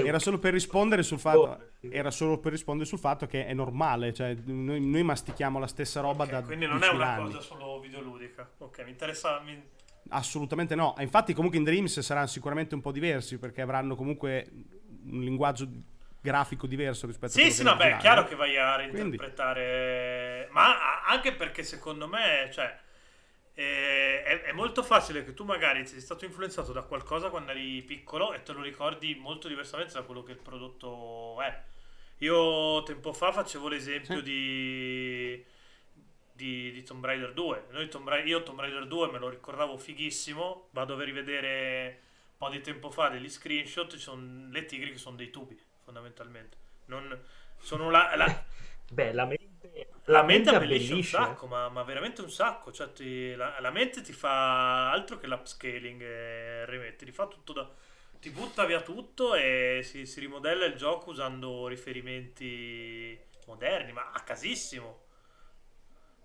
era 0.05 0.19
solo 0.19 0.39
per 0.39 0.53
rispondere 0.53 1.03
sul 1.03 1.19
fatto. 1.19 1.71
Sì. 1.81 1.89
Era 1.93 2.11
solo 2.11 2.39
per 2.39 2.53
rispondere 2.53 2.89
sul 2.89 2.99
fatto 2.99 3.27
che 3.27 3.47
è 3.47 3.55
normale. 3.55 4.13
Cioè, 4.13 4.37
noi, 4.47 4.81
noi 4.81 5.03
mastichiamo 5.03 5.59
la 5.59 5.67
stessa 5.67 6.01
roba 6.01 6.25
Ok, 6.25 6.31
da. 6.31 6.43
quindi 6.43 6.67
non 6.67 6.83
è 6.83 6.87
10.000 6.89 6.95
una 6.95 7.07
anni. 7.09 7.25
cosa 7.25 7.41
solo 7.41 7.81
videoludica. 7.81 8.49
Ok, 8.59 8.83
mi 8.85 8.91
interessa... 8.91 9.41
mi- 9.41 9.63
Assolutamente 10.13 10.75
no. 10.75 10.95
Infatti, 10.99 11.35
comunque 11.35 11.59
in 11.59 11.65
Dreams 11.65 12.01
saranno 12.01 12.27
sicuramente 12.27 12.75
un 12.75 12.81
po' 12.81 12.91
diversi 12.91 13.39
perché 13.39 13.61
avranno 13.61 13.95
comunque 13.95 14.47
un 15.05 15.21
linguaggio 15.21 15.69
grafico 16.21 16.67
diverso 16.67 17.07
rispetto 17.07 17.27
a 17.33 17.35
Sì, 17.35 17.41
quello 17.41 17.55
sì, 17.55 17.63
no, 17.63 17.77
beh, 17.77 17.91
è 17.93 17.97
chiaro 17.99 18.25
che 18.25 18.35
vai 18.35 18.57
a 18.57 18.77
reinterpretare, 18.77 20.49
ma 20.53 20.65
a- 20.77 21.05
anche 21.07 21.33
perché 21.35 21.63
secondo 21.63 22.09
me, 22.09 22.51
cioè, 22.53 22.77
eh, 23.63 24.23
è, 24.23 24.41
è 24.43 24.53
molto 24.53 24.83
facile 24.83 25.25
che 25.25 25.35
tu 25.35 25.45
magari 25.45 25.87
sei 25.87 26.01
stato 26.01 26.25
influenzato 26.25 26.73
da 26.73 26.83
qualcosa 26.83 27.31
quando 27.31 27.51
eri 27.53 27.83
piccolo 27.83 28.33
e 28.33 28.43
te 28.43 28.53
lo 28.53 28.63
ricordi 28.63 29.15
molto 29.15 29.49
diversamente 29.49 29.93
da 29.95 30.03
quello 30.03 30.23
che 30.23 30.33
il 30.33 30.39
prodotto 30.39 31.41
è. 31.43 31.63
Io 32.19 32.83
tempo 32.85 33.13
fa 33.13 33.33
facevo 33.33 33.69
l'esempio 33.69 34.21
Sì. 34.21 34.23
di, 34.23 35.43
di, 36.33 36.71
di 36.73 36.83
Tomb 36.85 37.05
Raider 37.05 37.33
2. 37.33 37.67
Noi 37.71 37.89
Tomb 37.89 38.09
Ra- 38.09 38.23
io 38.23 38.43
Tomb 38.43 38.61
Raider 38.61 38.87
2 38.87 39.11
me 39.11 39.19
lo 39.19 39.29
ricordavo 39.29 39.77
fighissimo, 39.77 40.69
vado 40.73 40.97
a 40.97 41.05
rivedere 41.05 42.01
un 42.33 42.37
po' 42.39 42.49
di 42.51 42.61
tempo 42.61 42.91
fa 42.91 43.09
degli 43.09 43.29
screenshot, 43.29 43.91
ci 43.91 43.99
sono 43.99 44.49
le 44.51 44.65
tigri 44.67 44.93
che 44.93 44.99
sono 44.99 45.17
dei 45.17 45.31
tubi, 45.31 45.59
fondamentalmente. 45.85 46.57
Non, 46.87 47.19
sono 47.59 47.91
la, 47.91 48.15
la, 48.17 48.45
Beh, 48.91 49.13
la 49.13 49.25
mente, 49.27 49.50
la 50.05 50.23
mente 50.23 50.51
abbellisce 50.51 50.95
un 50.95 51.03
sacco, 51.05 51.47
ma, 51.47 51.69
ma 51.69 51.83
veramente 51.83 52.23
un 52.23 52.31
sacco. 52.31 52.73
Cioè, 52.73 52.93
ti- 52.93 53.35
la, 53.35 53.59
la 53.61 53.71
mente 53.71 54.03
ti 54.03 54.13
fa 54.13 54.91
altro 54.91 55.19
che 55.19 55.27
l'upscaling 55.27 56.01
e 56.03 56.65
remake, 56.67 56.97
ti 57.05 57.13
fa 57.13 57.27
tutto 57.27 57.53
da. 57.53 57.71
Ti 58.21 58.31
butta 58.31 58.65
via 58.67 58.83
tutto 58.83 59.35
e 59.35 59.81
si, 59.83 60.05
si 60.07 60.21
rimodella 60.21 60.67
il 60.67 60.75
gioco 60.75 61.11
usando 61.11 61.67
riferimenti 61.69 63.19
moderni, 63.47 63.93
ma 63.93 64.11
a 64.13 64.21
casissimo. 64.23 65.05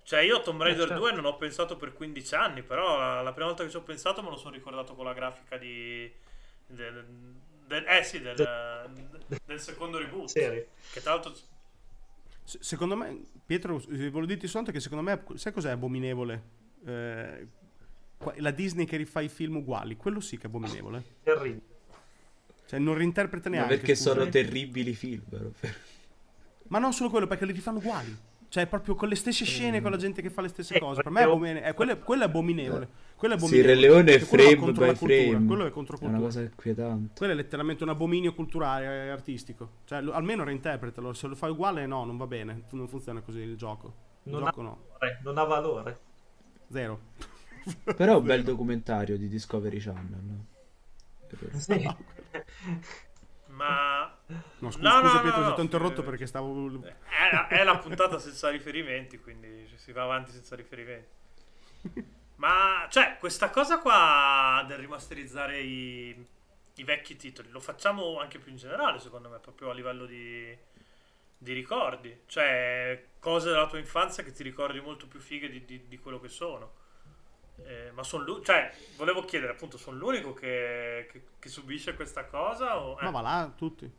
Cioè, 0.04 0.20
io 0.22 0.38
a 0.38 0.42
Tomb 0.42 0.62
Raider 0.62 0.88
certo. 0.88 1.02
2 1.02 1.12
non 1.14 1.26
ho 1.26 1.36
pensato 1.36 1.78
per 1.78 1.94
15 1.94 2.36
anni, 2.36 2.62
però 2.62 2.98
la, 2.98 3.22
la 3.22 3.32
prima 3.32 3.48
volta 3.48 3.64
che 3.64 3.72
ci 3.72 3.76
ho 3.78 3.82
pensato 3.82 4.22
me 4.22 4.30
lo 4.30 4.36
sono 4.38 4.54
ricordato 4.54 4.94
con 4.94 5.06
la 5.06 5.14
grafica 5.14 5.58
di. 5.58 6.12
del- 6.68 7.06
del- 7.66 7.86
eh 7.88 8.04
sì, 8.04 8.22
del, 8.22 8.36
del 9.46 9.60
secondo 9.60 9.98
reboot. 9.98 10.30
Serie. 10.30 10.70
Che 10.92 11.02
tra 11.02 11.14
l'altro 11.14 11.34
Se- 12.46 12.60
Secondo 12.62 12.96
me, 12.96 13.24
Pietro, 13.46 13.78
eh, 13.90 14.10
volevo 14.10 14.26
dirti 14.26 14.46
soltanto 14.48 14.72
che 14.72 14.80
secondo 14.80 15.04
me, 15.04 15.22
sai 15.38 15.52
cos'è 15.52 15.72
abominevole? 15.72 16.44
Eh, 16.86 17.48
la 18.38 18.52
Disney 18.52 18.86
che 18.86 18.96
rifà 18.98 19.20
i 19.22 19.28
film 19.30 19.58
uguali, 19.58 19.98
quello 19.98 20.20
sì 20.22 20.38
che 20.38 20.44
è 20.44 20.48
abominevole. 20.48 21.04
Terribile. 21.24 21.62
Cioè, 22.68 22.80
non 22.80 22.96
reinterpreta 22.96 23.50
Ma 23.50 23.56
neanche. 23.58 23.76
perché 23.78 23.96
scusa. 23.96 24.14
sono 24.14 24.30
terribili 24.30 24.94
film, 24.94 25.22
però. 25.30 25.50
Ma 26.70 26.80
non 26.80 26.94
solo 26.94 27.10
quello, 27.10 27.28
perché 27.28 27.46
li 27.46 27.52
rifanno 27.52 27.78
uguali. 27.80 28.16
Cioè, 28.56 28.68
proprio 28.68 28.96
con 28.96 29.10
le 29.10 29.16
stesse 29.16 29.44
scene, 29.44 29.82
con 29.82 29.92
la 29.92 29.98
gente 29.98 30.22
che 30.22 30.30
fa 30.30 30.40
le 30.42 30.48
stesse 30.48 30.76
Eh, 30.76 30.80
cose. 30.80 31.02
Per 31.04 31.12
me 31.12 31.20
è, 31.20 31.24
abomine- 31.24 31.62
eh, 31.66 31.74
quello, 31.74 31.92
è, 31.92 32.00
quello 32.00 32.22
è 32.22 32.26
abominevole. 32.28 32.88
Quello 33.18 33.34
è 33.34 33.38
Sì, 33.38 33.44
abominevole. 33.44 33.74
Re 33.74 33.80
Leone 33.82 34.14
è 34.14 34.20
frame 34.20 34.56
contro 34.56 34.86
by 34.86 34.92
la 34.92 34.98
cultura, 34.98 35.30
frame. 35.30 35.46
Quello 35.46 35.66
è 35.66 35.72
contro 35.72 35.96
È 35.98 36.00
una 36.00 36.10
cultura. 36.12 36.26
cosa 36.30 36.42
inquietante. 36.42 37.14
Quello 37.18 37.34
è 37.34 37.36
letteralmente 37.36 37.84
un 37.84 37.90
abominio 37.90 38.34
culturale 38.34 38.86
e 39.08 39.10
artistico. 39.10 39.70
Cioè, 39.84 40.00
lo- 40.00 40.14
almeno 40.14 40.46
reinterpretalo. 40.46 41.12
Se 41.12 41.28
lo 41.28 41.36
fai 41.36 41.52
uguale, 41.52 41.86
no, 41.86 42.06
non 42.06 42.16
va 42.16 42.28
bene. 42.28 42.64
Non 42.70 42.88
funziona 42.88 43.20
così 43.20 43.40
il 43.40 43.58
gioco. 43.58 43.94
Il 44.24 44.32
Non 44.32 44.44
gioco 44.46 44.60
ha, 44.62 44.64
no. 44.64 44.80
valore, 44.94 45.20
non 45.22 45.38
ha 45.38 45.44
valore. 45.44 46.00
Zero. 46.72 47.00
Però 47.94 48.14
è 48.14 48.16
un 48.16 48.24
bel 48.24 48.44
documentario 48.44 49.18
di 49.18 49.28
Discovery 49.28 49.80
Channel. 49.80 50.22
no? 50.24 50.46
Sì. 51.58 51.90
Ma 53.48 54.15
No, 54.28 54.72
scusa, 54.72 54.90
No, 54.90 55.02
no, 55.02 55.08
scusa 55.08 55.16
no, 55.16 55.22
Pietro, 55.22 55.42
no, 55.42 55.54
ti 55.54 55.60
ho 55.60 55.64
no, 55.64 55.64
interrotto 55.64 56.02
eh, 56.02 56.04
perché 56.04 56.26
stavo... 56.26 56.82
è, 56.82 57.48
è 57.48 57.64
la 57.64 57.78
puntata 57.78 58.18
senza 58.20 58.50
riferimenti, 58.50 59.20
quindi 59.20 59.72
si 59.76 59.92
va 59.92 60.04
avanti 60.04 60.32
senza 60.32 60.56
riferimenti. 60.56 61.14
Ma 62.38 62.88
cioè, 62.90 63.18
questa 63.20 63.50
cosa 63.50 63.80
qua 63.80 64.64
del 64.68 64.78
rimasterizzare 64.80 65.62
i, 65.62 66.26
i 66.76 66.84
vecchi 66.84 67.16
titoli 67.16 67.50
lo 67.50 67.60
facciamo 67.60 68.20
anche 68.20 68.40
più 68.40 68.52
in 68.52 68.58
generale, 68.58 69.00
secondo 69.00 69.30
me, 69.30 69.40
proprio 69.40 69.70
a 69.70 69.74
livello 69.74 70.06
di, 70.06 70.56
di 71.38 71.54
ricordi. 71.54 72.22
Cioè, 72.26 73.06
cose 73.20 73.50
della 73.52 73.68
tua 73.68 73.78
infanzia 73.80 74.24
che 74.24 74.32
ti 74.34 74.44
ricordi 74.44 74.80
molto 74.82 75.08
più 75.08 75.20
fighe 75.20 75.50
di, 75.50 75.64
di- 75.66 75.88
di 75.88 76.00
quello 76.00 76.20
che 76.20 76.30
sono. 76.30 76.84
Eh, 77.64 77.92
ma 77.94 78.04
sono 78.04 78.24
l'unico, 78.26 78.46
cioè, 78.46 78.70
volevo 78.98 79.24
chiedere 79.24 79.54
appunto, 79.54 79.78
sono 79.78 79.98
l'unico 79.98 80.34
che, 80.34 81.08
che- 81.12 81.24
che 81.40 81.50
subisce 81.50 81.96
questa 81.96 82.26
cosa? 82.26 82.80
O, 82.80 82.98
Ma 83.00 83.08
eh, 83.08 83.12
va 83.12 83.22
là, 83.22 83.54
tutti. 83.56 83.90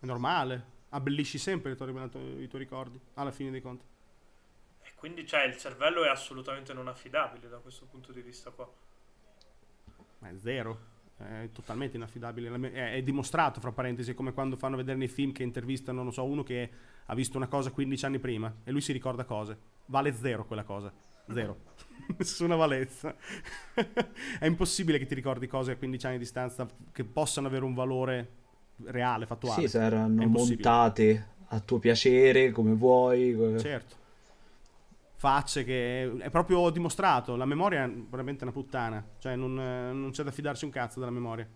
È 0.00 0.06
normale. 0.06 0.76
Abbellisci 0.90 1.38
sempre 1.38 1.72
i 1.72 1.76
tuoi, 1.76 1.90
i 1.90 2.48
tuoi 2.48 2.62
ricordi, 2.62 2.98
alla 3.14 3.30
fine 3.30 3.50
dei 3.50 3.60
conti. 3.60 3.84
E 4.82 4.92
quindi 4.94 5.26
cioè, 5.26 5.44
il 5.44 5.56
cervello 5.56 6.04
è 6.04 6.08
assolutamente 6.08 6.72
non 6.72 6.88
affidabile 6.88 7.48
da 7.48 7.58
questo 7.58 7.86
punto 7.86 8.12
di 8.12 8.22
vista 8.22 8.50
qua. 8.50 8.70
Ma 10.20 10.28
è 10.28 10.36
zero. 10.38 10.96
È 11.16 11.50
totalmente 11.52 11.96
inaffidabile. 11.96 12.70
È 12.70 13.02
dimostrato, 13.02 13.60
fra 13.60 13.72
parentesi, 13.72 14.14
come 14.14 14.32
quando 14.32 14.56
fanno 14.56 14.76
vedere 14.76 14.96
nei 14.96 15.08
film 15.08 15.32
che 15.32 15.42
intervistano, 15.42 16.02
non 16.02 16.12
so, 16.12 16.24
uno 16.24 16.42
che 16.42 16.70
ha 17.04 17.14
visto 17.14 17.36
una 17.36 17.48
cosa 17.48 17.70
15 17.70 18.04
anni 18.04 18.18
prima 18.18 18.54
e 18.64 18.70
lui 18.70 18.80
si 18.80 18.92
ricorda 18.92 19.24
cose. 19.24 19.58
Vale 19.86 20.14
zero 20.14 20.46
quella 20.46 20.64
cosa. 20.64 20.92
Zero. 21.32 21.74
Nessuna 22.16 22.54
valenza. 22.54 23.14
è 24.38 24.46
impossibile 24.46 24.98
che 24.98 25.06
ti 25.06 25.14
ricordi 25.14 25.46
cose 25.46 25.72
a 25.72 25.76
15 25.76 26.06
anni 26.06 26.16
di 26.18 26.22
distanza 26.22 26.66
che 26.92 27.04
possano 27.04 27.48
avere 27.48 27.64
un 27.64 27.74
valore 27.74 28.46
reale, 28.84 29.26
fattuale. 29.26 29.62
Sì, 29.62 29.68
saranno 29.68 30.26
montate 30.26 31.36
a 31.48 31.60
tuo 31.60 31.78
piacere, 31.78 32.50
come 32.50 32.72
vuoi. 32.74 33.34
come- 33.34 33.58
Certo. 33.58 33.96
Facce 35.14 35.64
che 35.64 36.16
è 36.18 36.30
proprio 36.30 36.70
dimostrato. 36.70 37.34
La 37.36 37.44
memoria 37.44 37.84
è 37.84 37.90
veramente 37.90 38.44
una 38.44 38.52
puttana. 38.52 39.04
Cioè, 39.18 39.34
non, 39.34 39.54
non 39.54 40.10
c'è 40.12 40.22
da 40.22 40.30
fidarsi 40.30 40.64
un 40.64 40.70
cazzo 40.70 41.00
della 41.00 41.10
memoria. 41.10 41.46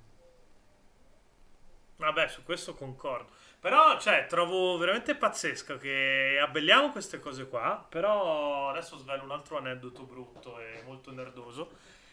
Vabbè, 1.97 2.27
su 2.27 2.43
questo 2.43 2.75
concordo. 2.75 3.31
Però, 3.61 3.97
cioè, 4.01 4.27
trovo 4.29 4.77
veramente 4.77 5.15
pazzesco 5.15 5.77
che 5.79 6.37
abbelliamo 6.43 6.91
queste 6.91 7.21
cose 7.21 7.47
qua. 7.47 7.87
Però 7.89 8.71
adesso 8.71 8.97
svelo 8.99 9.23
un 9.23 9.31
altro 9.31 9.59
aneddoto 9.59 10.03
brutto 10.03 10.59
e 10.59 10.83
molto 10.85 11.13
nerdoso. 11.13 11.71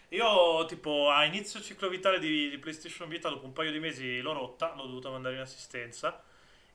Io, 0.10 0.66
tipo, 0.66 1.10
a 1.10 1.24
inizio 1.26 1.62
ciclo 1.62 1.88
vitale 1.88 2.18
di, 2.20 2.50
di 2.50 2.58
PlayStation 2.58 3.08
Vita, 3.08 3.30
dopo 3.30 3.46
un 3.46 3.54
paio 3.54 3.72
di 3.72 3.80
mesi 3.80 4.22
l'ho 4.22 4.34
rotta, 4.34 4.74
l'ho 4.76 4.86
dovuta 4.86 5.10
mandare 5.10 5.36
in 5.36 5.42
assistenza. 5.42 6.24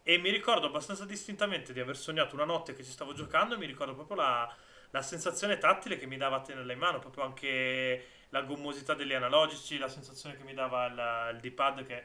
E 0.03 0.19
mi 0.19 0.31
ricordo 0.31 0.67
abbastanza 0.67 1.05
distintamente 1.05 1.73
di 1.73 1.81
aver 1.81 1.97
sognato 1.97 2.35
una 2.37 2.45
notte 2.45 2.75
che 2.75 2.85
ci 2.85 2.91
stavo 2.93 3.13
giocando. 3.13 3.55
E 3.55 3.59
mi 3.59 3.67
ricordo 3.67 3.95
proprio 3.95 4.17
la, 4.17 4.55
la 4.91 5.03
sensazione 5.03 5.59
tattile 5.59 5.99
che 5.99 6.07
mi 6.07 6.17
dava 6.17 6.37
a 6.37 6.41
tenerla 6.43 6.73
in 6.73 6.79
mano, 6.79 6.99
proprio 7.01 7.25
anche 7.25 8.07
la 8.29 8.43
gommosità 8.43 8.95
degli 8.95 9.13
analogici, 9.15 9.79
la 9.79 9.89
sensazione 9.89 10.37
che 10.37 10.45
mi 10.45 10.55
dava 10.55 10.87
il, 10.87 11.35
il 11.35 11.41
D-pad 11.41 11.85
che 11.87 12.05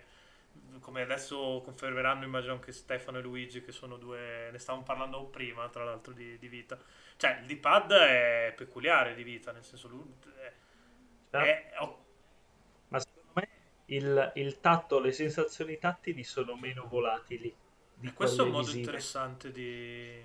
come 0.79 1.01
adesso 1.01 1.61
confermeranno 1.63 2.23
immagino 2.23 2.53
anche 2.53 2.71
Stefano 2.71 3.17
e 3.17 3.21
Luigi 3.21 3.61
che 3.61 3.71
sono 3.71 3.97
due 3.97 4.49
ne 4.51 4.57
stavamo 4.57 4.83
parlando 4.83 5.23
prima 5.25 5.67
tra 5.69 5.83
l'altro 5.83 6.13
di, 6.13 6.37
di 6.37 6.47
vita 6.47 6.77
cioè 7.17 7.39
il 7.41 7.45
D-pad 7.45 7.91
è 7.91 8.53
peculiare 8.55 9.13
di 9.15 9.23
vita 9.23 9.51
nel 9.51 9.63
senso 9.63 9.87
Ah. 11.33 11.45
è- 11.45 11.71
oh, 11.79 12.05
Ma 12.89 12.99
secondo 12.99 13.31
me 13.33 13.49
il, 13.85 14.31
il 14.35 14.59
tatto, 14.59 14.99
le 14.99 15.11
sensazioni 15.11 15.77
tattili 15.79 16.23
sono 16.23 16.55
meno 16.55 16.87
volatili 16.87 17.55
di 17.93 18.13
questo 18.13 18.41
è 18.43 18.45
un 18.45 18.51
modo 18.51 18.71
visive. 18.71 18.71
interessante 18.71 19.51
di 19.51 20.21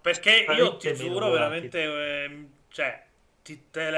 perché 0.00 0.30
io 0.48 0.76
ti 0.76 0.92
giuro 0.92 1.28
volatili. 1.28 1.30
veramente 1.30 1.82
ehm, 2.24 2.52
cioè 2.68 3.06
ti 3.42 3.70
te 3.70 3.90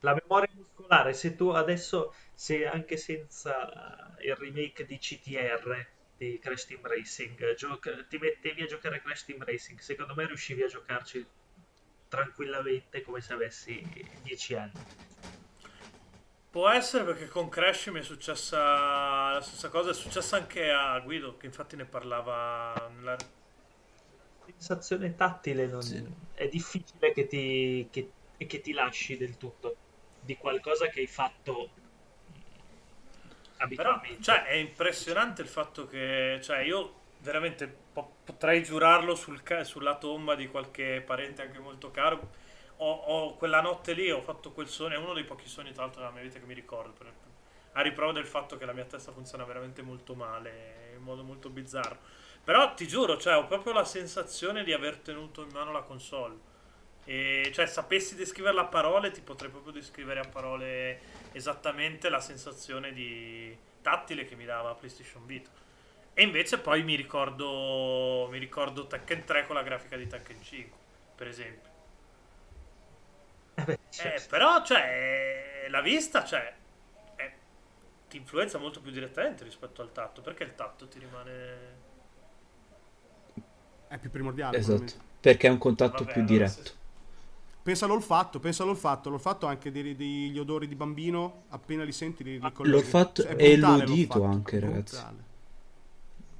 La 0.00 0.14
memoria 0.14 0.48
muscolare, 0.54 1.12
se 1.12 1.34
tu 1.34 1.48
adesso, 1.50 2.14
se 2.34 2.66
anche 2.66 2.96
senza 2.96 4.16
il 4.20 4.34
remake 4.36 4.86
di 4.86 4.98
CTR 4.98 5.86
di 6.16 6.38
Crash 6.38 6.66
Team 6.66 6.86
Racing, 6.86 7.54
gioca- 7.54 8.04
ti 8.04 8.16
mettevi 8.18 8.62
a 8.62 8.66
giocare 8.66 8.96
a 8.96 9.00
Crash 9.00 9.24
Team 9.24 9.44
Racing, 9.44 9.78
secondo 9.80 10.14
me 10.14 10.26
riuscivi 10.26 10.62
a 10.62 10.66
giocarci 10.68 11.26
tranquillamente 12.08 13.02
come 13.02 13.20
se 13.20 13.32
avessi 13.32 13.82
10 14.22 14.54
anni. 14.54 14.72
Può 16.50 16.68
essere 16.70 17.04
perché 17.04 17.28
con 17.28 17.48
Crash 17.50 17.88
mi 17.88 18.00
è 18.00 18.02
successa 18.02 19.32
la 19.32 19.40
stessa 19.42 19.68
cosa, 19.68 19.90
è 19.90 19.94
successa 19.94 20.36
anche 20.36 20.70
a 20.70 20.98
Guido, 21.00 21.36
che 21.36 21.46
infatti 21.46 21.76
ne 21.76 21.84
parlava 21.84 22.90
nella... 22.96 23.16
sensazione 24.56 25.14
tattile 25.14 25.66
non- 25.66 25.82
Sì. 25.82 26.02
è 26.34 26.48
difficile 26.48 27.12
che 27.12 27.26
ti, 27.26 27.88
che- 27.90 28.10
che 28.38 28.60
ti 28.60 28.72
lasci 28.72 29.16
del 29.16 29.36
tutto 29.36 29.76
di 30.20 30.36
qualcosa 30.36 30.88
che 30.88 31.00
hai 31.00 31.06
fatto 31.06 31.70
Però, 33.74 33.90
abitualmente. 33.92 34.22
cioè, 34.22 34.44
è 34.44 34.54
impressionante 34.54 35.42
il 35.42 35.48
fatto 35.48 35.86
che, 35.86 36.38
cioè, 36.42 36.58
io 36.60 36.94
veramente 37.20 37.84
potrei 38.26 38.62
giurarlo 38.62 39.14
sul 39.14 39.40
sulla 39.62 39.96
tomba 39.96 40.34
di 40.34 40.48
qualche 40.48 41.02
parente 41.06 41.42
anche 41.42 41.58
molto 41.60 41.90
caro. 41.90 42.44
Ho, 42.78 42.90
ho- 42.92 43.36
quella 43.36 43.60
notte 43.62 43.92
lì 43.94 44.10
ho 44.10 44.20
fatto 44.20 44.52
quel 44.52 44.68
sogno, 44.68 44.94
è 44.96 44.98
uno 44.98 45.14
dei 45.14 45.24
pochi 45.24 45.48
sogni 45.48 45.72
tra 45.72 45.82
l'altro 45.84 46.00
della 46.02 46.12
mia 46.12 46.22
vita 46.22 46.38
che 46.38 46.44
mi 46.46 46.54
ricordo, 46.54 46.92
per- 46.92 47.12
a 47.72 47.80
riprova 47.82 48.12
del 48.12 48.26
fatto 48.26 48.56
che 48.56 48.64
la 48.66 48.72
mia 48.72 48.84
testa 48.84 49.12
funziona 49.12 49.44
veramente 49.44 49.82
molto 49.82 50.14
male, 50.14 50.92
in 50.96 51.02
modo 51.02 51.22
molto 51.22 51.48
bizzarro. 51.50 51.98
Però 52.44 52.74
ti 52.74 52.86
giuro, 52.88 53.18
cioè, 53.18 53.36
ho 53.36 53.46
proprio 53.46 53.72
la 53.72 53.84
sensazione 53.84 54.64
di 54.64 54.72
aver 54.72 54.98
tenuto 54.98 55.42
in 55.42 55.48
mano 55.52 55.72
la 55.72 55.82
console. 55.82 56.36
E 57.04 57.50
cioè, 57.54 57.66
sapessi 57.66 58.16
descriverla 58.16 58.62
a 58.62 58.66
parole, 58.66 59.10
ti 59.12 59.20
potrei 59.20 59.50
proprio 59.50 59.72
descrivere 59.72 60.20
a 60.20 60.28
parole 60.28 61.00
esattamente 61.32 62.08
la 62.08 62.20
sensazione 62.20 62.92
di 62.92 63.56
tattile 63.82 64.24
che 64.24 64.34
mi 64.34 64.44
dava 64.44 64.74
PlayStation 64.74 65.24
Vita. 65.26 65.50
E 66.18 66.22
invece 66.22 66.58
poi 66.60 66.82
mi 66.82 66.94
ricordo, 66.96 68.26
mi 68.30 68.38
ricordo 68.38 68.86
Tekken 68.86 69.24
3 69.24 69.46
con 69.46 69.54
la 69.54 69.62
grafica 69.62 69.96
di 69.96 70.06
Tekken 70.06 70.42
5, 70.42 70.78
per 71.14 71.28
esempio. 71.28 71.70
Eh 73.56 73.64
beh, 73.64 73.78
Eh, 73.98 74.24
certo. 74.24 74.28
però, 74.28 74.62
cioè, 74.64 75.66
la 75.70 75.80
vista, 75.80 76.24
cioè, 76.24 76.54
eh, 77.16 77.32
ti 78.08 78.18
influenza 78.18 78.58
molto 78.58 78.80
più 78.80 78.90
direttamente 78.90 79.42
rispetto 79.44 79.80
al 79.82 79.92
tatto, 79.92 80.20
perché 80.20 80.42
il 80.44 80.54
tatto 80.54 80.86
ti 80.88 80.98
rimane... 80.98 81.84
È 83.88 83.98
più 83.98 84.10
primordiale. 84.10 84.58
Esatto, 84.58 84.92
perché 85.20 85.46
è 85.46 85.50
un 85.50 85.58
contatto 85.58 86.04
Vabbè, 86.04 86.04
più 86.06 86.22
allora 86.22 86.24
diretto. 86.24 86.60
se- 86.62 86.74
Pensa 87.62 87.84
all'olfatto, 87.86 88.38
pensa 88.40 88.62
all'olfatto. 88.62 89.10
L'olfatto 89.10 89.46
anche 89.46 89.70
dei- 89.72 89.96
degli 89.96 90.38
odori 90.38 90.68
di 90.68 90.76
bambino, 90.76 91.44
appena 91.48 91.82
li 91.84 91.92
senti 91.92 92.22
li, 92.24 92.40
li 92.40 92.52
colleghi. 92.52 92.70
L'olfatto 92.70 93.22
Cioè, 93.22 93.32
è 93.32 93.34
e 93.34 93.56
brutale 93.56 93.86
l'udito 93.86 93.86
l'olfatto, 93.86 94.24
anche, 94.24 94.60
ragazzi. 94.60 95.04
brutale. 95.04 95.14
L'ud- 95.14 95.25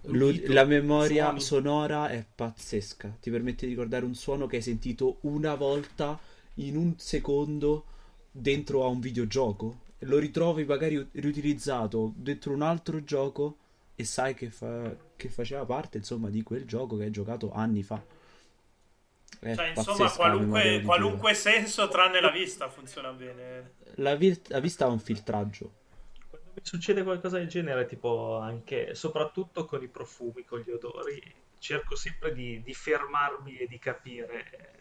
L'udito, 0.07 0.53
la 0.53 0.65
memoria 0.65 1.25
suoni. 1.27 1.41
sonora 1.41 2.09
è 2.09 2.25
pazzesca. 2.35 3.17
Ti 3.21 3.31
permette 3.31 3.67
di 3.67 3.73
ricordare 3.73 4.05
un 4.05 4.15
suono 4.15 4.47
che 4.47 4.57
hai 4.57 4.63
sentito 4.63 5.19
una 5.23 5.55
volta 5.55 6.19
in 6.55 6.77
un 6.77 6.95
secondo 6.99 7.85
dentro 8.31 8.85
a 8.85 8.89
un 8.89 9.01
videogioco. 9.01 9.81
Lo 10.01 10.19
ritrovi 10.19 10.65
magari 10.65 11.07
riutilizzato 11.13 12.13
dentro 12.17 12.53
un 12.53 12.63
altro 12.63 13.03
gioco 13.03 13.57
e 13.97 14.05
sai 14.05 14.35
che, 14.35 14.51
fa- 14.51 14.95
che 15.17 15.29
faceva 15.29 15.65
parte, 15.65 15.99
insomma, 15.99 16.29
di 16.29 16.43
quel 16.43 16.65
gioco 16.67 16.97
che 16.97 17.05
hai 17.05 17.11
giocato 17.11 17.53
anni 17.53 17.83
fa. 17.83 18.03
È 19.41 19.55
Cioè, 19.55 19.73
insomma, 19.75 20.11
qualunque, 20.11 20.83
qualunque 20.83 21.35
senso 21.35 21.89
tranne 21.89 22.21
la 22.21 22.31
vista 22.31 22.69
funziona 22.69 23.13
bene. 23.13 23.73
La, 23.97 24.15
vi- 24.15 24.39
la 24.49 24.61
vista 24.61 24.85
ha 24.85 24.89
un 24.89 24.99
filtraggio. 24.99 25.85
Mi 26.57 26.63
succede 26.63 27.03
qualcosa 27.03 27.37
del 27.37 27.49
genere, 27.49 27.85
tipo 27.85 28.39
anche, 28.39 28.95
soprattutto 28.95 29.67
con 29.67 29.83
i 29.83 29.89
profumi, 29.89 30.43
con 30.45 30.61
gli 30.61 30.71
odori, 30.71 31.23
cerco 31.59 31.95
sempre 31.97 32.33
di, 32.33 32.63
di 32.63 32.73
fermarmi 32.73 33.59
e 33.59 33.67
di 33.67 33.79
capire 33.79 34.73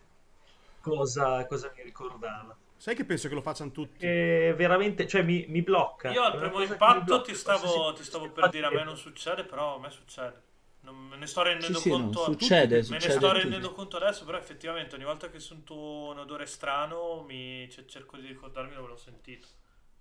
cosa, 0.79 1.45
cosa 1.45 1.73
mi 1.75 1.83
ricordava. 1.83 2.55
Sai 2.77 2.95
che 2.95 3.03
penso 3.03 3.27
che 3.27 3.33
lo 3.33 3.41
facciano 3.41 3.71
tutti? 3.71 4.05
E 4.05 4.53
veramente, 4.55 5.05
cioè 5.05 5.21
mi, 5.21 5.45
mi 5.49 5.61
blocca. 5.61 6.11
Io 6.11 6.23
al 6.23 6.37
primo 6.37 6.61
impatto 6.61 7.21
ti 7.21 7.35
stavo, 7.35 7.91
ti 7.93 8.05
stavo 8.05 8.29
per 8.29 8.49
dire 8.49 8.67
a 8.67 8.69
me 8.69 8.83
non 8.85 8.95
succede, 8.95 9.43
però 9.43 9.75
a 9.75 9.79
me 9.79 9.89
succede. 9.89 10.43
Non 10.81 10.95
me 10.95 11.17
ne 11.17 11.25
sto 11.25 11.41
rendendo 11.41 11.79
Sì, 11.79 11.89
sì, 11.89 11.89
no, 11.89 11.97
conto. 11.97 12.23
succede, 12.31 12.75
me 12.75 12.81
ne 12.81 12.83
succede 12.99 13.15
sto 13.17 13.31
rendendo 13.33 13.71
conto 13.73 13.97
adesso, 13.97 14.23
però 14.23 14.37
effettivamente 14.37 14.95
ogni 14.95 15.03
volta 15.03 15.29
che 15.29 15.39
sento 15.39 15.75
un 15.75 16.19
odore 16.19 16.45
strano 16.45 17.23
mi 17.27 17.67
cioè, 17.69 17.85
cerco 17.85 18.17
di 18.17 18.27
ricordarmi 18.27 18.75
dove 18.75 18.87
l'ho 18.87 18.95
sentito. 18.95 19.47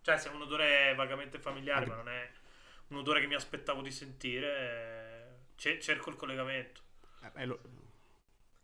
Cioè, 0.04 0.18
se 0.18 0.30
è 0.30 0.32
un 0.32 0.42
odore 0.42 0.94
vagamente 0.94 1.38
familiare, 1.40 1.86
ma 1.86 1.96
non 1.96 2.08
è 2.10 2.30
un 2.88 2.98
odore 2.98 3.20
che 3.20 3.26
mi 3.26 3.34
aspettavo 3.34 3.82
di 3.82 3.90
sentire, 3.90 5.38
eh, 5.56 5.56
ce- 5.56 5.80
cerco 5.80 6.10
il 6.10 6.16
collegamento. 6.16 6.82
Eh, 7.22 7.32
eh, 7.42 7.46
lo- 7.46 7.60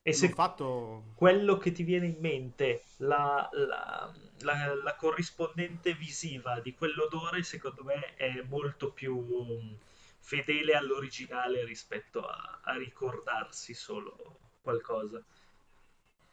E 0.02 0.12
se 0.12 0.28
l'olfatto... 0.34 1.04
quello 1.14 1.56
che 1.58 1.72
ti 1.72 1.82
viene 1.84 2.06
in 2.06 2.18
mente, 2.20 2.82
la, 2.98 3.48
la- 3.52 4.12
la- 4.40 4.74
la 4.74 4.94
corrispondente 4.96 5.94
visiva 5.94 6.60
di 6.60 6.74
quell'odore, 6.74 7.42
secondo 7.42 7.84
me 7.84 8.14
è 8.16 8.42
molto 8.42 8.92
più 8.92 9.76
fedele 10.18 10.74
all'originale 10.74 11.64
rispetto 11.64 12.26
a, 12.26 12.60
a 12.62 12.76
ricordarsi 12.76 13.74
solo 13.74 14.38
qualcosa. 14.62 15.22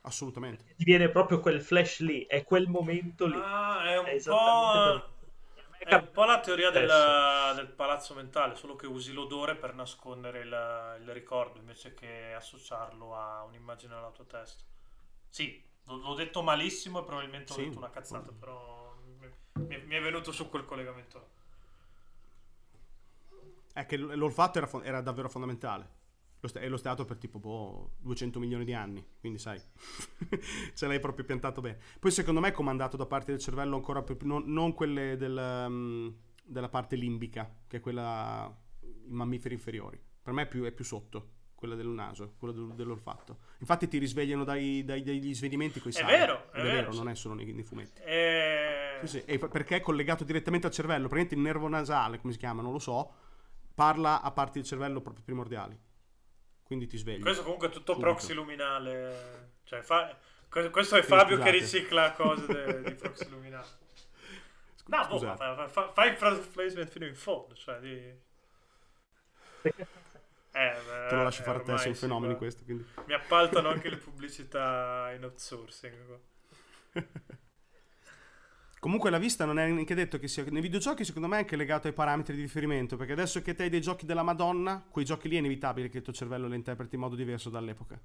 Assolutamente. 0.07 0.63
Ti 0.75 0.84
viene 0.85 1.09
proprio 1.09 1.39
quel 1.39 1.61
flash 1.61 1.99
lì, 1.99 2.25
è 2.25 2.43
quel 2.43 2.67
momento 2.67 3.25
lì. 3.27 3.34
Ah, 3.35 3.84
è 3.91 3.97
un 3.99 4.05
È 4.05 4.21
po'. 4.23 5.15
È 5.79 5.93
un 5.93 6.11
po' 6.11 6.25
la 6.25 6.39
teoria 6.41 6.69
del, 6.69 6.85
Adesso. 6.85 7.55
del 7.55 7.67
palazzo 7.69 8.13
mentale, 8.13 8.55
solo 8.55 8.75
che 8.75 8.88
usi 8.88 9.13
l'odore 9.13 9.55
per 9.55 9.73
nascondere 9.73 10.39
il, 10.41 10.97
il 11.01 11.13
ricordo 11.13 11.59
invece 11.59 11.93
che 11.93 12.34
associarlo 12.34 13.15
a 13.15 13.43
un'immagine 13.43 13.95
nella 13.95 14.11
tua 14.11 14.25
testa. 14.25 14.63
Sì, 15.29 15.63
l'ho 15.85 16.13
detto 16.15 16.41
malissimo 16.41 16.99
e 17.01 17.03
probabilmente 17.05 17.53
ho 17.53 17.55
Sì. 17.55 17.63
detto 17.63 17.77
una 17.77 17.89
cazzata, 17.89 18.31
però 18.34 18.93
mi, 19.17 19.31
mi- 19.85 19.95
è 19.95 20.01
venuto 20.01 20.31
su 20.34 20.49
quel 20.49 20.65
collegamento. 20.65 21.19
là. 21.19 21.25
È 23.71 23.85
che 23.85 23.95
l'olfatto 23.95 24.57
era, 24.57 24.69
era 24.84 25.01
davvero 25.01 25.29
fondamentale. 25.29 25.89
Lo 26.39 26.47
sta- 26.47 26.59
e 26.59 26.68
lo 26.68 26.77
stato 26.77 27.03
per 27.03 27.18
tipo 27.18 27.39
boh, 27.39 27.93
200 27.97 28.39
milioni 28.39 28.64
di 28.64 28.73
anni, 28.73 29.03
quindi 29.19 29.39
sai, 29.39 29.59
ce 30.76 30.88
l'hai 30.88 30.99
proprio 30.99 31.26
piantato 31.26 31.61
bene. 31.61 31.80
Poi 31.99 32.11
secondo 32.11 32.39
me 32.39 32.49
è 32.49 32.51
comandato 32.51 32.95
da 32.97 33.05
parte 33.07 33.31
del 33.31 33.39
cervello 33.39 33.76
ancora 33.76 34.03
più, 34.03 34.15
non, 34.22 34.43
non 34.45 34.73
quelle 34.73 35.18
del, 35.18 35.65
um, 35.68 36.15
della 36.43 36.69
parte 36.69 36.95
limbica, 36.95 37.51
che 37.68 37.77
è 37.77 37.80
quella 37.80 38.55
i 38.81 39.11
mammiferi 39.11 39.55
inferiori. 39.55 39.99
Per 40.22 40.34
me 40.34 40.43
è 40.43 40.47
più, 40.47 40.64
è 40.64 40.72
più 40.72 40.85
sotto, 40.85 41.31
quella 41.55 41.73
del 41.73 41.88
naso, 41.88 42.35
quella 42.38 42.53
del- 42.53 42.73
dell'olfatto. 42.76 43.39
Infatti 43.59 43.88
ti 43.88 43.97
risvegliano 43.97 44.43
dai, 44.43 44.84
dai- 44.85 45.01
dagli 45.01 45.34
svenimenti 45.34 45.80
con 45.80 45.89
i 45.89 45.93
È 45.95 45.97
sali. 45.97 46.11
vero, 46.11 46.51
è 46.51 46.59
Ed 46.59 46.65
vero, 46.65 46.91
sì. 46.91 46.97
non 46.99 47.09
è 47.09 47.15
solo 47.15 47.34
nei, 47.34 47.51
nei 47.51 47.64
fumetti. 47.64 47.99
E... 48.03 48.99
Sì, 49.01 49.07
sì, 49.07 49.23
e 49.26 49.39
perché 49.39 49.77
è 49.77 49.81
collegato 49.81 50.23
direttamente 50.23 50.68
al 50.68 50.73
cervello, 50.73 51.07
praticamente 51.07 51.34
il 51.35 51.41
nervo 51.41 51.68
nasale, 51.68 52.19
come 52.19 52.31
si 52.34 52.38
chiama, 52.39 52.61
non 52.61 52.73
lo 52.73 52.80
so, 52.80 53.11
parla 53.73 54.22
a 54.22 54.31
parti 54.31 54.59
del 54.59 54.68
cervello 54.68 55.01
proprio 55.01 55.23
primordiali. 55.23 55.85
Quindi 56.68 56.85
ti 56.88 56.98
svegli. 56.98 57.22
Questo 57.22 57.44
comunque 57.44 57.69
è 57.69 57.72
tutto 57.72 57.94
Subito. 57.94 58.11
proxy 58.11 58.34
luminale. 58.34 59.56
Cioè, 59.64 59.81
fa- 59.81 60.15
que- 60.49 60.69
questo 60.69 60.95
è 60.98 61.02
Fabio 61.02 61.38
che 61.38 61.44
scusate. 61.44 61.57
ricicla 61.57 62.11
cose 62.14 62.45
de- 62.45 62.81
di 62.84 62.94
proxy 62.94 63.30
luminale. 63.30 63.68
No, 64.88 64.98
boh, 65.07 65.18
Scusate. 65.18 65.38
fa, 65.38 65.56
fa- 65.56 65.68
fa- 65.68 65.91
fai 65.94 66.10
il 66.10 66.15
product 66.15 66.49
placement 66.52 66.89
fino 66.89 67.06
in 67.06 67.15
fondo, 67.15 67.56
cioè 67.56 67.80
di... 67.80 68.26
Eh, 70.57 70.73
beh, 70.73 71.07
Te 71.10 71.15
lo 71.15 71.23
lascio 71.23 71.41
eh, 71.41 71.45
fare 71.45 71.60
a 71.60 71.61
te, 71.61 71.77
sei 71.77 71.89
un 71.89 71.95
fenomeno 71.95 72.31
in 72.31 72.38
guarda. 72.38 72.56
questo. 72.56 72.64
Quindi. 72.64 72.85
Mi 73.06 73.14
appaltano 73.14 73.69
anche 73.69 73.89
le 73.89 73.98
pubblicità 73.98 75.11
in 75.15 75.23
outsourcing. 75.23 76.19
Comunque 78.79 79.09
la 79.09 79.17
vista 79.17 79.43
non 79.45 79.57
è 79.59 79.67
neanche 79.67 79.95
detto 79.95 80.19
che 80.19 80.27
sia... 80.27 80.43
Nei 80.49 80.61
videogiochi 80.61 81.03
secondo 81.03 81.27
me 81.27 81.37
è 81.37 81.39
anche 81.39 81.55
legato 81.55 81.87
ai 81.87 81.93
parametri 81.93 82.35
di 82.35 82.41
riferimento, 82.41 82.95
perché 82.95 83.13
adesso 83.13 83.41
che 83.41 83.55
te 83.55 83.63
hai 83.63 83.69
dei 83.69 83.81
giochi 83.81 84.05
della 84.05 84.23
Madonna, 84.23 84.85
quei 84.89 85.03
giochi 85.03 85.27
lì 85.27 85.35
è 85.35 85.39
inevitabile 85.39 85.89
che 85.89 85.97
il 85.97 86.03
tuo 86.03 86.13
cervello 86.13 86.47
li 86.47 86.55
interpreti 86.55 86.95
in 86.95 87.01
modo 87.01 87.15
diverso 87.15 87.49
dall'epoca. 87.49 87.99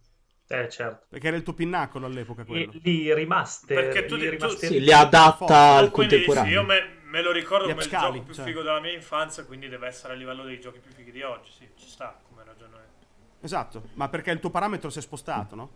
Eh, 0.49 0.69
certo. 0.69 1.07
Perché 1.09 1.29
era 1.29 1.37
il 1.37 1.43
tuo 1.43 1.53
pinnacolo 1.55 2.07
all'epoca 2.07 2.45
quello. 2.45 2.73
E 2.73 2.81
lì 2.83 3.15
rimaste, 3.15 3.75
Perché 3.75 4.07
tu- 4.07 4.17
tu- 4.19 4.29
rimaste- 4.29 4.67
Sì, 4.67 4.81
li 4.81 4.93
adatta 4.93 5.33
Forte. 5.33 5.53
al 5.55 5.85
Tu 5.87 5.91
quindi 5.93 6.15
contemporaneo. 6.25 6.61
io 6.61 6.67
me, 6.67 6.99
me 7.05 7.23
lo 7.23 7.33
ricordo 7.33 7.65
come 7.69 7.77
il 7.79 7.79
upscali, 7.87 8.13
gioco 8.15 8.25
più 8.25 8.35
cioè. 8.35 8.45
figo 8.45 8.63
della 8.63 8.81
mia 8.81 8.93
infanzia, 8.93 9.45
quindi 9.45 9.69
deve 9.69 9.87
essere 9.87 10.15
a 10.15 10.17
livello 10.17 10.43
dei 10.45 10.59
giochi 10.61 10.81
più 10.81 10.91
fighi 10.91 11.11
di 11.13 11.23
oggi. 11.23 11.51
Sì, 11.53 11.69
ci 11.77 11.87
sta 11.89 12.19
come 12.29 12.45
ragionamento. 12.45 12.91
Esatto, 13.41 13.89
ma 13.95 14.09
perché 14.09 14.31
il 14.31 14.41
tuo 14.41 14.51
parametro 14.51 14.89
si 14.91 14.99
è 14.99 15.03
spostato, 15.03 15.55
no? 15.55 15.71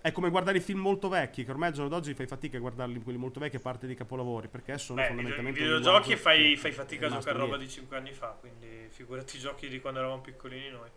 È 0.00 0.12
come 0.12 0.30
guardare 0.30 0.58
i 0.58 0.60
film 0.60 0.80
molto 0.80 1.08
vecchi, 1.08 1.44
che 1.44 1.50
ormai 1.50 1.68
al 1.68 1.74
giorno 1.74 1.88
d'oggi 1.90 2.14
fai 2.14 2.26
fatica 2.26 2.56
a 2.56 2.60
guardarli 2.60 3.02
quelli 3.02 3.18
molto 3.18 3.40
vecchi 3.40 3.56
a 3.56 3.60
parte 3.60 3.86
di 3.86 3.94
capolavori, 3.94 4.48
perché 4.48 4.78
sono 4.78 5.00
Beh, 5.00 5.02
i 5.02 5.06
i 5.06 5.08
fondamentalmente 5.08 5.60
un 5.60 5.66
videogiochi 5.66 6.16
fai, 6.16 6.54
che 6.54 6.56
fai 6.56 6.72
fatica 6.72 7.06
a 7.06 7.10
giocare 7.10 7.38
roba 7.38 7.56
di 7.56 7.68
5 7.68 7.96
anni 7.96 8.12
fa, 8.12 8.28
quindi 8.38 8.88
figurati 8.90 9.36
i 9.36 9.40
giochi 9.40 9.68
di 9.68 9.80
quando 9.80 9.98
eravamo 10.00 10.20
piccolini 10.22 10.68
noi. 10.70 10.90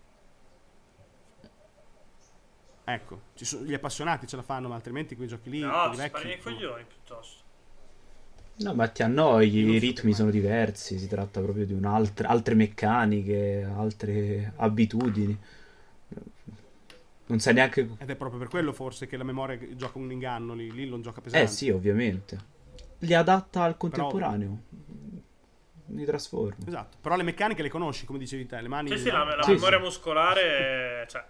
Ecco, 2.83 3.21
ci 3.35 3.45
sono- 3.45 3.63
gli 3.65 3.73
appassionati 3.73 4.27
ce 4.27 4.35
la 4.35 4.41
fanno, 4.43 4.67
ma 4.67 4.75
altrimenti 4.75 5.15
quei 5.15 5.27
giochi 5.27 5.49
lì, 5.49 5.59
no, 5.59 5.89
ti 5.89 5.95
vecchi, 5.95 6.09
spari 6.09 6.27
nei 6.27 6.35
insomma. 6.35 6.55
coglioni 6.55 6.85
piuttosto. 6.85 7.43
No, 8.63 8.73
ma 8.75 8.87
ti 8.87 9.01
annoi, 9.03 9.53
i 9.53 9.77
ritmi 9.79 10.13
sono 10.13 10.29
diversi, 10.29 10.97
si 10.99 11.07
tratta 11.07 11.41
proprio 11.41 11.65
di 11.65 11.73
un'altra, 11.73 12.29
altre 12.29 12.53
meccaniche, 12.55 13.63
altre 13.63 14.53
abitudini. 14.57 15.37
Non 17.31 17.39
sai 17.39 17.53
neanche... 17.53 17.87
Ed 17.97 18.09
è 18.09 18.15
proprio 18.15 18.39
per 18.39 18.49
quello 18.49 18.73
forse 18.73 19.07
che 19.07 19.17
la 19.17 19.23
memoria 19.23 19.57
gioca 19.75 19.97
un 19.97 20.11
inganno 20.11 20.53
lì, 20.53 20.71
lì 20.71 20.87
non 20.87 21.01
gioca 21.01 21.21
pesante. 21.21 21.45
Eh 21.45 21.47
sì, 21.47 21.69
ovviamente. 21.69 22.37
Li 22.99 23.13
adatta 23.13 23.63
al 23.63 23.77
contemporaneo. 23.77 24.59
Li 25.87 26.05
trasforma. 26.05 26.65
Esatto, 26.67 26.97
però 27.01 27.15
le 27.15 27.23
meccaniche 27.23 27.61
le 27.61 27.69
conosci, 27.69 28.05
come 28.05 28.19
dicevi 28.19 28.45
te, 28.45 28.61
le 28.61 28.67
mani... 28.67 28.89
Sì, 28.89 28.97
sì, 28.97 29.09
la, 29.11 29.23
la 29.23 29.43
Sì, 29.43 29.53
memoria 29.53 29.77
sì. 29.77 29.83
muscolare, 29.83 31.05
cioè, 31.09 31.25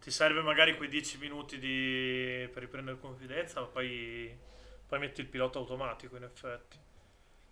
ti 0.00 0.10
serve 0.10 0.40
magari 0.42 0.76
quei 0.76 0.88
10 0.88 1.18
minuti 1.18 1.58
di- 1.58 2.48
per 2.52 2.62
riprendere 2.62 2.98
confidenza, 2.98 3.60
ma 3.60 3.66
poi, 3.66 4.34
poi 4.86 4.98
metti 4.98 5.20
il 5.20 5.26
pilota 5.26 5.58
automatico 5.58 6.16
in 6.16 6.22
effetti. 6.22 6.78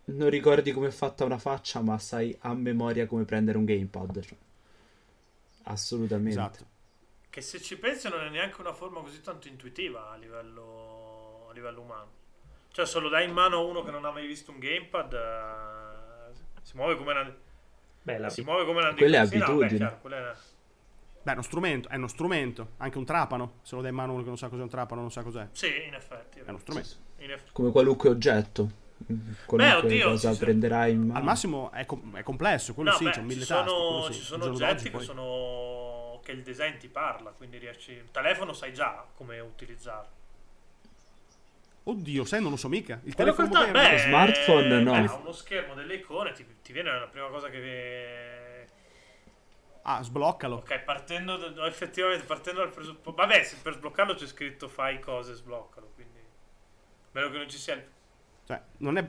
Non 0.07 0.31
ricordi 0.31 0.73
come 0.73 0.87
è 0.87 0.91
fatta 0.91 1.27
una 1.27 1.37
faccia, 1.37 1.83
ma 1.83 1.99
sai 1.99 2.35
a 2.41 2.55
memoria 2.55 3.07
come 3.07 3.27
prendere 3.27 3.59
un 3.59 3.67
gamepad. 3.67 4.21
cioè. 4.23 4.39
Assolutamente. 5.65 6.31
Esatto. 6.31 6.65
Che 7.35 7.41
se 7.41 7.61
ci 7.61 7.77
pensi 7.79 8.09
non 8.09 8.21
è 8.21 8.29
neanche 8.29 8.61
una 8.61 8.73
forma 8.73 9.01
così 9.01 9.21
tanto 9.21 9.49
intuitiva 9.49 10.13
a 10.13 10.17
livello, 10.17 11.49
a 11.51 11.53
livello 11.53 11.81
umano. 11.81 12.09
Cioè, 12.71 12.87
se 12.87 13.01
lo 13.01 13.09
dai 13.09 13.25
in 13.27 13.33
mano 13.33 13.57
a 13.57 13.61
uno 13.61 13.83
che 13.83 13.91
non 13.91 14.05
ha 14.05 14.13
mai 14.13 14.25
visto 14.25 14.53
un 14.53 14.61
gamepad, 14.61 15.13
eh, 15.15 16.33
si 16.63 16.77
muove 16.77 16.95
come 16.97 17.11
una... 17.11 17.35
Beh, 18.03 18.19
la 18.19 18.29
Si 18.31 18.43
muove 18.43 18.65
come 18.65 18.83
una 18.83 18.95
Quella 18.95 19.23
è 19.23 19.27
sì, 19.27 19.39
no, 19.39 19.47
beh, 19.47 19.51
abitudine. 19.51 19.77
chiaro, 19.79 19.99
quella 20.01 20.31
è- 20.31 20.37
Beh, 21.25 21.31
è 21.31 21.35
uno 21.35 21.43
strumento, 21.43 21.89
è 21.89 21.97
uno 21.97 22.07
strumento, 22.07 22.69
anche 22.77 22.99
un 22.99 23.05
trapano, 23.05 23.55
se 23.63 23.75
lo 23.75 23.81
dai 23.81 23.91
in 23.91 23.97
mano 23.97 24.11
a 24.11 24.15
uno 24.15 24.23
che 24.23 24.29
non 24.29 24.39
sa 24.39 24.49
cos'è 24.49 24.63
un 24.63 24.69
trapano, 24.69 25.01
non 25.01 25.11
sa 25.11 25.23
cos'è. 25.25 25.49
Sì, 25.51 25.87
in 25.89 25.95
effetti. 25.95 26.39
È 26.39 26.49
uno 26.49 26.59
strumento. 26.59 26.89
In 27.19 27.33
eff- 27.33 27.51
Come 27.51 27.73
qualunque 27.73 28.11
oggetto. 28.11 28.83
Qualunque 29.45 29.87
oddio, 29.89 30.11
cosa 30.11 30.37
prenderai 30.37 30.93
in 30.93 31.01
mano. 31.09 31.19
Al 31.19 31.25
massimo 31.25 31.73
è, 31.73 31.85
com- 31.85 32.17
è 32.17 32.23
complesso, 32.23 32.75
quello 32.75 32.91
No, 32.91 32.97
sì, 32.97 33.05
beh, 33.05 33.11
c'è 33.11 33.19
un 33.19 33.27
mille 33.27 33.41
ci 33.41 33.47
sono, 33.47 33.65
quello 33.65 34.13
sì. 34.13 34.13
ci 34.21 34.25
sono 34.25 34.45
oggetti 34.45 34.85
che 34.85 34.91
poi- 34.91 35.05
sono 35.05 35.74
che 36.25 36.33
il 36.33 36.43
design 36.43 36.77
ti 36.79 36.89
parla, 36.89 37.31
quindi 37.31 37.59
riesci 37.59 37.93
il 37.93 38.11
telefono 38.11 38.53
sai 38.53 38.75
già 38.75 39.07
come 39.15 39.39
utilizzarlo. 39.39 40.23
Oddio, 41.85 42.25
sai, 42.25 42.41
non 42.41 42.51
lo 42.51 42.57
so 42.57 42.69
mica. 42.69 42.99
Il 43.05 43.15
Quello 43.15 43.35
telefono 43.35 43.61
moderno. 43.61 43.89
beh, 43.91 43.99
smartphone, 43.99 44.83
no. 44.83 44.93
beh, 44.93 45.07
ha 45.07 45.15
uno 45.15 45.33
schermo 45.33 45.75
delle 45.75 45.95
icone, 45.95 46.33
ti, 46.33 46.45
ti 46.63 46.73
viene 46.73 46.91
la 46.99 47.07
prima 47.07 47.29
cosa 47.29 47.49
che 47.51 48.69
Ah, 49.87 50.03
sbloccalo. 50.03 50.57
Ok, 50.57 50.79
partendo 50.81 51.37
da- 51.37 51.51
no, 51.51 51.67
effettivamente 51.67 52.25
partendo 52.25 52.61
dal 52.61 52.73
presupposto 52.73 53.13
vabbè, 53.21 53.43
se 53.43 53.57
per 53.63 53.75
sbloccarlo 53.75 54.15
c'è 54.15 54.27
scritto 54.27 54.67
fai 54.67 54.99
cose, 54.99 55.35
sbloccalo, 55.35 55.91
quindi 55.95 56.19
meno 57.13 57.31
che 57.31 57.37
non 57.37 57.51
ci 57.51 57.59
sia 57.59 57.75
il 57.75 57.85
Cioè, 58.47 58.63
non 58.79 58.97
è... 58.97 59.07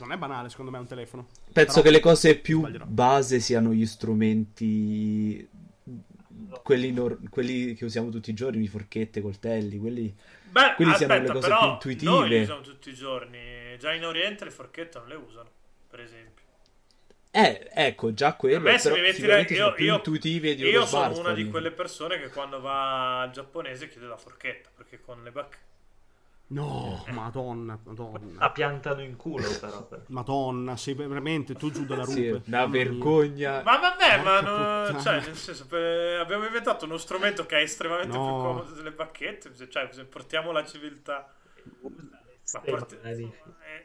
Non 0.00 0.12
è 0.12 0.16
banale, 0.16 0.48
secondo 0.48 0.70
me, 0.70 0.78
un 0.78 0.86
telefono. 0.86 1.28
Penso 1.52 1.72
Però- 1.72 1.82
che 1.82 1.90
le 1.90 2.00
cose 2.00 2.36
più 2.38 2.60
Sbaglierò. 2.60 2.84
base 2.86 3.40
siano 3.40 3.72
gli 3.72 3.86
strumenti, 3.86 5.48
quelli, 6.62 6.92
nor- 6.92 7.18
quelli 7.28 7.74
che 7.74 7.84
usiamo 7.84 8.10
tutti 8.10 8.30
i 8.30 8.34
giorni, 8.34 8.66
forchette, 8.68 9.20
coltelli, 9.20 9.78
quelli... 9.78 10.14
Beh, 10.50 10.74
Quelli 10.74 10.94
siano 10.94 11.12
aspetta, 11.14 11.32
le 11.32 11.38
cose 11.40 11.48
però 11.48 11.60
più 11.60 11.70
intuitive. 11.90 12.10
Noi 12.10 12.28
li 12.28 12.40
usiamo 12.40 12.60
tutti 12.62 12.88
i 12.90 12.94
giorni. 12.94 13.38
Già 13.78 13.92
in 13.94 14.04
Oriente 14.04 14.44
le 14.44 14.50
forchette 14.50 14.98
non 14.98 15.06
le 15.08 15.14
usano, 15.14 15.48
per 15.88 16.00
esempio. 16.00 16.44
Eh, 17.30 17.70
ecco, 17.72 18.12
già 18.12 18.34
quello, 18.34 18.56
A 18.56 18.72
me 18.72 18.78
se 18.78 18.88
però 18.88 19.00
mi 19.00 19.06
metti 19.06 19.20
sicuramente 19.20 19.52
io, 19.54 19.60
sono 19.62 19.74
più 19.74 19.84
io- 19.84 19.94
intuitive 19.94 20.54
di 20.56 20.62
io 20.64 20.78
uno 20.78 20.86
sono 20.86 21.18
una 21.20 21.32
di 21.32 21.48
quelle 21.48 21.70
persone 21.70 22.18
che 22.18 22.28
quando 22.30 22.60
va 22.60 23.20
al 23.20 23.30
giapponese 23.30 23.88
chiede 23.88 24.08
la 24.08 24.16
forchetta, 24.16 24.70
perché 24.74 25.00
con 25.00 25.22
le 25.22 25.30
bacche... 25.30 25.58
No, 26.52 27.04
madonna, 27.10 27.78
madonna. 27.84 28.18
la 28.40 28.50
piantano 28.50 29.02
in 29.02 29.14
culo, 29.14 29.46
però. 29.60 29.88
Madonna, 30.08 30.76
sei 30.76 30.94
veramente 30.94 31.54
tu 31.54 31.70
giù 31.70 31.84
dalla 31.84 32.04
Sì, 32.04 32.28
rupe. 32.30 32.48
una 32.48 32.58
Mamma 32.58 32.72
mia. 32.72 32.84
vergogna. 32.84 33.62
Ma 33.62 33.76
vabbè, 33.78 34.22
ma 34.22 34.38
puttana. 34.38 35.00
cioè, 35.00 35.14
nel 35.26 35.36
senso, 35.36 35.66
per- 35.68 36.18
abbiamo 36.18 36.44
inventato 36.46 36.86
uno 36.86 36.96
strumento 36.96 37.46
che 37.46 37.58
è 37.58 37.62
estremamente 37.62 38.16
No. 38.16 38.24
più 38.24 38.32
comodo 38.32 38.72
delle 38.72 38.90
bacchette, 38.90 39.52
cioè 39.68 39.88
se 39.92 40.04
portiamo 40.06 40.50
la 40.50 40.64
civiltà... 40.64 41.32
Ma 42.52 42.60
porti- 42.62 42.98
eh, 43.04 43.28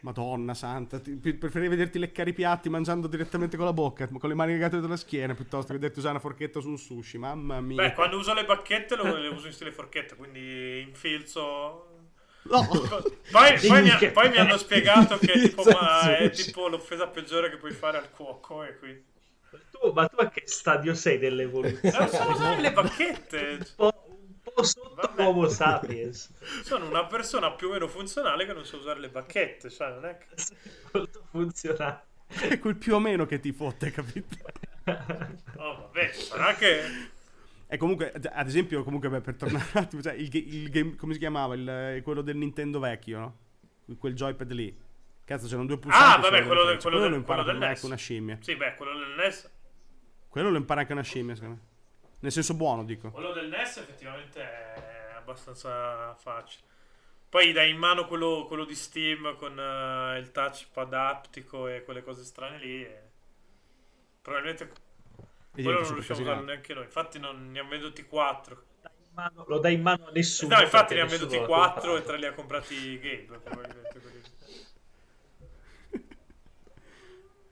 Madonna 0.01 0.55
santa, 0.55 0.99
preferirei 0.99 1.67
vederti 1.69 1.99
leccare 1.99 2.31
i 2.31 2.33
piatti 2.33 2.67
mangiando 2.67 3.05
direttamente 3.05 3.57
con 3.57 3.65
la 3.67 3.73
bocca, 3.73 4.07
con 4.07 4.27
le 4.27 4.33
mani 4.33 4.53
legate 4.53 4.79
dalla 4.79 4.97
schiena, 4.97 5.35
piuttosto 5.35 5.67
che 5.67 5.73
vederti 5.73 5.99
usare 5.99 6.13
una 6.15 6.21
forchetta 6.23 6.59
su 6.59 6.69
un 6.69 6.77
sushi. 6.79 7.19
Mamma 7.19 7.61
mia. 7.61 7.75
Beh, 7.89 7.93
quando 7.93 8.17
uso 8.17 8.33
le 8.33 8.43
bacchette 8.43 8.95
lo- 8.95 9.15
le 9.17 9.27
uso 9.27 9.45
in 9.45 9.53
stile 9.53 9.71
forchetta, 9.71 10.15
quindi 10.15 10.81
infilzo... 10.81 11.89
No. 12.47 12.67
Poi, 13.31 13.59
poi 13.67 13.81
mi, 13.81 14.11
poi 14.11 14.29
mi 14.29 14.37
hanno 14.37 14.57
spiegato 14.57 15.17
che 15.17 15.33
è 15.33 15.39
tipo, 15.41 15.63
è 15.63 16.29
tipo 16.29 16.67
l'offesa 16.67 17.07
peggiore 17.07 17.49
che 17.49 17.57
puoi 17.57 17.71
fare 17.71 17.97
al 17.97 18.11
cuoco 18.11 18.63
e 18.63 18.77
quindi... 18.77 19.03
Tu, 19.71 19.91
ma 19.91 20.07
tu 20.07 20.17
a 20.17 20.29
che 20.29 20.43
stadio 20.45 20.93
sei 20.93 21.17
dell'evoluzione? 21.17 21.97
Non 21.97 22.07
so 22.07 22.29
usare 22.29 22.61
le 22.61 22.71
bacchette! 22.71 23.57
un, 23.59 23.65
po', 23.75 23.93
un 24.07 24.53
po' 24.53 24.63
sotto 24.63 24.93
Vabbè. 24.93 25.25
Homo 25.25 25.47
sapiens. 25.47 26.31
Sono 26.63 26.85
una 26.85 27.05
persona 27.05 27.51
più 27.51 27.69
o 27.69 27.71
meno 27.71 27.87
funzionale 27.87 28.45
che 28.45 28.53
non 28.53 28.65
sa 28.65 28.77
usare 28.77 28.99
le 28.99 29.09
bacchette, 29.09 29.69
cioè 29.69 29.89
non 29.89 30.05
è 30.05 30.17
che... 30.17 30.27
Molto 30.91 31.23
funzionale. 31.31 32.03
È 32.27 32.59
quel 32.59 32.75
più 32.75 32.95
o 32.95 32.99
meno 32.99 33.25
che 33.25 33.39
ti 33.39 33.51
fotte, 33.51 33.91
capito? 33.91 34.35
Oh, 35.55 35.77
vabbè, 35.77 36.11
sarà 36.13 36.53
che... 36.53 37.13
E 37.67 37.77
comunque, 37.77 38.11
ad 38.11 38.47
esempio, 38.47 38.83
comunque, 38.83 39.09
beh, 39.09 39.21
per 39.21 39.35
tornare 39.35 39.65
un 39.73 39.81
attimo, 39.81 40.01
cioè, 40.01 40.13
il, 40.13 40.29
il 40.33 40.69
game, 40.69 40.95
come 40.95 41.13
si 41.13 41.19
chiamava? 41.19 41.55
Il, 41.55 42.01
quello 42.03 42.21
del 42.21 42.37
Nintendo 42.37 42.79
vecchio, 42.79 43.19
no? 43.19 43.37
Quel 43.97 44.13
joypad 44.13 44.51
lì. 44.51 44.77
Cazzo, 45.23 45.47
c'erano 45.47 45.65
due 45.65 45.77
pulsanti. 45.79 46.17
Ah, 46.17 46.21
vabbè, 46.21 46.45
quello, 46.45 46.63
del, 46.65 46.75
differenza. 46.75 46.87
quello, 46.87 46.99
del, 47.01 47.09
lo 47.09 47.15
impara 47.15 47.43
quello 47.43 47.57
del 47.59 47.67
NES. 47.67 47.75
anche 47.75 47.85
una 47.87 47.95
scimmia. 47.95 48.37
Sì, 48.41 48.55
beh, 48.55 48.75
quello 48.75 48.97
del 48.97 49.15
NES... 49.15 49.53
Quello 50.29 50.49
lo 50.49 50.57
impara 50.57 50.81
anche 50.81 50.91
una 50.91 51.01
scimmia, 51.01 51.33
secondo 51.35 51.55
me. 51.55 51.67
Nel 52.19 52.31
senso 52.31 52.53
buono, 52.55 52.83
dico. 52.83 53.09
Quello 53.09 53.31
del 53.31 53.47
NES 53.47 53.77
effettivamente 53.77 54.41
è 54.41 55.13
abbastanza 55.15 56.13
facile. 56.15 56.63
Poi 57.29 57.51
dai 57.53 57.69
in 57.71 57.77
mano 57.77 58.05
quello, 58.05 58.45
quello 58.47 58.65
di 58.65 58.75
Steam 58.75 59.35
con 59.37 59.57
eh, 59.59 60.17
il 60.19 60.31
touchpad 60.31 60.93
aptico 60.93 61.67
e 61.67 61.83
quelle 61.83 62.03
cose 62.03 62.23
strane 62.23 62.57
lì. 62.59 62.83
e 62.83 63.01
Probabilmente 64.21 64.63
E 64.65 64.84
quello 65.63 65.81
non 65.81 65.93
riusciamo 65.93 66.19
a 66.19 66.23
casinato. 66.23 66.43
neanche 66.45 66.73
noi. 66.73 66.83
Infatti 66.83 67.19
non 67.19 67.51
ne 67.51 67.59
hanno 67.59 67.69
venduti 67.69 68.03
4. 68.05 68.63
Dai 68.81 68.91
mano- 69.13 69.45
lo 69.47 69.59
dai 69.59 69.73
in 69.73 69.81
mano 69.81 70.07
a 70.07 70.11
nessuno. 70.11 70.55
No, 70.55 70.61
infatti 70.61 70.93
ne 70.93 71.01
hanno 71.01 71.09
nessuno 71.11 71.29
venduti 71.29 71.51
l'ha 71.51 71.57
4 71.57 71.97
e. 71.97 72.03
3 72.03 72.17
li 72.17 72.25
ha 72.25 72.33
comprati 72.33 72.99
Gabe. 72.99 73.39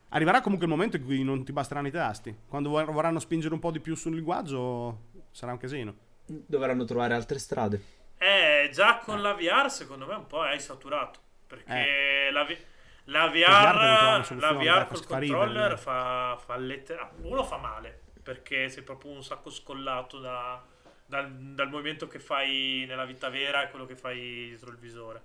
Arriverà 0.09 0.41
comunque 0.41 0.67
il 0.67 0.71
momento 0.73 0.97
in 0.97 1.03
cui 1.05 1.23
non 1.23 1.43
ti 1.43 1.51
basteranno 1.51 1.87
i 1.87 1.91
tasti. 1.91 2.35
Quando 2.47 2.69
vor- 2.69 2.91
vorranno 2.91 3.17
spingere 3.19 3.53
un 3.53 3.59
po' 3.59 3.71
di 3.71 3.79
più 3.79 3.95
sul 3.95 4.13
linguaggio, 4.13 5.05
sarà 5.31 5.51
un 5.53 5.57
casino. 5.57 5.95
Dovranno 6.25 6.85
trovare 6.85 7.15
altre 7.15 7.39
strade. 7.39 7.81
Eh, 8.19 8.69
già 8.71 8.99
con 8.99 9.21
la 9.21 9.33
VR 9.33 9.69
secondo 9.71 10.05
me 10.05 10.13
un 10.15 10.27
po' 10.27 10.41
hai 10.41 10.59
saturato. 10.59 11.19
Perché 11.47 12.29
la, 12.31 12.43
vi- 12.43 12.53
la 12.53 12.53
VR 12.53 12.57
devono 12.57 12.72
una 13.05 13.27
VR, 13.27 14.35
la 14.39 14.53
VR 14.53 14.87
col 14.87 15.05
controller 15.05 15.77
fa, 15.77 16.37
fa 16.43 16.55
lettera- 16.57 17.11
Uno 17.21 17.43
fa 17.43 17.57
male, 17.57 18.01
perché 18.21 18.69
sei 18.69 18.83
proprio 18.83 19.11
un 19.11 19.23
sacco 19.23 19.49
scollato 19.49 20.19
da- 20.19 20.63
dal, 21.05 21.29
dal 21.31 21.69
movimento 21.69 22.07
che 22.07 22.19
fai 22.19 22.85
nella 22.87 23.05
vita 23.05 23.29
vera 23.29 23.63
e 23.63 23.69
quello 23.69 23.85
che 23.85 23.95
fai 23.95 24.47
dietro 24.47 24.71
il 24.71 24.77
visore. 24.77 25.21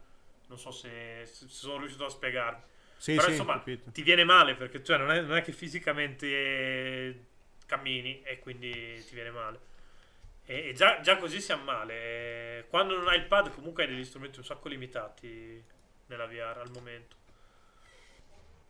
Non 0.49 0.59
so 0.59 0.71
se, 0.71 1.25
se 1.27 1.47
sono 1.49 1.79
riuscito 1.79 2.05
a 2.05 2.09
spiegarmi. 2.09 2.63
Sì, 2.97 3.15
Però 3.15 3.27
sì, 3.27 3.33
insomma, 3.33 3.53
capito. 3.55 3.91
ti 3.93 4.03
viene 4.03 4.25
male 4.25 4.55
perché 4.55 4.83
cioè, 4.83 4.97
non, 4.99 5.11
è, 5.13 5.21
non 5.21 5.37
è 5.37 5.43
che 5.43 5.53
fisicamente 5.53 7.27
cammini 7.67 8.23
e 8.23 8.39
quindi 8.41 8.71
ti 9.07 9.15
viene 9.15 9.31
male. 9.31 9.61
E, 10.45 10.71
e 10.71 10.73
già, 10.73 11.01
già 11.01 11.17
così 11.17 11.41
siamo 11.41 11.63
male. 11.65 12.67
Quando 12.69 12.97
non 12.97 13.07
hai 13.09 13.19
il 13.19 13.27
pad, 13.27 13.53
comunque 13.53 13.85
hai 13.85 13.91
degli 13.91 14.05
strumenti 14.05 14.39
un 14.39 14.45
sacco 14.45 14.69
limitati 14.69 15.63
nella 16.07 16.27
VR 16.27 16.59
al 16.59 16.71
momento. 16.73 17.17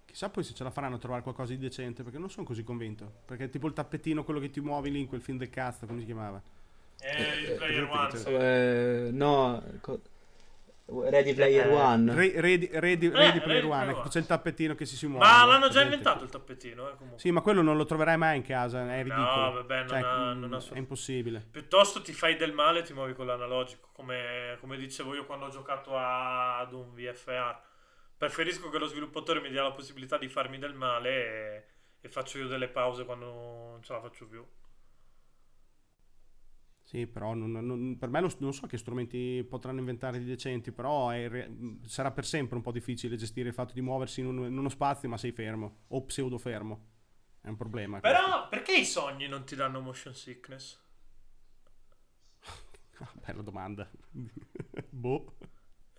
Chissà 0.09 0.31
poi 0.31 0.43
se 0.43 0.55
ce 0.55 0.65
la 0.65 0.71
faranno 0.71 0.97
a 0.97 0.99
trovare 0.99 1.23
qualcosa 1.23 1.53
di 1.53 1.59
decente, 1.59 2.03
perché 2.03 2.19
non 2.19 2.31
sono 2.31 2.47
così 2.47 2.65
convinto. 2.65 3.13
Perché 3.27 3.45
è 3.45 3.49
tipo 3.51 3.67
il 3.67 3.75
tappetino, 3.75 4.25
quello 4.25 4.41
che 4.41 4.49
ti 4.51 4.61
muovi 4.61 4.91
lì 4.91 5.01
in 5.01 5.07
quel 5.07 5.21
film 5.21 5.37
del 5.37 5.51
cazzo, 5.51 5.87
come 5.87 6.01
si 6.01 6.07
chiamava? 6.07 6.41
Eh, 7.01 7.23
il 7.51 7.55
player 7.57 7.83
eh, 7.85 7.89
one, 7.91 8.17
sì. 8.17 8.29
Eh, 8.33 9.09
no, 9.13 9.63
co- 9.81 10.01
Ready 10.91 11.35
Player 11.35 11.67
Eh, 11.69 11.75
One. 11.75 12.15
Re- 12.15 12.41
Ready, 12.41 12.71
Ready, 12.73 12.73
Eh, 12.73 12.81
Ready 12.81 13.09
Ready 13.11 13.41
Player 13.41 13.65
One, 13.65 13.69
Player 13.75 13.89
ecco, 13.91 14.01
One. 14.01 14.09
c'è 14.09 14.19
il 14.21 14.27
tappetino 14.27 14.75
che 14.75 14.87
si 14.87 14.97
si 14.97 15.07
muove. 15.07 15.25
Ma 15.27 15.41
no? 15.43 15.47
l'hanno 15.49 15.69
già 15.69 15.83
inventato 15.83 16.25
il 16.25 16.31
tappetino, 16.31 16.89
eh, 16.89 16.95
comunque. 16.97 17.21
Sì, 17.21 17.31
ma 17.31 17.43
quello 17.43 17.61
non 17.61 17.77
lo 17.77 17.85
troverai 17.85 18.17
mai 18.17 18.39
in 18.39 18.43
casa, 18.43 18.81
è 18.91 19.05
No, 19.05 19.15
ridicolo. 19.15 19.53
vabbè, 19.53 19.79
non 19.81 19.89
Cioè, 19.89 20.01
ha- 20.01 20.35
mm, 20.35 20.41
non 20.41 20.53
ha- 20.55 20.63
è 20.73 20.79
impossibile. 20.79 21.47
Piuttosto 21.51 22.01
ti 22.01 22.13
fai 22.15 22.37
del 22.37 22.55
male 22.55 22.79
e 22.79 22.83
ti 22.83 22.95
muovi 22.95 23.13
con 23.13 23.27
l'analogico, 23.27 23.91
come, 23.93 24.57
come 24.61 24.79
dicevo 24.79 25.15
io 25.15 25.27
quando 25.27 25.45
ho 25.45 25.51
giocato 25.51 25.91
ad 25.95 26.73
un 26.73 26.95
VFR. 26.95 27.61
Preferisco 28.19 28.69
che 28.69 28.77
lo 28.77 28.85
sviluppatore 28.87 29.41
mi 29.41 29.49
dia 29.49 29.63
la 29.63 29.73
possibilità 29.73 30.19
di 30.19 30.29
farmi 30.29 30.59
del 30.59 30.75
male 30.75 31.11
e, 31.57 31.65
e 32.03 32.09
faccio 32.11 32.37
io 32.37 32.47
delle 32.47 32.69
pause 32.69 33.07
quando 33.07 33.25
non 33.27 33.83
ce 33.83 33.93
la 33.95 34.01
faccio 34.03 34.27
più. 34.29 34.47
Sì, 36.83 37.07
però 37.07 37.35
non- 37.35 37.51
non- 37.53 37.99
per 37.99 38.09
me 38.09 38.21
non, 38.21 38.31
non 38.39 38.55
so 38.55 38.67
che 38.67 38.79
strumenti 38.79 39.45
potranno 39.47 39.81
inventare 39.81 40.19
di 40.19 40.25
decenti, 40.25 40.73
però 40.73 41.11
è 41.11 41.47
sarà 41.85 42.11
per 42.13 42.25
sempre 42.25 42.57
un 42.57 42.63
po' 42.63 42.73
difficile 42.73 43.17
gestire 43.17 43.49
il 43.49 43.55
fatto 43.55 43.75
di 43.75 43.83
muoversi 43.83 44.21
in, 44.21 44.27
un- 44.27 44.47
in 44.47 44.57
uno 44.57 44.71
spazio 44.71 45.07
ma 45.09 45.19
sei 45.19 45.33
fermo 45.33 45.81
o 45.89 46.05
pseudo 46.07 46.39
fermo. 46.39 46.87
È 47.43 47.49
un 47.49 47.57
problema. 47.57 48.01
questo. 48.03 48.35
Però 48.35 48.49
perché 48.49 48.73
i 48.77 48.85
sogni 48.85 49.29
non 49.29 49.45
ti 49.45 49.55
danno 49.55 49.79
motion 49.79 50.13
sickness? 50.13 50.81
Ah, 53.01 53.13
Bella 53.27 53.43
domanda. 53.43 53.89
boh. 54.91 55.35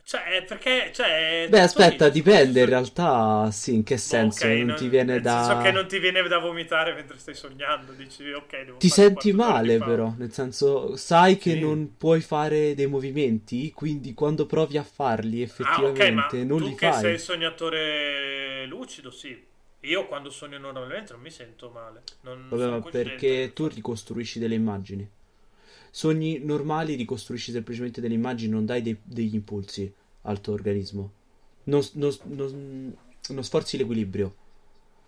Cioè, 0.09 0.43
perché... 0.43 0.91
Cioè, 0.91 1.47
Beh, 1.49 1.59
aspetta, 1.61 2.07
dici- 2.07 2.09
dipende 2.09 2.61
in 2.61 2.65
realtà, 2.67 3.49
sì, 3.51 3.73
in 3.73 3.83
che 3.83 3.97
senso? 3.97 4.47
Ok, 4.47 4.63
non, 4.65 4.75
ti 4.75 4.87
viene 4.87 5.19
nel 5.19 5.21
da... 5.21 5.35
senso 5.43 5.55
che 5.57 5.71
non 5.71 5.87
ti 5.87 5.99
viene 5.99 6.21
da 6.27 6.39
vomitare 6.39 6.93
mentre 6.93 7.17
stai 7.17 7.35
sognando, 7.35 7.93
dici 7.93 8.31
ok, 8.31 8.63
devo 8.63 8.79
Ti 8.79 8.89
senti 8.89 9.31
male 9.31 9.79
però, 9.83 10.15
nel 10.17 10.33
senso, 10.33 10.95
sai 10.95 11.37
che 11.37 11.53
Sì. 11.53 11.59
non 11.59 11.97
puoi 11.97 12.19
fare 12.19 12.73
dei 12.73 12.87
movimenti, 12.87 13.71
quindi 13.71 14.15
quando 14.15 14.47
provi 14.47 14.77
a 14.79 14.83
farli 14.83 15.43
Ah, 15.61 15.85
ok, 15.85 15.99
effettivamente 15.99 16.13
ma 16.13 16.43
non 16.43 16.57
tu 16.57 16.63
li 16.63 16.75
che 16.75 16.91
fai. 16.91 16.93
sei 16.93 17.17
sognatore 17.19 18.65
lucido, 18.65 19.11
sì. 19.11 19.47
Io 19.81 20.07
quando 20.07 20.29
sogno 20.29 20.57
normalmente 20.57 21.13
non 21.13 21.21
mi 21.21 21.31
sento 21.31 21.69
male. 21.69 22.03
Non 22.21 22.49
Vabbè, 22.49 22.67
ma 22.69 22.81
perché 22.81 23.53
tu 23.55 23.65
ricostruisci 23.65 24.37
delle 24.37 24.53
immagini. 24.53 25.09
Sogni 25.91 26.39
normali 26.39 26.95
ricostruisci 26.95 27.51
semplicemente 27.51 28.01
delle 28.01 28.13
immagini, 28.13 28.51
non 28.51 28.65
dai 28.65 28.81
dei- 28.81 28.97
degli 29.03 29.35
impulsi 29.35 29.91
al 30.23 30.41
tuo 30.41 30.53
organismo. 30.53 31.11
Non, 31.63 31.81
non- 31.93 32.17
non- 32.25 32.97
non 33.29 33.43
sforzi 33.43 33.77
l'equilibrio. 33.77 34.35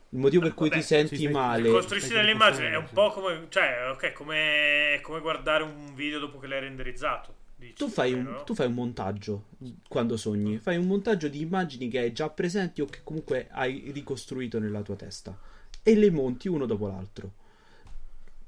Il 0.09 0.19
motivo 0.19 0.43
per 0.43 0.53
cui 0.53 0.67
vabbè, 0.69 0.81
ti 0.81 0.85
senti 0.85 1.15
sì, 1.15 1.27
male... 1.29 1.69
Costruisci 1.69 2.07
Stai 2.07 2.19
delle 2.19 2.31
immagini 2.31 2.67
è 2.67 2.75
un 2.75 2.87
po' 2.91 3.11
come, 3.11 3.45
cioè, 3.49 3.91
ok, 3.93 4.11
come, 4.11 4.99
come 5.01 5.21
guardare 5.21 5.63
un 5.63 5.93
video 5.95 6.19
dopo 6.19 6.37
che 6.37 6.47
l'hai 6.47 6.59
renderizzato. 6.59 7.33
dici, 7.55 7.75
Tu 7.75 7.87
fai, 7.87 8.11
un, 8.11 8.23
no? 8.23 8.43
tu 8.43 8.53
fai 8.53 8.67
un 8.67 8.73
montaggio 8.73 9.45
quando 9.87 10.17
sogni, 10.17 10.57
fai 10.57 10.75
un 10.75 10.85
montaggio 10.87 11.29
di 11.29 11.39
immagini 11.39 11.87
che 11.87 11.99
hai 11.99 12.11
già 12.11 12.29
presenti 12.29 12.81
o 12.81 12.85
che 12.87 12.99
comunque 13.03 13.47
hai 13.51 13.89
ricostruito 13.93 14.59
nella 14.59 14.81
tua 14.81 14.95
testa 14.97 15.37
e 15.81 15.95
le 15.95 16.11
monti 16.11 16.49
uno 16.49 16.65
dopo 16.65 16.87
l'altro. 16.87 17.31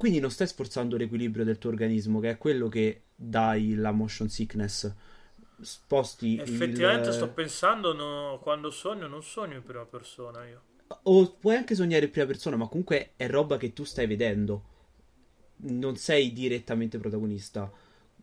Quindi 0.04 0.20
non 0.20 0.32
stai 0.32 0.48
sforzando 0.48 0.98
l'equilibrio 0.98 1.46
del 1.46 1.58
tuo 1.58 1.70
organismo, 1.70 2.20
che 2.20 2.32
è 2.32 2.38
quello 2.38 2.68
che 2.68 3.04
dai 3.16 3.74
la 3.76 3.94
motion 3.94 4.28
sickness. 4.28 4.94
Sposti 5.62 6.38
Effettivamente 6.38 7.08
il... 7.08 7.14
sto 7.14 7.30
pensando, 7.30 7.94
no, 7.94 8.38
quando 8.44 8.70
sogno 8.70 9.08
non 9.08 9.24
sogno 9.24 9.56
in 9.56 9.64
prima 9.64 9.86
persona 9.86 10.46
io. 10.46 10.62
O 11.04 11.32
puoi 11.40 11.56
anche 11.56 11.74
sognare 11.74 12.04
in 12.04 12.12
prima 12.12 12.28
persona, 12.28 12.58
ma 12.58 12.68
comunque 12.68 13.14
è 13.16 13.30
roba 13.30 13.56
che 13.56 13.72
tu 13.72 13.86
stai 13.86 14.06
vedendo. 14.06 14.64
Non 15.68 15.96
sei 15.96 16.34
direttamente 16.34 16.98
protagonista. 16.98 17.72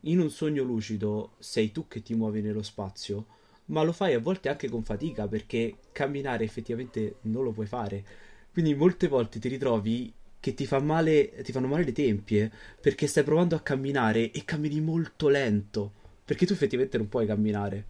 In 0.01 0.21
un 0.21 0.29
sogno 0.29 0.63
lucido 0.63 1.37
sei 1.39 1.73
tu 1.73 1.89
che 1.89 2.03
ti 2.03 2.13
muovi 2.13 2.43
nello 2.43 2.63
spazio, 2.63 3.25
ma 3.67 3.83
lo 3.83 3.93
fai 3.93 4.13
a 4.13 4.21
volte 4.21 4.51
anche 4.51 4.69
con 4.69 4.85
fatica 4.85 5.27
perché 5.27 5.79
camminare 5.93 6.45
effettivamente 6.45 7.21
non 7.23 7.43
lo 7.43 7.53
puoi 7.53 7.65
fare. 7.65 8.05
Quindi 8.53 8.75
molte 8.75 9.09
volte 9.09 9.39
ti 9.39 9.49
ritrovi 9.49 10.13
che 10.41 10.55
ti, 10.55 10.67
fa 10.67 10.81
male, 10.81 11.43
ti 11.43 11.53
fanno 11.53 11.67
male 11.69 11.85
le 11.85 11.93
tempie 11.93 12.51
perché 12.81 13.07
stai 13.07 13.25
provando 13.25 13.55
a 13.57 13.61
camminare 13.61 14.31
e 14.31 14.45
cammini 14.45 14.81
molto 14.81 15.29
lento. 15.29 15.93
Perché 16.25 16.47
tu 16.47 16.53
effettivamente 16.53 16.97
non 16.97 17.09
puoi 17.09 17.27
camminare. 17.27 17.87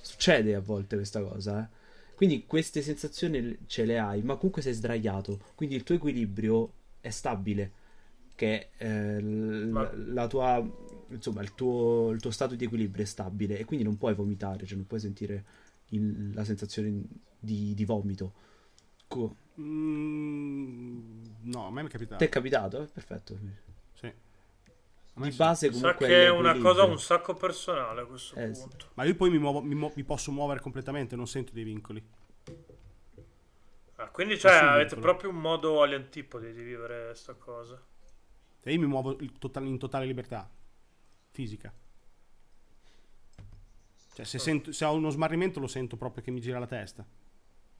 Succede 0.00 0.54
a 0.54 0.60
volte 0.60 0.96
questa 0.96 1.20
cosa, 1.22 1.62
eh. 1.62 1.78
Quindi 2.14 2.44
queste 2.46 2.82
sensazioni 2.82 3.56
ce 3.66 3.84
le 3.86 3.98
hai, 3.98 4.22
ma 4.22 4.36
comunque 4.36 4.60
sei 4.60 4.74
sdraiato, 4.74 5.40
quindi 5.54 5.74
il 5.74 5.84
tuo 5.84 5.94
equilibrio 5.94 6.72
è 7.00 7.08
stabile, 7.08 7.72
che 8.34 8.68
eh, 8.76 9.20
l- 9.20 9.68
Ma- 9.70 9.90
la 9.94 10.26
tua, 10.26 10.62
insomma, 11.08 11.40
il 11.40 11.54
tuo, 11.54 12.10
il 12.10 12.20
tuo 12.20 12.30
stato 12.30 12.54
di 12.54 12.64
equilibrio 12.64 13.04
è 13.04 13.06
stabile 13.06 13.58
e 13.58 13.64
quindi 13.64 13.84
non 13.86 13.96
puoi 13.96 14.14
vomitare, 14.14 14.66
cioè 14.66 14.76
non 14.76 14.86
puoi 14.86 15.00
sentire 15.00 15.44
il- 15.88 16.32
la 16.34 16.44
sensazione 16.44 17.02
di, 17.38 17.72
di 17.74 17.84
vomito. 17.86 18.32
Co- 19.10 19.34
Mm, 19.60 21.24
no, 21.42 21.66
a 21.66 21.70
me 21.70 21.82
mi 21.82 21.88
è 21.88 21.90
capitato. 21.90 22.16
Ti 22.16 22.24
è 22.24 22.28
capitato? 22.28 22.82
Eh, 22.82 22.86
perfetto. 22.86 23.36
Sì. 23.92 24.10
Di 25.12 25.30
sì. 25.30 25.36
base 25.36 25.66
Sa 25.66 25.72
comunque 25.72 26.06
che 26.06 26.24
è 26.24 26.30
una 26.30 26.56
cosa 26.56 26.84
un 26.84 26.98
sacco 26.98 27.34
personale 27.34 28.00
a 28.02 28.04
questo 28.06 28.36
Eh, 28.36 28.50
punto. 28.50 28.86
Ma 28.94 29.04
io 29.04 29.14
poi 29.16 29.28
mi, 29.30 29.38
muovo- 29.38 29.60
mi 29.60 29.74
mo- 29.74 29.92
mi 29.94 30.04
posso 30.04 30.32
muovere 30.32 30.60
completamente, 30.60 31.16
non 31.16 31.26
sento 31.26 31.52
dei 31.52 31.64
vincoli. 31.64 32.02
Ah, 33.96 34.08
quindi 34.08 34.38
cioè, 34.38 34.52
avete 34.52 34.96
proprio 34.96 35.28
un 35.28 35.36
modo 35.36 35.82
agli 35.82 35.92
antipodi 35.94 36.52
di 36.54 36.62
vivere 36.62 37.06
questa 37.06 37.34
cosa. 37.34 37.78
E 38.62 38.72
io 38.72 38.78
mi 38.80 38.86
muovo 38.86 39.18
in 39.20 39.78
totale 39.78 40.06
libertà 40.06 40.48
fisica. 41.32 41.72
Cioè, 44.14 44.24
se, 44.24 44.38
sento- 44.38 44.72
se 44.72 44.84
ho 44.84 44.94
uno 44.94 45.10
smarrimento 45.10 45.60
lo 45.60 45.66
sento 45.66 45.96
proprio 45.96 46.22
che 46.22 46.30
mi 46.30 46.40
gira 46.40 46.58
la 46.58 46.66
testa. 46.66 47.04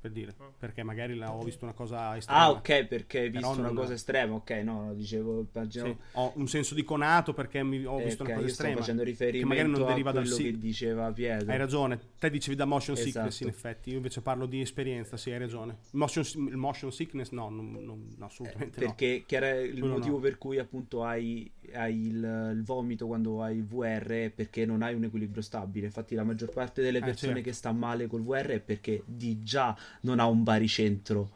Per 0.00 0.10
dire. 0.12 0.34
Perché 0.58 0.82
magari 0.82 1.14
la- 1.14 1.30
ho 1.30 1.42
visto 1.42 1.64
una 1.64 1.74
cosa 1.74 2.16
estrema. 2.16 2.40
Ah, 2.40 2.50
ok, 2.52 2.84
perché 2.86 3.18
hai 3.20 3.28
visto 3.28 3.50
una 3.50 3.66
non- 3.66 3.74
cosa 3.74 3.92
estrema. 3.92 4.34
Ok, 4.34 4.50
no, 4.64 4.86
no, 4.86 4.94
dicevo, 4.94 5.46
immaginavo- 5.52 5.90
Sì, 5.92 5.96
Ho 6.12 6.32
un 6.36 6.48
senso 6.48 6.74
di 6.74 6.82
conato 6.84 7.34
perché 7.34 7.62
mi- 7.62 7.84
ho 7.84 8.00
Eh, 8.00 8.04
visto 8.04 8.22
una 8.22 8.32
ok, 8.32 8.38
cosa 8.38 8.48
io 8.48 8.54
sto 8.54 8.62
estrema. 8.62 8.76
facendo 8.78 9.02
che 9.02 9.10
magari 9.10 9.26
riferimento 9.26 9.78
non 9.78 9.86
a 9.86 9.90
deriva 9.90 10.12
dal 10.12 10.22
quello 10.22 10.36
sì- 10.36 10.44
che 10.44 10.58
diceva 10.58 11.12
Pietro. 11.12 11.50
Hai 11.52 11.58
ragione, 11.58 12.00
te 12.18 12.30
dicevi 12.30 12.56
da 12.56 12.64
motion 12.64 12.96
sickness 12.96 13.26
Esatto. 13.26 13.42
in 13.44 13.48
effetti, 13.50 13.90
io 13.90 13.96
invece 13.96 14.22
parlo 14.22 14.46
di 14.46 14.60
esperienza, 14.62 15.18
sì 15.18 15.30
hai 15.32 15.38
ragione. 15.38 15.76
Motion, 15.90 16.24
il 16.48 16.56
motion 16.56 16.90
sickness 16.92 17.30
no, 17.32 17.50
non- 17.50 17.70
non- 17.72 18.06
no, 18.16 18.24
assolutamente 18.24 18.80
no. 18.80 18.86
Perché 18.86 19.24
che 19.26 19.36
era 19.36 19.50
il 19.60 19.78
Quello 19.78 19.94
motivo 19.98 20.16
no. 20.16 20.22
per 20.22 20.38
cui 20.38 20.58
appunto 20.58 21.04
hai, 21.04 21.50
hai 21.74 22.06
il, 22.06 22.52
il 22.54 22.62
vomito 22.64 23.06
quando 23.06 23.42
hai 23.42 23.56
il 23.58 23.64
VR 23.64 24.06
è 24.08 24.30
perché 24.30 24.64
non 24.66 24.82
hai 24.82 24.94
un 24.94 25.04
equilibrio 25.04 25.42
stabile. 25.42 25.86
Infatti 25.86 26.14
la 26.14 26.24
maggior 26.24 26.50
parte 26.50 26.82
delle 26.82 26.98
Eh, 26.98 27.02
persone 27.02 27.32
certo. 27.34 27.48
che 27.48 27.52
sta 27.54 27.72
male 27.72 28.06
col 28.06 28.22
VR 28.22 28.46
è 28.48 28.60
perché 28.60 29.02
di 29.06 29.42
già 29.42 29.76
non 30.02 30.18
ha 30.20 30.26
un 30.26 30.42
baricentro 30.42 31.30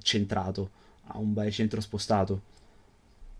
centrato, 0.00 0.70
ha 1.06 1.18
un 1.18 1.32
baricentro 1.32 1.80
spostato. 1.80 2.42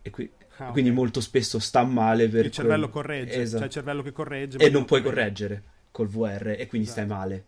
E 0.03 0.11
qui- 0.11 0.31
Ah, 0.59 0.71
quindi 0.71 0.91
molto 0.91 1.21
spesso 1.23 1.59
sta 1.59 1.83
male 1.83 2.29
per 2.29 2.45
il 2.45 2.51
cervello 2.51 2.91
quel- 2.91 3.05
corregge, 3.05 3.41
Esatto. 3.41 3.61
c'è 3.61 3.67
il 3.67 3.73
cervello 3.73 4.03
che 4.03 4.13
corregge. 4.13 4.59
e 4.59 4.69
non 4.69 4.85
puoi 4.85 5.01
corregge. 5.03 5.47
correggere 5.47 5.63
col 5.91 6.09
VR 6.09 6.57
e 6.59 6.67
quindi 6.67 6.87
stai 6.87 7.05
Esatto. 7.05 7.19
male. 7.21 7.45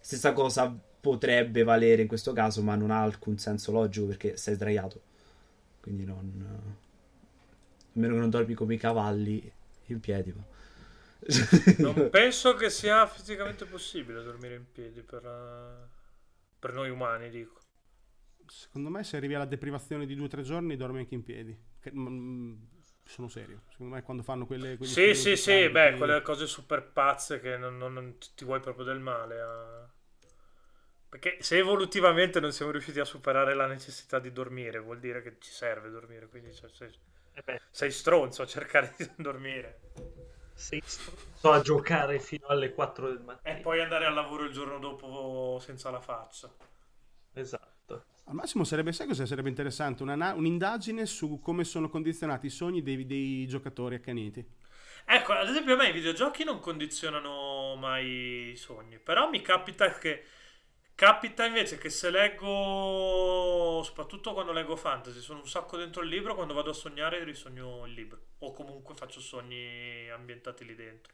Stessa 0.00 0.32
cosa 0.32 0.76
potrebbe 1.00 1.62
valere 1.62 2.02
in 2.02 2.08
questo 2.08 2.32
caso, 2.32 2.60
ma 2.62 2.74
non 2.74 2.90
ha 2.90 3.00
alcun 3.00 3.38
senso 3.38 3.70
logico 3.70 4.06
perché 4.06 4.36
sei 4.36 4.54
sdraiato. 4.56 5.00
Quindi 5.80 6.04
non... 6.04 6.76
Meno 7.98 8.14
che 8.14 8.20
non 8.20 8.30
dormi 8.30 8.54
come 8.54 8.74
i 8.74 8.78
cavalli 8.78 9.50
in 9.86 10.00
piedi. 10.00 10.32
Ma... 10.32 10.44
Non 11.80 12.08
penso 12.10 12.54
che 12.54 12.70
sia 12.70 13.06
fisicamente 13.06 13.64
possibile 13.64 14.22
dormire 14.22 14.54
in 14.56 14.70
piedi 14.70 15.02
per, 15.02 15.24
eh, 15.24 15.88
per 16.58 16.72
noi 16.72 16.90
umani, 16.90 17.30
dico. 17.30 17.60
Secondo 18.46 18.88
me 18.88 19.04
se 19.04 19.16
arrivi 19.16 19.34
alla 19.34 19.44
deprivazione 19.44 20.06
di 20.06 20.14
due 20.14 20.24
o 20.24 20.28
tre 20.28 20.42
giorni 20.42 20.76
dormi 20.76 21.00
anche 21.00 21.14
in 21.14 21.22
piedi. 21.22 21.56
Che- 21.80 21.92
mm, 21.94 22.54
sono 23.04 23.28
serio. 23.28 23.62
Secondo 23.70 23.94
me 23.94 24.02
quando 24.02 24.22
fanno 24.22 24.46
quelle... 24.46 24.76
Sì, 24.80 25.14
sì, 25.14 25.36
sì, 25.36 25.68
beh, 25.68 25.90
che- 25.92 25.96
quelle 25.98 26.22
cose 26.22 26.46
super 26.46 26.82
pazze 26.90 27.38
che 27.40 27.56
non, 27.56 27.76
non- 27.78 27.92
non 27.92 28.16
ti 28.34 28.44
vuoi 28.44 28.60
proprio 28.60 28.84
del 28.84 28.98
male. 29.00 29.40
a- 29.40 29.88
Perché 31.08 31.38
se 31.40 31.56
evolutivamente 31.58 32.38
non 32.40 32.52
siamo 32.52 32.70
riusciti 32.70 33.00
a 33.00 33.04
superare 33.04 33.54
la 33.54 33.66
necessità 33.66 34.18
di 34.18 34.30
dormire, 34.32 34.78
vuol 34.78 35.00
dire 35.00 35.22
che 35.22 35.36
ci 35.40 35.50
serve 35.50 35.90
dormire, 35.90 36.28
quindi 36.28 36.54
cioè, 36.54 36.70
Eh 36.70 36.92
beh, 37.44 37.60
sei 37.70 37.90
stronzo 37.90 38.42
a 38.42 38.46
cercare 38.46 38.94
di 38.98 39.08
dormire. 39.16 39.80
sei 40.54 40.82
sto 40.84 41.52
a 41.52 41.60
giocare 41.62 42.20
fino 42.20 42.46
alle 42.48 42.72
4 42.74 43.08
del 43.08 43.20
E 43.42 43.56
mattino. 43.56 43.56
poi 43.56 43.80
andare 43.80 44.06
al 44.06 44.14
lavoro 44.14 44.44
il 44.44 44.52
giorno 44.52 44.78
dopo 44.78 45.58
senza 45.60 45.90
la 45.90 46.00
faccia. 46.00 46.54
Esatto. 47.32 48.04
Al 48.26 48.34
massimo 48.34 48.62
sarebbe, 48.62 48.92
sai 48.92 49.08
cosa 49.08 49.26
sarebbe 49.26 49.48
interessante? 49.48 50.04
Una- 50.04 50.32
un'indagine 50.34 51.04
su 51.04 51.40
come 51.40 51.64
sono 51.64 51.88
condizionati 51.88 52.46
i 52.46 52.50
sogni 52.50 52.80
dei, 52.80 53.04
dei 53.06 53.44
giocatori 53.48 53.96
accaniti. 53.96 54.46
Ecco, 55.10 55.32
ad 55.32 55.48
esempio 55.48 55.74
a 55.74 55.76
me 55.76 55.88
i 55.88 55.92
videogiochi 55.92 56.44
non 56.44 56.60
condizionano 56.60 57.74
mai 57.76 58.50
i 58.52 58.56
sogni, 58.56 58.98
però 58.98 59.28
mi 59.30 59.40
capita 59.40 59.90
che, 59.98 60.24
Capita 60.98 61.46
invece 61.46 61.78
che 61.78 61.90
se 61.90 62.10
leggo, 62.10 63.82
soprattutto 63.84 64.32
quando 64.32 64.50
leggo 64.50 64.74
fantasy, 64.74 65.20
sono 65.20 65.38
un 65.38 65.46
sacco 65.46 65.76
dentro 65.76 66.02
il 66.02 66.08
libro, 66.08 66.34
quando 66.34 66.54
vado 66.54 66.70
a 66.70 66.74
sognare 66.74 67.22
risogno 67.22 67.86
il 67.86 67.92
libro. 67.92 68.20
O 68.40 68.52
comunque 68.52 68.96
faccio 68.96 69.20
sogni 69.20 70.08
ambientati 70.10 70.64
lì 70.64 70.74
dentro. 70.74 71.12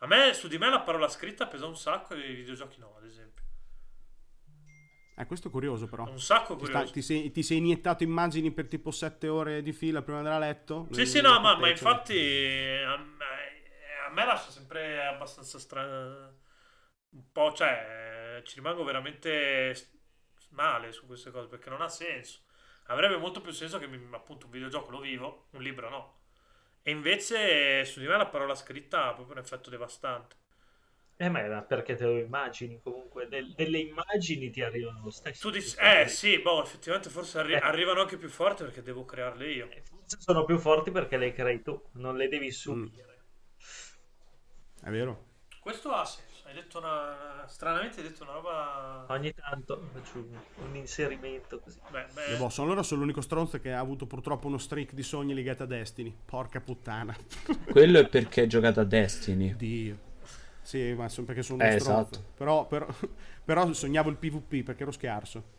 A 0.00 0.06
me, 0.06 0.32
su 0.32 0.48
di 0.48 0.56
me 0.56 0.70
la 0.70 0.80
parola 0.80 1.08
scritta 1.08 1.46
pesa 1.46 1.66
un 1.66 1.76
sacco 1.76 2.14
e 2.14 2.30
i 2.30 2.34
videogiochi 2.34 2.78
no, 2.80 2.94
ad 2.96 3.04
esempio. 3.04 3.44
Eh, 5.16 5.26
questo 5.26 5.48
è 5.48 5.50
curioso 5.50 5.88
però. 5.88 6.04
Un 6.04 6.20
sacco 6.20 6.56
Ti, 6.56 6.66
sta- 6.66 6.78
curioso. 6.78 6.92
ti 6.92 7.02
sei, 7.02 7.30
ti 7.32 7.42
sei 7.42 7.56
iniettato 7.58 8.04
immagini 8.04 8.52
per 8.52 8.68
tipo 8.68 8.90
7 8.90 9.28
ore 9.28 9.62
di 9.62 9.72
fila 9.72 10.00
prima 10.02 10.20
di 10.20 10.26
andare 10.26 10.44
a 10.44 10.48
letto? 10.48 10.86
Sì, 10.90 11.04
sì, 11.06 11.20
no, 11.20 11.38
ma, 11.40 11.56
ma 11.56 11.60
cioè, 11.60 11.70
infatti 11.70 12.16
a 12.84 12.96
me, 12.96 13.24
a 14.06 14.10
me 14.10 14.24
lascia 14.24 14.50
sempre 14.50 15.04
abbastanza 15.06 15.58
strano. 15.58 16.36
Un 17.10 17.32
po', 17.32 17.52
cioè, 17.52 18.07
ci 18.44 18.56
rimango 18.56 18.84
veramente 18.84 19.74
male 20.50 20.92
su 20.92 21.06
queste 21.06 21.30
cose 21.30 21.48
perché 21.48 21.70
non 21.70 21.82
ha 21.82 21.88
senso. 21.88 22.40
Avrebbe 22.86 23.16
molto 23.16 23.40
più 23.40 23.52
senso 23.52 23.78
che 23.78 23.86
mi- 23.86 24.08
appunto 24.14 24.46
un 24.46 24.52
videogioco 24.52 24.90
lo 24.90 25.00
vivo, 25.00 25.48
un 25.52 25.62
libro 25.62 25.88
no. 25.90 26.16
E 26.82 26.90
invece 26.90 27.84
su 27.84 28.00
di 28.00 28.06
me 28.06 28.16
la 28.16 28.26
parola 28.26 28.54
scritta 28.54 29.06
ha 29.08 29.14
proprio 29.14 29.36
un 29.36 29.42
effetto 29.42 29.70
devastante. 29.70 30.36
Eh, 31.20 31.28
ma 31.28 31.46
ma 31.48 31.62
perché 31.62 31.96
te 31.96 32.04
lo 32.04 32.16
immagini 32.18 32.80
comunque? 32.80 33.28
Del- 33.28 33.52
delle 33.54 33.78
immagini 33.78 34.50
ti 34.50 34.62
arrivano 34.62 35.02
lo 35.02 35.10
stesso. 35.10 35.48
Tu 35.48 35.50
dici, 35.50 35.76
eh 35.78 36.06
sì, 36.08 36.38
boh, 36.40 36.62
effettivamente 36.62 37.10
forse 37.10 37.38
arri- 37.40 37.54
Eh. 37.54 37.58
arrivano 37.58 38.00
anche 38.00 38.16
più 38.16 38.28
forti 38.28 38.62
perché 38.62 38.82
devo 38.82 39.04
crearle 39.04 39.50
io. 39.50 39.68
Eh, 39.70 39.82
Forse 39.82 40.18
sono 40.20 40.44
più 40.44 40.58
forti 40.58 40.90
perché 40.90 41.16
le 41.16 41.32
crei 41.32 41.62
tu, 41.62 41.80
non 41.94 42.16
le 42.16 42.28
devi 42.28 42.50
subire. 42.50 43.24
È 44.82 44.90
vero. 44.90 45.26
Questo 45.60 45.92
ha 45.92 46.04
senso. 46.04 46.27
Hai 46.48 46.54
detto 46.54 46.78
una. 46.78 47.44
Stranamente 47.46 48.00
hai 48.00 48.08
detto 48.08 48.22
una 48.22 48.32
roba. 48.32 49.04
Ogni 49.08 49.34
tanto 49.34 49.86
faccio 49.92 50.26
un, 50.66 50.74
inserimento 50.76 51.60
così. 51.60 51.78
Beh, 51.90 52.06
beh, 52.14 52.36
boh, 52.38 52.48
sono 52.48 52.68
allora 52.68 52.82
sono 52.82 53.00
l'unico 53.02 53.20
stronzo 53.20 53.60
che 53.60 53.70
ha 53.74 53.78
avuto 53.78 54.06
purtroppo 54.06 54.46
uno 54.46 54.56
streak 54.56 54.94
di 54.94 55.02
sogni 55.02 55.34
legati 55.34 55.60
a 55.60 55.66
Destiny. 55.66 56.16
Porca 56.24 56.62
puttana. 56.62 57.14
Quello 57.70 57.98
è 57.98 58.08
perché 58.08 58.40
hai 58.40 58.48
giocato 58.48 58.80
a 58.80 58.84
Destiny. 58.84 59.56
Dio. 59.56 59.98
Sì, 60.62 60.94
ma 60.94 61.10
sono 61.10 61.26
perché 61.26 61.42
sono 61.42 61.62
uno 61.62 61.70
Eh, 61.70 61.78
stronzo. 61.78 62.10
esatto. 62.12 62.32
Però, 62.34 62.66
però, 62.66 62.86
però 63.44 63.70
sognavo 63.70 64.08
il 64.08 64.16
PvP 64.16 64.62
perché 64.64 64.84
ero 64.84 64.92
scarso. 64.92 65.56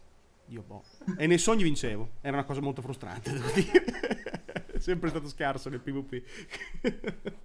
Io 0.48 0.64
boh. 0.64 0.84
E 1.20 1.28
nei 1.28 1.38
sogni 1.38 1.62
vincevo. 1.62 2.14
Era 2.22 2.38
una 2.38 2.46
cosa 2.46 2.62
molto 2.62 2.82
frustrante, 2.82 3.32
devo 3.32 3.52
dire. 3.52 3.84
Sempre 4.80 5.10
stato 5.10 5.28
scarso 5.28 5.70
nel 5.70 5.82
PvP. 5.82 7.44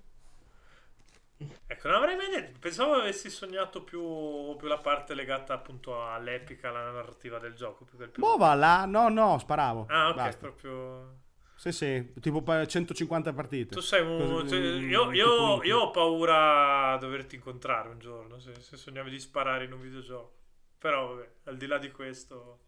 Ecco, 1.66 1.88
non 1.88 1.96
avrei 1.96 2.16
mai 2.16 2.28
detto. 2.30 2.58
Pensavo 2.60 2.94
avessi 2.94 3.30
sognato 3.30 3.82
più, 3.82 4.54
più 4.56 4.66
la 4.68 4.78
parte 4.78 5.14
legata 5.14 5.54
appunto 5.54 6.06
all'epica, 6.06 6.68
alla 6.68 6.90
narrativa 6.90 7.38
del 7.38 7.54
gioco. 7.54 7.84
Più 7.84 7.96
che 7.98 8.08
più... 8.08 8.22
Boh, 8.22 8.36
va 8.36 8.54
là. 8.54 8.84
No, 8.86 9.08
no, 9.08 9.38
sparavo. 9.38 9.86
Ah, 9.88 10.08
ok, 10.08 10.14
Basta. 10.16 10.38
proprio. 10.40 11.18
Sì, 11.56 11.70
sì, 11.72 12.12
tipo 12.20 12.42
pa- 12.42 12.66
150 12.66 13.32
partite. 13.32 13.74
Tu 13.74 13.80
sei 13.80 14.02
un. 14.02 14.46
Cioè, 14.48 14.58
un- 14.58 14.88
io, 14.88 15.12
io- 15.12 15.62
io 15.62 15.78
ho 15.78 15.90
paura 15.90 16.92
a 16.92 16.96
doverti 16.98 17.36
incontrare 17.36 17.88
un 17.88 17.98
giorno. 17.98 18.38
Se, 18.40 18.54
se 18.60 18.76
sognavi 18.76 19.08
di 19.10 19.20
sparare 19.20 19.64
in 19.64 19.72
un 19.72 19.80
videogioco. 19.80 20.32
Però, 20.78 21.14
vabbè, 21.14 21.28
al 21.44 21.56
di 21.56 21.66
là 21.66 21.78
di 21.78 21.90
questo. 21.92 22.58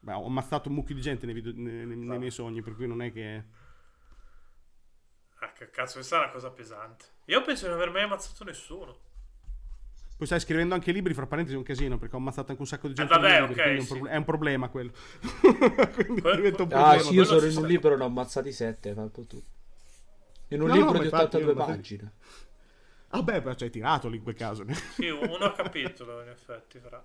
Beh, 0.00 0.12
ho 0.12 0.26
ammazzato 0.26 0.68
un 0.68 0.74
mucchio 0.74 0.94
di 0.94 1.00
gente 1.00 1.24
nei, 1.26 1.34
video- 1.34 1.52
nei- 1.54 1.86
nei- 1.86 1.96
nei 1.96 2.18
miei 2.18 2.30
sogni, 2.30 2.60
per 2.60 2.74
cui 2.74 2.86
non 2.86 3.02
è 3.02 3.12
che... 3.12 3.44
Ah, 5.42 5.52
che 5.52 5.70
cazzo, 5.70 5.94
questa 5.94 6.16
è 6.16 6.18
una 6.20 6.30
cosa 6.30 6.50
pesante. 6.50 7.04
Io 7.26 7.42
penso 7.42 7.64
di 7.64 7.70
non 7.72 7.80
aver 7.80 7.92
mai 7.92 8.02
ammazzato 8.02 8.44
nessuno. 8.44 8.96
Poi 10.16 10.26
stai 10.26 10.38
scrivendo 10.38 10.74
anche 10.74 10.92
libri, 10.92 11.14
fra 11.14 11.26
parentesi 11.26 11.56
è 11.56 11.58
un 11.58 11.64
casino, 11.64 11.98
perché 11.98 12.14
ho 12.14 12.18
ammazzato 12.18 12.50
anche 12.50 12.62
un 12.62 12.68
sacco 12.68 12.86
di 12.86 12.94
gente 12.94 13.12
Eh, 13.12 13.16
vabbè, 13.18 13.40
libri, 13.40 13.54
ok, 13.54 13.62
quindi 13.62 13.76
è, 13.76 13.80
un 13.80 13.86
sì. 13.86 13.92
proble- 13.92 14.10
è 14.12 14.16
un 14.16 14.24
problema 14.24 14.68
quello. 14.68 14.92
quindi 15.94 16.20
Que- 16.20 16.36
diventa 16.36 16.62
un 16.62 16.68
que- 16.68 16.76
problema. 16.76 16.86
Ah, 16.92 16.98
sì, 17.00 17.14
io 17.14 17.24
quello 17.24 17.40
sono 17.40 17.50
in 17.50 17.56
un 17.58 17.66
libro 17.66 17.96
ne 17.96 18.02
ho 18.02 18.06
ammazzati 18.06 18.52
sette, 18.52 18.88
hai 18.90 18.94
fatto 18.94 19.26
tu. 19.26 19.42
In 20.48 20.60
un 20.62 20.68
No, 20.68 20.74
libro 20.74 20.92
no, 20.92 20.98
di 21.02 21.08
ma 21.08 21.22
infatti 21.22 21.36
82 21.36 21.50
io 21.52 21.58
non- 21.58 21.66
pagine. 21.66 22.12
Ah 23.14 23.22
beh, 23.22 23.56
ci 23.56 23.64
hai 23.64 23.70
tirato 23.70 24.08
lì 24.08 24.16
in 24.18 24.22
quel 24.22 24.34
caso. 24.36 24.64
Sì, 24.94 25.08
uno 25.08 25.52
capitolo 25.54 26.22
in 26.22 26.28
effetti, 26.28 26.78
fra. 26.78 27.04